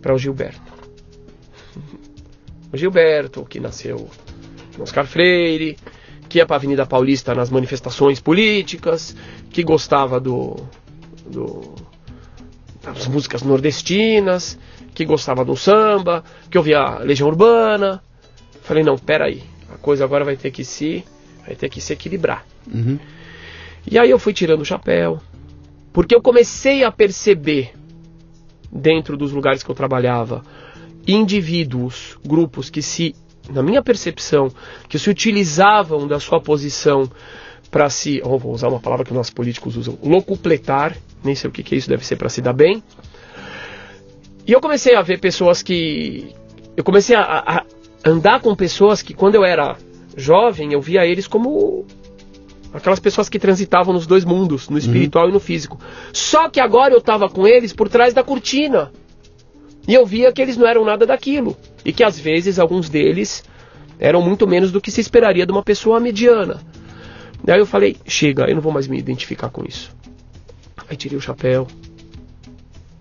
para 0.01 0.13
o 0.13 0.17
Gilberto. 0.17 0.61
O 2.73 2.75
Gilberto, 2.75 3.45
que 3.45 3.61
nasceu 3.61 4.09
no 4.77 4.83
Oscar 4.83 5.07
Freire, 5.07 5.77
que 6.27 6.37
ia 6.39 6.45
para 6.45 6.57
a 6.57 6.59
Avenida 6.59 6.85
Paulista 6.85 7.33
nas 7.33 7.49
manifestações 7.49 8.19
políticas, 8.19 9.15
que 9.51 9.63
gostava 9.63 10.19
do, 10.19 10.57
do- 11.25 11.73
das 12.83 13.07
músicas 13.07 13.41
nordestinas, 13.41 14.59
que 14.93 15.05
gostava 15.05 15.45
do 15.45 15.55
samba, 15.55 16.25
que 16.51 16.57
ouvia 16.57 16.99
Legião 16.99 17.29
Urbana. 17.29 18.03
Falei, 18.63 18.83
não, 18.83 18.97
peraí, 18.97 19.43
a 19.73 19.77
coisa 19.77 20.03
agora 20.03 20.25
vai 20.25 20.35
ter 20.35 20.51
que 20.51 20.65
se, 20.65 21.05
vai 21.45 21.55
ter 21.55 21.69
que 21.69 21.79
se 21.79 21.93
equilibrar. 21.93 22.45
Uhum. 22.69 22.99
E 23.89 23.97
aí 23.97 24.09
eu 24.09 24.19
fui 24.19 24.33
tirando 24.33 24.61
o 24.61 24.65
chapéu, 24.65 25.19
porque 25.93 26.13
eu 26.13 26.21
comecei 26.21 26.83
a 26.83 26.91
perceber, 26.91 27.71
dentro 28.71 29.15
dos 29.15 29.31
lugares 29.31 29.63
que 29.63 29.69
eu 29.71 29.75
trabalhava, 29.75 30.43
indivíduos, 31.07 32.17
grupos 32.25 32.69
que 32.69 32.81
se, 32.81 33.15
na 33.49 33.63
minha 33.63 33.81
percepção, 33.81 34.49
que 34.89 34.99
se 34.99 35.09
utilizavam 35.09 36.05
da 36.05 36.19
sua 36.19 36.41
posição 36.41 37.09
para 37.71 37.89
se, 37.89 38.19
vou 38.21 38.51
usar 38.51 38.67
uma 38.67 38.79
palavra 38.79 39.05
que 39.05 39.11
os 39.11 39.17
nossos 39.17 39.33
políticos 39.33 39.77
usam, 39.77 39.97
locupletar, 40.03 40.95
nem 41.23 41.33
sei 41.33 41.49
o 41.49 41.53
que, 41.53 41.63
que 41.63 41.75
é 41.75 41.77
isso, 41.77 41.89
deve 41.89 42.05
ser 42.05 42.17
para 42.17 42.29
se 42.29 42.41
dar 42.41 42.53
bem. 42.53 42.83
E 44.45 44.51
eu 44.51 44.61
comecei 44.61 44.95
a 44.95 45.01
ver 45.01 45.19
pessoas 45.19 45.61
que. 45.61 46.33
Eu 46.75 46.83
comecei 46.83 47.15
a- 47.15 47.23
a 48.03 48.09
andar 48.09 48.39
com 48.41 48.55
pessoas 48.55 49.01
que, 49.01 49.13
quando 49.13 49.35
eu 49.35 49.43
era 49.43 49.75
jovem, 50.15 50.71
eu 50.73 50.79
via 50.81 51.05
eles 51.05 51.27
como 51.27 51.85
aquelas 52.77 52.99
pessoas 52.99 53.29
que 53.29 53.39
transitavam 53.39 53.93
nos 53.93 54.07
dois 54.07 54.25
mundos, 54.25 54.69
no 54.69 54.77
espiritual 54.77 55.29
e 55.29 55.31
no 55.31 55.39
físico. 55.39 55.79
Só 56.13 56.49
que 56.49 56.59
agora 56.59 56.93
eu 56.93 56.99
estava 56.99 57.29
com 57.29 57.47
eles 57.47 57.73
por 57.73 57.89
trás 57.89 58.13
da 58.13 58.23
cortina. 58.23 58.91
E 59.87 59.93
eu 59.93 60.05
via 60.05 60.31
que 60.31 60.41
eles 60.41 60.57
não 60.57 60.67
eram 60.67 60.83
nada 60.83 61.05
daquilo. 61.05 61.55
E 61.85 61.93
que 61.93 62.03
às 62.03 62.19
vezes 62.19 62.59
alguns 62.59 62.89
deles 62.89 63.43
eram 63.99 64.21
muito 64.21 64.47
menos 64.47 64.71
do 64.71 64.81
que 64.81 64.91
se 64.91 65.01
esperaria 65.01 65.45
de 65.45 65.51
uma 65.51 65.63
pessoa 65.63 65.99
mediana. 65.99 66.61
Daí 67.43 67.59
eu 67.59 67.65
falei, 67.65 67.97
chega, 68.05 68.49
eu 68.49 68.55
não 68.55 68.61
vou 68.61 68.71
mais 68.71 68.87
me 68.87 68.97
identificar 68.97 69.49
com 69.49 69.63
isso. 69.63 69.95
Aí 70.89 70.95
tirei 70.95 71.17
o 71.17 71.21
chapéu, 71.21 71.67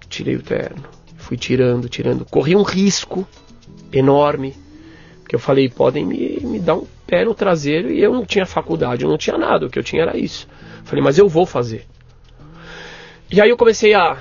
tirei 0.08 0.36
o 0.36 0.42
terno, 0.42 0.84
fui 1.16 1.36
tirando, 1.36 1.88
tirando. 1.88 2.24
Corri 2.24 2.56
um 2.56 2.62
risco 2.62 3.26
enorme, 3.92 4.54
porque 5.20 5.34
eu 5.34 5.40
falei, 5.40 5.68
podem 5.68 6.04
me, 6.04 6.40
me 6.42 6.58
dar 6.58 6.76
um 6.76 6.86
pé 7.06 7.24
no 7.24 7.34
traseiro 7.34 7.90
e 7.90 8.02
eu 8.02 8.12
não 8.12 8.24
tinha 8.24 8.44
faculdade, 8.46 9.04
eu 9.04 9.10
não 9.10 9.16
tinha 9.18 9.38
nada, 9.38 9.66
o 9.66 9.70
que 9.70 9.78
eu 9.78 9.84
tinha 9.84 10.02
era 10.02 10.16
isso. 10.16 10.46
Falei, 10.84 11.02
mas 11.02 11.18
eu 11.18 11.28
vou 11.28 11.46
fazer. 11.46 11.84
E 13.30 13.40
aí 13.40 13.48
eu 13.50 13.56
comecei 13.56 13.92
a, 13.94 14.16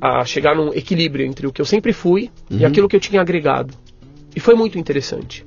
a 0.00 0.24
chegar 0.24 0.54
num 0.56 0.72
equilíbrio 0.72 1.26
entre 1.26 1.46
o 1.46 1.52
que 1.52 1.60
eu 1.60 1.66
sempre 1.66 1.92
fui 1.92 2.30
e 2.50 2.64
aquilo 2.64 2.88
que 2.88 2.96
eu 2.96 3.00
tinha 3.00 3.20
agregado. 3.20 3.74
E 4.34 4.40
foi 4.40 4.54
muito 4.54 4.78
interessante. 4.78 5.44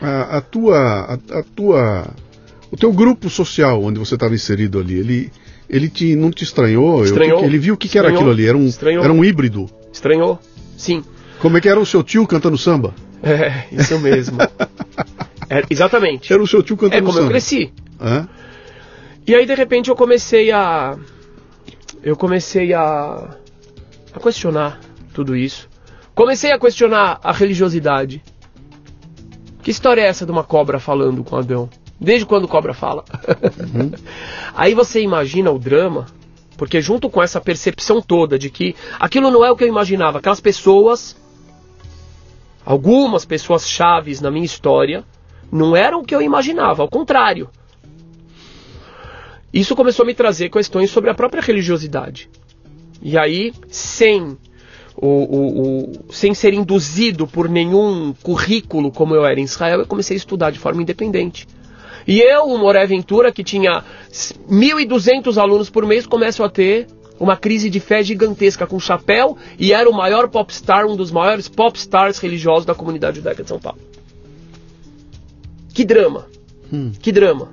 A, 0.00 0.38
a 0.38 0.40
tua, 0.40 0.76
a, 0.78 1.14
a 1.38 1.42
tua, 1.42 2.14
o 2.70 2.76
teu 2.76 2.92
grupo 2.92 3.28
social 3.30 3.82
onde 3.82 3.98
você 3.98 4.14
estava 4.14 4.34
inserido 4.34 4.78
ali, 4.78 4.98
ele, 4.98 5.32
ele 5.68 5.88
te, 5.88 6.14
não 6.14 6.30
te 6.30 6.44
estranhou? 6.44 6.98
Eu- 7.00 7.04
Estranhou. 7.04 7.44
ele 7.44 7.58
viu 7.58 7.74
o 7.74 7.76
que, 7.76 7.88
que 7.88 7.98
era 7.98 8.08
aquilo 8.08 8.30
ali? 8.30 8.46
Era 8.46 8.56
um, 8.56 8.66
Estranhou. 8.66 9.02
era 9.04 9.12
um 9.12 9.24
híbrido. 9.24 9.68
Estranhou? 9.92 10.38
Sim. 10.76 11.02
Como 11.38 11.56
é 11.56 11.60
que 11.60 11.68
era 11.68 11.78
o 11.80 11.86
seu 11.86 12.02
tio 12.02 12.26
cantando 12.26 12.56
samba? 12.58 12.94
É, 13.24 13.66
isso 13.72 13.98
mesmo. 13.98 14.38
É, 15.50 15.62
exatamente. 15.70 16.32
Era 16.32 16.42
o 16.42 16.46
seu 16.46 16.62
tio 16.62 16.76
cantando 16.76 16.96
É 16.96 17.00
como 17.00 17.12
samba. 17.12 17.26
eu 17.26 17.30
cresci. 17.30 17.72
Hã? 18.00 18.28
E 19.26 19.34
aí 19.34 19.46
de 19.46 19.54
repente 19.54 19.88
eu 19.88 19.96
comecei 19.96 20.50
a 20.52 20.96
eu 22.02 22.16
comecei 22.16 22.72
a 22.74 23.36
a 24.12 24.20
questionar 24.20 24.80
tudo 25.12 25.34
isso. 25.34 25.68
Comecei 26.14 26.52
a 26.52 26.58
questionar 26.58 27.18
a 27.22 27.32
religiosidade. 27.32 28.22
Que 29.62 29.70
história 29.70 30.02
é 30.02 30.06
essa 30.06 30.26
de 30.26 30.30
uma 30.32 30.44
cobra 30.44 30.78
falando 30.78 31.24
com 31.24 31.36
Adão? 31.36 31.68
Desde 31.98 32.26
quando 32.26 32.46
cobra 32.46 32.74
fala? 32.74 33.04
Aí 34.54 34.74
você 34.74 35.00
imagina 35.00 35.50
o 35.50 35.58
drama, 35.58 36.06
porque 36.56 36.80
junto 36.82 37.08
com 37.08 37.22
essa 37.22 37.40
percepção 37.40 38.02
toda 38.02 38.38
de 38.38 38.50
que 38.50 38.76
aquilo 39.00 39.30
não 39.30 39.44
é 39.44 39.50
o 39.50 39.56
que 39.56 39.64
eu 39.64 39.68
imaginava, 39.68 40.18
aquelas 40.18 40.40
pessoas, 40.40 41.16
algumas 42.64 43.24
pessoas 43.24 43.68
chaves 43.68 44.20
na 44.20 44.30
minha 44.30 44.44
história, 44.44 45.04
não 45.52 45.76
eram 45.76 46.00
o 46.00 46.04
que 46.04 46.14
eu 46.14 46.22
imaginava, 46.22 46.82
ao 46.82 46.88
contrário. 46.88 47.48
Isso 49.52 49.76
começou 49.76 50.02
a 50.02 50.06
me 50.06 50.14
trazer 50.14 50.48
questões 50.50 50.90
sobre 50.90 51.10
a 51.10 51.14
própria 51.14 51.40
religiosidade. 51.42 52.28
E 53.00 53.16
aí, 53.16 53.52
sem 53.68 54.36
o, 54.96 55.06
o- 55.06 55.82
o- 56.08 56.12
sem 56.12 56.34
ser 56.34 56.54
induzido 56.54 57.26
por 57.26 57.48
nenhum 57.48 58.14
currículo 58.22 58.90
como 58.90 59.14
eu 59.14 59.24
era 59.24 59.38
em 59.38 59.44
Israel, 59.44 59.80
eu 59.80 59.86
comecei 59.86 60.16
a 60.16 60.18
estudar 60.18 60.50
de 60.50 60.58
forma 60.58 60.82
independente. 60.82 61.46
E 62.06 62.20
eu, 62.20 62.44
o 62.46 62.58
Moré 62.58 62.84
Ventura, 62.86 63.32
que 63.32 63.42
tinha 63.44 63.82
1.200 64.50 65.36
alunos 65.40 65.70
por 65.70 65.86
mês, 65.86 66.06
começo 66.06 66.42
a 66.42 66.48
ter 66.48 66.86
uma 67.18 67.36
crise 67.36 67.70
de 67.70 67.80
fé 67.80 68.02
gigantesca 68.02 68.66
com 68.66 68.78
chapéu 68.78 69.36
e 69.58 69.72
era 69.72 69.88
o 69.88 69.92
maior 69.92 70.28
popstar, 70.28 70.86
um 70.86 70.96
dos 70.96 71.10
maiores 71.10 71.48
popstars 71.48 72.18
religiosos 72.18 72.64
da 72.64 72.74
comunidade 72.74 73.16
judaica 73.16 73.42
de 73.42 73.48
São 73.48 73.60
Paulo. 73.60 73.78
Que 75.72 75.84
drama. 75.84 76.26
Hum. 76.72 76.92
Que 77.00 77.12
drama. 77.12 77.50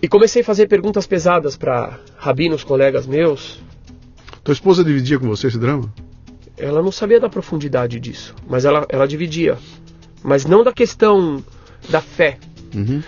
E 0.00 0.08
comecei 0.08 0.42
a 0.42 0.44
fazer 0.44 0.68
perguntas 0.68 1.06
pesadas 1.06 1.56
para 1.56 1.98
rabinos, 2.16 2.62
colegas 2.62 3.06
meus. 3.06 3.60
Tua 4.44 4.52
esposa 4.52 4.84
dividia 4.84 5.18
com 5.18 5.26
você 5.26 5.48
esse 5.48 5.58
drama? 5.58 5.92
Ela 6.56 6.82
não 6.82 6.92
sabia 6.92 7.20
da 7.20 7.28
profundidade 7.28 7.98
disso, 8.00 8.34
mas 8.48 8.64
ela, 8.64 8.86
ela 8.88 9.06
dividia. 9.06 9.58
Mas 10.22 10.44
não 10.44 10.62
da 10.62 10.72
questão 10.72 11.42
da 11.88 12.00
fé. 12.00 12.38
Uhum. 12.74 13.02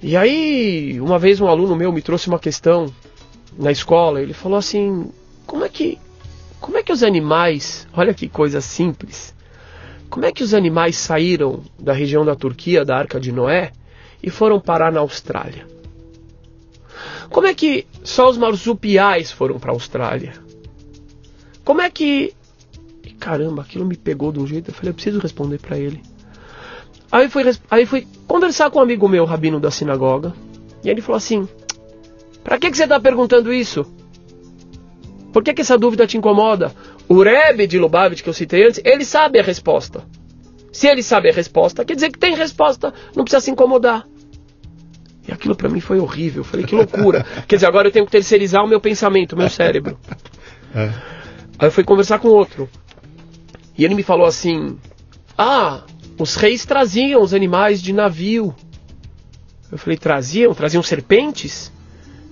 E 0.00 0.16
aí, 0.16 1.00
uma 1.00 1.18
vez 1.18 1.40
um 1.40 1.46
aluno 1.46 1.74
meu 1.74 1.92
me 1.92 2.00
trouxe 2.00 2.28
uma 2.28 2.38
questão 2.38 2.92
na 3.58 3.72
escola, 3.72 4.22
ele 4.22 4.32
falou 4.32 4.56
assim: 4.56 5.10
como 5.46 5.64
é 5.64 5.68
que 5.68 5.98
como 6.60 6.76
é 6.76 6.82
que 6.82 6.92
os 6.92 7.02
animais, 7.02 7.86
olha 7.92 8.14
que 8.14 8.28
coisa 8.28 8.60
simples, 8.60 9.34
como 10.10 10.24
é 10.24 10.32
que 10.32 10.42
os 10.42 10.54
animais 10.54 10.96
saíram 10.96 11.62
da 11.78 11.92
região 11.92 12.24
da 12.24 12.34
Turquia, 12.34 12.84
da 12.84 12.96
Arca 12.96 13.20
de 13.20 13.30
Noé, 13.30 13.72
e 14.22 14.30
foram 14.30 14.58
parar 14.58 14.90
na 14.90 15.00
Austrália? 15.00 15.66
Como 17.30 17.46
é 17.46 17.54
que 17.54 17.86
só 18.02 18.28
os 18.28 18.38
marsupiais 18.38 19.30
foram 19.30 19.58
para 19.58 19.70
a 19.70 19.74
Austrália? 19.74 20.32
Como 21.64 21.80
é 21.80 21.90
que. 21.90 22.34
Caramba, 23.20 23.62
aquilo 23.62 23.84
me 23.84 23.96
pegou 23.96 24.32
de 24.32 24.38
um 24.38 24.46
jeito. 24.46 24.70
Eu 24.70 24.74
falei, 24.74 24.90
eu 24.90 24.94
preciso 24.94 25.18
responder 25.18 25.58
para 25.58 25.76
ele. 25.78 26.00
Aí 27.10 27.28
fui, 27.28 27.42
aí 27.70 27.84
fui 27.84 28.06
conversar 28.26 28.70
com 28.70 28.78
um 28.78 28.82
amigo 28.82 29.08
meu, 29.08 29.24
rabino 29.24 29.60
da 29.60 29.70
sinagoga, 29.70 30.32
e 30.82 30.88
ele 30.88 31.02
falou 31.02 31.16
assim: 31.16 31.48
Pra 32.48 32.58
que, 32.58 32.70
que 32.70 32.78
você 32.78 32.84
está 32.84 32.98
perguntando 32.98 33.52
isso? 33.52 33.84
Por 35.34 35.44
que, 35.44 35.52
que 35.52 35.60
essa 35.60 35.76
dúvida 35.76 36.06
te 36.06 36.16
incomoda? 36.16 36.74
O 37.06 37.22
Rebbe 37.22 37.66
de 37.66 37.78
Lubavitch, 37.78 38.22
que 38.22 38.28
eu 38.30 38.32
citei 38.32 38.66
antes, 38.66 38.80
ele 38.82 39.04
sabe 39.04 39.38
a 39.38 39.42
resposta. 39.42 40.02
Se 40.72 40.86
ele 40.86 41.02
sabe 41.02 41.28
a 41.28 41.32
resposta, 41.32 41.84
quer 41.84 41.94
dizer 41.94 42.10
que 42.10 42.18
tem 42.18 42.34
resposta, 42.34 42.94
não 43.14 43.22
precisa 43.22 43.42
se 43.42 43.50
incomodar. 43.50 44.08
E 45.28 45.30
aquilo 45.30 45.54
para 45.54 45.68
mim 45.68 45.78
foi 45.78 45.98
horrível. 46.00 46.40
Eu 46.40 46.44
falei, 46.44 46.64
que 46.64 46.74
loucura. 46.74 47.22
quer 47.46 47.56
dizer, 47.56 47.66
agora 47.66 47.88
eu 47.88 47.92
tenho 47.92 48.06
que 48.06 48.12
terceirizar 48.12 48.64
o 48.64 48.66
meu 48.66 48.80
pensamento, 48.80 49.34
o 49.34 49.36
meu 49.36 49.50
cérebro. 49.50 49.98
É. 50.74 50.90
Aí 51.58 51.66
eu 51.66 51.70
fui 51.70 51.84
conversar 51.84 52.18
com 52.18 52.28
outro. 52.28 52.66
E 53.76 53.84
ele 53.84 53.94
me 53.94 54.02
falou 54.02 54.26
assim: 54.26 54.78
Ah, 55.36 55.82
os 56.18 56.34
reis 56.34 56.64
traziam 56.64 57.20
os 57.20 57.34
animais 57.34 57.82
de 57.82 57.92
navio. 57.92 58.54
Eu 59.70 59.76
falei, 59.76 59.98
traziam? 59.98 60.54
Traziam 60.54 60.82
serpentes? 60.82 61.70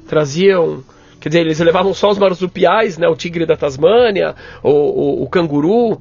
Traziam. 0.08 0.82
Quer 1.20 1.30
dizer, 1.30 1.40
eles 1.40 1.58
levavam 1.58 1.92
só 1.94 2.10
os 2.10 2.18
marsupiais, 2.18 2.98
né? 2.98 3.08
O 3.08 3.16
tigre 3.16 3.46
da 3.46 3.56
Tasmânia, 3.56 4.34
o, 4.62 4.70
o, 4.70 5.22
o 5.22 5.28
canguru. 5.28 6.00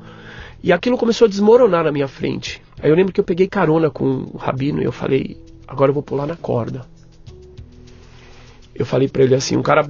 E 0.63 0.71
aquilo 0.71 0.97
começou 0.97 1.25
a 1.25 1.29
desmoronar 1.29 1.83
na 1.83 1.91
minha 1.91 2.07
frente. 2.07 2.61
Aí 2.81 2.89
eu 2.89 2.95
lembro 2.95 3.13
que 3.13 3.19
eu 3.19 3.23
peguei 3.23 3.47
carona 3.47 3.89
com 3.89 4.25
o 4.33 4.37
rabino 4.37 4.81
e 4.81 4.85
eu 4.85 4.91
falei, 4.91 5.37
agora 5.67 5.89
eu 5.89 5.93
vou 5.93 6.03
pular 6.03 6.25
na 6.25 6.35
corda. 6.35 6.85
Eu 8.73 8.85
falei 8.85 9.07
para 9.07 9.23
ele 9.23 9.35
assim, 9.35 9.55
um 9.55 9.61
cara 9.61 9.89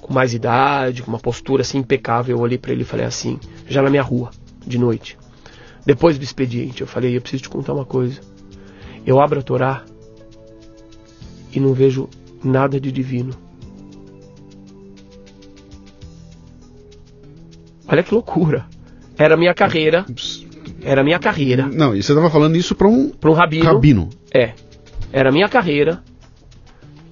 com 0.00 0.14
mais 0.14 0.32
idade, 0.32 1.02
com 1.02 1.10
uma 1.10 1.18
postura 1.18 1.62
assim 1.62 1.78
impecável, 1.78 2.36
eu 2.36 2.42
olhei 2.42 2.56
para 2.56 2.72
ele 2.72 2.82
e 2.82 2.84
falei 2.84 3.04
assim, 3.04 3.38
já 3.68 3.82
na 3.82 3.90
minha 3.90 4.02
rua, 4.02 4.30
de 4.66 4.78
noite. 4.78 5.18
Depois 5.84 6.18
do 6.18 6.24
expediente, 6.24 6.82
eu 6.82 6.86
falei: 6.86 7.16
Eu 7.16 7.20
preciso 7.20 7.44
te 7.44 7.48
contar 7.48 7.72
uma 7.72 7.84
coisa. 7.84 8.20
Eu 9.06 9.20
abro 9.20 9.40
a 9.40 9.42
Torá 9.42 9.84
e 11.52 11.58
não 11.58 11.72
vejo 11.72 12.08
nada 12.42 12.80
de 12.80 12.90
divino. 12.90 13.34
Olha 17.86 18.02
que 18.02 18.14
loucura. 18.14 18.66
Era 19.18 19.34
a 19.34 19.36
minha 19.36 19.52
carreira. 19.52 20.06
Era 20.82 21.00
a 21.00 21.04
minha 21.04 21.18
carreira. 21.18 21.66
Não, 21.66 21.94
e 21.94 22.02
você 22.02 22.12
estava 22.12 22.30
falando 22.30 22.56
isso 22.56 22.74
para 22.74 22.88
um, 22.88 23.10
pra 23.10 23.30
um 23.30 23.34
rabino. 23.34 23.64
rabino. 23.64 24.10
É. 24.32 24.54
Era 25.12 25.30
a 25.30 25.32
minha 25.32 25.48
carreira. 25.48 26.02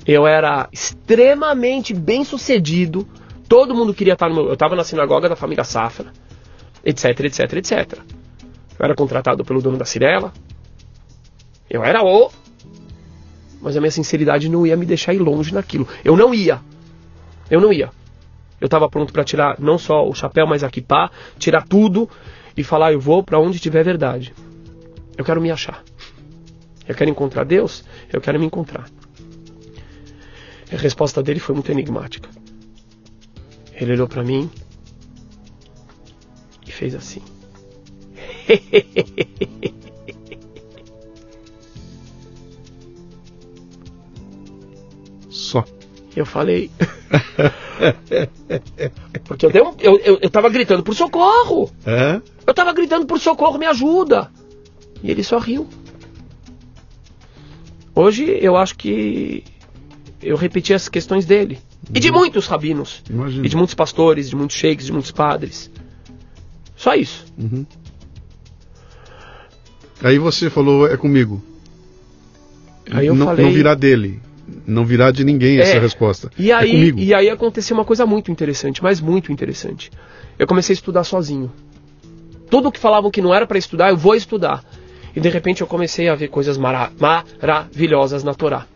Eu 0.07 0.27
era 0.27 0.69
extremamente 0.73 1.93
bem 1.93 2.25
sucedido. 2.25 3.07
Todo 3.49 3.75
mundo 3.75 3.93
queria 3.93 4.15
estar 4.15 4.29
no 4.29 4.35
meu. 4.37 4.47
Eu 4.47 4.55
estava 4.55 4.75
na 4.77 4.85
sinagoga 4.85 5.29
da 5.29 5.37
família 5.37 5.65
Safra, 5.65 6.13
etc, 6.85 7.21
etc, 7.21 7.53
etc. 7.55 7.99
Eu 8.79 8.85
era 8.85 8.95
contratado 8.95 9.45
pelo 9.45 9.61
dono 9.61 9.77
da 9.77 9.85
Cirela. 9.85 10.33
Eu 11.69 11.85
era 11.85 12.03
o. 12.03 12.31
Mas 13.60 13.76
a 13.76 13.80
minha 13.80 13.90
sinceridade 13.90 14.48
não 14.48 14.66
ia 14.66 14.76
me 14.76 14.86
deixar 14.86 15.14
ir 15.14 15.18
longe 15.18 15.52
naquilo. 15.52 15.89
Eu 16.05 16.16
não 16.16 16.35
ia. 16.35 16.60
Eu 17.51 17.60
não 17.60 17.72
ia. 17.72 17.90
Eu 18.60 18.66
estava 18.66 18.89
pronto 18.89 19.12
para 19.12 19.24
tirar 19.24 19.59
não 19.59 19.78
só 19.78 20.06
o 20.09 20.14
chapéu, 20.14 20.47
mas 20.47 20.64
a 20.64 20.70
kippah, 20.70 21.10
tirar 21.39 21.66
tudo 21.66 22.09
e 22.56 22.64
falar: 22.64 22.93
eu 22.93 23.01
vou 23.01 23.22
para 23.22 23.39
onde 23.39 23.59
tiver 23.59 23.85
verdade. 23.85 24.35
Eu 25.16 25.24
quero 25.24 25.40
me 25.40 25.51
achar. 25.51 25.82
Eu 26.86 26.94
quero 26.94 27.10
encontrar 27.10 27.44
Deus, 27.44 27.85
eu 28.12 28.20
quero 28.20 28.39
me 28.39 28.47
encontrar. 28.47 28.89
A 30.72 30.76
resposta 30.76 31.22
dele 31.22 31.40
foi 31.40 31.55
muito 31.55 31.70
enigmática. 31.70 32.28
Ele 33.72 33.93
olhou 33.93 34.09
para 34.09 34.24
mim 34.24 34.51
e 36.66 36.70
fez 36.70 36.94
assim. 36.94 37.22
Eu 46.19 46.27
falei. 46.27 46.69
Porque 49.24 49.47
eu, 49.47 49.53
dei 49.53 49.62
um, 49.62 49.73
eu, 49.78 50.01
eu, 50.01 50.19
eu 50.20 50.28
tava 50.28 50.49
gritando 50.49 50.82
por 50.82 50.97
socorro. 50.97 51.70
É? 51.86 52.20
Eu 52.45 52.53
tava 52.53 52.73
gritando 52.73 53.07
por 53.07 53.20
socorro, 53.20 53.57
me 53.57 53.66
ajuda. 53.66 54.28
E 55.01 55.12
ele 55.12 55.23
só 55.23 55.39
riu. 55.39 55.69
Hoje 57.95 58.36
eu 58.43 58.57
acho 58.57 58.77
que 58.77 59.45
eu 60.20 60.36
repeti 60.36 60.74
as 60.74 60.89
questões 60.89 61.24
dele. 61.24 61.61
E 61.95 62.01
de 62.01 62.11
uhum. 62.11 62.16
muitos 62.16 62.49
rabinos. 62.49 63.01
Imagina. 63.09 63.47
E 63.47 63.49
de 63.49 63.57
muitos 63.57 63.77
pastores, 63.77 64.28
de 64.28 64.35
muitos 64.35 64.57
sheiks, 64.57 64.86
de 64.86 64.93
muitos 64.93 65.12
padres. 65.12 65.70
Só 66.74 66.97
isso. 66.97 67.27
Uhum. 67.39 67.65
Aí 70.03 70.19
você 70.19 70.51
falou, 70.51 70.89
é 70.89 70.97
comigo. 70.97 71.40
Aí 72.90 73.07
eu 73.07 73.15
não, 73.15 73.27
falei... 73.27 73.47
não 73.47 73.53
virá 73.53 73.77
dele. 73.77 74.20
Não 74.66 74.85
virá 74.85 75.11
de 75.11 75.25
ninguém 75.25 75.59
é, 75.59 75.61
essa 75.61 75.79
resposta. 75.79 76.31
E 76.39 76.51
é 76.51 76.55
aí, 76.55 76.91
é 76.91 76.93
e 76.97 77.15
aí 77.15 77.31
aconteceu 77.31 77.77
uma 77.77 77.85
coisa 77.85 78.07
muito 78.07 78.31
interessante, 78.31 78.83
mas 78.83 79.01
muito 79.01 79.33
interessante. 79.33 79.91
Eu 80.39 80.47
comecei 80.47 80.73
a 80.73 80.77
estudar 80.77 81.05
sozinho. 81.05 81.53
Tudo 82.51 82.73
que 82.73 82.79
falavam 82.79 83.11
que 83.11 83.20
não 83.20 83.35
era 83.35 83.47
para 83.47 83.59
estudar, 83.59 83.91
eu 83.91 83.97
vou 83.97 84.15
estudar. 84.15 84.65
E 85.15 85.20
de 85.20 85.29
repente 85.29 85.61
eu 85.61 85.66
comecei 85.66 86.09
a 86.09 86.15
ver 86.15 86.29
coisas 86.29 86.57
mara 86.57 86.91
maravilhosas 86.99 88.25
na 88.25 88.35
Torá. 88.35 88.66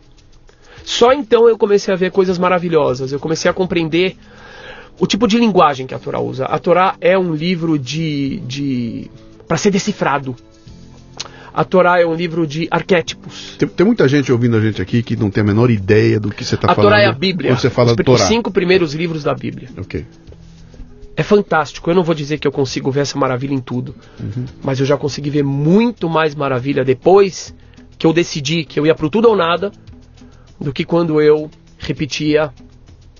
Só 0.83 1.13
então 1.13 1.47
eu 1.47 1.57
comecei 1.57 1.93
a 1.93 1.97
ver 1.97 2.11
coisas 2.11 2.37
maravilhosas. 2.37 3.11
Eu 3.11 3.19
comecei 3.19 3.49
a 3.49 3.53
compreender 3.53 4.17
o 4.99 5.07
tipo 5.07 5.27
de 5.27 5.37
linguagem 5.37 5.87
que 5.87 5.93
a 5.95 5.99
Torá 5.99 6.19
usa. 6.19 6.45
A 6.45 6.59
Torá 6.59 6.95
é 6.99 7.17
um 7.17 7.33
livro 7.33 7.79
de, 7.79 8.41
de 8.41 9.09
para 9.47 9.57
ser 9.57 9.71
decifrado. 9.71 10.35
A 11.53 11.63
Torá 11.63 12.01
é 12.01 12.05
um 12.05 12.15
livro 12.15 12.47
de 12.47 12.67
arquétipos. 12.71 13.55
Tem, 13.57 13.67
tem, 13.67 13.85
muita 13.85 14.07
gente 14.07 14.31
ouvindo 14.31 14.57
a 14.57 14.61
gente 14.61 14.81
aqui 14.81 15.03
que 15.03 15.15
não 15.15 15.29
tem 15.29 15.41
a 15.41 15.45
menor 15.45 15.69
ideia 15.69 16.19
do 16.19 16.29
que 16.29 16.43
você 16.43 16.55
está 16.55 16.73
falando. 16.73 16.87
A 16.87 16.95
Torá 16.95 17.03
é 17.03 17.05
a 17.05 17.11
Bíblia. 17.11 17.51
Quando 17.51 17.59
você 17.59 17.69
fala 17.69 17.91
os, 17.91 17.97
Torá. 17.97 18.15
Os 18.15 18.21
cinco 18.27 18.51
primeiros 18.51 18.95
livros 18.95 19.23
da 19.23 19.35
Bíblia. 19.35 19.69
Ok. 19.77 20.05
É 21.15 21.21
fantástico. 21.21 21.91
Eu 21.91 21.95
não 21.95 22.03
vou 22.03 22.15
dizer 22.15 22.39
que 22.39 22.47
eu 22.47 22.51
consigo 22.51 22.89
ver 22.89 23.01
essa 23.01 23.17
maravilha 23.19 23.53
em 23.53 23.59
tudo, 23.59 23.95
uhum. 24.19 24.45
mas 24.63 24.79
eu 24.79 24.85
já 24.85 24.97
consegui 24.97 25.29
ver 25.29 25.43
muito 25.43 26.09
mais 26.09 26.33
maravilha 26.33 26.83
depois 26.83 27.53
que 27.99 28.07
eu 28.07 28.13
decidi 28.13 28.65
que 28.65 28.79
eu 28.79 28.87
ia 28.87 28.95
pro 28.95 29.09
tudo 29.09 29.29
ou 29.29 29.35
nada 29.35 29.71
do 30.59 30.73
que 30.73 30.83
quando 30.83 31.21
eu 31.21 31.51
repetia 31.77 32.51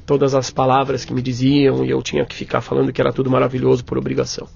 todas 0.06 0.34
as 0.34 0.50
palavras 0.50 1.06
que 1.06 1.14
me 1.14 1.22
diziam 1.22 1.86
e 1.86 1.90
eu 1.90 2.02
tinha 2.02 2.26
que 2.26 2.36
ficar 2.36 2.62
falando 2.62 2.92
que 2.92 3.00
era 3.00 3.14
tudo 3.14 3.30
maravilhoso 3.30 3.86
por 3.86 3.98
obrigação. 3.98 4.48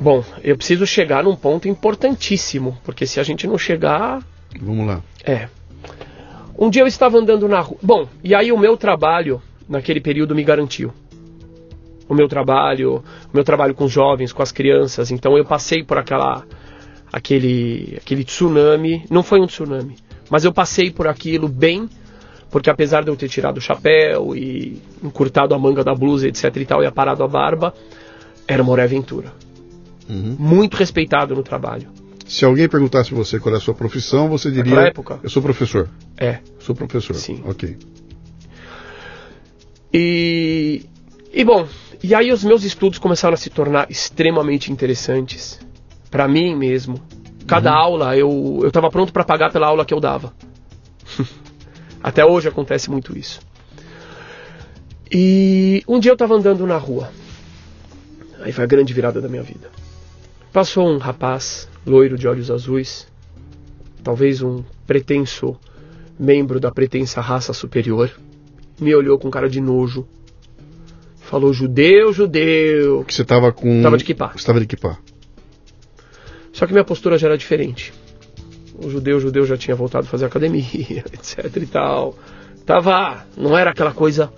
Bom, 0.00 0.24
eu 0.42 0.56
preciso 0.56 0.86
chegar 0.86 1.22
num 1.22 1.36
ponto 1.36 1.68
importantíssimo, 1.68 2.78
porque 2.82 3.06
se 3.06 3.20
a 3.20 3.22
gente 3.22 3.46
não 3.46 3.58
chegar. 3.58 4.24
Vamos 4.58 4.86
lá. 4.86 5.02
É. 5.22 5.46
Um 6.58 6.70
dia 6.70 6.80
eu 6.80 6.86
estava 6.86 7.18
andando 7.18 7.46
na 7.46 7.60
rua. 7.60 7.76
Bom, 7.82 8.08
e 8.24 8.34
aí 8.34 8.50
o 8.50 8.58
meu 8.58 8.78
trabalho 8.78 9.42
naquele 9.68 10.00
período 10.00 10.34
me 10.34 10.42
garantiu. 10.42 10.90
O 12.08 12.14
meu 12.14 12.28
trabalho, 12.28 13.04
o 13.26 13.34
meu 13.34 13.44
trabalho 13.44 13.74
com 13.74 13.84
os 13.84 13.92
jovens, 13.92 14.32
com 14.32 14.42
as 14.42 14.50
crianças. 14.50 15.10
Então 15.10 15.36
eu 15.36 15.44
passei 15.44 15.84
por 15.84 15.98
aquela, 15.98 16.46
aquele, 17.12 17.98
aquele 18.00 18.24
tsunami. 18.24 19.04
Não 19.10 19.22
foi 19.22 19.38
um 19.38 19.46
tsunami, 19.46 19.96
mas 20.30 20.46
eu 20.46 20.52
passei 20.52 20.90
por 20.90 21.08
aquilo 21.08 21.46
bem, 21.46 21.90
porque 22.50 22.70
apesar 22.70 23.04
de 23.04 23.10
eu 23.10 23.16
ter 23.16 23.28
tirado 23.28 23.58
o 23.58 23.60
chapéu 23.60 24.34
e 24.34 24.80
encurtado 25.04 25.54
a 25.54 25.58
manga 25.58 25.84
da 25.84 25.94
blusa, 25.94 26.26
etc 26.26 26.56
e 26.56 26.64
tal, 26.64 26.82
e 26.82 26.86
aparado 26.86 27.22
a 27.22 27.28
barba, 27.28 27.74
era 28.48 28.62
uma 28.62 28.72
hora 28.72 28.84
aventura 28.84 29.30
uhum. 30.10 30.36
muito 30.38 30.76
respeitado 30.76 31.34
no 31.34 31.42
trabalho. 31.42 31.88
Se 32.26 32.44
alguém 32.44 32.68
perguntasse 32.68 33.12
você 33.12 33.40
qual 33.40 33.54
é 33.54 33.58
a 33.58 33.60
sua 33.60 33.74
profissão, 33.74 34.28
você 34.28 34.50
diria. 34.50 34.64
Naquela 34.64 34.88
época? 34.88 35.20
Eu 35.22 35.28
sou 35.30 35.42
professor. 35.42 35.88
É. 36.16 36.38
Sou 36.60 36.74
professor. 36.74 37.16
Sim. 37.16 37.42
Ok. 37.44 37.76
E, 39.92 40.86
e 41.32 41.44
bom, 41.44 41.66
e 42.02 42.14
aí 42.14 42.32
os 42.32 42.44
meus 42.44 42.62
estudos 42.62 42.98
começaram 42.98 43.34
a 43.34 43.36
se 43.36 43.50
tornar 43.50 43.90
extremamente 43.90 44.70
interessantes 44.70 45.58
para 46.10 46.28
mim 46.28 46.54
mesmo. 46.54 47.00
Cada 47.46 47.72
aula 47.72 48.16
eu 48.16 48.60
eu 48.62 48.68
estava 48.68 48.88
pronto 48.90 49.12
para 49.12 49.24
pagar 49.24 49.50
pela 49.50 49.66
aula 49.66 49.84
que 49.84 49.92
eu 49.92 49.98
dava. 49.98 50.32
Até 52.00 52.24
hoje 52.24 52.48
acontece 52.48 52.88
muito 52.90 53.18
isso. 53.18 53.40
E 55.10 55.82
um 55.88 55.98
dia 55.98 56.12
eu 56.12 56.14
estava 56.14 56.34
andando 56.34 56.64
na 56.64 56.76
rua. 56.76 57.10
Aí 58.40 58.52
foi 58.52 58.62
a 58.62 58.66
grande 58.66 58.94
virada 58.94 59.20
da 59.20 59.28
minha 59.28 59.42
vida. 59.42 59.68
Passou 60.52 60.88
um 60.88 60.98
rapaz, 60.98 61.68
loiro 61.86 62.18
de 62.18 62.26
olhos 62.26 62.50
azuis, 62.50 63.06
talvez 64.02 64.42
um 64.42 64.64
pretenso 64.86 65.56
membro 66.18 66.58
da 66.58 66.70
pretensa 66.70 67.20
raça 67.20 67.52
superior, 67.52 68.10
me 68.80 68.94
olhou 68.94 69.18
com 69.18 69.30
cara 69.30 69.48
de 69.48 69.60
nojo. 69.60 70.06
Falou 71.20 71.52
judeu, 71.52 72.12
judeu. 72.12 73.04
Que 73.04 73.14
você 73.14 73.24
tava 73.24 73.52
com. 73.52 73.82
Tava 73.82 73.96
de 73.96 74.04
kippah. 74.04 74.32
Você 74.36 74.44
tava 74.44 74.58
de 74.58 74.66
kippah. 74.66 74.98
Só 76.52 76.66
que 76.66 76.72
minha 76.72 76.84
postura 76.84 77.16
já 77.16 77.28
era 77.28 77.38
diferente. 77.38 77.92
O 78.82 78.90
judeu, 78.90 79.18
o 79.18 79.20
judeu 79.20 79.44
já 79.46 79.56
tinha 79.56 79.76
voltado 79.76 80.06
a 80.06 80.10
fazer 80.10 80.24
academia, 80.24 80.64
etc 81.12 81.56
e 81.56 81.66
tal. 81.66 82.18
Tava, 82.66 83.24
não 83.36 83.56
era 83.56 83.70
aquela 83.70 83.92
coisa 83.92 84.32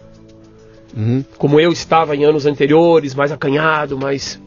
Uhum. 0.95 1.25
como 1.39 1.59
eu 1.59 1.73
estava 1.73 2.15
em 2.15 2.25
anos 2.25 2.45
anteriores, 2.45 3.15
mais 3.15 3.33
acanhado, 3.33 3.97
mais 3.97 4.39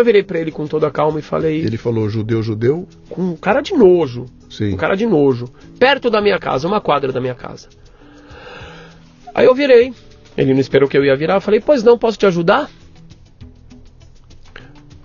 eu 0.00 0.04
virei 0.04 0.22
pra 0.22 0.38
ele 0.38 0.50
com 0.50 0.66
toda 0.66 0.86
a 0.86 0.90
calma 0.90 1.18
e 1.18 1.22
falei 1.22 1.58
Ele 1.60 1.76
falou 1.76 2.08
judeu, 2.08 2.42
judeu. 2.42 2.88
com 3.10 3.36
cara 3.36 3.60
de 3.60 3.74
nojo, 3.74 4.26
Sim. 4.50 4.72
um 4.74 4.76
cara 4.76 4.94
de 4.96 5.06
nojo, 5.06 5.46
perto 5.78 6.10
da 6.10 6.20
minha 6.20 6.38
casa, 6.38 6.66
uma 6.66 6.80
quadra 6.80 7.12
da 7.12 7.20
minha 7.20 7.34
casa. 7.34 7.68
Aí 9.34 9.46
eu 9.46 9.54
virei, 9.54 9.92
ele 10.36 10.52
não 10.52 10.60
esperou 10.60 10.88
que 10.88 10.96
eu 10.96 11.04
ia 11.04 11.16
virar, 11.16 11.34
eu 11.34 11.40
falei, 11.40 11.60
pois 11.60 11.82
não, 11.82 11.98
posso 11.98 12.18
te 12.18 12.26
ajudar? 12.26 12.70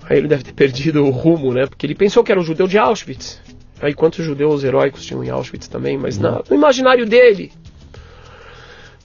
Aí 0.09 0.17
ele 0.17 0.27
deve 0.27 0.43
ter 0.43 0.53
perdido 0.53 1.03
o 1.05 1.09
rumo, 1.09 1.53
né? 1.53 1.65
Porque 1.67 1.85
ele 1.85 1.95
pensou 1.95 2.23
que 2.23 2.31
era 2.31 2.39
um 2.39 2.43
judeu 2.43 2.67
de 2.67 2.77
Auschwitz. 2.77 3.39
Aí 3.81 3.93
quantos 3.93 4.25
judeus 4.25 4.63
heróicos 4.63 5.05
tinham 5.05 5.23
em 5.23 5.29
Auschwitz 5.29 5.67
também, 5.67 5.97
mas 5.97 6.17
na- 6.17 6.41
no 6.49 6.55
imaginário 6.55 7.05
dele. 7.05 7.51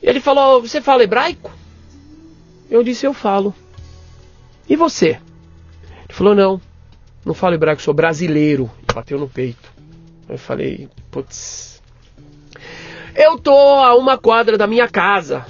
E 0.02 0.09
ele 0.09 0.20
falou, 0.20 0.61
você 0.61 0.81
fala 0.81 1.05
hebraico? 1.05 1.51
Eu 2.70 2.82
disse, 2.82 3.06
eu 3.06 3.15
falo. 3.15 3.55
E 4.69 4.74
você? 4.77 5.19
Falou, 6.15 6.32
não, 6.35 6.61
não 7.24 7.35
falo 7.35 7.55
hebraico, 7.57 7.82
sou 7.82 7.93
brasileiro. 7.93 8.70
E 8.89 8.95
bateu 8.95 9.19
no 9.19 9.28
peito. 9.28 9.69
Eu 10.28 10.39
falei, 10.39 10.89
putz. 11.11 11.82
Eu 13.16 13.36
tô 13.39 13.51
a 13.53 13.97
uma 13.97 14.16
quadra 14.16 14.57
da 14.57 14.66
minha 14.66 14.89
casa, 14.89 15.45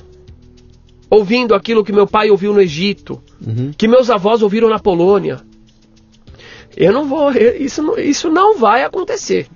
ouvindo 1.11 1.55
aquilo 1.55 1.85
que 1.85 1.93
meu 1.93 2.07
pai 2.07 2.31
ouviu 2.31 2.53
no 2.55 2.61
Egito, 2.63 3.23
Uhum. 3.47 3.73
que 3.77 3.87
meus 3.87 4.09
avós 4.09 4.41
ouviram 4.41 4.69
na 4.71 4.79
Polônia. 4.79 5.41
Eu 6.75 6.93
não 6.95 7.07
vou, 7.07 7.31
isso 7.33 7.83
não, 7.83 7.99
isso 7.99 8.31
não 8.31 8.57
vai 8.59 8.83
acontecer. 8.85 9.47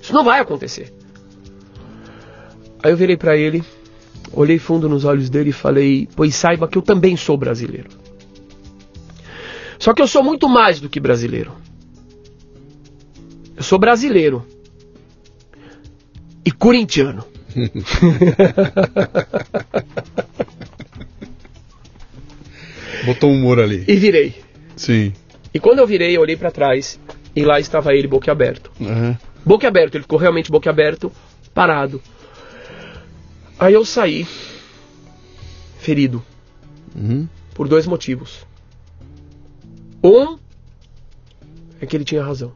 Isso 0.00 0.12
não 0.12 0.22
vai 0.22 0.40
acontecer. 0.40 0.92
Aí 2.82 2.90
eu 2.92 2.96
virei 2.96 3.16
pra 3.16 3.34
ele, 3.36 3.64
olhei 4.32 4.58
fundo 4.58 4.88
nos 4.90 5.04
olhos 5.06 5.30
dele 5.30 5.50
e 5.50 5.52
falei: 5.54 6.06
Pois 6.14 6.34
saiba 6.34 6.68
que 6.68 6.76
eu 6.76 6.82
também 6.82 7.16
sou 7.16 7.36
brasileiro. 7.36 7.88
Só 9.82 9.92
que 9.92 10.00
eu 10.00 10.06
sou 10.06 10.22
muito 10.22 10.48
mais 10.48 10.78
do 10.78 10.88
que 10.88 11.00
brasileiro. 11.00 11.50
Eu 13.56 13.64
sou 13.64 13.80
brasileiro. 13.80 14.46
E 16.44 16.52
corintiano. 16.52 17.24
Botou 23.04 23.30
um 23.30 23.34
humor 23.34 23.58
ali. 23.58 23.84
E 23.88 23.96
virei. 23.96 24.34
Sim. 24.76 25.12
E 25.52 25.58
quando 25.58 25.80
eu 25.80 25.86
virei, 25.86 26.16
eu 26.16 26.20
olhei 26.20 26.36
pra 26.36 26.50
trás 26.52 26.98
e 27.34 27.44
lá 27.44 27.58
estava 27.58 27.92
ele 27.94 28.06
boquiaberto. 28.06 28.70
Uhum. 28.80 29.16
Boquiaberto, 29.44 29.96
ele 29.96 30.02
ficou 30.04 30.18
realmente 30.18 30.50
boquiaberto, 30.50 31.10
parado. 31.52 32.00
Aí 33.58 33.74
eu 33.74 33.84
saí 33.84 34.26
ferido 35.80 36.22
Uhum. 36.94 37.26
por 37.54 37.66
dois 37.66 37.86
motivos. 37.86 38.46
Um 40.02 40.38
é 41.80 41.86
que 41.86 41.96
ele 41.96 42.04
tinha 42.04 42.22
razão. 42.22 42.52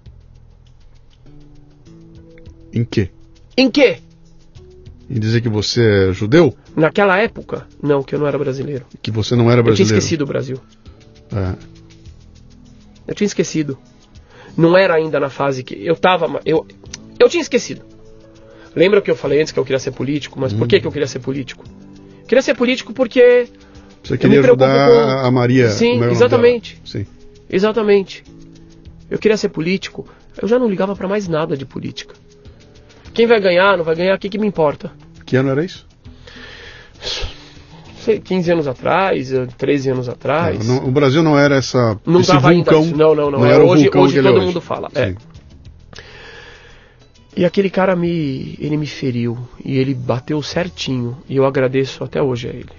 Em 2.73 2.85
quê? 2.85 3.10
Em 3.56 3.70
quê? 3.70 3.98
Em 5.09 5.18
dizer 5.20 5.40
que 5.40 5.48
você 5.48 6.09
é 6.09 6.12
judeu? 6.12 6.55
Naquela 6.74 7.16
época, 7.18 7.66
não, 7.82 8.02
que 8.02 8.14
eu 8.14 8.18
não 8.18 8.27
era 8.27 8.36
brasileiro. 8.39 8.85
Que 9.01 9.10
você 9.10 9.35
não 9.36 9.44
era 9.51 9.60
Eu 9.60 9.64
tinha 9.64 9.74
brasileiro? 9.77 9.98
esquecido 9.98 10.23
o 10.23 10.27
Brasil. 10.27 10.60
É. 11.32 11.55
Eu 13.06 13.14
tinha 13.14 13.27
esquecido. 13.27 13.78
Não 14.56 14.77
era 14.77 14.94
ainda 14.94 15.20
na 15.20 15.31
fase 15.31 15.62
que 15.62 15.74
eu 15.86 15.94
tava. 15.97 16.40
Eu, 16.44 16.66
eu 17.18 17.28
tinha 17.28 17.40
esquecido. 17.40 17.82
Lembra 18.74 19.01
que 19.01 19.10
eu 19.10 19.16
falei 19.16 19.40
antes 19.40 19.52
que 19.52 19.59
eu 19.59 19.64
queria 19.64 19.78
ser 19.78 19.93
político? 19.93 20.39
Mas 20.39 20.52
por 20.52 20.66
que, 20.66 20.81
que 20.81 20.86
eu 20.86 20.93
queria 20.93 21.06
ser 21.06 21.20
político? 21.20 21.64
Eu 22.20 22.27
queria 22.27 22.43
ser 22.43 22.55
político 22.55 22.93
porque. 22.93 23.48
Você 24.02 24.18
queria 24.18 24.40
ajudar 24.40 24.89
com- 24.90 25.27
a 25.27 25.31
Maria. 25.31 25.70
Sim, 25.70 26.02
exatamente. 26.05 26.81
Sim. 26.85 27.06
Exatamente. 27.48 28.24
Eu 29.10 29.18
queria 29.18 29.36
ser 29.36 29.51
político. 29.51 30.09
Eu 30.40 30.48
já 30.48 30.59
não 30.59 30.68
ligava 30.68 30.94
pra 30.94 31.09
mais 31.09 31.28
nada 31.28 31.56
de 31.56 31.64
política. 31.64 32.14
Quem 33.14 33.27
vai 33.27 33.40
ganhar, 33.40 33.77
não 33.78 33.85
vai 33.85 33.94
ganhar, 33.94 34.14
o 34.14 34.18
que, 34.18 34.28
que 34.28 34.39
me 34.39 34.47
importa? 34.47 34.93
Que 35.24 35.36
ano 35.36 35.51
era 35.51 35.64
isso? 35.64 35.86
Sei, 37.98 38.20
15 38.20 38.52
anos 38.52 38.68
atrás, 38.68 39.32
eh, 39.32 39.47
13 39.59 39.90
anos 39.90 40.09
atrás. 40.09 40.66
Não, 40.66 40.86
o 40.86 40.90
Brasil 40.93 41.23
não 41.23 41.36
era 41.39 41.56
essa. 41.56 41.98
Não 42.06 42.20
esse 42.20 42.31
tava 42.31 42.51
ainda 42.51 42.70
vulcão. 42.70 42.82
isso. 42.89 42.97
Não, 42.97 43.14
não, 43.14 43.31
não. 43.31 43.44
É, 43.44 43.52
era 43.52 43.64
o 43.64 43.68
hoje 43.68 43.85
vulcão 43.85 44.02
hoje 44.02 44.18
é 44.18 44.23
todo 44.23 44.36
hoje. 44.36 44.47
mundo 44.47 44.60
fala. 44.60 44.90
É. 44.94 45.14
E 47.36 47.44
aquele 47.44 47.68
cara 47.68 47.97
me. 47.97 48.56
ele 48.60 48.77
me 48.77 48.86
feriu. 48.86 49.36
E 49.64 49.77
ele 49.77 49.93
bateu 49.93 50.40
certinho. 50.43 51.18
E 51.28 51.36
eu 51.36 51.44
agradeço 51.44 52.05
até 52.05 52.23
hoje 52.23 52.48
a 52.48 52.51
ele. 52.51 52.70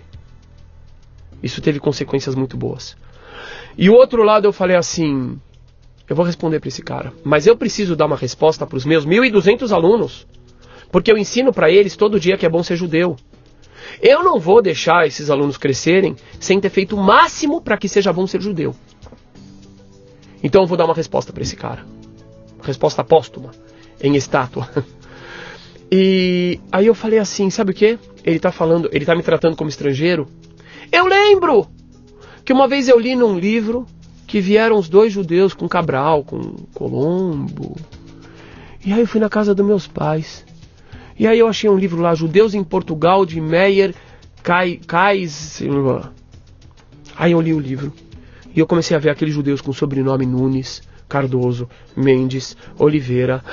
Isso 1.44 1.62
teve 1.62 1.80
consequências 1.80 2.34
muito 2.34 2.56
boas. 2.56 2.96
E 3.78 3.90
o 3.90 3.94
outro 3.94 4.24
lado 4.24 4.46
eu 4.46 4.54
falei 4.54 4.76
assim. 4.76 5.40
Eu 6.10 6.16
vou 6.16 6.26
responder 6.26 6.60
para 6.60 6.70
esse 6.70 6.82
cara. 6.82 7.14
Mas 7.24 7.46
eu 7.46 7.58
preciso 7.58 7.96
dar 7.96 8.06
uma 8.06 8.16
resposta 8.16 8.66
para 8.66 8.78
os 8.78 8.86
meus 8.86 9.06
1.200 9.06 9.72
alunos. 9.72 10.26
Porque 10.92 11.12
eu 11.12 11.18
ensino 11.18 11.52
para 11.52 11.70
eles 11.70 11.96
todo 11.96 12.20
dia 12.20 12.38
que 12.38 12.46
é 12.46 12.50
bom 12.50 12.64
ser 12.64 12.78
judeu. 12.78 13.18
Eu 14.02 14.24
não 14.24 14.40
vou 14.40 14.62
deixar 14.62 15.06
esses 15.06 15.30
alunos 15.30 15.58
crescerem 15.58 16.16
sem 16.40 16.60
ter 16.60 16.70
feito 16.70 16.96
o 16.96 17.04
máximo 17.04 17.62
para 17.62 17.78
que 17.78 17.90
seja 17.90 18.14
bom 18.14 18.26
ser 18.26 18.42
judeu. 18.42 18.74
Então 20.42 20.62
eu 20.62 20.68
vou 20.68 20.78
dar 20.78 20.86
uma 20.86 20.94
resposta 20.94 21.34
para 21.34 21.44
esse 21.44 21.56
cara. 21.56 21.86
Resposta 22.64 23.04
póstuma, 23.04 23.52
em 24.02 24.16
estátua. 24.16 24.70
E 25.90 26.60
aí 26.70 26.86
eu 26.86 26.94
falei 26.94 27.18
assim, 27.18 27.50
sabe 27.50 27.72
o 27.72 27.74
que? 27.74 27.98
Ele 28.22 28.40
tá 28.40 28.52
falando, 28.52 28.90
ele 28.92 29.06
tá 29.06 29.16
me 29.16 29.24
tratando 29.24 29.56
como 29.56 29.70
estrangeiro. 29.70 30.28
Eu 30.92 31.06
lembro 31.06 31.66
que 32.48 32.54
uma 32.54 32.66
vez 32.66 32.88
eu 32.88 32.98
li 32.98 33.14
num 33.14 33.38
livro 33.38 33.86
que 34.26 34.40
vieram 34.40 34.78
os 34.78 34.88
dois 34.88 35.12
judeus 35.12 35.54
com 35.54 35.68
Cabral, 35.68 36.24
com 36.24 36.40
Colombo. 36.74 37.76
E 38.86 38.94
aí 38.94 39.02
eu 39.02 39.06
fui 39.06 39.20
na 39.20 39.28
casa 39.28 39.54
dos 39.54 39.66
meus 39.66 39.86
pais. 39.86 40.46
E 41.20 41.28
aí 41.28 41.38
eu 41.40 41.50
achei 41.50 41.70
um 41.70 41.76
livro 41.78 42.02
lá, 42.02 42.16
Judeus 42.16 42.54
em 42.54 42.64
Portugal, 42.64 43.26
de 43.26 43.42
Meyer 43.42 43.94
Kai, 44.42 44.80
Kais. 44.88 45.62
Aí 47.18 47.34
eu 47.34 47.42
li 47.42 47.54
o 47.54 47.60
livro. 47.60 47.92
E 48.56 48.60
eu 48.62 48.66
comecei 48.66 48.96
a 48.96 49.00
ver 49.02 49.10
aqueles 49.10 49.34
judeus 49.34 49.60
com 49.60 49.74
sobrenome 49.74 50.26
Nunes, 50.26 50.82
Cardoso, 51.10 51.68
Mendes, 51.98 52.56
Oliveira. 52.80 53.44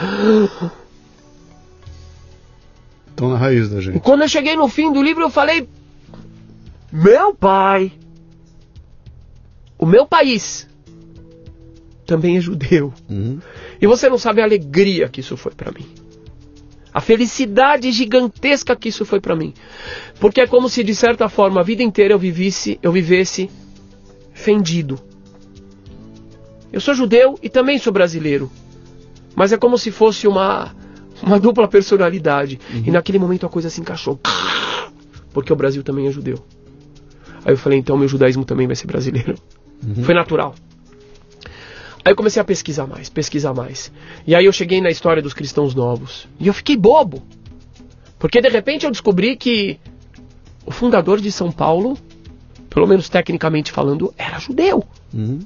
Estão 3.11 3.29
na 3.29 3.39
raiz 3.39 3.69
da 3.69 3.79
E 3.79 3.83
gente. 3.83 3.99
quando 3.99 4.23
eu 4.23 4.29
cheguei 4.29 4.55
no 4.55 4.69
fim 4.69 4.93
do 4.93 5.03
livro, 5.03 5.25
eu 5.25 5.31
falei: 5.31 5.69
Meu 6.93 7.35
pai, 7.35 7.91
o 9.85 9.87
meu 9.87 10.07
país, 10.07 10.67
também 12.07 12.39
é 12.39 12.41
judeu. 12.41 12.91
Uhum. 13.07 13.39
E 13.79 13.87
você 13.87 14.09
não 14.09 14.17
sabe 14.17 14.41
a 14.41 14.45
alegria 14.45 15.11
que 15.11 15.21
isso 15.21 15.37
foi 15.37 15.53
pra 15.53 15.71
mim. 15.71 15.87
A 16.93 17.03
felicidade 17.03 17.93
gigantesca 17.93 18.75
que 18.75 18.89
isso 18.89 19.05
foi 19.05 19.21
pra 19.21 19.37
mim. 19.37 19.53
Porque 20.19 20.41
é 20.41 20.47
como 20.47 20.71
se 20.71 20.83
de 20.83 20.95
certa 20.95 21.29
forma 21.29 21.61
a 21.61 21.63
vida 21.63 21.83
inteira 21.83 22.15
eu 22.15 22.19
vivesse, 22.19 22.79
eu 22.83 22.91
vivesse 22.93 23.51
fendido. 24.33 24.99
Eu 26.73 26.81
sou 26.81 26.95
judeu 26.95 27.39
e 27.43 27.51
também 27.51 27.77
sou 27.77 27.93
brasileiro. 27.93 28.51
Mas 29.37 29.53
é 29.53 29.59
como 29.59 29.77
se 29.77 29.91
fosse 29.91 30.27
uma 30.27 30.75
uma 31.23 31.39
dupla 31.39 31.69
personalidade. 31.69 32.59
E 32.87 32.91
naquele 32.91 33.19
momento 33.19 33.45
a 33.45 33.51
coisa 33.51 33.69
se 33.69 33.83
encaixou. 33.83 34.19
Porque 35.35 35.53
o 35.53 35.57
Brasil 35.57 35.83
também 35.83 36.07
é 36.07 36.11
judeu. 36.11 36.39
Aí 37.45 37.53
eu 37.53 37.59
falei, 37.59 37.79
então 37.79 37.99
meu 37.99 38.09
judaísmo 38.09 38.47
também 38.47 38.67
vai 38.67 38.77
ser 38.77 38.87
brasileiro. 38.87 39.35
Foi 40.05 40.15
natural. 40.15 40.55
Aí 42.05 42.13
eu 42.13 42.17
comecei 42.17 42.41
a 42.41 42.45
pesquisar 42.45 42.87
mais, 42.87 43.09
pesquisar 43.09 43.55
mais. 43.55 43.91
E 44.27 44.35
aí 44.35 44.45
eu 44.45 44.53
cheguei 44.53 44.81
na 44.81 44.91
história 44.91 45.23
dos 45.23 45.33
cristãos 45.33 45.75
novos. 45.75 46.29
E 46.39 46.47
eu 46.47 46.53
fiquei 46.53 46.77
bobo. 46.77 47.23
Porque 48.19 48.41
de 48.41 48.49
repente 48.49 48.85
eu 48.85 48.91
descobri 48.91 49.37
que 49.37 49.81
o 50.67 50.71
fundador 50.71 51.21
de 51.21 51.33
São 51.33 51.51
Paulo, 51.51 51.97
pelo 52.69 52.87
menos 52.87 53.09
tecnicamente 53.09 53.73
falando, 53.73 54.13
era 54.19 54.39
judeu. 54.39 54.85
Uhum. 55.13 55.41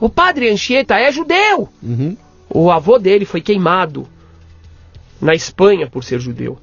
O 0.00 0.08
padre 0.08 0.50
Anchieta 0.50 0.98
é 0.98 1.10
judeu. 1.12 1.68
Uhum. 1.82 2.16
O 2.48 2.70
avô 2.70 2.98
dele 2.98 3.24
foi 3.24 3.40
queimado 3.40 4.08
na 5.20 5.34
Espanha 5.34 5.88
por 5.88 6.04
ser 6.04 6.20
judeu. 6.20 6.58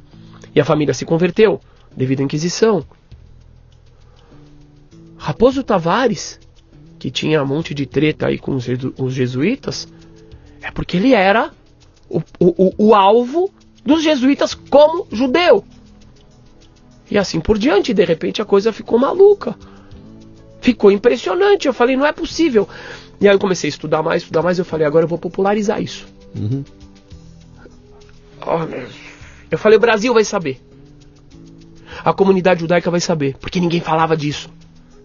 E 0.53 0.59
a 0.59 0.65
família 0.65 0.93
se 0.93 1.05
converteu 1.05 1.59
devido 1.95 2.19
à 2.19 2.23
Inquisição. 2.23 2.85
Raposo 5.23 5.63
Tavares, 5.63 6.37
que 6.99 7.09
tinha 7.09 7.41
um 7.41 7.45
monte 7.47 7.73
de 7.73 7.85
treta 7.85 8.27
aí 8.27 8.37
com 8.37 8.55
os, 8.55 8.65
os 8.97 9.13
jesuítas, 9.13 9.87
é 10.61 10.69
porque 10.69 10.97
ele 10.97 11.13
era 11.13 11.49
o, 12.09 12.21
o, 12.39 12.73
o- 12.89 12.93
alvo 12.93 13.49
dos 13.85 14.03
jesuítas 14.03 14.53
como 14.53 15.07
judeu. 15.13 15.63
E 17.09 17.17
assim 17.17 17.39
por 17.39 17.57
diante, 17.57 17.93
de 17.93 18.03
repente 18.03 18.41
a 18.41 18.45
coisa 18.45 18.73
ficou 18.73 18.99
maluca. 18.99 19.55
Ficou 20.59 20.91
impressionante. 20.91 21.67
Eu 21.69 21.73
falei, 21.73 21.95
não 21.95 22.05
é 22.05 22.11
possível. 22.11 22.67
E 23.21 23.25
aí 23.27 23.33
eu 23.33 23.39
comecei 23.39 23.69
a 23.69 23.71
estudar 23.71 24.03
mais, 24.03 24.23
estudar 24.23 24.41
mais. 24.41 24.59
Eu 24.59 24.65
falei, 24.65 24.85
agora 24.85 25.05
eu 25.05 25.09
vou 25.09 25.17
popularizar 25.17 25.81
isso. 25.81 26.05
Uhum. 26.35 26.65
Eu 29.49 29.57
falei, 29.57 29.77
o 29.77 29.81
Brasil 29.81 30.13
vai 30.13 30.25
saber. 30.25 30.59
A 32.03 32.11
comunidade 32.13 32.59
judaica 32.59 32.91
vai 32.91 32.99
saber, 32.99 33.37
porque 33.39 33.59
ninguém 33.61 33.79
falava 33.79 34.17
disso. 34.17 34.49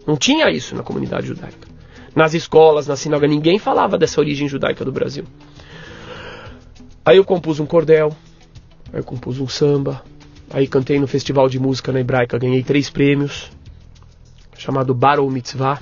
Não 0.09 0.17
tinha 0.17 0.51
isso 0.51 0.75
na 0.75 0.83
comunidade 0.83 1.27
judaica. 1.27 1.69
Nas 2.17 2.33
escolas, 2.33 2.87
na 2.87 2.97
sinagoga, 2.97 3.29
ninguém 3.29 3.59
falava 3.59 3.99
dessa 3.99 4.19
origem 4.19 4.49
judaica 4.49 4.83
do 4.83 4.91
Brasil. 4.91 5.25
Aí 7.05 7.19
eu 7.19 7.25
compus 7.27 7.61
um 7.61 7.67
cordel, 7.67 8.17
aí 8.91 9.01
eu 9.01 9.05
compus 9.05 9.39
um 9.39 9.47
samba, 9.47 10.03
aí 10.51 10.67
cantei 10.67 10.99
no 10.99 11.07
festival 11.07 11.47
de 11.49 11.59
música 11.61 11.93
na 11.93 12.01
hebraica, 12.01 12.39
ganhei 12.39 12.63
três 12.63 12.89
prêmios, 12.89 13.51
chamado 14.57 14.95
Barol 14.95 15.31
Mitzvah, 15.31 15.79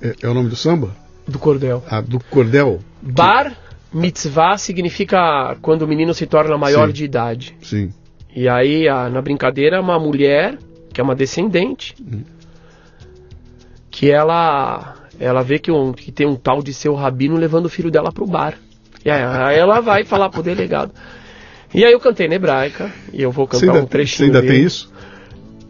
É, 0.00 0.14
é 0.22 0.28
o 0.28 0.34
nome 0.34 0.48
do 0.48 0.56
samba? 0.56 0.94
do 1.26 1.40
cordel. 1.40 1.82
Ah, 1.90 2.00
do 2.00 2.20
cordel? 2.20 2.78
Bar 3.02 3.52
Mitzvah 3.92 4.56
significa 4.58 5.56
quando 5.60 5.82
o 5.82 5.88
menino 5.88 6.14
se 6.14 6.24
torna 6.26 6.56
maior 6.56 6.86
Sim. 6.86 6.92
de 6.92 7.04
idade. 7.04 7.56
Sim. 7.62 7.92
E 8.34 8.48
aí, 8.48 8.88
a- 8.88 9.08
na 9.10 9.20
brincadeira, 9.20 9.80
uma 9.80 9.98
mulher, 9.98 10.56
que 10.92 11.00
é 11.00 11.04
uma 11.04 11.14
descendente, 11.16 11.94
que 13.96 14.10
ela 14.10 14.94
ela 15.18 15.42
vê 15.42 15.58
que, 15.58 15.70
um, 15.72 15.94
que 15.94 16.12
tem 16.12 16.26
um 16.26 16.36
tal 16.36 16.62
de 16.62 16.74
seu 16.74 16.94
rabino 16.94 17.34
levando 17.36 17.64
o 17.64 17.70
filho 17.70 17.90
dela 17.90 18.12
pro 18.12 18.26
bar. 18.26 18.52
E 19.02 19.10
aí, 19.10 19.56
ela 19.58 19.80
vai 19.80 20.04
falar 20.04 20.28
pro 20.28 20.42
delegado. 20.42 20.92
E 21.72 21.82
aí 21.82 21.92
eu 21.92 21.98
cantei 22.00 22.28
na 22.28 22.34
hebraica, 22.34 22.92
e 23.12 23.22
eu 23.22 23.30
vou 23.32 23.46
Você 23.46 23.60
cantar 23.64 23.72
ainda, 23.78 23.84
um 23.86 23.88
trechinho 23.88 24.18
você 24.30 24.36
ainda 24.36 24.40
tem 24.42 24.50
dele. 24.50 24.66
isso? 24.66 24.92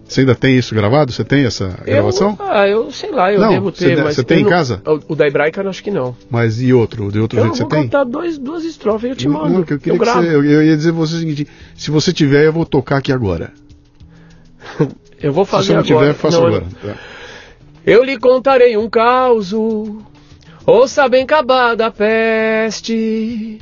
Você 0.08 0.20
ainda 0.22 0.34
tem 0.34 0.56
isso 0.58 0.74
gravado? 0.74 1.12
Você 1.12 1.22
tem 1.22 1.44
essa 1.44 1.68
gravação? 1.84 2.36
Eu, 2.40 2.46
ah, 2.50 2.68
eu 2.68 2.90
sei 2.90 3.12
lá, 3.12 3.32
eu 3.32 3.40
Não, 3.40 3.48
devo 3.50 3.70
você 3.70 3.88
ter, 3.90 3.96
de- 3.96 4.02
mas 4.02 4.16
você 4.16 4.24
tem 4.24 4.40
eu 4.40 4.46
em 4.46 4.50
casa? 4.50 4.82
O, 4.84 5.12
o 5.12 5.16
da 5.16 5.26
hebraica 5.28 5.62
eu 5.62 5.68
acho 5.70 5.82
que 5.84 5.90
não. 5.92 6.16
Mas 6.28 6.60
e 6.60 6.72
outro? 6.72 7.12
De 7.12 7.20
outro 7.20 7.38
Eu 7.38 7.42
jeito 7.44 7.56
você 7.56 7.62
vou 7.62 7.70
tem? 7.70 7.82
cantar 7.84 8.04
dois, 8.04 8.38
duas 8.38 8.64
estrofes, 8.64 9.10
eu 9.10 9.16
te 9.16 9.28
mando. 9.28 9.48
não, 9.50 9.60
eu, 9.60 9.64
queria 9.64 9.92
eu 9.94 9.98
que 9.98 10.04
você, 10.04 10.18
eu, 10.18 10.44
eu 10.44 10.62
ia 10.64 10.76
dizer 10.76 10.90
pra 10.92 11.00
você 11.00 11.14
o 11.14 11.18
seguinte: 11.18 11.46
se 11.76 11.90
você 11.92 12.12
tiver, 12.12 12.44
eu 12.46 12.52
vou 12.52 12.66
tocar 12.66 12.96
aqui 12.98 13.12
agora. 13.12 13.52
Eu 15.22 15.32
vou 15.32 15.44
se 15.44 15.50
fazer 15.50 15.66
você 15.68 15.72
não 15.72 15.80
agora. 15.80 16.06
tiver, 16.08 16.14
faça 16.14 16.38
Não, 16.40 16.46
agora. 16.46 16.64
Tá. 16.82 16.94
Eu 17.86 18.02
lhe 18.02 18.18
contarei 18.18 18.76
um 18.76 18.90
causo, 18.90 20.02
ouça 20.66 21.08
bem 21.08 21.24
cabada 21.24 21.86
a 21.86 21.90
peste, 21.92 23.60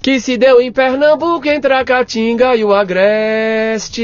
que 0.00 0.20
se 0.20 0.36
deu 0.36 0.60
em 0.60 0.70
Pernambuco 0.70 1.48
entre 1.48 1.72
a 1.72 1.84
Caatinga 1.84 2.54
e 2.54 2.62
o 2.62 2.72
Agreste. 2.72 3.98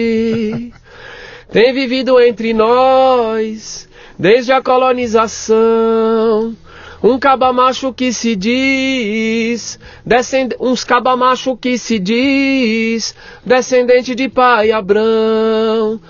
Tem 1.53 1.73
vivido 1.73 2.21
entre 2.21 2.53
nós, 2.53 3.89
desde 4.19 4.51
a 4.51 4.61
colonização, 4.61 6.57
um 7.01 7.17
cabamacho 7.17 7.93
que 7.93 8.13
se 8.13 8.35
diz, 8.35 9.79
descend... 10.05 10.57
uns 10.59 10.83
cabamacho 10.83 11.57
que 11.57 11.79
se 11.79 12.01
diz, 12.01 13.15
descendente 13.47 14.13
de 14.17 14.29
pai 14.29 14.73
Abrão, 14.73 16.01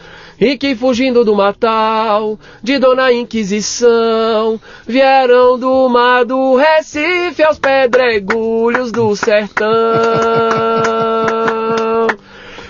e 0.44 0.58
que 0.58 0.74
fugindo 0.74 1.24
do 1.24 1.36
matal, 1.36 2.36
de 2.60 2.76
Dona 2.76 3.12
Inquisição, 3.12 4.60
vieram 4.84 5.56
do 5.56 5.88
mar 5.88 6.24
do 6.24 6.56
Recife 6.56 7.44
aos 7.44 7.60
pedregulhos 7.60 8.90
do 8.90 9.14
sertão. 9.14 9.68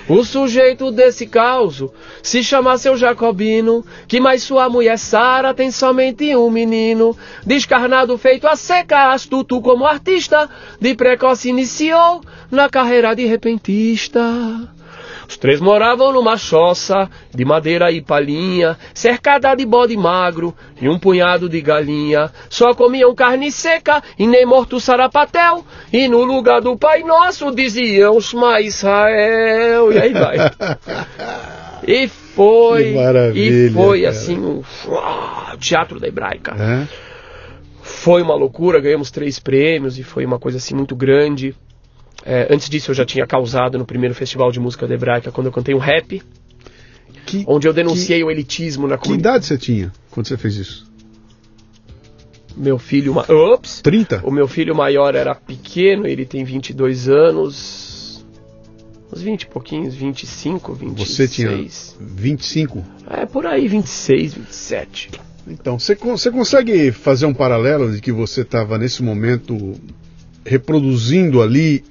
O 0.07 0.23
sujeito 0.23 0.91
desse 0.91 1.27
causo 1.27 1.91
se 2.23 2.45
chama 2.45 2.77
seu 2.77 2.95
Jacobino, 2.95 3.83
que 4.07 4.21
mais 4.21 4.43
sua 4.43 4.69
mulher 4.69 4.99
Sara 4.99 5.55
tem 5.55 5.71
somente 5.71 6.37
um 6.37 6.51
menino, 6.51 7.17
descarnado 7.47 8.19
feito 8.19 8.47
a 8.47 8.55
seca, 8.55 9.15
astuto 9.15 9.63
como 9.63 9.87
artista, 9.87 10.47
de 10.79 10.95
precoce 10.95 11.49
iniciou 11.49 12.21
na 12.51 12.69
carreira 12.69 13.17
de 13.17 13.25
repentista. 13.25 14.21
Os 15.33 15.39
três 15.39 15.63
moravam 15.63 16.13
numa 16.13 16.37
choça 16.37 17.09
de 17.35 17.43
madeira 17.43 17.91
e 17.91 18.03
palhinha, 18.03 18.77
cercada 18.93 19.55
de 19.55 19.65
bode 19.65 19.97
magro 19.97 20.55
e 20.79 20.91
um 20.91 20.99
punhado 20.99 21.49
de 21.49 21.59
galinha. 21.63 22.31
Só 22.51 22.75
comiam 22.75 23.15
carne 23.15 23.51
seca 23.51 24.03
e 24.19 24.27
nem 24.27 24.45
morto 24.45 24.79
sarapatel. 24.79 25.65
E 25.91 26.07
no 26.07 26.23
lugar 26.23 26.61
do 26.61 26.77
Pai 26.77 27.03
Nosso 27.03 27.51
diziam 27.51 28.21
Shema 28.21 28.61
Israel. 28.61 29.91
E 29.91 29.99
aí 29.99 30.13
vai. 30.13 30.37
E 31.85 32.07
foi, 32.07 32.95
e 33.35 33.71
foi 33.71 34.03
cara. 34.03 34.11
assim 34.13 34.39
um 34.39 34.63
uau, 34.87 35.57
teatro 35.59 35.99
da 35.99 36.07
hebraica. 36.07 36.55
É? 36.57 36.87
Foi 37.83 38.23
uma 38.23 38.37
loucura, 38.37 38.81
ganhamos 38.81 39.11
três 39.11 39.41
prêmios 39.41 39.99
e 39.99 40.05
foi 40.05 40.25
uma 40.25 40.39
coisa 40.39 40.59
assim 40.59 40.77
muito 40.77 40.95
grande. 40.95 41.57
É, 42.25 42.53
antes 42.55 42.69
disso 42.69 42.91
eu 42.91 42.95
já 42.95 43.05
tinha 43.05 43.27
causado 43.27 43.77
no 43.79 43.85
primeiro 43.85 44.15
festival 44.15 44.51
de 44.53 44.61
música 44.61 44.87
da 44.87 44.95
hebraica 44.95 45.33
quando 45.33 45.47
eu 45.49 45.53
cantei 45.53 45.75
um 45.75 45.79
rap, 45.79 46.23
Que, 47.27 47.45
onde 47.47 47.67
eu 47.67 47.73
denunciei 47.73 48.23
o 48.23 48.31
elitismo 48.31 48.87
na 48.87 48.97
que 48.97 49.05
comunidade. 49.05 49.37
idade 49.37 49.47
você 49.47 49.59
tinha 49.59 49.93
quando 50.11 50.27
você 50.29 50.37
fez 50.37 50.57
isso? 50.57 50.93
Meu 52.57 52.79
filho, 52.79 53.15
ma... 53.15 53.25
Ops! 53.29 53.81
30? 53.81 54.23
O 54.25 54.31
meu 54.31 54.47
filho 54.47 54.75
maior 54.75 55.15
era 55.15 55.35
pequeno, 55.35 56.07
ele 56.07 56.25
tem 56.27 56.45
22 56.45 57.09
anos. 57.09 58.25
Uns 59.11 59.23
20 59.23 59.43
e 59.43 59.47
pouquinhos, 59.47 59.95
25, 59.95 60.75
26. 60.75 61.09
Você 61.09 61.29
tinha 61.29 61.51
25? 62.01 62.85
É, 63.11 63.27
por 63.27 63.47
aí, 63.47 63.69
26, 63.69 64.35
27. 64.35 65.11
Então, 65.49 65.79
você 65.79 65.97
consegue 66.31 66.93
fazer 66.93 67.27
um 67.27 67.35
paralelo 67.35 67.91
de 67.93 68.01
que 68.01 68.13
você 68.13 68.43
estava 68.43 68.79
nesse 68.79 69.03
momento 69.03 69.75
reproduzindo 70.45 71.43
ali 71.43 71.85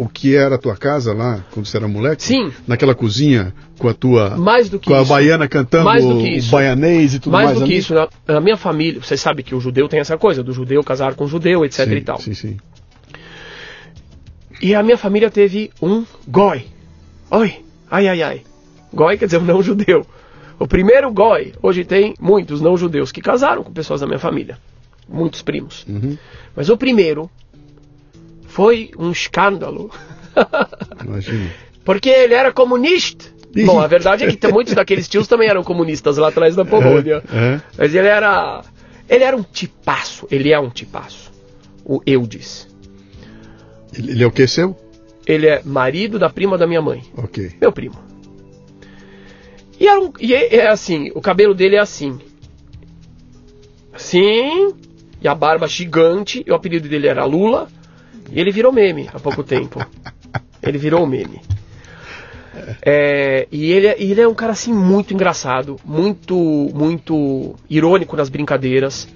o 0.00 0.08
que 0.08 0.34
era 0.34 0.54
a 0.54 0.58
tua 0.58 0.74
casa 0.74 1.12
lá, 1.12 1.44
quando 1.50 1.66
você 1.66 1.76
era 1.76 1.86
moleque? 1.86 2.22
Sim. 2.22 2.50
Naquela 2.66 2.94
cozinha 2.94 3.52
com 3.78 3.86
a 3.86 3.92
tua. 3.92 4.30
Mais 4.30 4.70
do 4.70 4.78
que 4.78 4.88
com 4.88 4.94
a 4.94 5.02
isso. 5.02 5.10
baiana 5.10 5.46
cantando 5.46 5.84
Mais 5.84 6.02
do 6.02 6.16
o, 6.16 6.22
que 6.22 6.30
isso. 6.38 6.48
o 6.48 6.52
baianês 6.52 7.12
e 7.12 7.18
tudo 7.18 7.32
mais. 7.34 7.48
Mais 7.48 7.60
do 7.60 7.66
que 7.66 7.74
isso, 7.74 7.92
na, 7.92 8.08
na 8.26 8.40
minha 8.40 8.56
família, 8.56 8.98
você 8.98 9.14
sabe 9.14 9.42
que 9.42 9.54
o 9.54 9.60
judeu 9.60 9.88
tem 9.88 10.00
essa 10.00 10.16
coisa, 10.16 10.42
do 10.42 10.54
judeu 10.54 10.82
casar 10.82 11.14
com 11.14 11.26
judeu, 11.26 11.66
etc 11.66 11.86
sim, 11.86 11.94
e 11.96 12.00
tal. 12.00 12.18
Sim, 12.18 12.32
sim. 12.32 12.56
E 14.62 14.74
a 14.74 14.82
minha 14.82 14.96
família 14.96 15.30
teve 15.30 15.70
um 15.82 16.06
goi. 16.26 16.64
Oi, 17.30 17.56
ai, 17.90 18.08
ai, 18.08 18.22
ai. 18.22 18.42
Goi 18.94 19.18
quer 19.18 19.26
dizer 19.26 19.36
um 19.36 19.44
não 19.44 19.62
judeu. 19.62 20.06
O 20.58 20.66
primeiro 20.66 21.12
goi, 21.12 21.52
hoje 21.62 21.84
tem 21.84 22.14
muitos 22.18 22.62
não 22.62 22.74
judeus 22.74 23.12
que 23.12 23.20
casaram 23.20 23.62
com 23.62 23.70
pessoas 23.70 24.00
da 24.00 24.06
minha 24.06 24.18
família. 24.18 24.56
Muitos 25.06 25.42
primos. 25.42 25.84
Uhum. 25.86 26.16
Mas 26.56 26.70
o 26.70 26.76
primeiro 26.78 27.30
foi 28.50 28.90
um 28.98 29.12
escândalo. 29.12 29.90
Imagina. 31.04 31.50
Porque 31.84 32.10
ele 32.10 32.34
era 32.34 32.52
comunista. 32.52 33.24
Bom, 33.64 33.80
a 33.80 33.86
verdade 33.86 34.24
é 34.24 34.32
que 34.32 34.48
muitos 34.48 34.74
daqueles 34.74 35.08
tios 35.08 35.26
também 35.26 35.48
eram 35.48 35.64
comunistas 35.64 36.16
lá 36.18 36.28
atrás 36.28 36.54
da 36.54 36.64
Polônia. 36.64 37.22
É, 37.32 37.54
é. 37.54 37.62
Mas 37.78 37.94
ele 37.94 38.08
era. 38.08 38.62
Ele 39.08 39.24
era 39.24 39.36
um 39.36 39.42
tipaço. 39.42 40.26
Ele 40.30 40.52
é 40.52 40.58
um 40.58 40.68
tipaço. 40.68 41.32
O 41.84 42.00
Eudes. 42.06 42.68
Ele, 43.96 44.12
ele 44.12 44.22
é 44.22 44.26
o 44.26 44.30
que 44.30 44.46
seu? 44.46 44.76
Ele 45.26 45.48
é 45.48 45.62
marido 45.64 46.18
da 46.18 46.28
prima 46.28 46.58
da 46.58 46.66
minha 46.66 46.82
mãe. 46.82 47.02
Ok. 47.16 47.52
Meu 47.60 47.72
primo. 47.72 47.96
E, 49.78 49.88
era 49.88 50.00
um, 50.00 50.12
e 50.20 50.34
é, 50.34 50.56
é 50.56 50.68
assim, 50.68 51.10
o 51.14 51.20
cabelo 51.20 51.54
dele 51.54 51.76
é 51.76 51.80
assim. 51.80 52.18
Assim, 53.92 54.74
e 55.20 55.26
a 55.26 55.34
barba 55.34 55.66
gigante, 55.66 56.44
e 56.46 56.50
o 56.50 56.54
apelido 56.54 56.88
dele 56.88 57.08
era 57.08 57.24
Lula, 57.24 57.68
e 58.30 58.40
ele 58.40 58.50
virou 58.50 58.72
meme 58.72 59.08
há 59.12 59.18
pouco 59.20 59.42
tempo. 59.44 59.84
Ele 60.62 60.78
virou 60.78 61.06
meme. 61.06 61.40
É, 62.82 63.46
e 63.50 63.70
ele, 63.72 63.86
é- 63.86 63.96
ele 64.02 64.20
é 64.20 64.28
um 64.28 64.34
cara 64.34 64.52
assim 64.52 64.72
muito 64.72 65.14
engraçado, 65.14 65.76
muito, 65.84 66.34
muito 66.74 67.54
irônico 67.68 68.16
nas 68.16 68.28
brincadeiras. 68.28 69.08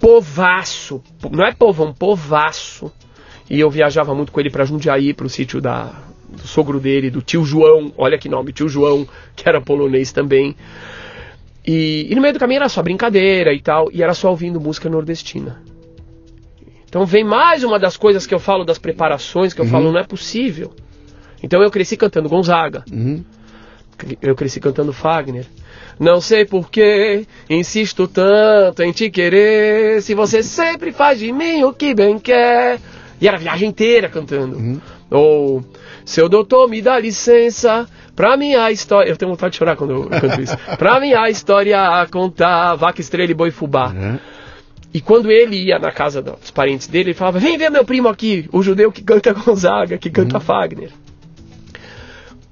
povaço, 0.00 1.02
não 1.30 1.44
é 1.44 1.52
povão, 1.52 1.92
povaço. 1.92 2.90
E 3.50 3.58
eu 3.58 3.70
viajava 3.70 4.14
muito 4.14 4.30
com 4.30 4.38
ele 4.40 4.50
para 4.50 4.64
Jundiaí, 4.64 5.12
pro 5.14 5.28
sítio 5.28 5.60
da, 5.60 5.92
do 6.28 6.46
sogro 6.46 6.78
dele, 6.78 7.10
do 7.10 7.20
tio 7.22 7.44
João, 7.44 7.92
olha 7.96 8.18
que 8.18 8.28
nome, 8.28 8.52
tio 8.52 8.68
João, 8.68 9.06
que 9.34 9.48
era 9.48 9.60
polonês 9.60 10.12
também. 10.12 10.54
E, 11.66 12.06
e 12.10 12.14
no 12.14 12.20
meio 12.22 12.34
do 12.34 12.38
caminho 12.40 12.58
era 12.58 12.68
só 12.68 12.82
brincadeira 12.82 13.52
e 13.52 13.60
tal, 13.60 13.88
e 13.92 14.02
era 14.02 14.14
só 14.14 14.30
ouvindo 14.30 14.60
música 14.60 14.88
nordestina. 14.88 15.60
Então 16.88 17.04
vem 17.04 17.22
mais 17.24 17.62
uma 17.64 17.78
das 17.78 17.96
coisas 17.96 18.26
que 18.26 18.34
eu 18.34 18.38
falo 18.40 18.64
das 18.64 18.78
preparações, 18.78 19.52
que 19.52 19.60
eu 19.60 19.64
Uhum. 19.64 19.70
falo, 19.70 19.92
não 19.92 20.00
é 20.00 20.04
possível. 20.04 20.72
Então 21.42 21.62
eu 21.62 21.70
cresci 21.70 21.96
cantando 21.96 22.28
Gonzaga, 22.28 22.82
Uhum. 22.90 23.22
eu 24.22 24.34
cresci 24.34 24.58
cantando 24.60 24.92
Fagner. 24.92 25.46
Não 26.00 26.20
sei 26.20 26.44
porquê, 26.44 27.26
insisto 27.50 28.06
tanto 28.06 28.82
em 28.82 28.92
te 28.92 29.10
querer, 29.10 30.00
se 30.00 30.14
você 30.14 30.42
sempre 30.42 30.92
faz 30.92 31.18
de 31.18 31.32
mim 31.32 31.62
o 31.64 31.72
que 31.72 31.92
bem 31.94 32.18
quer. 32.18 32.78
E 33.20 33.26
era 33.26 33.36
a 33.36 33.40
viagem 33.40 33.68
inteira 33.68 34.08
cantando. 34.08 34.56
Uhum. 34.56 34.80
Ou, 35.10 35.64
seu 36.04 36.28
doutor 36.28 36.68
me 36.68 36.80
dá 36.80 36.98
licença 37.00 37.88
pra 38.14 38.36
minha 38.36 38.70
história. 38.70 39.10
Eu 39.10 39.16
tenho 39.16 39.30
vontade 39.32 39.52
de 39.52 39.58
chorar 39.58 39.74
quando 39.76 39.90
eu 39.92 40.08
canto 40.08 40.40
isso. 40.40 40.56
pra 40.78 41.00
minha 41.00 41.28
história 41.28 41.80
a 42.00 42.06
contar, 42.06 42.76
vaca, 42.76 43.00
estrela 43.00 43.30
e 43.32 43.34
boi 43.34 43.50
fubá. 43.50 43.92
É. 43.96 44.37
E 44.92 45.00
quando 45.00 45.30
ele 45.30 45.56
ia 45.56 45.78
na 45.78 45.92
casa 45.92 46.22
dos 46.22 46.50
parentes 46.50 46.86
dele, 46.86 47.10
ele 47.10 47.14
falava: 47.14 47.38
Vem 47.38 47.58
ver 47.58 47.70
meu 47.70 47.84
primo 47.84 48.08
aqui, 48.08 48.48
o 48.52 48.62
judeu 48.62 48.90
que 48.90 49.02
canta 49.02 49.32
Gonzaga, 49.34 49.98
que 49.98 50.10
canta 50.10 50.40
Fagner. 50.40 50.90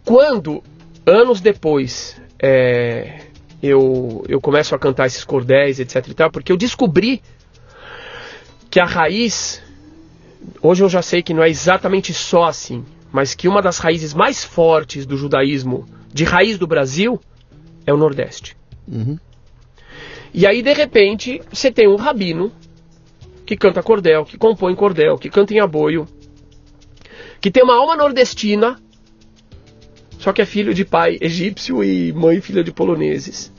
Quando, 0.05 0.63
anos 1.05 1.41
depois, 1.41 2.21
é, 2.39 3.21
eu, 3.63 4.25
eu 4.29 4.41
começo 4.41 4.75
a 4.75 4.79
cantar 4.79 5.07
esses 5.07 5.25
cordéis, 5.25 5.81
etc 5.81 6.07
e 6.09 6.15
tal, 6.15 6.31
porque 6.31 6.53
eu 6.53 6.57
descobri 6.57 7.23
que 8.71 8.79
a 8.79 8.85
raiz, 8.85 9.63
hoje 10.61 10.85
eu 10.85 10.89
já 10.89 11.03
sei 11.03 11.23
que 11.23 11.33
não 11.33 11.43
é 11.43 11.49
exatamente 11.49 12.13
só 12.13 12.45
assim, 12.45 12.85
mas 13.11 13.35
que 13.35 13.49
uma 13.49 13.63
das 13.63 13.79
raízes 13.79 14.13
mais 14.13 14.45
fortes 14.45 15.07
do 15.07 15.17
judaísmo, 15.17 15.87
de 16.13 16.25
raiz 16.25 16.59
do 16.59 16.67
Brasil, 16.67 17.19
é 17.87 17.93
o 17.93 17.97
Nordeste. 17.97 18.57
Uhum. 18.87 19.19
E 20.37 20.47
aí, 20.47 20.61
de 20.61 20.75
repente, 20.75 21.41
você 21.51 21.73
tem 21.73 21.89
um 21.89 21.97
rabino 21.97 22.53
que 23.47 23.57
canta 23.57 23.83
cordel, 23.83 24.23
que 24.23 24.37
compõe 24.37 24.75
cordel, 24.75 25.17
que 25.17 25.31
canta 25.31 25.55
em 25.55 25.61
aboio, 25.61 26.07
que 27.41 27.51
tem 27.51 27.63
uma 27.65 27.75
alma 27.75 27.97
nordestina, 27.97 28.79
só 30.19 30.35
que 30.35 30.43
é 30.43 30.45
filho 30.45 30.75
de 30.75 30.85
pai 30.85 31.17
egípcio 31.23 31.83
e 31.83 32.13
mãe 32.13 32.39
filha 32.43 32.63
de 32.63 32.71
poloneses. 32.71 33.51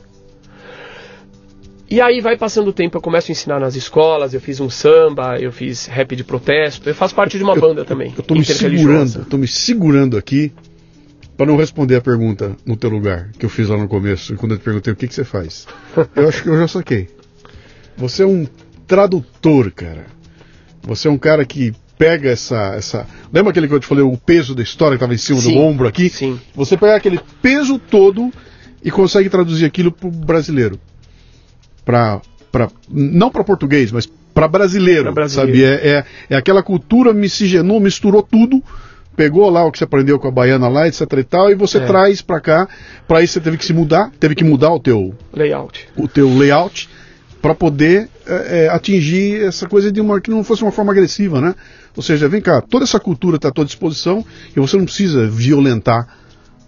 E 1.90 2.00
aí 2.00 2.20
vai 2.20 2.36
passando 2.36 2.68
o 2.68 2.72
tempo, 2.72 2.96
eu 2.96 3.02
começo 3.02 3.28
a 3.28 3.32
ensinar 3.32 3.58
nas 3.58 3.74
escolas, 3.74 4.32
eu 4.32 4.40
fiz 4.40 4.60
um 4.60 4.70
samba, 4.70 5.36
eu 5.40 5.50
fiz 5.50 5.86
rap 5.86 6.14
de 6.14 6.22
protesto, 6.22 6.88
eu 6.88 6.94
faço 6.94 7.12
parte 7.12 7.38
de 7.38 7.42
uma 7.42 7.56
banda 7.56 7.84
também, 7.84 8.14
Eu 8.16 8.22
tô 8.22 8.34
me 8.34 8.44
segurando, 8.44 9.18
eu 9.18 9.24
tô 9.24 9.36
me 9.36 9.48
segurando 9.48 10.16
aqui 10.16 10.52
para 11.38 11.46
não 11.46 11.56
responder 11.56 11.94
a 11.96 12.00
pergunta 12.00 12.54
no 12.66 12.76
teu 12.76 12.90
lugar 12.90 13.30
que 13.38 13.46
eu 13.46 13.48
fiz 13.48 13.68
lá 13.68 13.78
no 13.78 13.86
começo, 13.88 14.34
quando 14.34 14.52
eu 14.52 14.58
te 14.58 14.64
perguntei 14.64 14.92
o 14.92 14.96
que, 14.96 15.06
que 15.08 15.14
você 15.14 15.24
faz. 15.24 15.66
Eu 16.14 16.28
acho 16.28 16.42
que 16.42 16.48
eu 16.48 16.58
já 16.58 16.66
saquei. 16.68 17.08
Você 17.96 18.24
é 18.24 18.26
um 18.26 18.44
tradutor, 18.88 19.70
cara. 19.70 20.06
Você 20.82 21.06
é 21.06 21.10
um 21.10 21.16
cara 21.16 21.44
que 21.44 21.72
pega 21.96 22.28
essa, 22.30 22.74
essa. 22.74 23.06
Lembra 23.32 23.50
aquele 23.50 23.68
que 23.68 23.74
eu 23.74 23.78
te 23.80 23.86
falei, 23.86 24.02
o 24.04 24.16
peso 24.16 24.52
da 24.54 24.62
história 24.62 24.92
que 24.92 25.04
estava 25.04 25.14
em 25.14 25.18
cima 25.18 25.40
Sim, 25.40 25.54
do 25.54 25.60
ombro 25.60 25.86
aqui? 25.88 26.08
sim. 26.08 26.40
Você 26.56 26.76
pega 26.76 26.96
aquele 26.96 27.20
peso 27.40 27.78
todo 27.78 28.32
e 28.82 28.90
consegue 28.90 29.30
traduzir 29.30 29.64
aquilo 29.64 29.92
pro 29.92 30.10
brasileiro. 30.10 30.78
Pra, 31.84 32.20
pra, 32.50 32.68
não 32.90 33.30
para 33.30 33.44
português, 33.44 33.90
mas 33.92 34.06
para 34.34 34.46
brasileiro, 34.48 35.04
Pra 35.04 35.12
brasileiro. 35.12 35.52
sabe? 35.52 35.64
É, 35.64 35.98
é, 35.98 36.04
é 36.30 36.36
aquela 36.36 36.62
cultura 36.62 37.12
miscigenou, 37.12 37.80
misturou 37.80 38.22
tudo, 38.22 38.62
pegou 39.18 39.50
lá 39.50 39.64
o 39.66 39.72
que 39.72 39.78
você 39.78 39.84
aprendeu 39.84 40.16
com 40.18 40.28
a 40.28 40.30
baiana 40.30 40.68
lá, 40.68 40.86
etc 40.86 41.00
e 41.18 41.24
tal, 41.24 41.50
e 41.50 41.56
você 41.56 41.78
É. 41.78 41.84
traz 41.86 42.22
para 42.22 42.40
cá. 42.40 42.68
Para 43.08 43.20
isso 43.20 43.32
você 43.34 43.40
teve 43.40 43.56
que 43.58 43.64
se 43.64 43.72
mudar, 43.74 44.12
teve 44.20 44.36
que 44.36 44.44
mudar 44.44 44.72
o 44.72 44.78
teu, 44.78 45.12
Layout. 45.34 45.88
o 45.96 46.06
teu 46.06 46.32
layout 46.38 46.88
para 47.42 47.52
poder 47.54 48.08
é, 48.26 48.66
é, 48.66 48.68
atingir 48.68 49.42
essa 49.44 49.66
coisa 49.68 49.90
de 49.90 50.00
uma 50.00 50.20
que 50.20 50.30
não 50.30 50.44
fosse 50.44 50.62
uma 50.62 50.70
forma 50.70 50.92
agressiva, 50.92 51.40
né? 51.40 51.54
Ou 51.96 52.02
seja, 52.02 52.28
vem 52.28 52.40
cá, 52.40 52.60
toda 52.60 52.84
essa 52.84 53.00
cultura 53.00 53.36
está 53.36 53.48
à 53.48 53.50
tua 53.50 53.64
disposição 53.64 54.24
e 54.56 54.60
você 54.60 54.76
não 54.76 54.84
precisa 54.84 55.26
violentar 55.26 56.06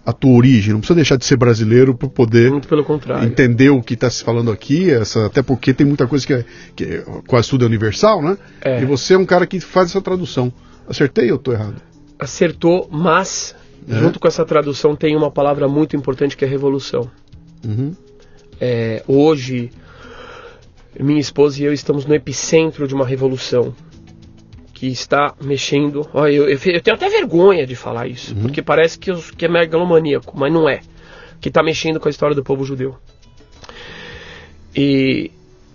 a 0.05 0.11
tua 0.11 0.31
origem, 0.31 0.73
não 0.73 0.79
precisa 0.79 0.95
deixar 0.95 1.15
de 1.17 1.23
ser 1.25 1.37
brasileiro 1.37 1.93
para 1.95 2.09
poder 2.09 2.49
Muito 2.51 2.67
pelo 2.67 2.83
contrário. 2.83 3.25
entender 3.27 3.69
o 3.69 3.81
que 3.81 3.93
está 3.93 4.09
se 4.09 4.23
falando 4.23 4.51
aqui, 4.51 4.89
essa, 4.89 5.27
até 5.27 5.41
porque 5.43 5.73
tem 5.73 5.85
muita 5.85 6.07
coisa 6.07 6.25
que, 6.25 6.33
é, 6.33 6.43
que 6.75 6.83
é- 6.83 7.03
quase 7.27 7.47
tudo 7.49 7.63
é 7.63 7.67
universal, 7.67 8.21
né? 8.21 8.35
É. 8.61 8.81
E 8.81 8.85
você 8.85 9.13
é 9.13 9.17
um 9.17 9.25
cara 9.25 9.45
que 9.45 9.59
faz 9.59 9.89
essa 9.91 10.01
tradução. 10.01 10.51
Acertei 10.89 11.29
ou 11.31 11.37
estou 11.37 11.53
errado? 11.53 11.75
Acertou, 12.21 12.87
mas 12.91 13.55
É. 13.89 13.95
junto 13.95 14.19
com 14.19 14.27
essa 14.27 14.45
tradução 14.45 14.95
tem 14.95 15.15
uma 15.15 15.31
palavra 15.31 15.67
muito 15.67 15.95
importante 15.95 16.37
que 16.37 16.45
é 16.45 16.47
revolução. 16.47 17.09
Uhum. 17.65 17.95
É, 18.59 19.03
hoje, 19.07 19.71
minha 20.99 21.19
esposa 21.19 21.59
e 21.61 21.65
eu 21.65 21.73
estamos 21.73 22.05
no 22.05 22.13
epicentro 22.13 22.87
de 22.87 22.93
uma 22.93 23.05
revolução 23.05 23.73
que 24.71 24.85
está 24.87 25.33
mexendo. 25.41 26.07
Olha, 26.13 26.31
eu, 26.31 26.43
eu, 26.47 26.59
eu 26.65 26.81
tenho 26.81 26.95
até 26.95 27.09
vergonha 27.09 27.65
de 27.65 27.75
falar 27.75 28.07
isso, 28.07 28.35
porque 28.35 28.61
parece 28.61 28.99
que, 28.99 29.09
eu, 29.11 29.17
que 29.35 29.45
é 29.45 29.47
megalomaníaco, 29.47 30.37
mas 30.37 30.53
não 30.53 30.69
é. 30.69 30.81
Que 31.39 31.49
está 31.49 31.63
mexendo 31.63 31.99
com 31.99 32.07
a 32.07 32.11
história 32.11 32.35
do 32.35 32.43
povo 32.43 32.63
judeu. 32.63 32.95
E 34.75 35.31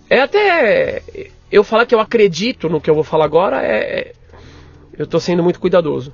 é 0.09 0.20
até. 0.20 1.02
Eu 1.51 1.62
falar 1.64 1.86
que 1.86 1.94
eu 1.94 2.01
acredito 2.01 2.68
no 2.68 2.81
que 2.81 2.89
eu 2.89 2.94
vou 2.94 3.05
falar 3.05 3.24
agora 3.24 3.62
é. 3.62 4.01
é- 4.01 4.12
eu 4.98 5.05
estou 5.05 5.20
sendo 5.20 5.43
muito 5.43 5.60
cuidadoso. 5.60 6.12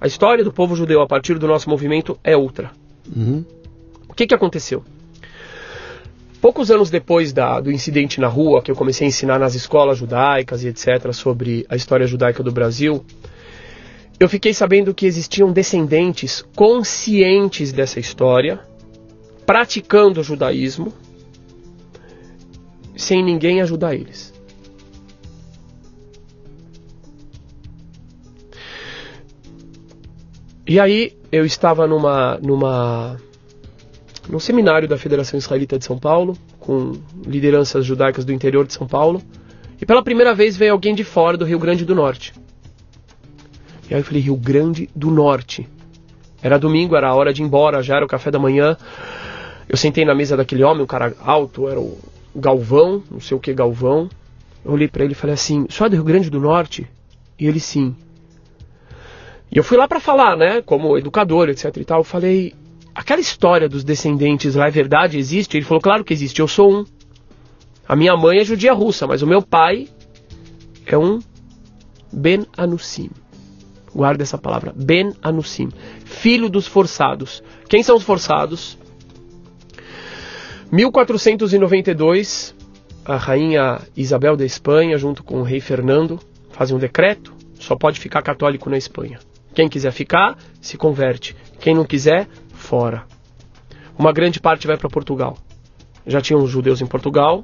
A 0.00 0.06
história 0.06 0.44
do 0.44 0.52
povo 0.52 0.76
judeu 0.76 1.00
a 1.00 1.06
partir 1.06 1.38
do 1.38 1.46
nosso 1.46 1.70
movimento 1.70 2.18
é 2.22 2.36
outra. 2.36 2.70
Uhum. 3.14 3.44
O 4.08 4.14
que, 4.14 4.26
que 4.26 4.34
aconteceu? 4.34 4.84
Poucos 6.40 6.70
anos 6.70 6.90
depois 6.90 7.32
da- 7.32 7.60
do 7.60 7.72
incidente 7.72 8.20
na 8.20 8.28
rua, 8.28 8.62
que 8.62 8.70
eu 8.70 8.76
comecei 8.76 9.06
a 9.06 9.08
ensinar 9.08 9.38
nas 9.38 9.54
escolas 9.54 9.98
judaicas 9.98 10.62
e 10.62 10.68
etc., 10.68 11.12
sobre 11.12 11.66
a 11.68 11.76
história 11.76 12.06
judaica 12.06 12.42
do 12.42 12.52
Brasil, 12.52 13.04
eu 14.20 14.28
fiquei 14.28 14.52
sabendo 14.54 14.94
que 14.94 15.06
existiam 15.06 15.50
descendentes 15.52 16.44
conscientes 16.54 17.72
dessa 17.72 17.98
história, 17.98 18.60
praticando 19.44 20.20
o 20.20 20.24
judaísmo, 20.24 20.92
sem 22.96 23.22
ninguém 23.22 23.60
ajudar 23.60 23.94
eles. 23.94 24.32
E 30.66 30.80
aí 30.80 31.16
eu 31.30 31.46
estava 31.46 31.86
numa 31.86 32.38
numa 32.38 33.16
num 34.28 34.40
seminário 34.40 34.88
da 34.88 34.98
Federação 34.98 35.38
Israelita 35.38 35.78
de 35.78 35.84
São 35.84 35.96
Paulo, 35.96 36.36
com 36.58 36.94
lideranças 37.24 37.84
judaicas 37.84 38.24
do 38.24 38.32
interior 38.32 38.66
de 38.66 38.72
São 38.72 38.86
Paulo, 38.86 39.22
e 39.80 39.86
pela 39.86 40.02
primeira 40.02 40.34
vez 40.34 40.56
veio 40.56 40.72
alguém 40.72 40.94
de 40.94 41.04
fora 41.04 41.36
do 41.36 41.44
Rio 41.44 41.60
Grande 41.60 41.84
do 41.84 41.94
Norte. 41.94 42.34
E 43.88 43.94
aí 43.94 44.00
eu 44.00 44.04
falei, 44.04 44.20
Rio 44.20 44.36
Grande 44.36 44.90
do 44.96 45.10
Norte. 45.12 45.68
Era 46.42 46.58
domingo, 46.58 46.96
era 46.96 47.08
a 47.08 47.14
hora 47.14 47.32
de 47.32 47.42
ir 47.42 47.44
embora, 47.44 47.82
já 47.82 47.96
era 47.96 48.04
o 48.04 48.08
café 48.08 48.32
da 48.32 48.38
manhã. 48.38 48.76
Eu 49.68 49.76
sentei 49.76 50.04
na 50.04 50.14
mesa 50.14 50.36
daquele 50.36 50.64
homem, 50.64 50.82
um 50.82 50.86
cara 50.86 51.14
alto, 51.20 51.68
era 51.68 51.78
o 51.78 51.96
Galvão, 52.34 53.02
não 53.08 53.20
sei 53.20 53.36
o 53.36 53.40
que 53.40 53.54
Galvão. 53.54 54.08
Eu 54.64 54.72
olhei 54.72 54.88
pra 54.88 55.04
ele 55.04 55.12
e 55.12 55.16
falei 55.16 55.34
assim: 55.34 55.66
"Só 55.68 55.86
é 55.86 55.88
do 55.88 55.94
Rio 55.94 56.04
Grande 56.04 56.28
do 56.28 56.40
Norte?" 56.40 56.88
E 57.38 57.46
ele 57.46 57.60
sim. 57.60 57.94
E 59.50 59.58
eu 59.58 59.64
fui 59.64 59.76
lá 59.76 59.86
pra 59.86 60.00
falar, 60.00 60.36
né, 60.36 60.62
como 60.62 60.98
educador, 60.98 61.48
etc 61.48 61.76
e 61.76 61.84
tal. 61.84 62.00
Eu 62.00 62.04
falei: 62.04 62.52
"Aquela 62.94 63.20
história 63.20 63.68
dos 63.68 63.84
descendentes 63.84 64.54
lá 64.54 64.66
é 64.66 64.70
verdade, 64.70 65.18
existe?" 65.18 65.56
Ele 65.56 65.64
falou: 65.64 65.80
"Claro 65.80 66.04
que 66.04 66.12
existe, 66.12 66.40
eu 66.40 66.48
sou 66.48 66.72
um. 66.72 66.84
A 67.88 67.94
minha 67.94 68.16
mãe 68.16 68.38
é 68.38 68.44
judia 68.44 68.72
russa, 68.72 69.06
mas 69.06 69.22
o 69.22 69.26
meu 69.26 69.40
pai 69.40 69.88
é 70.84 70.98
um 70.98 71.20
Ben 72.12 72.46
Anussim. 72.56 73.10
Guarda 73.94 74.22
essa 74.22 74.36
palavra, 74.36 74.72
Ben 74.76 75.14
Anussim, 75.22 75.70
filho 76.04 76.48
dos 76.48 76.66
forçados. 76.66 77.42
Quem 77.68 77.82
são 77.82 77.96
os 77.96 78.02
forçados? 78.02 78.76
1492, 80.70 82.54
a 83.04 83.16
rainha 83.16 83.80
Isabel 83.96 84.36
da 84.36 84.44
Espanha, 84.44 84.98
junto 84.98 85.22
com 85.22 85.40
o 85.40 85.44
rei 85.44 85.60
Fernando, 85.60 86.18
fazem 86.50 86.76
um 86.76 86.78
decreto: 86.80 87.32
só 87.58 87.76
pode 87.76 88.00
ficar 88.00 88.20
católico 88.22 88.68
na 88.68 88.76
Espanha. 88.76 89.18
Quem 89.56 89.70
quiser 89.70 89.90
ficar, 89.90 90.36
se 90.60 90.76
converte. 90.76 91.34
Quem 91.58 91.74
não 91.74 91.86
quiser, 91.86 92.28
fora. 92.52 93.06
Uma 93.98 94.12
grande 94.12 94.38
parte 94.38 94.66
vai 94.66 94.76
para 94.76 94.90
Portugal. 94.90 95.38
Já 96.06 96.20
tinham 96.20 96.46
judeus 96.46 96.82
em 96.82 96.86
Portugal, 96.86 97.42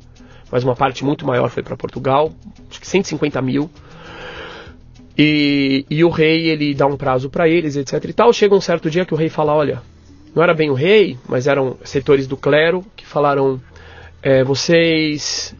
mas 0.50 0.62
uma 0.62 0.76
parte 0.76 1.06
muito 1.06 1.26
maior 1.26 1.48
foi 1.48 1.62
para 1.62 1.74
Portugal, 1.74 2.30
acho 2.70 2.78
que 2.78 2.86
150 2.86 3.40
mil. 3.40 3.70
E, 5.16 5.86
e 5.88 6.04
o 6.04 6.10
rei 6.10 6.50
ele 6.50 6.74
dá 6.74 6.86
um 6.86 6.98
prazo 6.98 7.30
para 7.30 7.48
eles, 7.48 7.76
etc. 7.76 8.04
E 8.04 8.12
tal. 8.12 8.30
Chega 8.30 8.54
um 8.54 8.60
certo 8.60 8.90
dia 8.90 9.06
que 9.06 9.14
o 9.14 9.16
rei 9.16 9.30
fala: 9.30 9.54
olha, 9.54 9.82
não 10.34 10.42
era 10.42 10.52
bem 10.52 10.68
o 10.68 10.74
rei, 10.74 11.16
mas 11.26 11.46
eram 11.46 11.78
setores 11.82 12.26
do 12.26 12.36
clero 12.36 12.84
que 12.94 13.06
falaram: 13.06 13.58
é, 14.22 14.44
vocês 14.44 15.56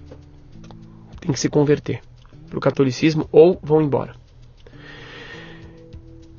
têm 1.19 1.33
que 1.33 1.41
se 1.41 1.49
converter 1.49 2.03
para 2.51 2.59
o 2.59 2.61
catolicismo 2.61 3.27
ou 3.33 3.59
vão 3.63 3.81
embora. 3.81 4.22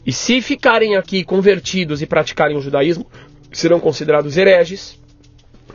E 0.05 0.11
se 0.11 0.41
ficarem 0.41 0.95
aqui 0.95 1.23
convertidos 1.23 2.01
e 2.01 2.05
praticarem 2.05 2.57
o 2.57 2.61
judaísmo, 2.61 3.05
serão 3.51 3.79
considerados 3.79 4.37
hereges. 4.37 4.99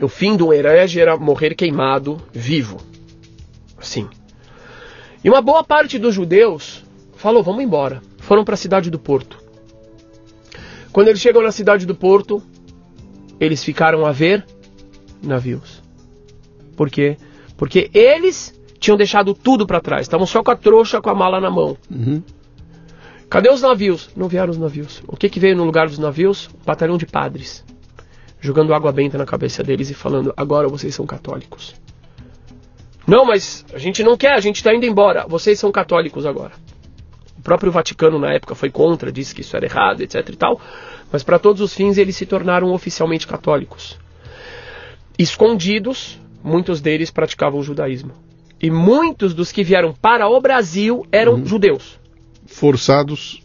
O 0.00 0.09
fim 0.09 0.36
do 0.36 0.52
herege 0.52 1.00
era 1.00 1.16
morrer 1.16 1.55
queimado 1.55 2.20
vivo. 2.32 2.78
Assim. 3.76 4.09
E 5.24 5.28
uma 5.28 5.40
boa 5.40 5.64
parte 5.64 5.98
dos 5.98 6.14
judeus 6.14 6.84
falou: 7.16 7.42
vamos 7.42 7.62
embora. 7.62 8.02
Foram 8.18 8.44
para 8.44 8.55
a 8.55 8.59
cidade 8.59 8.90
do 8.90 8.98
Porto. 8.98 9.38
Quando 10.92 11.09
eles 11.09 11.20
chegam 11.20 11.42
na 11.42 11.52
cidade 11.52 11.86
do 11.86 11.94
Porto, 11.94 12.42
eles 13.40 13.64
ficaram 13.64 14.05
a 14.05 14.12
ver 14.12 14.44
navios. 15.22 15.82
Por 16.76 16.90
quê? 16.90 17.16
Porque 17.56 17.90
eles 17.92 18.55
tinham 18.78 18.96
deixado 18.96 19.34
tudo 19.34 19.66
para 19.66 19.80
trás. 19.80 20.02
Estavam 20.02 20.26
só 20.26 20.42
com 20.42 20.50
a 20.50 20.56
trouxa, 20.56 21.00
com 21.00 21.10
a 21.10 21.14
mala 21.14 21.40
na 21.40 21.50
mão. 21.50 21.76
Uhum. 21.90 22.22
Cadê 23.28 23.50
os 23.50 23.60
navios? 23.60 24.09
Não 24.16 24.28
vieram 24.28 24.50
os 24.50 24.59
navios. 24.59 25.02
O 25.06 25.16
que, 25.16 25.28
que 25.28 25.38
veio 25.40 25.56
no 25.56 25.64
lugar 25.64 25.86
dos 25.88 25.98
navios? 25.98 26.48
Um 26.55 26.64
batalhão 26.64 26.96
de 26.96 27.06
padres. 27.06 27.64
Jogando 28.40 28.72
água 28.72 28.92
benta 28.92 29.18
na 29.18 29.26
cabeça 29.26 29.62
deles 29.62 29.90
e 29.90 29.94
falando: 29.94 30.32
agora 30.36 30.68
vocês 30.68 30.94
são 30.94 31.05
católicos. 31.06 31.74
Não, 33.06 33.24
mas 33.24 33.64
a 33.72 33.78
gente 33.78 34.02
não 34.02 34.16
quer, 34.16 34.32
a 34.34 34.40
gente 34.40 34.56
está 34.56 34.74
indo 34.74 34.86
embora. 34.86 35.26
Vocês 35.26 35.59
são 35.59 35.72
católicos 35.72 36.24
agora. 36.26 36.52
O 37.38 37.42
próprio 37.42 37.72
Vaticano 37.72 38.18
na 38.18 38.32
época 38.32 38.55
foi 38.55 38.70
contra, 38.70 39.10
disse 39.12 39.34
que 39.34 39.40
isso 39.40 39.56
era 39.56 39.64
errado, 39.66 40.02
etc 40.02 40.28
e 40.28 40.36
tal. 40.36 40.60
Mas 41.10 41.22
para 41.22 41.38
todos 41.38 41.60
os 41.62 41.72
fins 41.74 41.96
eles 41.96 42.16
se 42.16 42.26
tornaram 42.26 42.72
oficialmente 42.72 43.26
católicos. 43.26 43.98
Escondidos, 45.18 46.18
muitos 46.42 46.80
deles 46.80 47.10
praticavam 47.10 47.60
o 47.60 47.62
judaísmo. 47.62 48.12
E 48.60 48.70
muitos 48.70 49.34
dos 49.34 49.52
que 49.52 49.62
vieram 49.64 49.92
para 49.94 50.28
o 50.28 50.40
Brasil 50.40 51.06
eram 51.10 51.34
Uhum. 51.34 51.46
judeus. 51.46 51.98
Forçados 52.48 53.42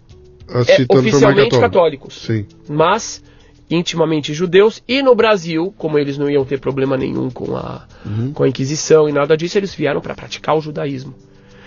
a 0.50 0.60
É, 0.60 0.64
se 0.64 0.82
em 0.82 0.86
oficialmente 0.90 1.50
católicos. 1.50 1.60
católicos. 1.60 2.22
Sim. 2.26 2.46
Mas 2.68 3.22
intimamente 3.70 4.34
judeus. 4.34 4.82
E 4.88 5.02
no 5.02 5.16
Brasil, 5.16 5.74
como 5.78 5.98
eles 5.98 6.18
não 6.18 6.30
iam 6.30 6.46
ter 6.46 6.60
problema 6.60 6.98
nenhum 6.98 7.30
com 7.30 7.56
a, 7.56 7.88
com 8.34 8.44
a 8.44 8.48
Inquisição 8.48 9.08
e 9.08 9.12
nada 9.12 9.36
disso, 9.36 9.58
eles 9.58 9.74
vieram 9.74 10.02
para 10.02 10.14
praticar 10.14 10.56
o 10.56 10.62
judaísmo. 10.62 11.14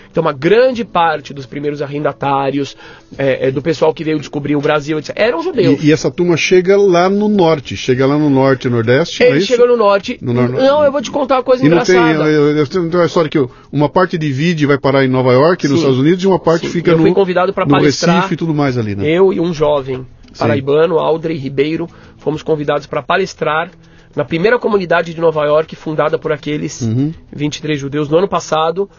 Então, 0.09 0.21
uma 0.21 0.33
grande 0.33 0.83
parte 0.85 1.33
dos 1.33 1.45
primeiros 1.45 1.81
arrendatários, 1.81 2.75
é, 3.17 3.47
é, 3.47 3.51
do 3.51 3.61
pessoal 3.61 3.93
que 3.93 4.03
veio 4.03 4.17
descobrir 4.19 4.55
o 4.55 4.61
Brasil, 4.61 4.97
etc., 4.99 5.13
eram 5.15 5.41
judeus. 5.43 5.83
E, 5.83 5.87
e 5.87 5.91
essa 5.91 6.09
turma 6.09 6.35
chega 6.37 6.75
lá 6.77 7.09
no 7.09 7.27
norte, 7.29 7.75
chega 7.77 8.05
lá 8.05 8.17
no 8.17 8.29
norte 8.29 8.67
e 8.67 8.69
nordeste, 8.71 9.23
não 9.23 9.35
é 9.35 9.39
chegam 9.41 9.67
no 9.67 9.77
norte. 9.77 10.17
No 10.21 10.33
nor- 10.33 10.49
Não, 10.49 10.83
eu 10.83 10.91
vou 10.91 11.01
te 11.01 11.11
contar 11.11 11.35
uma 11.35 11.43
coisa 11.43 11.65
E 11.65 11.69
não 11.69 11.83
tem, 11.83 11.95
engraçada. 11.95 12.29
eu, 12.29 12.51
eu, 12.51 12.57
eu 12.57 12.67
tenho 12.67 12.89
uma 12.89 13.05
história 13.05 13.29
que 13.29 13.45
uma 13.71 13.89
parte 13.89 14.17
divide 14.17 14.63
e 14.63 14.67
vai 14.67 14.77
parar 14.77 15.05
em 15.05 15.07
Nova 15.07 15.31
York, 15.33 15.63
nos 15.67 15.73
Sim. 15.73 15.77
Estados 15.79 15.99
Unidos, 15.99 16.23
e 16.23 16.27
uma 16.27 16.39
parte 16.39 16.65
Sim, 16.67 16.73
fica 16.73 16.91
eu 16.91 16.97
no, 16.97 17.03
fui 17.03 17.13
convidado 17.13 17.47
no 17.55 17.67
palestrar. 17.67 18.15
Recife 18.17 18.33
e 18.33 18.37
tudo 18.37 18.53
mais 18.53 18.77
ali, 18.77 18.95
né? 18.95 19.07
Eu 19.07 19.31
e 19.33 19.39
um 19.39 19.53
jovem 19.53 20.05
paraibano, 20.37 20.99
Aldrey 20.99 21.37
Ribeiro, 21.37 21.87
fomos 22.17 22.41
convidados 22.43 22.85
para 22.85 23.01
palestrar 23.01 23.71
na 24.15 24.23
primeira 24.25 24.57
comunidade 24.59 25.13
de 25.13 25.21
Nova 25.21 25.43
York, 25.45 25.75
fundada 25.75 26.17
por 26.17 26.31
aqueles 26.31 26.81
Uhum. 26.81 27.13
23 27.31 27.79
judeus, 27.79 28.09
no 28.09 28.17
ano 28.17 28.27
passado, 28.27 28.89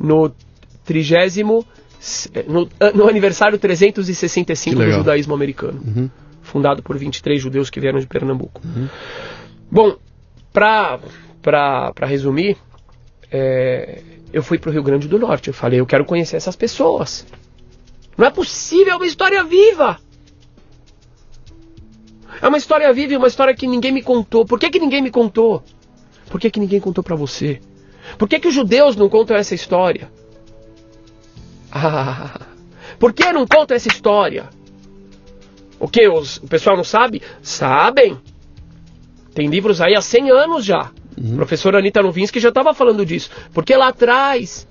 no 0.00 0.30
trigésimo, 0.84 1.64
no, 2.46 2.68
no 2.94 3.08
aniversário 3.08 3.58
365 3.58 4.76
Que 4.76 4.84
do 4.84 4.92
judaísmo 4.92 5.34
americano, 5.34 5.80
Uhum. 5.84 6.10
fundado 6.42 6.82
por 6.82 6.98
23 6.98 7.40
judeus 7.40 7.70
que 7.70 7.80
vieram 7.80 7.98
de 7.98 8.06
Pernambuco. 8.06 8.60
Bom, 9.70 9.96
para 10.52 11.00
resumir, 12.02 12.56
é, 13.32 14.02
eu 14.32 14.42
fui 14.42 14.58
para 14.58 14.70
o 14.70 14.72
Rio 14.72 14.82
Grande 14.82 15.08
do 15.08 15.18
Norte. 15.18 15.48
Eu 15.48 15.54
falei, 15.54 15.80
eu 15.80 15.86
quero 15.86 16.04
conhecer 16.04 16.36
essas 16.36 16.54
pessoas. 16.56 17.26
Não 18.16 18.26
é 18.26 18.30
possível, 18.30 18.92
é 18.92 18.96
uma 18.96 19.06
história 19.06 19.42
viva. 19.42 19.98
É 22.42 22.48
uma 22.48 22.58
história 22.58 22.92
viva, 22.92 23.12
e 23.14 23.16
uma 23.16 23.28
história 23.28 23.54
que 23.54 23.66
ninguém 23.66 23.92
me 23.92 24.02
contou. 24.02 24.44
Por 24.44 24.58
que, 24.58 24.68
que 24.70 24.78
ninguém 24.78 25.00
me 25.02 25.10
contou? 25.10 25.62
Por 26.30 26.40
que, 26.40 26.50
que 26.50 26.60
ninguém 26.60 26.80
contou 26.80 27.02
para 27.02 27.16
você? 27.16 27.60
Por 28.18 28.28
que, 28.28 28.38
que 28.38 28.48
os 28.48 28.54
judeus 28.54 28.96
não 28.96 29.08
contam 29.08 29.36
essa 29.36 29.54
história? 29.54 30.10
Ah, 31.74 32.40
por 33.00 33.12
que 33.12 33.32
não 33.32 33.46
contam 33.46 33.76
essa 33.76 33.88
história? 33.88 34.48
O 35.80 35.88
que? 35.88 36.08
Os, 36.08 36.36
o 36.36 36.46
pessoal 36.46 36.76
não 36.76 36.84
sabe? 36.84 37.20
Sabem. 37.42 38.16
Tem 39.34 39.48
livros 39.48 39.80
aí 39.80 39.94
há 39.96 40.00
100 40.00 40.30
anos 40.30 40.64
já. 40.64 40.82
A 40.82 41.34
professora 41.34 41.78
Anitta 41.78 42.02
Novinsky 42.02 42.38
já 42.38 42.50
estava 42.50 42.72
falando 42.72 43.04
disso. 43.04 43.30
Porque 43.52 43.76
lá 43.76 43.88
atrás. 43.88 44.66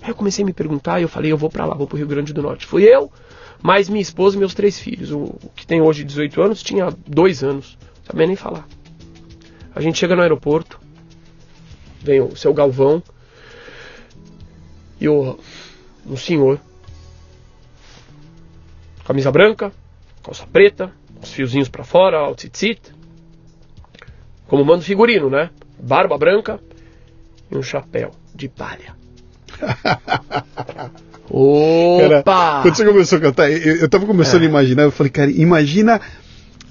Aí 0.00 0.10
eu 0.10 0.14
comecei 0.14 0.44
a 0.44 0.46
me 0.46 0.52
perguntar 0.52 1.00
e 1.00 1.02
eu 1.02 1.08
falei, 1.08 1.32
eu 1.32 1.36
vou 1.36 1.50
para 1.50 1.64
lá, 1.64 1.74
vou 1.74 1.86
pro 1.86 1.98
Rio 1.98 2.06
Grande 2.06 2.32
do 2.32 2.40
Norte. 2.40 2.64
Fui 2.64 2.84
eu, 2.84 3.12
mais 3.60 3.88
minha 3.88 4.00
esposa 4.00 4.36
e 4.36 4.38
meus 4.38 4.54
três 4.54 4.78
filhos. 4.78 5.10
O, 5.10 5.18
o 5.18 5.50
que 5.54 5.66
tem 5.66 5.82
hoje 5.82 6.04
18 6.04 6.40
anos 6.40 6.62
tinha 6.62 6.88
dois 7.06 7.42
anos. 7.42 7.76
Não 7.98 8.06
sabia 8.06 8.26
nem 8.26 8.36
falar. 8.36 8.66
A 9.74 9.80
gente 9.80 9.98
chega 9.98 10.16
no 10.16 10.22
aeroporto, 10.22 10.80
vem 12.00 12.20
o 12.20 12.34
seu 12.34 12.54
Galvão 12.54 13.02
e 15.00 15.08
o 15.08 15.38
um 16.08 16.16
senhor. 16.16 16.60
Camisa 19.04 19.30
branca, 19.30 19.72
calça 20.22 20.46
preta, 20.46 20.92
os 21.22 21.32
fiozinhos 21.32 21.68
pra 21.68 21.84
fora, 21.84 22.28
o 22.28 22.34
tzitzit. 22.34 22.80
Como 24.46 24.64
manda 24.64 24.80
o 24.80 24.84
figurino, 24.84 25.28
né? 25.30 25.50
Barba 25.78 26.16
branca 26.18 26.60
e 27.50 27.56
um 27.56 27.62
chapéu 27.62 28.10
de 28.34 28.48
palha. 28.48 28.96
Cara, 31.28 32.20
Opa! 32.20 32.62
quando 32.62 32.74
você 32.74 32.84
começou 32.86 33.18
a 33.18 33.20
cantar, 33.20 33.50
eu, 33.50 33.76
eu 33.76 33.88
tava 33.88 34.06
começando 34.06 34.42
É. 34.42 34.46
a 34.46 34.48
imaginar, 34.48 34.84
eu 34.84 34.90
falei, 34.90 35.10
cara, 35.12 35.30
imagina. 35.30 36.00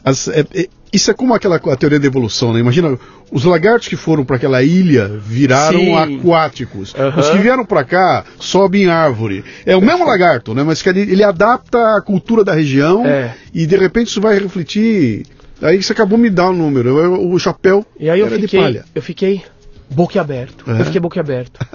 As- 0.10 0.28
é- 0.28 0.46
é- 0.54 0.68
isso 0.94 1.12
é 1.12 1.14
como 1.14 1.34
aquela 1.34 1.58
a 1.58 1.76
teoria 1.76 2.00
da 2.00 2.08
evolução, 2.08 2.54
né? 2.54 2.60
Imagina, 2.60 2.98
os 3.32 3.44
lagartos 3.44 3.88
que 3.90 3.96
foram 3.98 4.24
para 4.24 4.38
aquela 4.38 4.64
ilha 4.64 5.08
viraram 5.08 5.80
Sim. 5.80 5.96
aquáticos. 5.96 6.96
Aham. 6.96 7.20
Os 7.20 7.30
que 7.30 7.38
vieram 7.40 7.66
para 7.66 7.84
cá 7.84 8.24
sobem 8.40 8.84
em 8.84 8.88
árvore. 8.90 9.44
É 9.66 9.76
o 9.76 9.82
mesmo 9.82 10.06
lagarto, 10.06 10.54
né? 10.54 10.64
Mas 10.64 10.82
que 10.82 10.88
ele, 10.90 11.02
ele 11.02 11.24
adapta 11.24 11.98
a 11.98 12.02
cultura 12.02 12.44
da 12.44 12.54
região 12.54 13.06
É. 13.06 13.36
e 13.54 13.66
de 13.66 13.76
repente 13.76 14.08
isso 14.08 14.22
vai 14.22 14.40
refletir. 14.40 15.26
Aí 15.62 15.82
você 15.82 15.92
acabou 15.92 16.18
me 16.18 16.30
dar 16.30 16.50
o 16.52 16.54
número. 16.54 16.98
eu- 17.00 17.30
O 17.32 17.38
chapéu 17.40 17.86
E 18.00 18.10
aí 18.10 18.20
eu 18.20 18.28
era 18.28 18.36
de 18.38 18.44
fiquei, 18.44 18.60
palha. 18.62 18.86
eu 18.96 19.02
fiquei 19.02 19.42
boquiaberto. 19.90 20.70
É? 20.72 20.82
Eu 20.82 20.86
fiquei 20.86 21.02
boquiaberto. 21.02 21.60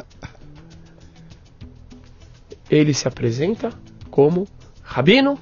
Ele 2.70 2.94
se 2.94 3.06
apresenta 3.06 3.70
como 4.10 4.46
Rabino. 4.82 5.38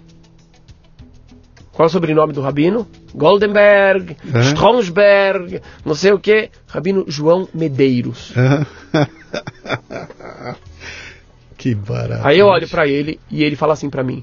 Qual 1.81 1.87
é 1.87 1.89
o 1.89 1.93
sobrenome 1.93 2.35
do 2.35 2.43
Rabino? 2.43 2.87
Goldenberg, 3.15 4.15
É? 4.35 4.41
Stromsberg, 4.51 5.63
não 5.83 5.95
sei 5.95 6.13
o 6.13 6.19
que. 6.19 6.51
Rabino 6.67 7.07
João 7.09 7.49
Medeiros. 7.55 8.35
que 11.57 11.75
barato. 11.75 12.27
Aí 12.27 12.39
eu 12.39 12.49
olho 12.49 12.69
pra 12.69 12.87
ele 12.87 13.19
e 13.31 13.43
ele 13.43 13.57
fala 13.57 13.73
assim 13.73 13.89
pra 13.89 14.05
mim: 14.05 14.23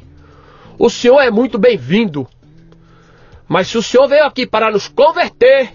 O 0.77 0.87
senhor 0.87 1.19
é 1.19 1.31
muito 1.31 1.57
bem-vindo, 1.57 2.27
mas 3.47 3.69
se 3.69 3.77
o 3.79 3.81
senhor 3.81 4.07
veio 4.07 4.25
aqui 4.25 4.45
para 4.45 4.69
nos 4.69 4.87
converter 4.87 5.71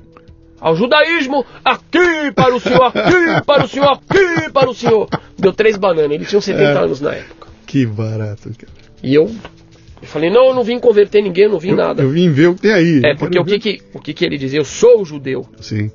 ao 0.60 0.76
judaísmo, 0.76 1.44
aqui 1.64 2.30
para 2.32 2.54
o 2.54 2.60
senhor, 2.60 2.92
aqui 2.96 3.44
para 3.44 3.64
o 3.64 3.68
senhor, 3.68 3.90
aqui 4.08 4.50
para 4.52 4.70
o 4.70 4.74
senhor. 4.74 5.08
Deu 5.36 5.52
três 5.52 5.76
bananas, 5.76 6.12
ele 6.12 6.26
tinha 6.26 6.38
uns 6.38 6.44
70 6.44 6.62
É. 6.64 6.76
anos 6.84 7.00
na 7.00 7.12
época. 7.14 7.48
Que 7.66 7.84
barato, 7.86 8.50
cara. 8.56 8.72
E 9.02 9.12
eu, 9.16 9.28
eu 10.02 10.08
falei: 10.08 10.30
Não, 10.30 10.48
eu 10.48 10.54
não 10.54 10.64
vim 10.64 10.80
converter 10.80 11.22
ninguém, 11.22 11.44
eu 11.44 11.50
não 11.50 11.58
vim 11.60 11.70
Eu, 11.70 11.76
nada. 11.76 12.02
eu 12.02 12.10
vim 12.10 12.28
ver 12.30 12.48
o 12.48 12.54
que 12.54 12.62
tem 12.62 12.72
aí. 12.72 13.00
É, 13.04 13.14
porque 13.14 13.38
o 13.38 13.44
que 13.44 13.58
que, 13.58 13.82
o 13.94 14.00
que 14.00 14.12
que 14.12 14.24
ele 14.24 14.36
dizia? 14.36 14.58
Eu 14.58 14.64
sou 14.64 15.04
judeu. 15.04 15.46
Sim. 15.60 15.90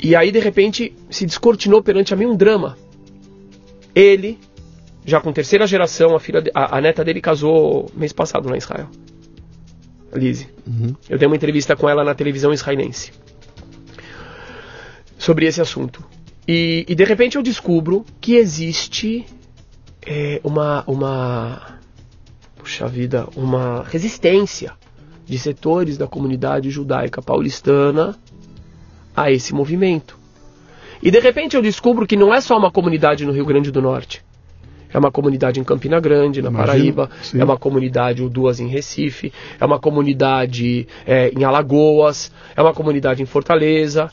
E 0.00 0.16
aí, 0.16 0.32
de 0.32 0.40
repente, 0.40 0.92
se 1.10 1.26
descortinou 1.26 1.82
perante 1.82 2.12
a 2.12 2.16
mim 2.16 2.26
um 2.26 2.34
drama. 2.34 2.76
Ele, 3.94 4.38
já 5.04 5.20
com 5.20 5.32
terceira 5.32 5.66
geração, 5.66 6.16
a, 6.16 6.20
filha 6.20 6.42
a, 6.54 6.78
a 6.78 6.80
neta 6.80 7.04
dele 7.04 7.20
casou 7.20 7.90
mês 7.94 8.12
passado 8.12 8.48
lá 8.48 8.54
em 8.54 8.58
Israel. 8.58 8.88
Lizzie. 10.14 10.48
Uhum. 10.66 10.94
Eu 11.08 11.18
dei 11.18 11.26
uma 11.26 11.36
entrevista 11.36 11.76
com 11.76 11.88
ela 11.88 12.02
na 12.02 12.14
televisão 12.14 12.52
israelense. 12.52 13.12
Sobre 15.18 15.46
esse 15.46 15.60
assunto. 15.60 16.04
E, 16.48 16.84
e 16.88 16.94
de 16.94 17.04
repente 17.04 17.36
eu 17.36 17.42
descubro 17.42 18.04
que 18.20 18.34
existe 18.34 19.24
é, 20.04 20.40
uma, 20.42 20.82
uma. 20.86 21.71
Puxa 22.62 22.86
vida, 22.86 23.28
uma 23.34 23.82
resistência 23.82 24.72
de 25.26 25.36
setores 25.36 25.98
da 25.98 26.06
comunidade 26.06 26.70
judaica 26.70 27.20
paulistana 27.20 28.16
a 29.16 29.32
esse 29.32 29.52
movimento. 29.52 30.16
E 31.02 31.10
de 31.10 31.18
repente 31.18 31.56
eu 31.56 31.60
descubro 31.60 32.06
que 32.06 32.16
não 32.16 32.32
é 32.32 32.40
só 32.40 32.56
uma 32.56 32.70
comunidade 32.70 33.26
no 33.26 33.32
Rio 33.32 33.44
Grande 33.44 33.72
do 33.72 33.82
Norte. 33.82 34.24
É 34.92 34.96
uma 34.96 35.10
comunidade 35.10 35.58
em 35.58 35.64
Campina 35.64 35.98
Grande, 35.98 36.40
na 36.40 36.50
Imagino, 36.50 36.66
Paraíba. 36.94 37.10
sim. 37.20 37.40
É 37.40 37.44
uma 37.44 37.58
comunidade, 37.58 38.22
ou 38.22 38.30
duas 38.30 38.60
em 38.60 38.68
Recife. 38.68 39.32
É 39.58 39.64
uma 39.64 39.80
comunidade 39.80 40.86
é, 41.04 41.30
em 41.30 41.42
Alagoas. 41.42 42.30
É 42.54 42.62
uma 42.62 42.72
comunidade 42.72 43.22
em 43.22 43.26
Fortaleza. 43.26 44.08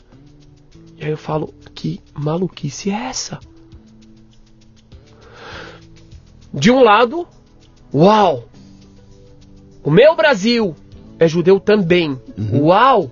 E 0.98 1.04
aí 1.04 1.10
eu 1.10 1.16
falo, 1.16 1.54
que 1.72 2.00
maluquice 2.12 2.90
é 2.90 2.94
essa? 2.94 3.38
De 6.52 6.72
um 6.72 6.82
lado, 6.82 7.28
uau! 7.94 8.44
O 9.82 9.90
meu 9.90 10.14
Brasil 10.14 10.74
é 11.18 11.26
judeu 11.26 11.58
também. 11.58 12.18
Uhum. 12.36 12.64
Uau! 12.64 13.10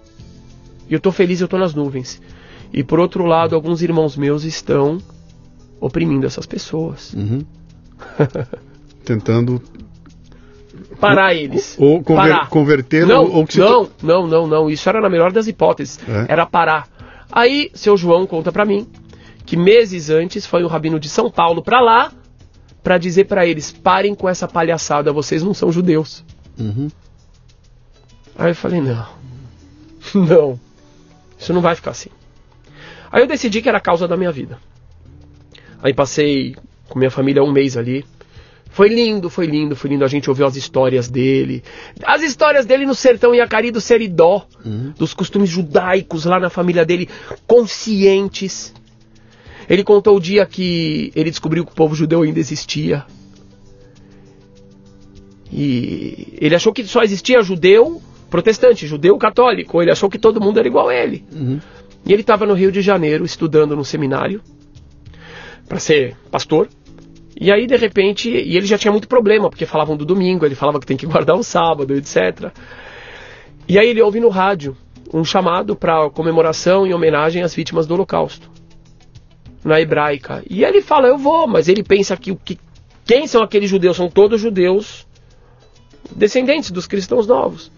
E 0.89 0.95
eu 0.95 1.01
tô 1.01 1.13
feliz, 1.13 1.41
eu 1.41 1.49
tô 1.49 1.59
nas 1.59 1.75
nuvens. 1.75 2.21
E 2.73 2.83
por 2.83 2.99
outro 2.99 3.25
lado, 3.25 3.55
alguns 3.55 3.83
irmãos 3.83 4.17
meus 4.17 4.45
estão 4.45 4.99
oprimindo 5.81 6.27
essas 6.27 6.47
pessoas. 6.47 7.15
Uhum. 7.15 7.45
Tentando 9.05 9.63
parar 11.01 11.35
eles. 11.35 11.77
Ou 11.79 12.03
conver, 12.03 12.49
converter 12.49 13.07
não, 13.07 13.31
ou 13.31 13.47
que 13.47 13.59
não, 13.59 13.89
não, 14.03 14.27
não, 14.27 14.47
não. 14.47 14.71
Isso 14.71 14.89
era 14.89 15.01
na 15.01 15.09
melhor 15.09 15.33
das 15.33 15.47
hipóteses. 15.47 15.99
É. 16.09 16.33
Era 16.33 16.47
parar. 16.47 16.89
Aí, 17.31 17.71
seu 17.75 17.97
João 17.97 18.27
conta 18.27 18.51
para 18.51 18.65
mim 18.65 18.87
que 19.45 19.57
meses 19.57 20.11
antes 20.11 20.47
foi 20.47 20.63
o 20.63 20.67
rabino 20.67 21.01
de 21.01 21.09
São 21.09 21.31
Paulo 21.31 21.63
para 21.63 21.81
lá 21.81 22.13
para 22.89 22.97
dizer 22.97 23.25
para 23.25 23.47
eles: 23.47 23.71
parem 23.71 24.15
com 24.15 24.27
essa 24.27 24.49
palhaçada, 24.49 25.13
vocês 25.13 25.43
não 25.43 25.53
são 25.53 25.71
judeus. 25.71 26.25
Uhum. 26.59 26.89
Aí 28.35 28.53
eu 28.53 28.55
falei: 28.55 28.81
não, 28.81 29.07
não, 30.27 30.61
isso 31.39 31.53
não 31.53 31.61
vai 31.61 31.75
ficar 31.75 31.91
assim. 31.91 32.09
Aí 33.13 33.21
eu 33.21 33.27
decidi 33.27 33.61
que 33.61 33.69
era 33.69 33.77
a 33.77 33.81
causa 33.81 34.09
da 34.09 34.17
minha 34.17 34.33
vida. 34.33 34.59
Aí 35.83 35.93
passei 35.93 36.57
com 36.89 36.99
minha 36.99 37.11
família 37.11 37.45
um 37.45 37.53
mês 37.53 37.77
ali. 37.77 38.07
Foi 38.71 38.89
lindo, 38.89 39.29
foi 39.29 39.45
lindo, 39.45 39.77
foi 39.77 39.91
lindo. 39.91 40.05
A 40.07 40.09
gente 40.09 40.31
ouviu 40.31 40.47
as 40.47 40.57
histórias 40.57 41.11
dele. 41.11 41.63
As 42.05 42.23
histórias 42.23 42.65
dele 42.65 42.87
no 42.87 42.95
sertão 42.95 43.35
Iacari 43.35 43.71
do 43.71 43.83
Seridó. 43.83 44.47
Uhum. 44.65 44.95
Dos 44.97 45.13
costumes 45.13 45.51
judaicos 45.51 46.25
lá 46.25 46.41
na 46.41 46.49
família 46.49 46.87
dele, 46.87 47.07
conscientes. 47.47 48.73
Ele 49.69 49.85
contou 49.85 50.17
o 50.17 50.21
dia 50.21 50.47
que 50.47 51.13
ele 51.15 51.31
descobriu 51.31 51.65
que 51.65 51.73
o 51.73 51.75
povo 51.75 51.95
judeu 51.95 52.23
ainda 52.23 52.41
existia. 52.41 53.05
E 55.53 56.35
ele 56.41 56.55
achou 56.55 56.73
que 56.73 56.85
só 56.85 57.03
existia 57.03 57.43
judeu 57.43 58.01
protestante, 58.31 58.87
judeu 58.87 59.17
católico. 59.19 59.83
Ele 59.83 59.91
achou 59.91 60.09
que 60.09 60.19
todo 60.19 60.41
mundo 60.41 60.59
era 60.59 60.69
igual 60.69 60.89
a 60.89 60.95
ele. 60.95 61.25
Uhum. 61.33 61.61
E 62.05 62.13
ele 62.13 62.23
estava 62.23 62.47
no 62.47 62.55
Rio 62.55 62.73
de 62.73 62.81
Janeiro 62.81 63.25
estudando 63.25 63.77
no 63.77 63.85
seminário 63.85 64.41
para 65.69 65.79
ser 65.79 66.17
pastor. 66.31 66.69
E 67.41 67.53
aí, 67.53 67.67
de 67.67 67.77
repente, 67.77 68.31
e 68.31 68.57
ele 68.57 68.67
já 68.67 68.79
tinha 68.79 68.91
muito 68.91 69.07
problema, 69.07 69.49
porque 69.49 69.67
falavam 69.67 69.97
do 69.97 70.05
domingo, 70.05 70.45
ele 70.45 70.55
falava 70.55 70.81
que 70.81 70.87
tem 70.87 70.97
que 70.97 71.07
guardar 71.07 71.37
o 71.37 71.43
sábado, 71.43 71.95
etc. 71.95 72.51
E 73.69 73.79
aí 73.79 73.89
ele 73.89 74.03
ouve 74.03 74.19
no 74.19 74.29
rádio 74.29 74.77
um 75.13 75.25
chamado 75.25 75.77
para 75.77 76.11
comemoração 76.11 76.87
em 76.87 76.93
homenagem 76.93 77.43
às 77.43 77.55
vítimas 77.55 77.87
do 77.87 77.95
Holocausto, 77.95 78.51
na 79.65 79.81
hebraica. 79.81 80.43
E 80.49 80.65
ele 80.65 80.81
fala, 80.83 81.09
eu 81.09 81.19
vou, 81.19 81.47
mas 81.47 81.69
ele 81.69 81.83
pensa 81.83 82.17
que, 82.17 82.35
que 82.35 82.59
quem 83.05 83.27
são 83.27 83.43
aqueles 83.43 83.71
judeus? 83.71 83.97
São 83.97 84.09
todos 84.09 84.41
judeus 84.41 85.07
descendentes 86.15 86.71
dos 86.71 86.87
cristãos 86.87 87.27
novos. 87.27 87.71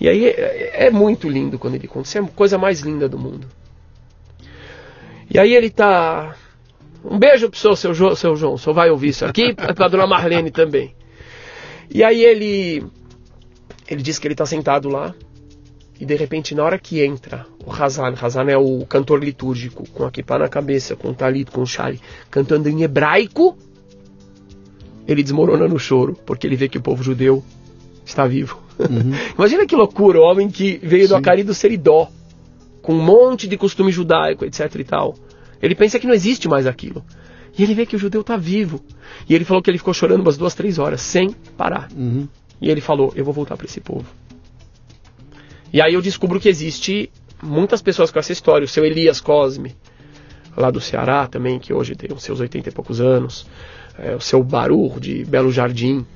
E 0.00 0.08
aí 0.08 0.26
é, 0.26 0.86
é 0.86 0.90
muito 0.90 1.28
lindo 1.28 1.58
quando 1.58 1.74
ele 1.74 1.88
conta, 1.88 2.06
isso 2.06 2.18
é 2.18 2.20
a 2.20 2.24
coisa 2.24 2.58
mais 2.58 2.80
linda 2.80 3.08
do 3.08 3.18
mundo. 3.18 3.46
E 5.30 5.38
aí 5.38 5.54
ele 5.54 5.70
tá 5.70 6.36
um 7.04 7.18
beijo 7.18 7.48
pro 7.48 7.58
seu, 7.58 7.76
seu, 7.76 7.94
seu, 7.94 8.16
seu 8.16 8.36
João, 8.36 8.58
senhor 8.58 8.74
vai 8.74 8.90
ouvir 8.90 9.08
isso 9.08 9.24
aqui, 9.24 9.54
pra 9.74 9.88
dona 9.88 10.06
Marlene 10.06 10.50
também. 10.50 10.94
E 11.90 12.02
aí 12.02 12.22
ele, 12.22 12.84
ele 13.88 14.02
diz 14.02 14.18
que 14.18 14.26
ele 14.26 14.34
está 14.34 14.44
sentado 14.44 14.88
lá, 14.88 15.14
e 15.98 16.04
de 16.04 16.14
repente, 16.14 16.54
na 16.54 16.62
hora 16.62 16.78
que 16.78 17.02
entra 17.02 17.46
o 17.64 17.72
Hazan, 17.72 18.14
Hazan 18.20 18.50
é 18.50 18.56
o 18.56 18.84
cantor 18.86 19.22
litúrgico, 19.22 19.88
com 19.90 20.04
a 20.04 20.10
kippah 20.10 20.38
na 20.38 20.48
cabeça, 20.48 20.94
com 20.94 21.08
o 21.08 21.14
talit, 21.14 21.50
com 21.50 21.62
o 21.62 21.66
chale, 21.66 22.00
cantando 22.30 22.68
em 22.68 22.82
hebraico, 22.82 23.56
ele 25.06 25.22
desmorona 25.22 25.66
no 25.66 25.78
choro, 25.78 26.16
porque 26.26 26.46
ele 26.46 26.56
vê 26.56 26.68
que 26.68 26.78
o 26.78 26.82
povo 26.82 27.02
judeu 27.02 27.42
está 28.04 28.26
vivo. 28.26 28.60
Uhum. 28.78 29.12
Imagina 29.38 29.66
que 29.66 29.74
loucura, 29.74 30.20
o 30.20 30.22
homem 30.22 30.50
que 30.50 30.78
veio 30.82 31.04
Sim. 31.04 31.08
do 31.08 31.16
Acari 31.16 31.42
do 31.42 31.54
Seridó, 31.54 32.08
com 32.82 32.92
um 32.92 33.02
monte 33.02 33.48
de 33.48 33.56
costume 33.56 33.90
judaico, 33.90 34.44
etc 34.44 34.74
e 34.74 34.84
tal. 34.84 35.14
Ele 35.62 35.74
pensa 35.74 35.98
que 35.98 36.06
não 36.06 36.14
existe 36.14 36.48
mais 36.48 36.66
aquilo. 36.66 37.02
E 37.58 37.62
ele 37.62 37.74
vê 37.74 37.86
que 37.86 37.96
o 37.96 37.98
judeu 37.98 38.20
está 38.20 38.36
vivo. 38.36 38.80
E 39.28 39.34
ele 39.34 39.44
falou 39.44 39.62
que 39.62 39.70
ele 39.70 39.78
ficou 39.78 39.94
chorando 39.94 40.20
umas 40.20 40.36
duas, 40.36 40.54
três 40.54 40.78
horas, 40.78 41.00
sem 41.00 41.30
parar. 41.56 41.88
Uhum. 41.96 42.28
E 42.60 42.70
ele 42.70 42.82
falou: 42.82 43.12
Eu 43.16 43.24
vou 43.24 43.32
voltar 43.32 43.56
para 43.56 43.66
esse 43.66 43.80
povo. 43.80 44.04
E 45.76 45.82
aí 45.82 45.92
eu 45.92 46.00
descubro 46.00 46.40
que 46.40 46.48
existe 46.48 47.10
muitas 47.42 47.82
pessoas 47.82 48.10
com 48.10 48.18
essa 48.18 48.32
história. 48.32 48.64
O 48.64 48.68
seu 48.68 48.82
Elias 48.82 49.20
Cosme, 49.20 49.76
lá 50.56 50.70
do 50.70 50.80
Ceará 50.80 51.26
também, 51.26 51.58
que 51.58 51.70
hoje 51.70 51.94
tem 51.94 52.08
os 52.16 52.22
seus 52.22 52.40
80 52.40 52.70
e 52.70 52.72
poucos 52.72 52.98
anos. 52.98 53.46
É, 53.98 54.16
o 54.16 54.20
seu 54.20 54.42
Baru, 54.42 54.98
de 54.98 55.22
Belo 55.26 55.52
Jardim. 55.52 56.06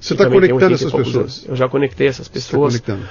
Você 0.00 0.14
está 0.14 0.26
conectando 0.26 0.72
essas 0.72 0.90
pessoas? 0.90 1.16
Anos. 1.16 1.48
Eu 1.50 1.54
já 1.54 1.68
conectei 1.68 2.06
essas 2.06 2.28
tá 2.28 2.32
pessoas. 2.32 2.72
Você 2.72 2.80
conectando. 2.80 3.10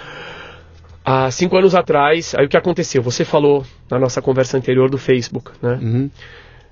Há 1.05 1.29
cinco 1.29 1.55
anos 1.55 1.75
atrás, 1.75 2.33
aí 2.33 2.47
o 2.47 2.49
que 2.49 2.57
aconteceu? 2.57 3.03
Você 3.03 3.23
falou 3.23 3.63
na 3.87 3.99
nossa 3.99 4.19
conversa 4.19 4.57
anterior 4.57 4.89
do 4.89 4.97
Facebook, 4.97 5.51
né? 5.61 5.77
Uhum. 5.79 6.09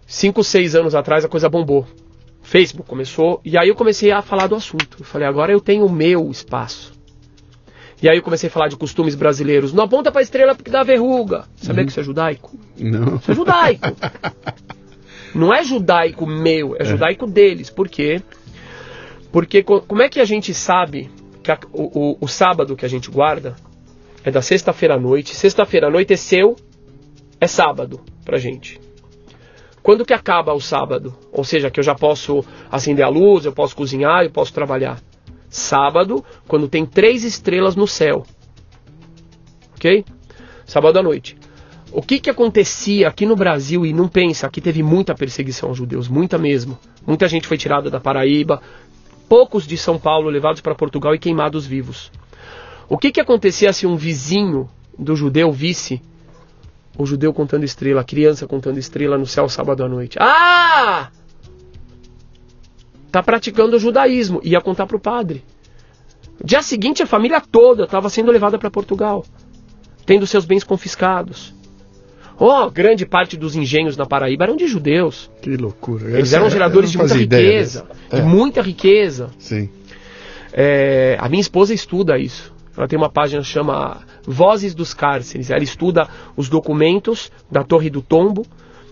Cinco, 0.07 0.43
seis 0.43 0.73
anos 0.73 0.95
atrás 0.95 1.23
a 1.23 1.27
coisa 1.27 1.47
bombou. 1.47 1.85
Facebook 2.41 2.89
começou, 2.89 3.39
e 3.45 3.55
aí 3.55 3.69
eu 3.69 3.76
comecei 3.76 4.11
a 4.11 4.23
falar 4.23 4.47
do 4.47 4.55
assunto. 4.55 4.97
Eu 4.99 5.05
falei, 5.05 5.27
agora 5.27 5.51
eu 5.51 5.61
tenho 5.61 5.85
o 5.85 5.91
meu 5.91 6.31
espaço. 6.31 6.97
E 8.02 8.07
aí 8.07 8.18
eu 8.18 8.24
comecei 8.24 8.48
a 8.48 8.52
falar 8.52 8.68
de 8.68 8.76
costumes 8.76 9.15
brasileiros. 9.15 9.74
Não 9.74 9.84
aponta 9.84 10.11
pra 10.11 10.22
estrela 10.22 10.53
porque 10.53 10.69
dá 10.69 10.84
verruga. 10.84 11.45
Sabia 11.56 11.82
uhum. 11.82 11.86
que 11.86 11.91
isso 11.91 11.99
é 11.99 12.03
judaico? 12.03 12.60
Não. 12.78 13.15
Isso 13.15 13.32
é 13.32 13.36
judaico. 13.36 13.88
Não 15.36 15.53
é 15.53 15.64
judaico 15.64 16.26
meu, 16.26 16.76
é, 16.76 16.82
é, 16.82 16.86
judaico 16.86 17.28
deles. 17.28 17.69
Por 17.69 17.90
quê? 17.90 18.22
Porque 19.32 19.61
como 19.61 20.02
é 20.02 20.10
que 20.10 20.19
a 20.19 20.26
gente 20.26 20.53
sabe 20.53 21.11
que 21.44 21.52
a, 21.52 21.60
o, 21.72 22.11
o, 22.11 22.18
o 22.22 22.28
sábado 22.28 22.76
que 22.76 22.86
a 22.86 22.90
gente 22.90 23.11
guarda 23.11 23.56
é 24.24 24.32
da 24.32 24.41
sexta-feira 24.41 24.95
à 24.95 24.99
noite. 24.99 25.36
Sexta-feira 25.36 25.88
à 25.88 25.90
noite 25.90 26.14
é 26.14 26.18
seu, 26.18 26.56
é 27.40 27.48
sábado 27.48 28.02
pra 28.26 28.38
gente. 28.38 28.80
Quando 29.82 30.06
que 30.06 30.14
acaba 30.14 30.53
o 30.53 30.60
sábado? 30.60 31.15
Ou 31.32 31.44
seja, 31.44 31.69
que 31.69 31.80
eu 31.80 31.84
já 31.84 31.95
posso 31.95 32.44
acender 32.69 33.06
a 33.06 33.10
luz, 33.10 33.45
eu 33.45 33.53
posso 33.53 33.76
cozinhar, 33.76 34.24
eu 34.24 34.32
posso 34.32 34.52
trabalhar. 34.53 34.99
Sábado, 35.57 36.23
quando 36.47 36.67
tem 36.67 36.85
três 36.85 37.23
estrelas 37.23 37.75
no 37.75 37.88
céu. 37.88 38.23
Ok? 39.75 40.05
Sábado 40.65 40.99
à 40.99 41.03
noite. 41.03 41.35
O 41.91 42.01
que, 42.01 42.19
que 42.19 42.29
acontecia 42.29 43.07
aqui 43.07 43.25
no 43.25 43.35
Brasil, 43.35 43.85
e 43.85 43.91
não 43.91 44.07
pensa, 44.07 44.45
aqui 44.45 44.61
teve 44.61 44.84
muita 44.84 45.15
perseguição 45.15 45.69
aos 45.69 45.77
judeus, 45.77 46.07
muita 46.07 46.38
mesmo. 46.38 46.77
Muita 47.05 47.27
gente 47.27 47.47
foi 47.47 47.57
tirada 47.57 47.89
da 47.89 47.99
Paraíba, 47.99 48.61
poucos 49.27 49.65
de 49.65 49.77
São 49.77 49.97
Paulo 49.97 50.29
levados 50.29 50.61
para 50.61 50.75
Portugal 50.75 51.15
e 51.15 51.19
queimados 51.19 51.65
vivos. 51.65 52.11
O 52.88 52.97
que, 52.97 53.11
que 53.11 53.19
acontecia 53.19 53.73
se 53.73 53.88
um 53.88 53.95
vizinho 53.95 54.69
do 54.97 55.15
judeu 55.15 55.51
visse 55.51 56.01
o 56.97 57.05
judeu 57.05 57.34
contando 57.34 57.63
estrela, 57.63 58.01
a 58.01 58.03
criança 58.03 58.47
contando 58.47 58.77
estrela 58.77 59.17
no 59.17 59.25
céu 59.25 59.49
sábado 59.49 59.84
à 59.84 59.88
noite? 59.88 60.17
Ah! 60.19 61.09
Tá 63.11 63.23
praticando 63.23 63.77
o 63.77 63.79
judaísmo. 63.79 64.41
Ia 64.43 64.61
contar 64.61 64.85
para 64.85 64.97
o 64.97 64.99
padre. 64.99 65.43
Dia 66.43 66.61
seguinte, 66.61 67.01
a 67.01 67.07
família 67.07 67.41
toda 67.41 67.85
estava 67.85 68.09
sendo 68.09 68.31
levada 68.31 68.59
para 68.59 68.69
Portugal, 68.69 69.25
tendo 70.05 70.27
seus 70.27 70.45
bens 70.45 70.63
confiscados. 70.63 71.55
Oh, 72.39 72.69
grande 72.69 73.05
parte 73.05 73.35
dos 73.35 73.55
engenhos 73.55 73.97
na 73.97 74.05
Paraíba 74.05 74.43
eram 74.43 74.55
de 74.55 74.67
judeus. 74.67 75.31
Que 75.41 75.57
loucura. 75.57 76.11
Eles 76.11 76.34
eram 76.34 76.49
geradores 76.49 76.91
de 76.91 76.97
muita 76.99 77.15
riqueza. 77.15 77.85
É. 78.11 78.17
De 78.17 78.21
muita 78.21 78.61
riqueza. 78.61 79.31
Sim. 79.39 79.69
É, 80.53 81.17
a 81.19 81.27
minha 81.27 81.41
esposa 81.41 81.73
estuda 81.73 82.17
isso. 82.19 82.53
Ela 82.77 82.88
tem 82.88 82.97
uma 82.97 83.09
página 83.09 83.41
que 83.41 83.47
chama 83.47 84.01
Vozes 84.23 84.75
dos 84.75 84.93
Cárceres. 84.93 85.49
Ela 85.49 85.63
estuda 85.63 86.07
os 86.35 86.47
documentos 86.47 87.31
da 87.49 87.63
Torre 87.63 87.89
do 87.89 88.03
Tombo 88.03 88.45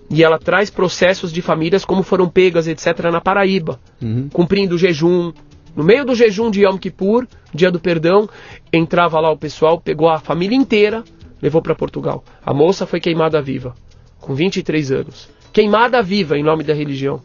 e 0.09 0.23
ela 0.23 0.37
traz 0.37 0.69
processos 0.69 1.31
de 1.31 1.41
famílias 1.41 1.83
como 1.83 2.03
foram 2.03 2.29
pegas, 2.29 2.67
etc., 2.67 3.11
na 3.11 3.21
Paraíba, 3.21 3.79
uhum. 4.01 4.29
cumprindo 4.31 4.75
o 4.75 4.77
jejum. 4.77 5.33
No 5.75 5.83
meio 5.83 6.05
do 6.05 6.15
jejum 6.15 6.49
de 6.49 6.63
Yom 6.63 6.77
Kippur, 6.77 7.27
dia 7.53 7.71
do 7.71 7.79
perdão, 7.79 8.29
entrava 8.71 9.19
lá 9.19 9.31
o 9.31 9.37
pessoal, 9.37 9.79
pegou 9.79 10.09
a 10.09 10.19
família 10.19 10.55
inteira, 10.55 11.03
levou 11.41 11.61
para 11.61 11.75
Portugal. 11.75 12.23
A 12.45 12.53
moça 12.53 12.85
foi 12.85 12.99
queimada 12.99 13.41
viva, 13.41 13.75
com 14.19 14.33
23 14.33 14.91
anos. 14.91 15.29
Queimada 15.51 16.01
viva 16.01 16.37
em 16.37 16.43
nome 16.43 16.63
da 16.63 16.73
religião, 16.73 17.21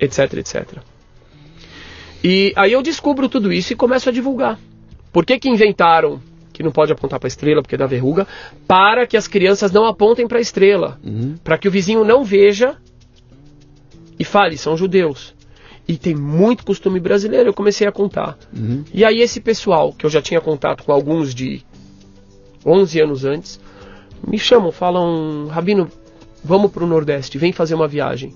etc, 0.00 0.34
etc. 0.34 0.78
E 2.24 2.52
aí 2.56 2.72
eu 2.72 2.82
descubro 2.82 3.28
tudo 3.28 3.52
isso 3.52 3.72
e 3.72 3.76
começo 3.76 4.08
a 4.08 4.12
divulgar. 4.12 4.58
Por 5.12 5.24
que, 5.24 5.38
que 5.38 5.48
inventaram 5.48 6.20
que 6.58 6.62
não 6.64 6.72
pode 6.72 6.90
apontar 6.90 7.20
para 7.20 7.28
a 7.28 7.30
estrela 7.30 7.62
porque 7.62 7.76
dá 7.76 7.86
verruga? 7.86 8.26
Para 8.66 9.06
que 9.06 9.16
as 9.16 9.28
crianças 9.28 9.70
não 9.70 9.86
apontem 9.86 10.26
para 10.26 10.38
a 10.38 10.40
estrela. 10.40 10.98
Uhum. 11.04 11.36
Para 11.44 11.56
que 11.56 11.68
o 11.68 11.70
vizinho 11.70 12.04
não 12.04 12.24
veja 12.24 12.76
e 14.18 14.24
fale, 14.24 14.58
são 14.58 14.76
judeus. 14.76 15.32
E 15.86 15.96
tem 15.96 16.16
muito 16.16 16.66
costume 16.66 16.98
brasileiro, 16.98 17.50
eu 17.50 17.54
comecei 17.54 17.86
a 17.86 17.92
contar. 17.92 18.36
Uhum. 18.52 18.84
E 18.92 19.04
aí 19.04 19.20
esse 19.20 19.40
pessoal, 19.40 19.92
que 19.92 20.04
eu 20.04 20.10
já 20.10 20.20
tinha 20.20 20.40
contato 20.40 20.82
com 20.82 20.90
alguns 20.90 21.32
de 21.32 21.62
11 22.66 23.00
anos 23.02 23.24
antes, 23.24 23.60
me 24.26 24.36
chamam, 24.36 24.72
falam, 24.72 25.46
Rabino, 25.46 25.88
vamos 26.42 26.72
para 26.72 26.82
o 26.82 26.88
Nordeste, 26.88 27.38
vem 27.38 27.52
fazer 27.52 27.76
uma 27.76 27.86
viagem. 27.86 28.34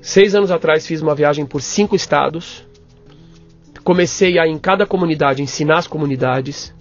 Seis 0.00 0.34
anos 0.34 0.50
atrás 0.50 0.86
fiz 0.86 1.02
uma 1.02 1.14
viagem 1.14 1.44
por 1.44 1.60
cinco 1.60 1.94
estados. 1.94 2.66
Comecei 3.84 4.38
a, 4.38 4.46
em 4.46 4.58
cada 4.58 4.86
comunidade, 4.86 5.42
ensinar 5.42 5.76
as 5.76 5.86
comunidades. 5.86 6.74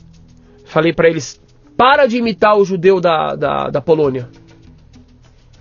Falei 0.72 0.94
para 0.94 1.10
eles: 1.10 1.38
para 1.76 2.06
de 2.06 2.16
imitar 2.16 2.58
o 2.58 2.64
judeu 2.64 3.02
da, 3.02 3.36
da, 3.36 3.70
da 3.70 3.82
Polônia. 3.82 4.30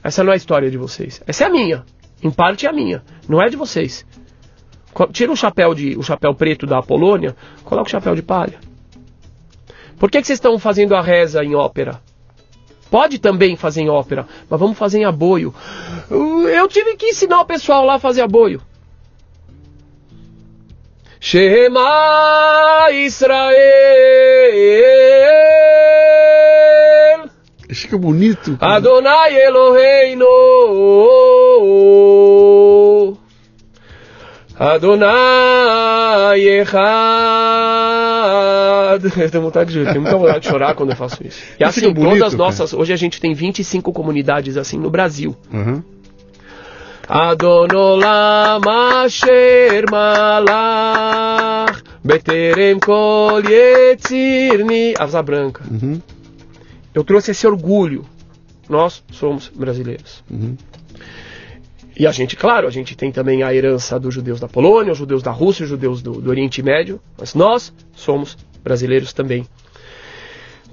Essa 0.05 0.23
não 0.23 0.31
é 0.31 0.35
a 0.35 0.37
história 0.37 0.71
de 0.71 0.79
vocês. 0.79 1.21
Essa 1.27 1.45
é 1.45 1.47
a 1.49 1.51
minha. 1.51 1.85
Em 2.23 2.31
parte 2.31 2.65
é 2.65 2.69
a 2.69 2.73
minha. 2.73 3.03
Não 3.29 3.43
é 3.43 3.49
de 3.49 3.57
vocês. 3.57 4.07
Tira 5.13 5.33
o 5.33 5.37
chapéu, 5.37 5.75
de, 5.75 5.99
o 5.99 6.03
chapéu 6.03 6.33
preto 6.33 6.65
da 6.65 6.81
Polônia, 6.81 7.35
coloca 7.65 7.89
o 7.89 7.91
chapéu 7.91 8.15
de 8.15 8.23
palha. 8.23 8.61
Por 9.99 10.11
que, 10.11 10.21
que 10.21 10.27
vocês 10.29 10.37
estão 10.37 10.57
fazendo 10.61 10.95
a 10.95 11.03
reza 11.03 11.43
em 11.43 11.57
ópera? 11.57 12.01
Pode 12.89 13.19
também 13.19 13.57
fazer 13.57 13.83
em 13.83 13.89
ópera, 13.89 14.29
mas 14.49 14.61
vamos 14.61 14.79
fazer 14.79 14.99
em 14.99 15.05
aboio. 15.05 15.53
Eu 16.09 16.69
tive 16.69 16.97
que 16.97 17.07
ensinar 17.07 17.41
o 17.41 17.47
pessoal 17.47 17.85
lá 17.85 17.95
a 17.95 17.99
fazer 17.99 18.23
aboio. 18.23 18.63
Shema 21.21 22.89
Israel. 22.93 23.51
Fica 27.69 27.99
bonito. 27.99 28.57
Cara. 28.57 28.77
Adonai 28.77 29.37
Eloheinu. 29.37 30.27
Adonai 34.59 36.41
Echad. 36.41 36.81
Eu 39.21 39.31
tenho 39.31 39.45
vontade 39.45 39.73
de, 39.73 39.85
tenho 39.85 40.01
muita 40.01 40.17
vontade 40.17 40.41
de 40.41 40.49
chorar 40.49 40.75
quando 40.75 40.91
eu 40.91 40.97
faço 40.97 41.27
isso. 41.27 41.39
E 41.59 41.65
assim, 41.65 41.93
bonito, 41.93 42.13
todas 42.13 42.23
as 42.23 42.35
nossas. 42.35 42.73
Hoje 42.73 42.93
a 42.93 42.97
gente 42.97 43.21
tem 43.21 43.35
25 43.35 43.93
comunidades 43.93 44.57
assim 44.57 44.79
no 44.79 44.91
Brasil. 44.91 45.37
Uhum. 45.53 45.83
Adonolam 47.11 48.63
asher 49.03 49.85
malach 49.91 51.83
beterem 52.05 52.79
kol 52.79 53.43
yetzirni. 53.43 54.95
Asa 54.97 55.21
branca. 55.21 55.65
Uhum. 55.69 56.01
Eu 56.95 57.03
trouxe 57.03 57.33
esse 57.33 57.45
orgulho. 57.49 58.05
Nós 58.69 59.03
somos 59.11 59.49
brasileiros. 59.49 60.23
Uhum. 60.31 60.57
E 61.99 62.07
a 62.07 62.13
gente, 62.13 62.37
claro, 62.37 62.69
a 62.69 62.71
gente 62.71 62.97
tem 62.97 63.11
também 63.11 63.43
a 63.43 63.53
herança 63.53 63.99
dos 63.99 64.15
judeus 64.15 64.39
da 64.39 64.47
Polônia, 64.47 64.93
os 64.93 64.99
judeus 64.99 65.21
da 65.21 65.33
Rússia, 65.33 65.65
os 65.65 65.69
judeus 65.69 66.01
do, 66.01 66.13
do 66.13 66.31
Oriente 66.31 66.63
Médio, 66.63 67.01
mas 67.19 67.35
nós 67.35 67.73
somos 67.93 68.39
brasileiros 68.63 69.13
também. 69.13 69.45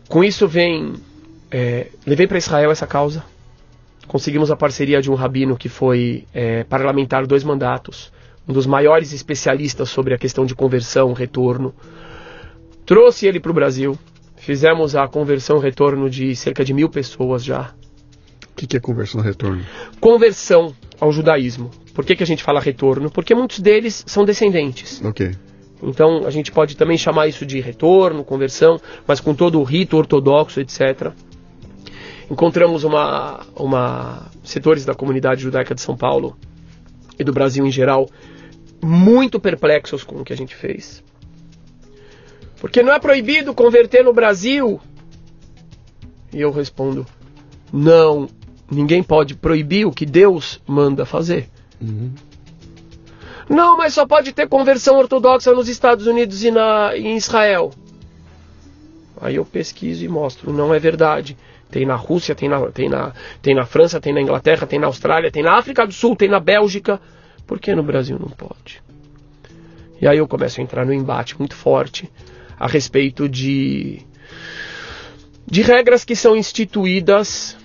Com 0.07 0.23
isso 0.23 0.47
vem. 0.47 0.93
É, 1.49 1.87
levei 2.05 2.27
para 2.27 2.37
Israel 2.37 2.69
essa 2.69 2.85
causa. 2.85 3.23
Conseguimos 4.07 4.49
a 4.49 4.55
parceria 4.55 5.01
de 5.01 5.11
um 5.11 5.15
rabino 5.15 5.57
que 5.57 5.67
foi 5.67 6.25
é, 6.33 6.63
parlamentar 6.63 7.27
dois 7.27 7.43
mandatos, 7.43 8.11
um 8.47 8.53
dos 8.53 8.65
maiores 8.65 9.11
especialistas 9.11 9.89
sobre 9.89 10.13
a 10.13 10.17
questão 10.17 10.45
de 10.45 10.55
conversão, 10.55 11.11
retorno. 11.11 11.73
Trouxe 12.85 13.27
ele 13.27 13.39
para 13.39 13.51
o 13.51 13.53
Brasil. 13.53 13.97
Fizemos 14.37 14.95
a 14.95 15.05
conversão, 15.07 15.59
retorno 15.59 16.09
de 16.09 16.33
cerca 16.35 16.63
de 16.63 16.73
mil 16.73 16.89
pessoas 16.89 17.43
já. 17.43 17.73
O 18.49 18.55
que, 18.55 18.65
que 18.65 18.77
é 18.77 18.79
conversão, 18.79 19.19
retorno? 19.19 19.63
Conversão 19.99 20.73
ao 20.99 21.11
judaísmo. 21.11 21.69
Por 21.93 22.05
que, 22.05 22.15
que 22.15 22.23
a 22.23 22.25
gente 22.25 22.43
fala 22.43 22.61
retorno? 22.61 23.11
Porque 23.11 23.35
muitos 23.35 23.59
deles 23.59 24.03
são 24.07 24.23
descendentes. 24.23 25.03
Ok. 25.03 25.31
Então 25.83 26.25
a 26.25 26.31
gente 26.31 26.51
pode 26.51 26.75
também 26.75 26.97
chamar 26.97 27.27
isso 27.27 27.45
de 27.45 27.59
retorno, 27.59 28.23
conversão, 28.23 28.79
mas 29.05 29.19
com 29.19 29.35
todo 29.35 29.59
o 29.59 29.63
rito 29.63 29.97
ortodoxo, 29.97 30.59
etc. 30.59 31.11
Encontramos 32.29 32.83
uma, 32.83 33.45
uma 33.55 34.29
setores 34.43 34.85
da 34.85 34.93
comunidade 34.93 35.41
judaica 35.41 35.73
de 35.73 35.81
São 35.81 35.95
Paulo 35.95 36.37
e 37.17 37.23
do 37.23 37.31
Brasil 37.31 37.65
em 37.65 37.71
geral 37.71 38.09
muito 38.83 39.39
perplexos 39.39 40.03
com 40.03 40.21
o 40.21 40.23
que 40.23 40.33
a 40.33 40.37
gente 40.37 40.55
fez. 40.55 41.03
Porque 42.59 42.83
não 42.83 42.93
é 42.93 42.99
proibido 42.99 43.53
converter 43.53 44.03
no 44.03 44.13
Brasil? 44.13 44.79
E 46.33 46.41
eu 46.41 46.51
respondo: 46.51 47.05
não, 47.71 48.27
ninguém 48.69 49.03
pode 49.03 49.35
proibir 49.35 49.85
o 49.85 49.91
que 49.91 50.05
Deus 50.05 50.61
manda 50.67 51.05
fazer. 51.05 51.49
Uhum. 51.81 52.11
Não, 53.49 53.77
mas 53.77 53.93
só 53.93 54.05
pode 54.05 54.33
ter 54.33 54.47
conversão 54.47 54.97
ortodoxa 54.97 55.53
nos 55.53 55.69
Estados 55.69 56.05
Unidos 56.05 56.43
e 56.43 56.51
na, 56.51 56.97
em 56.97 57.15
Israel. 57.15 57.71
Aí 59.21 59.35
eu 59.35 59.45
pesquiso 59.45 60.03
e 60.03 60.07
mostro, 60.07 60.51
não 60.51 60.73
é 60.73 60.79
verdade. 60.79 61.37
Tem 61.69 61.85
na 61.85 61.95
Rússia, 61.95 62.33
tem 62.33 62.47
na, 62.47 62.71
tem, 62.71 62.89
na, 62.89 63.13
tem 63.41 63.53
na 63.53 63.65
França, 63.65 63.99
tem 63.99 64.13
na 64.13 64.21
Inglaterra, 64.21 64.65
tem 64.65 64.79
na 64.79 64.87
Austrália, 64.87 65.31
tem 65.31 65.43
na 65.43 65.57
África 65.57 65.85
do 65.85 65.93
Sul, 65.93 66.15
tem 66.15 66.29
na 66.29 66.39
Bélgica. 66.39 66.99
Por 67.45 67.59
que 67.59 67.75
no 67.75 67.83
Brasil 67.83 68.17
não 68.19 68.29
pode? 68.29 68.81
E 69.99 70.07
aí 70.07 70.17
eu 70.17 70.27
começo 70.27 70.59
a 70.59 70.63
entrar 70.63 70.85
no 70.85 70.93
embate 70.93 71.37
muito 71.37 71.55
forte 71.55 72.09
a 72.59 72.67
respeito 72.67 73.27
de, 73.27 74.01
de 75.45 75.61
regras 75.61 76.03
que 76.03 76.15
são 76.15 76.35
instituídas 76.35 77.57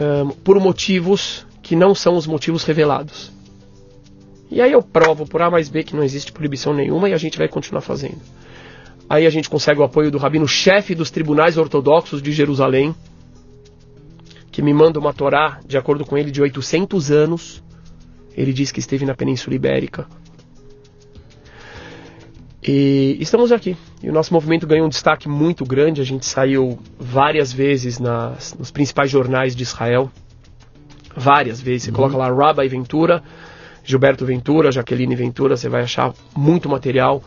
um, 0.00 0.30
por 0.30 0.58
motivos 0.60 1.46
que 1.62 1.74
não 1.76 1.94
são 1.94 2.16
os 2.16 2.26
motivos 2.26 2.64
revelados. 2.64 3.32
E 4.50 4.60
aí 4.60 4.72
eu 4.72 4.82
provo 4.82 5.26
por 5.26 5.42
A 5.42 5.50
mais 5.50 5.68
B 5.68 5.82
que 5.82 5.96
não 5.96 6.02
existe 6.02 6.30
proibição 6.30 6.74
nenhuma 6.74 7.08
e 7.08 7.14
a 7.14 7.18
gente 7.18 7.38
vai 7.38 7.48
continuar 7.48 7.80
fazendo. 7.80 8.20
Aí 9.08 9.26
a 9.26 9.30
gente 9.30 9.50
consegue 9.50 9.80
o 9.80 9.84
apoio 9.84 10.10
do 10.10 10.18
rabino 10.18 10.48
chefe 10.48 10.94
dos 10.94 11.10
tribunais 11.10 11.58
ortodoxos 11.58 12.22
de 12.22 12.32
Jerusalém, 12.32 12.94
que 14.50 14.62
me 14.62 14.72
manda 14.72 14.98
uma 14.98 15.12
Torá, 15.12 15.60
de 15.66 15.76
acordo 15.76 16.04
com 16.04 16.16
ele, 16.16 16.30
de 16.30 16.40
800 16.40 17.10
anos. 17.10 17.62
Ele 18.36 18.52
diz 18.52 18.72
que 18.72 18.80
esteve 18.80 19.04
na 19.04 19.14
Península 19.14 19.54
Ibérica. 19.54 20.06
E 22.66 23.18
estamos 23.20 23.52
aqui. 23.52 23.76
E 24.02 24.08
o 24.08 24.12
nosso 24.12 24.32
movimento 24.32 24.66
ganhou 24.66 24.86
um 24.86 24.88
destaque 24.88 25.28
muito 25.28 25.66
grande. 25.66 26.00
A 26.00 26.04
gente 26.04 26.24
saiu 26.24 26.78
várias 26.98 27.52
vezes 27.52 27.98
nas, 27.98 28.54
nos 28.58 28.70
principais 28.70 29.10
jornais 29.10 29.54
de 29.54 29.62
Israel. 29.62 30.10
Várias 31.14 31.60
vezes. 31.60 31.82
Você 31.82 31.90
uhum. 31.90 31.96
coloca 31.96 32.16
lá 32.16 32.32
Rabbi 32.32 32.66
Ventura, 32.68 33.22
Gilberto 33.84 34.24
Ventura, 34.24 34.72
Jaqueline 34.72 35.14
Ventura, 35.14 35.58
você 35.58 35.68
vai 35.68 35.82
achar 35.82 36.14
muito 36.34 36.66
material. 36.66 37.22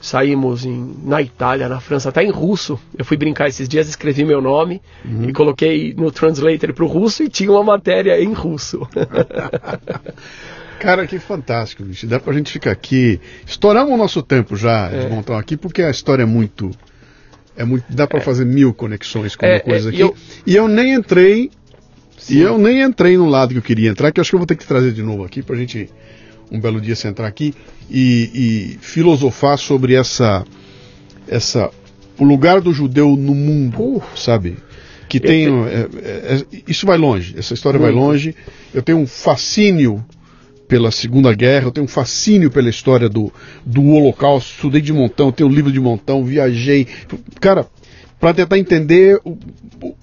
Saímos 0.00 0.64
em, 0.64 0.96
na 1.02 1.22
Itália, 1.22 1.68
na 1.68 1.80
França, 1.80 2.10
até 2.10 2.22
em 2.22 2.30
russo. 2.30 2.78
Eu 2.96 3.04
fui 3.04 3.16
brincar 3.16 3.48
esses 3.48 3.68
dias, 3.68 3.88
escrevi 3.88 4.24
meu 4.24 4.40
nome 4.40 4.82
uhum. 5.04 5.28
e 5.28 5.32
coloquei 5.32 5.94
no 5.94 6.10
translator 6.10 6.72
para 6.72 6.84
o 6.84 6.88
russo 6.88 7.22
e 7.22 7.28
tinha 7.28 7.50
uma 7.50 7.64
matéria 7.64 8.20
em 8.20 8.32
russo. 8.32 8.86
Cara, 10.78 11.06
que 11.06 11.18
fantástico, 11.18 11.82
bicho. 11.82 12.06
Dá 12.06 12.20
pra 12.20 12.34
gente 12.34 12.52
ficar 12.52 12.70
aqui. 12.70 13.18
Estouramos 13.46 13.94
o 13.94 13.96
nosso 13.96 14.22
tempo 14.22 14.54
já 14.54 14.90
é. 14.90 15.04
de 15.04 15.14
montar 15.14 15.38
aqui, 15.38 15.56
porque 15.56 15.82
a 15.82 15.90
história 15.90 16.24
é 16.24 16.26
muito. 16.26 16.70
É 17.56 17.64
muito. 17.64 17.84
Dá 17.88 18.06
para 18.06 18.18
é. 18.18 18.22
fazer 18.22 18.44
mil 18.44 18.74
conexões 18.74 19.34
com 19.34 19.46
é, 19.46 19.54
uma 19.54 19.60
coisa 19.60 19.88
é, 19.88 19.90
aqui. 19.90 19.98
E 19.98 20.00
eu, 20.00 20.16
e 20.46 20.56
eu 20.56 20.68
nem 20.68 20.92
entrei. 20.92 21.50
Sim. 22.18 22.34
E 22.34 22.40
eu 22.40 22.58
nem 22.58 22.82
entrei 22.82 23.16
no 23.16 23.26
lado 23.26 23.52
que 23.52 23.58
eu 23.58 23.62
queria 23.62 23.90
entrar, 23.90 24.12
que 24.12 24.20
eu 24.20 24.22
acho 24.22 24.30
que 24.30 24.34
eu 24.34 24.40
vou 24.40 24.46
ter 24.46 24.56
que 24.56 24.66
trazer 24.66 24.92
de 24.92 25.02
novo 25.02 25.24
aqui 25.24 25.42
pra 25.42 25.56
gente 25.56 25.90
um 26.50 26.60
belo 26.60 26.80
dia 26.80 26.96
sentar 26.96 27.26
aqui 27.26 27.54
e, 27.90 28.30
e 28.34 28.78
filosofar 28.80 29.58
sobre 29.58 29.94
essa. 29.94 30.44
essa 31.28 31.70
o 32.18 32.24
lugar 32.24 32.60
do 32.60 32.72
judeu 32.72 33.16
no 33.16 33.34
mundo, 33.34 33.96
uh. 33.96 34.02
sabe? 34.16 34.56
Que 35.08 35.20
tem. 35.20 35.46
É, 35.66 35.88
é, 36.02 36.44
isso 36.66 36.86
vai 36.86 36.96
longe, 36.96 37.34
essa 37.38 37.54
história 37.54 37.78
vai 37.78 37.92
longe. 37.92 38.34
Eu 38.72 38.82
tenho 38.82 38.98
um 38.98 39.06
fascínio 39.06 40.04
pela 40.66 40.90
Segunda 40.90 41.32
Guerra, 41.34 41.66
eu 41.66 41.70
tenho 41.70 41.84
um 41.84 41.88
fascínio 41.88 42.50
pela 42.50 42.68
história 42.68 43.08
do, 43.08 43.32
do 43.64 43.84
Holocausto, 43.90 44.54
estudei 44.54 44.80
de 44.80 44.92
montão, 44.92 45.30
tenho 45.30 45.48
livro 45.48 45.70
de 45.70 45.78
montão, 45.78 46.24
viajei. 46.24 46.86
Cara, 47.40 47.66
para 48.18 48.34
tentar 48.34 48.58
entender 48.58 49.20
o, 49.24 49.38
o, 49.82 49.94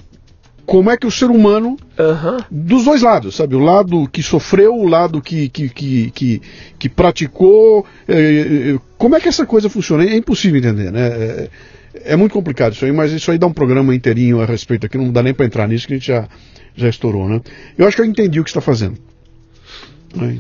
como 0.72 0.90
é 0.90 0.96
que 0.96 1.06
o 1.06 1.12
ser 1.12 1.30
humano, 1.30 1.76
uhum. 2.00 2.38
dos 2.50 2.86
dois 2.86 3.02
lados, 3.02 3.36
sabe? 3.36 3.58
O 3.58 3.60
lado 3.60 4.08
que 4.08 4.24
sofreu, 4.24 4.74
o 4.74 4.88
lado 4.88 5.22
que, 5.22 5.50
que, 5.50 5.68
que, 5.68 6.12
que, 6.12 6.42
que 6.80 6.88
praticou, 6.88 7.86
é, 8.08 8.80
como 8.98 9.14
é 9.18 9.20
que 9.20 9.28
essa 9.28 9.46
coisa 9.46 9.70
funciona? 9.70 10.06
É 10.06 10.16
impossível 10.16 10.60
entender, 10.60 10.90
né? 10.90 11.08
É, 11.08 11.50
é, 12.14 12.16
muito 12.16 12.32
complicado 12.32 12.72
isso 12.72 12.86
aí, 12.86 12.92
mas 12.94 13.12
isso 13.12 13.30
aí 13.30 13.38
dá 13.38 13.48
um 13.48 13.52
programa 13.52 13.94
inteirinho 13.94 14.40
a 14.40 14.46
respeito 14.46 14.86
aqui, 14.86 14.98
não 14.98 15.12
dá 15.12 15.22
nem 15.22 15.34
para 15.34 15.46
entrar 15.46 15.68
nisso 15.68 15.86
que 15.86 15.94
a 15.94 15.98
gente 15.98 16.08
já, 16.08 16.30
já 16.74 16.88
estourou, 16.88 17.28
né? 17.28 17.42
Eu 17.78 17.86
acho 17.86 17.98
que 17.98 18.02
eu 18.02 18.06
entendi 18.06 18.40
o 18.40 18.44
que 18.46 18.50
está 18.50 18.62
fazendo. 18.62 18.98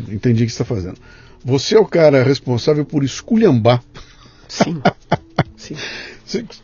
Entendi 0.09 0.43
o 0.43 0.45
que 0.45 0.51
está 0.53 0.63
fazendo. 0.63 0.95
Você 1.43 1.75
é 1.75 1.79
o 1.79 1.85
cara 1.85 2.23
responsável 2.23 2.85
por 2.85 3.03
esculhambar. 3.03 3.83
Sim. 4.47 4.81
Sim. 5.57 5.75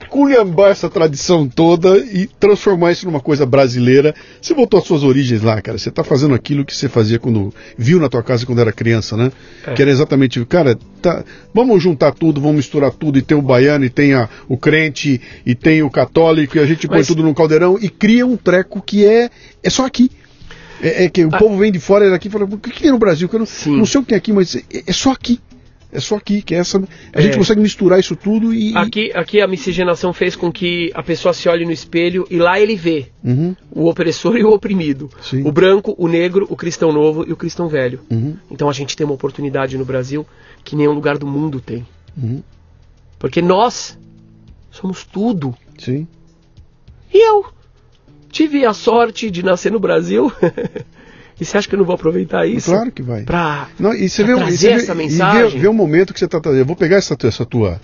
Culhambar 0.10 0.72
essa 0.72 0.90
tradição 0.90 1.48
toda 1.48 1.98
e 1.98 2.28
transformar 2.40 2.92
isso 2.92 3.06
numa 3.06 3.20
coisa 3.20 3.46
brasileira. 3.46 4.16
Você 4.42 4.54
voltou 4.54 4.80
às 4.80 4.86
suas 4.86 5.04
origens 5.04 5.42
lá, 5.42 5.62
cara. 5.62 5.78
Você 5.78 5.90
está 5.90 6.04
fazendo 6.04 6.34
aquilo 6.34 6.66
que 6.66 6.76
você 6.76 6.88
fazia 6.88 7.20
quando 7.20 7.54
viu 7.78 8.00
na 8.00 8.10
tua 8.10 8.24
casa 8.24 8.46
quando 8.46 8.60
era 8.60 8.72
criança, 8.72 9.18
né? 9.18 9.32
É. 9.66 9.74
Que 9.74 9.82
era 9.82 9.92
exatamente, 9.92 10.44
cara, 10.46 10.78
tá, 11.02 11.24
vamos 11.54 11.82
juntar 11.82 12.14
tudo, 12.14 12.40
vamos 12.40 12.58
misturar 12.58 12.92
tudo 12.92 13.18
e 13.18 13.22
tem 13.22 13.38
o 13.38 13.42
baiano 13.42 13.86
e 13.86 13.90
tem 13.90 14.14
a, 14.14 14.30
o 14.48 14.58
crente 14.58 15.20
e 15.46 15.54
tem 15.54 15.84
o 15.84 15.90
católico 15.90 16.58
e 16.58 16.60
a 16.60 16.66
gente 16.66 16.88
Mas... 16.88 16.98
põe 16.98 17.06
tudo 17.06 17.24
num 17.24 17.34
caldeirão 17.34 17.78
e 17.82 17.90
cria 17.90 18.26
um 18.26 18.38
treco 18.38 18.82
que 18.82 19.06
é 19.06 19.30
é 19.64 19.70
só 19.70 19.86
aqui. 19.86 20.10
É, 20.82 21.06
é 21.06 21.10
que 21.10 21.26
o 21.26 21.30
ah. 21.34 21.38
povo 21.38 21.58
vem 21.58 21.72
de 21.72 21.80
fora 21.80 22.10
daqui 22.10 22.28
e 22.28 22.32
fala, 22.32 22.46
o 22.46 22.58
que, 22.58 22.72
que 22.72 22.82
tem 22.82 22.92
no 22.92 23.00
Brasil? 23.00 23.28
Que 23.28 23.36
eu 23.36 23.40
não, 23.40 23.78
não 23.78 23.86
sei 23.86 24.00
o 24.00 24.04
que 24.04 24.10
tem 24.10 24.18
aqui, 24.18 24.32
mas 24.32 24.56
é, 24.56 24.62
é 24.86 24.94
só 24.94 25.12
aqui. 25.12 25.40
É 25.98 26.00
só 26.00 26.18
aqui, 26.18 26.44
que 26.44 26.54
é 26.54 26.60
essa. 26.60 26.78
A 26.78 27.20
é. 27.20 27.24
gente 27.24 27.38
consegue 27.38 27.60
misturar 27.60 28.00
isso 28.00 28.16
tudo 28.16 28.54
e. 28.54 28.78
Aqui, 28.78 29.12
aqui 29.16 29.42
a 29.42 29.48
miscigenação 29.48 30.14
fez 30.14 30.36
com 30.36 30.52
que 30.52 30.92
a 30.94 31.02
pessoa 31.02 31.34
se 31.34 31.50
olhe 31.50 31.66
no 31.66 31.72
espelho 31.72 32.28
e 32.30 32.38
lá 32.38 32.60
ele 32.60 32.76
vê 32.76 33.08
uhum. 33.24 33.56
o 33.72 33.90
opressor 33.90 34.38
e 34.38 34.44
o 34.44 34.54
oprimido. 34.54 35.10
Sim. 35.20 35.42
O 35.44 35.52
branco, 35.52 35.96
o 35.98 36.08
negro, 36.08 36.46
o 36.52 36.56
cristão 36.56 36.94
novo 36.94 37.28
e 37.28 37.34
o 37.34 37.36
cristão 37.36 37.68
velho. 37.68 38.00
Uhum. 38.12 38.38
Então 38.52 38.70
a 38.70 38.74
gente 38.74 38.96
tem 38.96 39.06
uma 39.06 39.16
oportunidade 39.16 39.76
no 39.76 39.84
Brasil 39.84 40.24
que 40.64 40.76
nenhum 40.76 40.94
lugar 40.94 41.18
do 41.18 41.26
mundo 41.26 41.60
tem. 41.60 41.84
Uhum. 42.16 42.44
Porque 43.18 43.42
nós 43.42 43.98
somos 44.70 45.04
tudo. 45.04 45.56
Sim. 45.80 46.08
E 47.12 47.28
eu 47.28 47.44
tive 48.30 48.64
a 48.68 48.74
sorte 48.74 49.32
de 49.32 49.42
nascer 49.42 49.72
no 49.72 49.80
Brasil. 49.80 50.32
E 51.40 51.46
você 51.46 51.58
acha 51.58 51.68
que 51.68 51.76
eu 51.76 51.80
não 51.80 51.86
vou 51.86 51.96
aproveitar 51.96 52.48
isso? 52.48 52.72
Claro 52.72 52.92
que 52.92 53.02
vai. 53.02 53.24
Para 53.24 53.70
trazer 54.38 54.68
vê, 54.70 54.74
essa 54.74 54.96
mensagem. 54.96 55.58
E 55.58 55.62
vê 55.62 55.68
o 55.68 55.74
momento 55.74 56.14
que 56.14 56.20
você 56.20 56.26
está 56.26 56.40
trazendo. 56.40 56.62
Eu 56.62 56.66
vou 56.66 56.76
pegar 56.76 56.98
essa, 56.98 57.16
essa 57.24 57.46
tua 57.46 57.80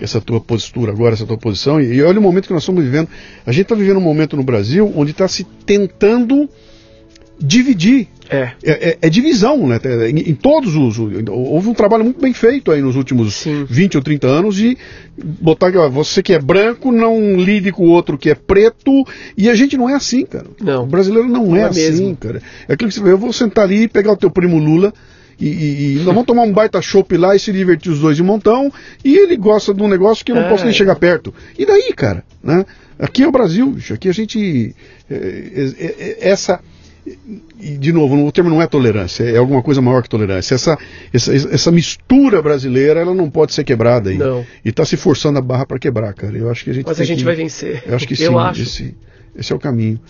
essa 0.00 0.20
tua 0.20 0.40
postura 0.40 0.92
agora, 0.92 1.12
essa 1.12 1.26
tua 1.26 1.36
posição, 1.36 1.78
e, 1.78 1.94
e 1.94 2.02
olha 2.02 2.18
o 2.18 2.22
momento 2.22 2.46
que 2.46 2.54
nós 2.54 2.62
estamos 2.62 2.82
vivendo. 2.82 3.08
A 3.44 3.52
gente 3.52 3.62
está 3.62 3.74
vivendo 3.74 3.98
um 3.98 4.02
momento 4.02 4.36
no 4.36 4.42
Brasil 4.42 4.90
onde 4.96 5.10
está 5.10 5.28
se 5.28 5.44
tentando 5.44 6.48
dividir. 7.40 8.08
É. 8.28 8.52
É, 8.62 8.90
é, 8.90 8.98
é 9.02 9.10
divisão, 9.10 9.66
né? 9.66 9.80
Em, 10.08 10.30
em, 10.30 10.34
todos 10.34 10.76
os. 10.76 10.98
Houve 10.98 11.68
um 11.68 11.74
trabalho 11.74 12.04
muito 12.04 12.20
bem 12.20 12.32
feito 12.32 12.70
aí 12.70 12.80
nos 12.80 12.94
últimos 12.94 13.34
Sim. 13.34 13.66
20 13.68 13.96
ou 13.96 14.02
30 14.02 14.26
anos 14.28 14.54
de 14.54 14.78
botar 15.18 15.72
que 15.72 15.78
você 15.88 16.22
que 16.22 16.32
é 16.32 16.38
branco 16.38 16.92
não 16.92 17.36
lide 17.36 17.72
com 17.72 17.84
o 17.84 17.90
outro 17.90 18.16
que 18.16 18.30
é 18.30 18.34
preto. 18.36 19.04
E 19.36 19.50
a 19.50 19.54
gente 19.54 19.76
não 19.76 19.88
é 19.88 19.94
assim, 19.94 20.24
cara. 20.24 20.46
Não. 20.60 20.84
O 20.84 20.86
brasileiro 20.86 21.28
não, 21.28 21.46
não 21.46 21.56
é, 21.56 21.62
é, 21.62 21.64
assim, 21.64 21.80
mesmo. 21.80 22.16
cara. 22.16 22.40
É 22.68 22.74
aquilo 22.74 22.88
que 22.88 22.94
você 22.94 23.02
vê, 23.02 23.10
eu 23.10 23.18
vou 23.18 23.32
sentar 23.32 23.64
ali 23.64 23.82
e 23.82 23.88
pegar 23.88 24.12
o 24.12 24.16
teu 24.16 24.30
primo 24.30 24.58
Lula. 24.58 24.92
E, 25.40 25.46
e, 25.46 25.92
e, 25.92 25.96
nós 25.96 26.06
vamos 26.06 26.26
tomar 26.26 26.42
um 26.42 26.52
baita 26.52 26.82
chopp 26.82 27.16
lá 27.16 27.34
e 27.34 27.38
se 27.38 27.50
divertir 27.50 27.90
os 27.90 27.98
dois 27.98 28.16
de 28.16 28.22
montão. 28.22 28.70
E 29.02 29.16
ele 29.16 29.36
gosta 29.36 29.74
de 29.74 29.82
um 29.82 29.88
negócio 29.88 30.24
que 30.24 30.30
eu 30.30 30.36
não 30.36 30.42
é. 30.42 30.48
posso 30.48 30.64
nem 30.64 30.74
chegar 30.74 30.94
perto. 30.96 31.34
E 31.58 31.66
daí, 31.66 31.92
cara? 31.96 32.22
Né? 32.44 32.64
Aqui 32.98 33.22
é 33.22 33.26
o 33.26 33.32
Brasil, 33.32 33.74
aqui 33.90 34.08
a 34.08 34.12
gente. 34.12 34.76
É, 35.10 35.14
é, 35.78 36.18
essa 36.20 36.60
e 37.06 37.76
de 37.78 37.92
novo, 37.92 38.26
o 38.26 38.32
termo 38.32 38.50
não 38.50 38.60
é 38.60 38.66
tolerância, 38.66 39.24
é 39.24 39.36
alguma 39.36 39.62
coisa 39.62 39.80
maior 39.80 40.02
que 40.02 40.08
tolerância. 40.08 40.54
Essa, 40.54 40.78
essa, 41.12 41.34
essa 41.34 41.72
mistura 41.72 42.42
brasileira, 42.42 43.00
ela 43.00 43.14
não 43.14 43.30
pode 43.30 43.54
ser 43.54 43.64
quebrada. 43.64 44.10
Não. 44.12 44.44
E 44.64 44.68
está 44.68 44.84
se 44.84 44.96
forçando 44.96 45.38
a 45.38 45.42
barra 45.42 45.66
para 45.66 45.78
quebrar, 45.78 46.12
cara. 46.12 46.36
Eu 46.36 46.50
acho 46.50 46.64
que 46.64 46.70
a 46.70 46.74
gente. 46.74 46.86
Mas 46.86 47.00
a 47.00 47.04
gente 47.04 47.18
que, 47.18 47.24
vai 47.24 47.34
vencer. 47.34 47.82
Eu 47.86 47.96
acho 47.96 48.06
que 48.06 48.14
sim. 48.16 48.24
Eu 48.24 48.38
acho. 48.38 48.62
Esse, 48.62 48.94
esse 49.34 49.52
é 49.52 49.56
o 49.56 49.58
caminho. 49.58 50.00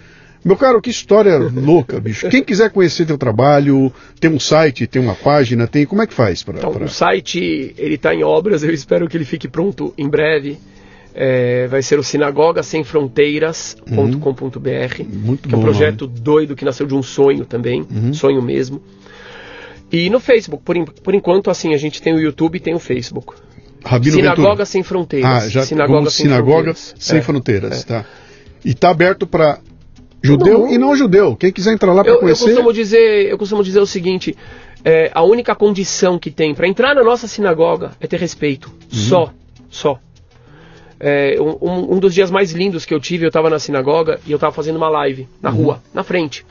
Meu 0.44 0.56
caro, 0.56 0.80
que 0.80 0.88
história 0.88 1.36
louca, 1.38 2.00
bicho. 2.00 2.28
Quem 2.30 2.42
quiser 2.42 2.70
conhecer 2.70 3.04
teu 3.04 3.18
trabalho, 3.18 3.92
tem 4.18 4.30
um 4.30 4.40
site, 4.40 4.86
tem 4.86 5.00
uma 5.00 5.14
página, 5.14 5.66
tem 5.66 5.84
como 5.84 6.00
é 6.00 6.06
que 6.06 6.14
faz 6.14 6.42
para? 6.42 6.58
Então, 6.58 6.72
pra... 6.72 6.84
o 6.84 6.88
site 6.88 7.74
ele 7.76 7.96
está 7.96 8.14
em 8.14 8.24
obras. 8.24 8.62
Eu 8.62 8.72
espero 8.72 9.06
que 9.06 9.16
ele 9.16 9.26
fique 9.26 9.46
pronto 9.46 9.92
em 9.98 10.08
breve. 10.08 10.58
É, 11.12 11.66
vai 11.66 11.82
ser 11.82 11.98
o 11.98 12.02
sinagoga 12.02 12.62
sem 12.62 12.84
fronteiras.com.br, 12.84 13.90
uhum. 14.30 15.36
que 15.36 15.54
é 15.54 15.58
um 15.58 15.60
projeto 15.60 16.06
doido 16.06 16.54
que 16.54 16.64
nasceu 16.64 16.86
de 16.86 16.94
um 16.94 17.02
sonho 17.02 17.44
também, 17.44 17.84
uhum. 17.90 18.14
sonho 18.14 18.40
mesmo. 18.40 18.80
E 19.90 20.08
no 20.08 20.20
Facebook, 20.20 20.62
por, 20.62 20.76
por 21.02 21.14
enquanto, 21.14 21.50
assim, 21.50 21.74
a 21.74 21.76
gente 21.76 22.00
tem 22.00 22.14
o 22.14 22.20
YouTube 22.20 22.56
e 22.56 22.60
tem 22.60 22.74
o 22.74 22.78
Facebook. 22.78 23.34
Rabino 23.84 24.16
Sinagoga 24.16 24.48
Ventura. 24.48 24.66
Sem 24.66 24.82
Fronteiras. 24.82 25.44
Ah, 25.44 25.48
já 25.48 25.62
Sinagoga 25.62 26.10
Sem 26.10 26.26
Sinagoga 26.26 26.74
Fronteiras. 26.74 26.94
Sem 26.98 27.18
é, 27.18 27.22
Fronteiras, 27.22 27.80
é. 27.80 27.84
tá. 27.84 28.04
E 28.64 28.70
está 28.70 28.90
aberto 28.90 29.26
para 29.26 29.58
judeu 30.22 30.68
e 30.68 30.78
não 30.78 30.94
judeu. 30.94 31.34
Quem 31.34 31.50
quiser 31.50 31.72
entrar 31.72 31.92
lá 31.92 32.04
para 32.04 32.18
conhecer. 32.18 32.44
Eu 32.44 32.48
costumo 32.48 32.72
dizer, 32.72 33.28
eu 33.28 33.38
costumo 33.38 33.64
dizer 33.64 33.80
o 33.80 33.86
seguinte: 33.86 34.36
é, 34.84 35.10
a 35.14 35.22
única 35.22 35.54
condição 35.54 36.18
que 36.18 36.30
tem 36.30 36.54
para 36.54 36.68
entrar 36.68 36.94
na 36.94 37.02
nossa 37.02 37.26
sinagoga 37.26 37.92
é 38.00 38.06
ter 38.06 38.20
respeito. 38.20 38.68
Uhum. 38.68 38.98
Só, 38.98 39.32
só. 39.70 39.98
É, 41.02 41.38
um, 41.40 41.94
um, 41.94 41.98
dos 41.98 42.12
dias 42.12 42.30
mais 42.30 42.52
lindos 42.52 42.84
que 42.84 42.92
eu 42.92 43.00
tive, 43.00 43.24
eu 43.24 43.28
estava 43.28 43.48
na 43.48 43.58
sinagoga 43.58 44.20
e 44.26 44.32
eu 44.32 44.36
estava 44.36 44.52
fazendo 44.52 44.76
uma 44.76 44.90
live 44.90 45.26
na 45.40 45.50
uhum. 45.50 45.56
rua, 45.56 45.82
na 45.94 46.04
frente. 46.04 46.44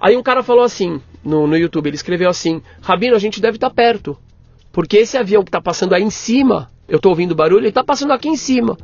Aí 0.00 0.16
um 0.16 0.22
cara 0.22 0.42
falou 0.42 0.62
assim, 0.62 1.00
no, 1.24 1.48
no 1.48 1.56
YouTube, 1.56 1.88
ele 1.88 1.96
escreveu 1.96 2.30
assim, 2.30 2.62
Rabino, 2.80 3.16
a 3.16 3.18
gente 3.18 3.40
deve 3.40 3.56
estar 3.56 3.70
tá 3.70 3.74
perto. 3.74 4.16
Porque 4.72 4.98
esse 4.98 5.18
avião 5.18 5.42
que 5.42 5.48
está 5.48 5.60
passando 5.60 5.94
aí 5.94 6.02
em 6.02 6.10
cima, 6.10 6.70
eu 6.88 6.96
estou 6.96 7.10
ouvindo 7.10 7.34
barulho, 7.34 7.62
ele 7.62 7.70
está 7.70 7.82
passando 7.82 8.12
aqui 8.12 8.28
em 8.28 8.36
cima. 8.36 8.78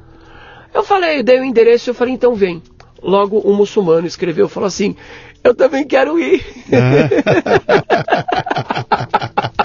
Eu 0.75 0.83
falei, 0.83 1.23
dei 1.23 1.39
o 1.39 1.45
endereço, 1.45 1.91
eu 1.91 1.95
falei, 1.95 2.15
então 2.15 2.35
vem. 2.35 2.61
Logo 3.01 3.41
um 3.45 3.55
muçulmano 3.55 4.07
escreveu, 4.07 4.49
falou 4.49 4.67
assim, 4.67 4.97
eu 5.45 5.55
também 5.55 5.87
quero 5.87 6.19
ir. 6.19 6.45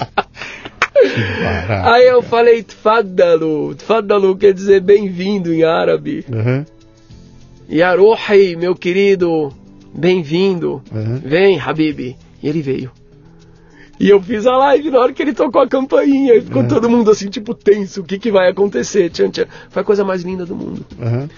Aí 1.84 2.06
eu 2.06 2.22
falei, 2.22 2.62
Tfadalu. 2.62 3.74
Tfadalu 3.74 4.36
quer 4.36 4.52
dizer 4.52 4.80
bem-vindo 4.80 5.52
em 5.52 5.64
árabe. 5.64 6.24
Uhum. 6.30 6.64
Yaruhi, 7.70 8.56
meu 8.56 8.74
querido, 8.74 9.52
bem-vindo. 9.94 10.82
Uhum. 10.92 11.20
Vem, 11.24 11.60
Habib. 11.60 12.16
E 12.42 12.48
ele 12.48 12.62
veio. 12.62 12.90
E 14.00 14.08
eu 14.08 14.22
fiz 14.22 14.46
a 14.46 14.56
live 14.56 14.90
na 14.90 15.00
hora 15.00 15.12
que 15.12 15.20
ele 15.20 15.34
tocou 15.34 15.60
a 15.60 15.68
campainha. 15.68 16.34
E 16.34 16.40
ficou 16.40 16.62
uhum. 16.62 16.68
todo 16.68 16.88
mundo 16.88 17.10
assim, 17.10 17.28
tipo, 17.28 17.52
tenso. 17.54 18.00
O 18.00 18.04
que, 18.04 18.18
que 18.18 18.30
vai 18.30 18.48
acontecer? 18.48 19.10
Tchan, 19.10 19.30
tchan. 19.30 19.46
Foi 19.70 19.82
a 19.82 19.84
coisa 19.84 20.04
mais 20.04 20.22
linda 20.22 20.46
do 20.46 20.54
mundo. 20.54 20.86
Uhum. 20.98 21.28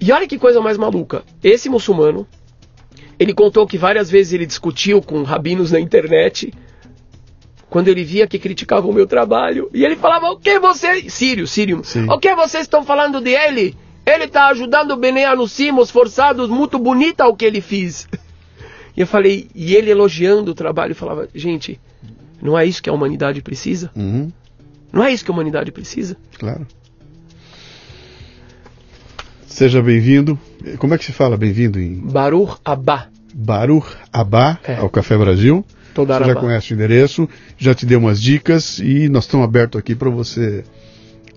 E 0.00 0.12
olha 0.12 0.26
que 0.26 0.38
coisa 0.38 0.60
mais 0.60 0.78
maluca. 0.78 1.22
Esse 1.42 1.68
muçulmano, 1.68 2.26
ele 3.18 3.34
contou 3.34 3.66
que 3.66 3.76
várias 3.76 4.10
vezes 4.10 4.32
ele 4.32 4.46
discutiu 4.46 5.02
com 5.02 5.22
rabinos 5.22 5.72
na 5.72 5.80
internet 5.80 6.52
quando 7.70 7.88
ele 7.88 8.04
via 8.04 8.26
que 8.26 8.38
criticavam 8.38 8.90
o 8.90 8.94
meu 8.94 9.06
trabalho. 9.06 9.70
E 9.72 9.84
ele 9.84 9.96
falava, 9.96 10.26
o 10.26 10.36
que 10.36 10.58
você... 10.58 11.08
Sírio, 11.08 11.46
Sírio. 11.46 11.82
Sim. 11.84 12.06
O 12.10 12.18
que 12.18 12.34
vocês 12.34 12.64
estão 12.64 12.84
falando 12.84 13.20
de 13.20 13.30
ele? 13.30 13.76
Ele 14.04 14.24
está 14.24 14.48
ajudando 14.48 14.90
o 14.90 14.96
Bené 14.96 15.32
nos 15.34 15.52
Simos 15.52 15.90
forçados, 15.90 16.50
muito 16.50 16.78
bonita 16.78 17.26
o 17.26 17.36
que 17.36 17.44
ele 17.44 17.60
fez. 17.60 18.08
E 18.96 19.00
eu 19.00 19.06
falei, 19.06 19.48
e 19.54 19.76
ele 19.76 19.88
elogiando 19.88 20.50
o 20.50 20.54
trabalho, 20.54 20.96
falava, 20.96 21.28
gente, 21.32 21.80
não 22.42 22.58
é 22.58 22.66
isso 22.66 22.82
que 22.82 22.90
a 22.90 22.92
humanidade 22.92 23.40
precisa? 23.40 23.90
Uhum. 23.94 24.32
Não 24.92 25.04
é 25.04 25.12
isso 25.12 25.24
que 25.24 25.30
a 25.30 25.34
humanidade 25.34 25.70
precisa? 25.70 26.16
Claro. 26.38 26.66
Seja 29.46 29.80
bem-vindo. 29.80 30.38
Como 30.78 30.92
é 30.94 30.98
que 30.98 31.04
se 31.04 31.12
fala 31.12 31.36
bem-vindo 31.36 31.78
em. 31.78 32.00
Baruch 32.00 32.56
Abá. 32.64 33.08
Baruch 33.32 33.86
Abá, 34.12 34.58
é. 34.64 34.76
ao 34.76 34.90
Café 34.90 35.16
Brasil. 35.16 35.64
Toda 35.94 36.18
você 36.18 36.24
já 36.24 36.34
conhece 36.34 36.72
o 36.72 36.74
endereço, 36.74 37.28
já 37.58 37.74
te 37.74 37.84
dei 37.84 37.96
umas 37.96 38.20
dicas 38.20 38.78
e 38.78 39.08
nós 39.08 39.24
estamos 39.24 39.44
abertos 39.44 39.78
aqui 39.78 39.94
para 39.94 40.10
você 40.10 40.64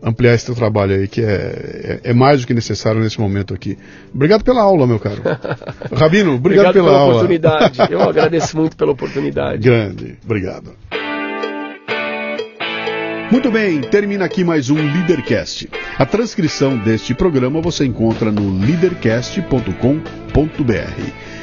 ampliar 0.03 0.33
esse 0.33 0.45
teu 0.45 0.55
trabalho 0.55 0.95
aí, 0.95 1.07
que 1.07 1.21
é, 1.21 1.99
é, 2.03 2.09
é, 2.09 2.13
mais 2.13 2.41
do 2.41 2.47
que 2.47 2.53
necessário 2.53 2.99
nesse 2.99 3.19
momento 3.19 3.53
aqui. 3.53 3.77
Obrigado 4.13 4.43
pela 4.43 4.61
aula, 4.61 4.85
meu 4.85 4.99
caro. 4.99 5.21
Rabino, 5.95 6.35
obrigado, 6.35 6.67
obrigado 6.67 6.73
pela, 6.73 6.85
pela 6.85 6.97
aula. 6.97 7.15
oportunidade. 7.15 7.79
Eu 7.89 8.01
agradeço 8.01 8.57
muito 8.57 8.75
pela 8.75 8.91
oportunidade. 8.91 9.59
Grande, 9.59 10.17
obrigado. 10.23 10.73
Muito 13.31 13.49
bem, 13.49 13.81
termina 13.81 14.25
aqui 14.25 14.43
mais 14.43 14.69
um 14.69 14.75
Leadercast. 14.75 15.69
A 15.97 16.05
transcrição 16.05 16.77
deste 16.77 17.15
programa 17.15 17.61
você 17.61 17.85
encontra 17.85 18.31
no 18.31 18.59
leadercast.com.br. 18.59 21.42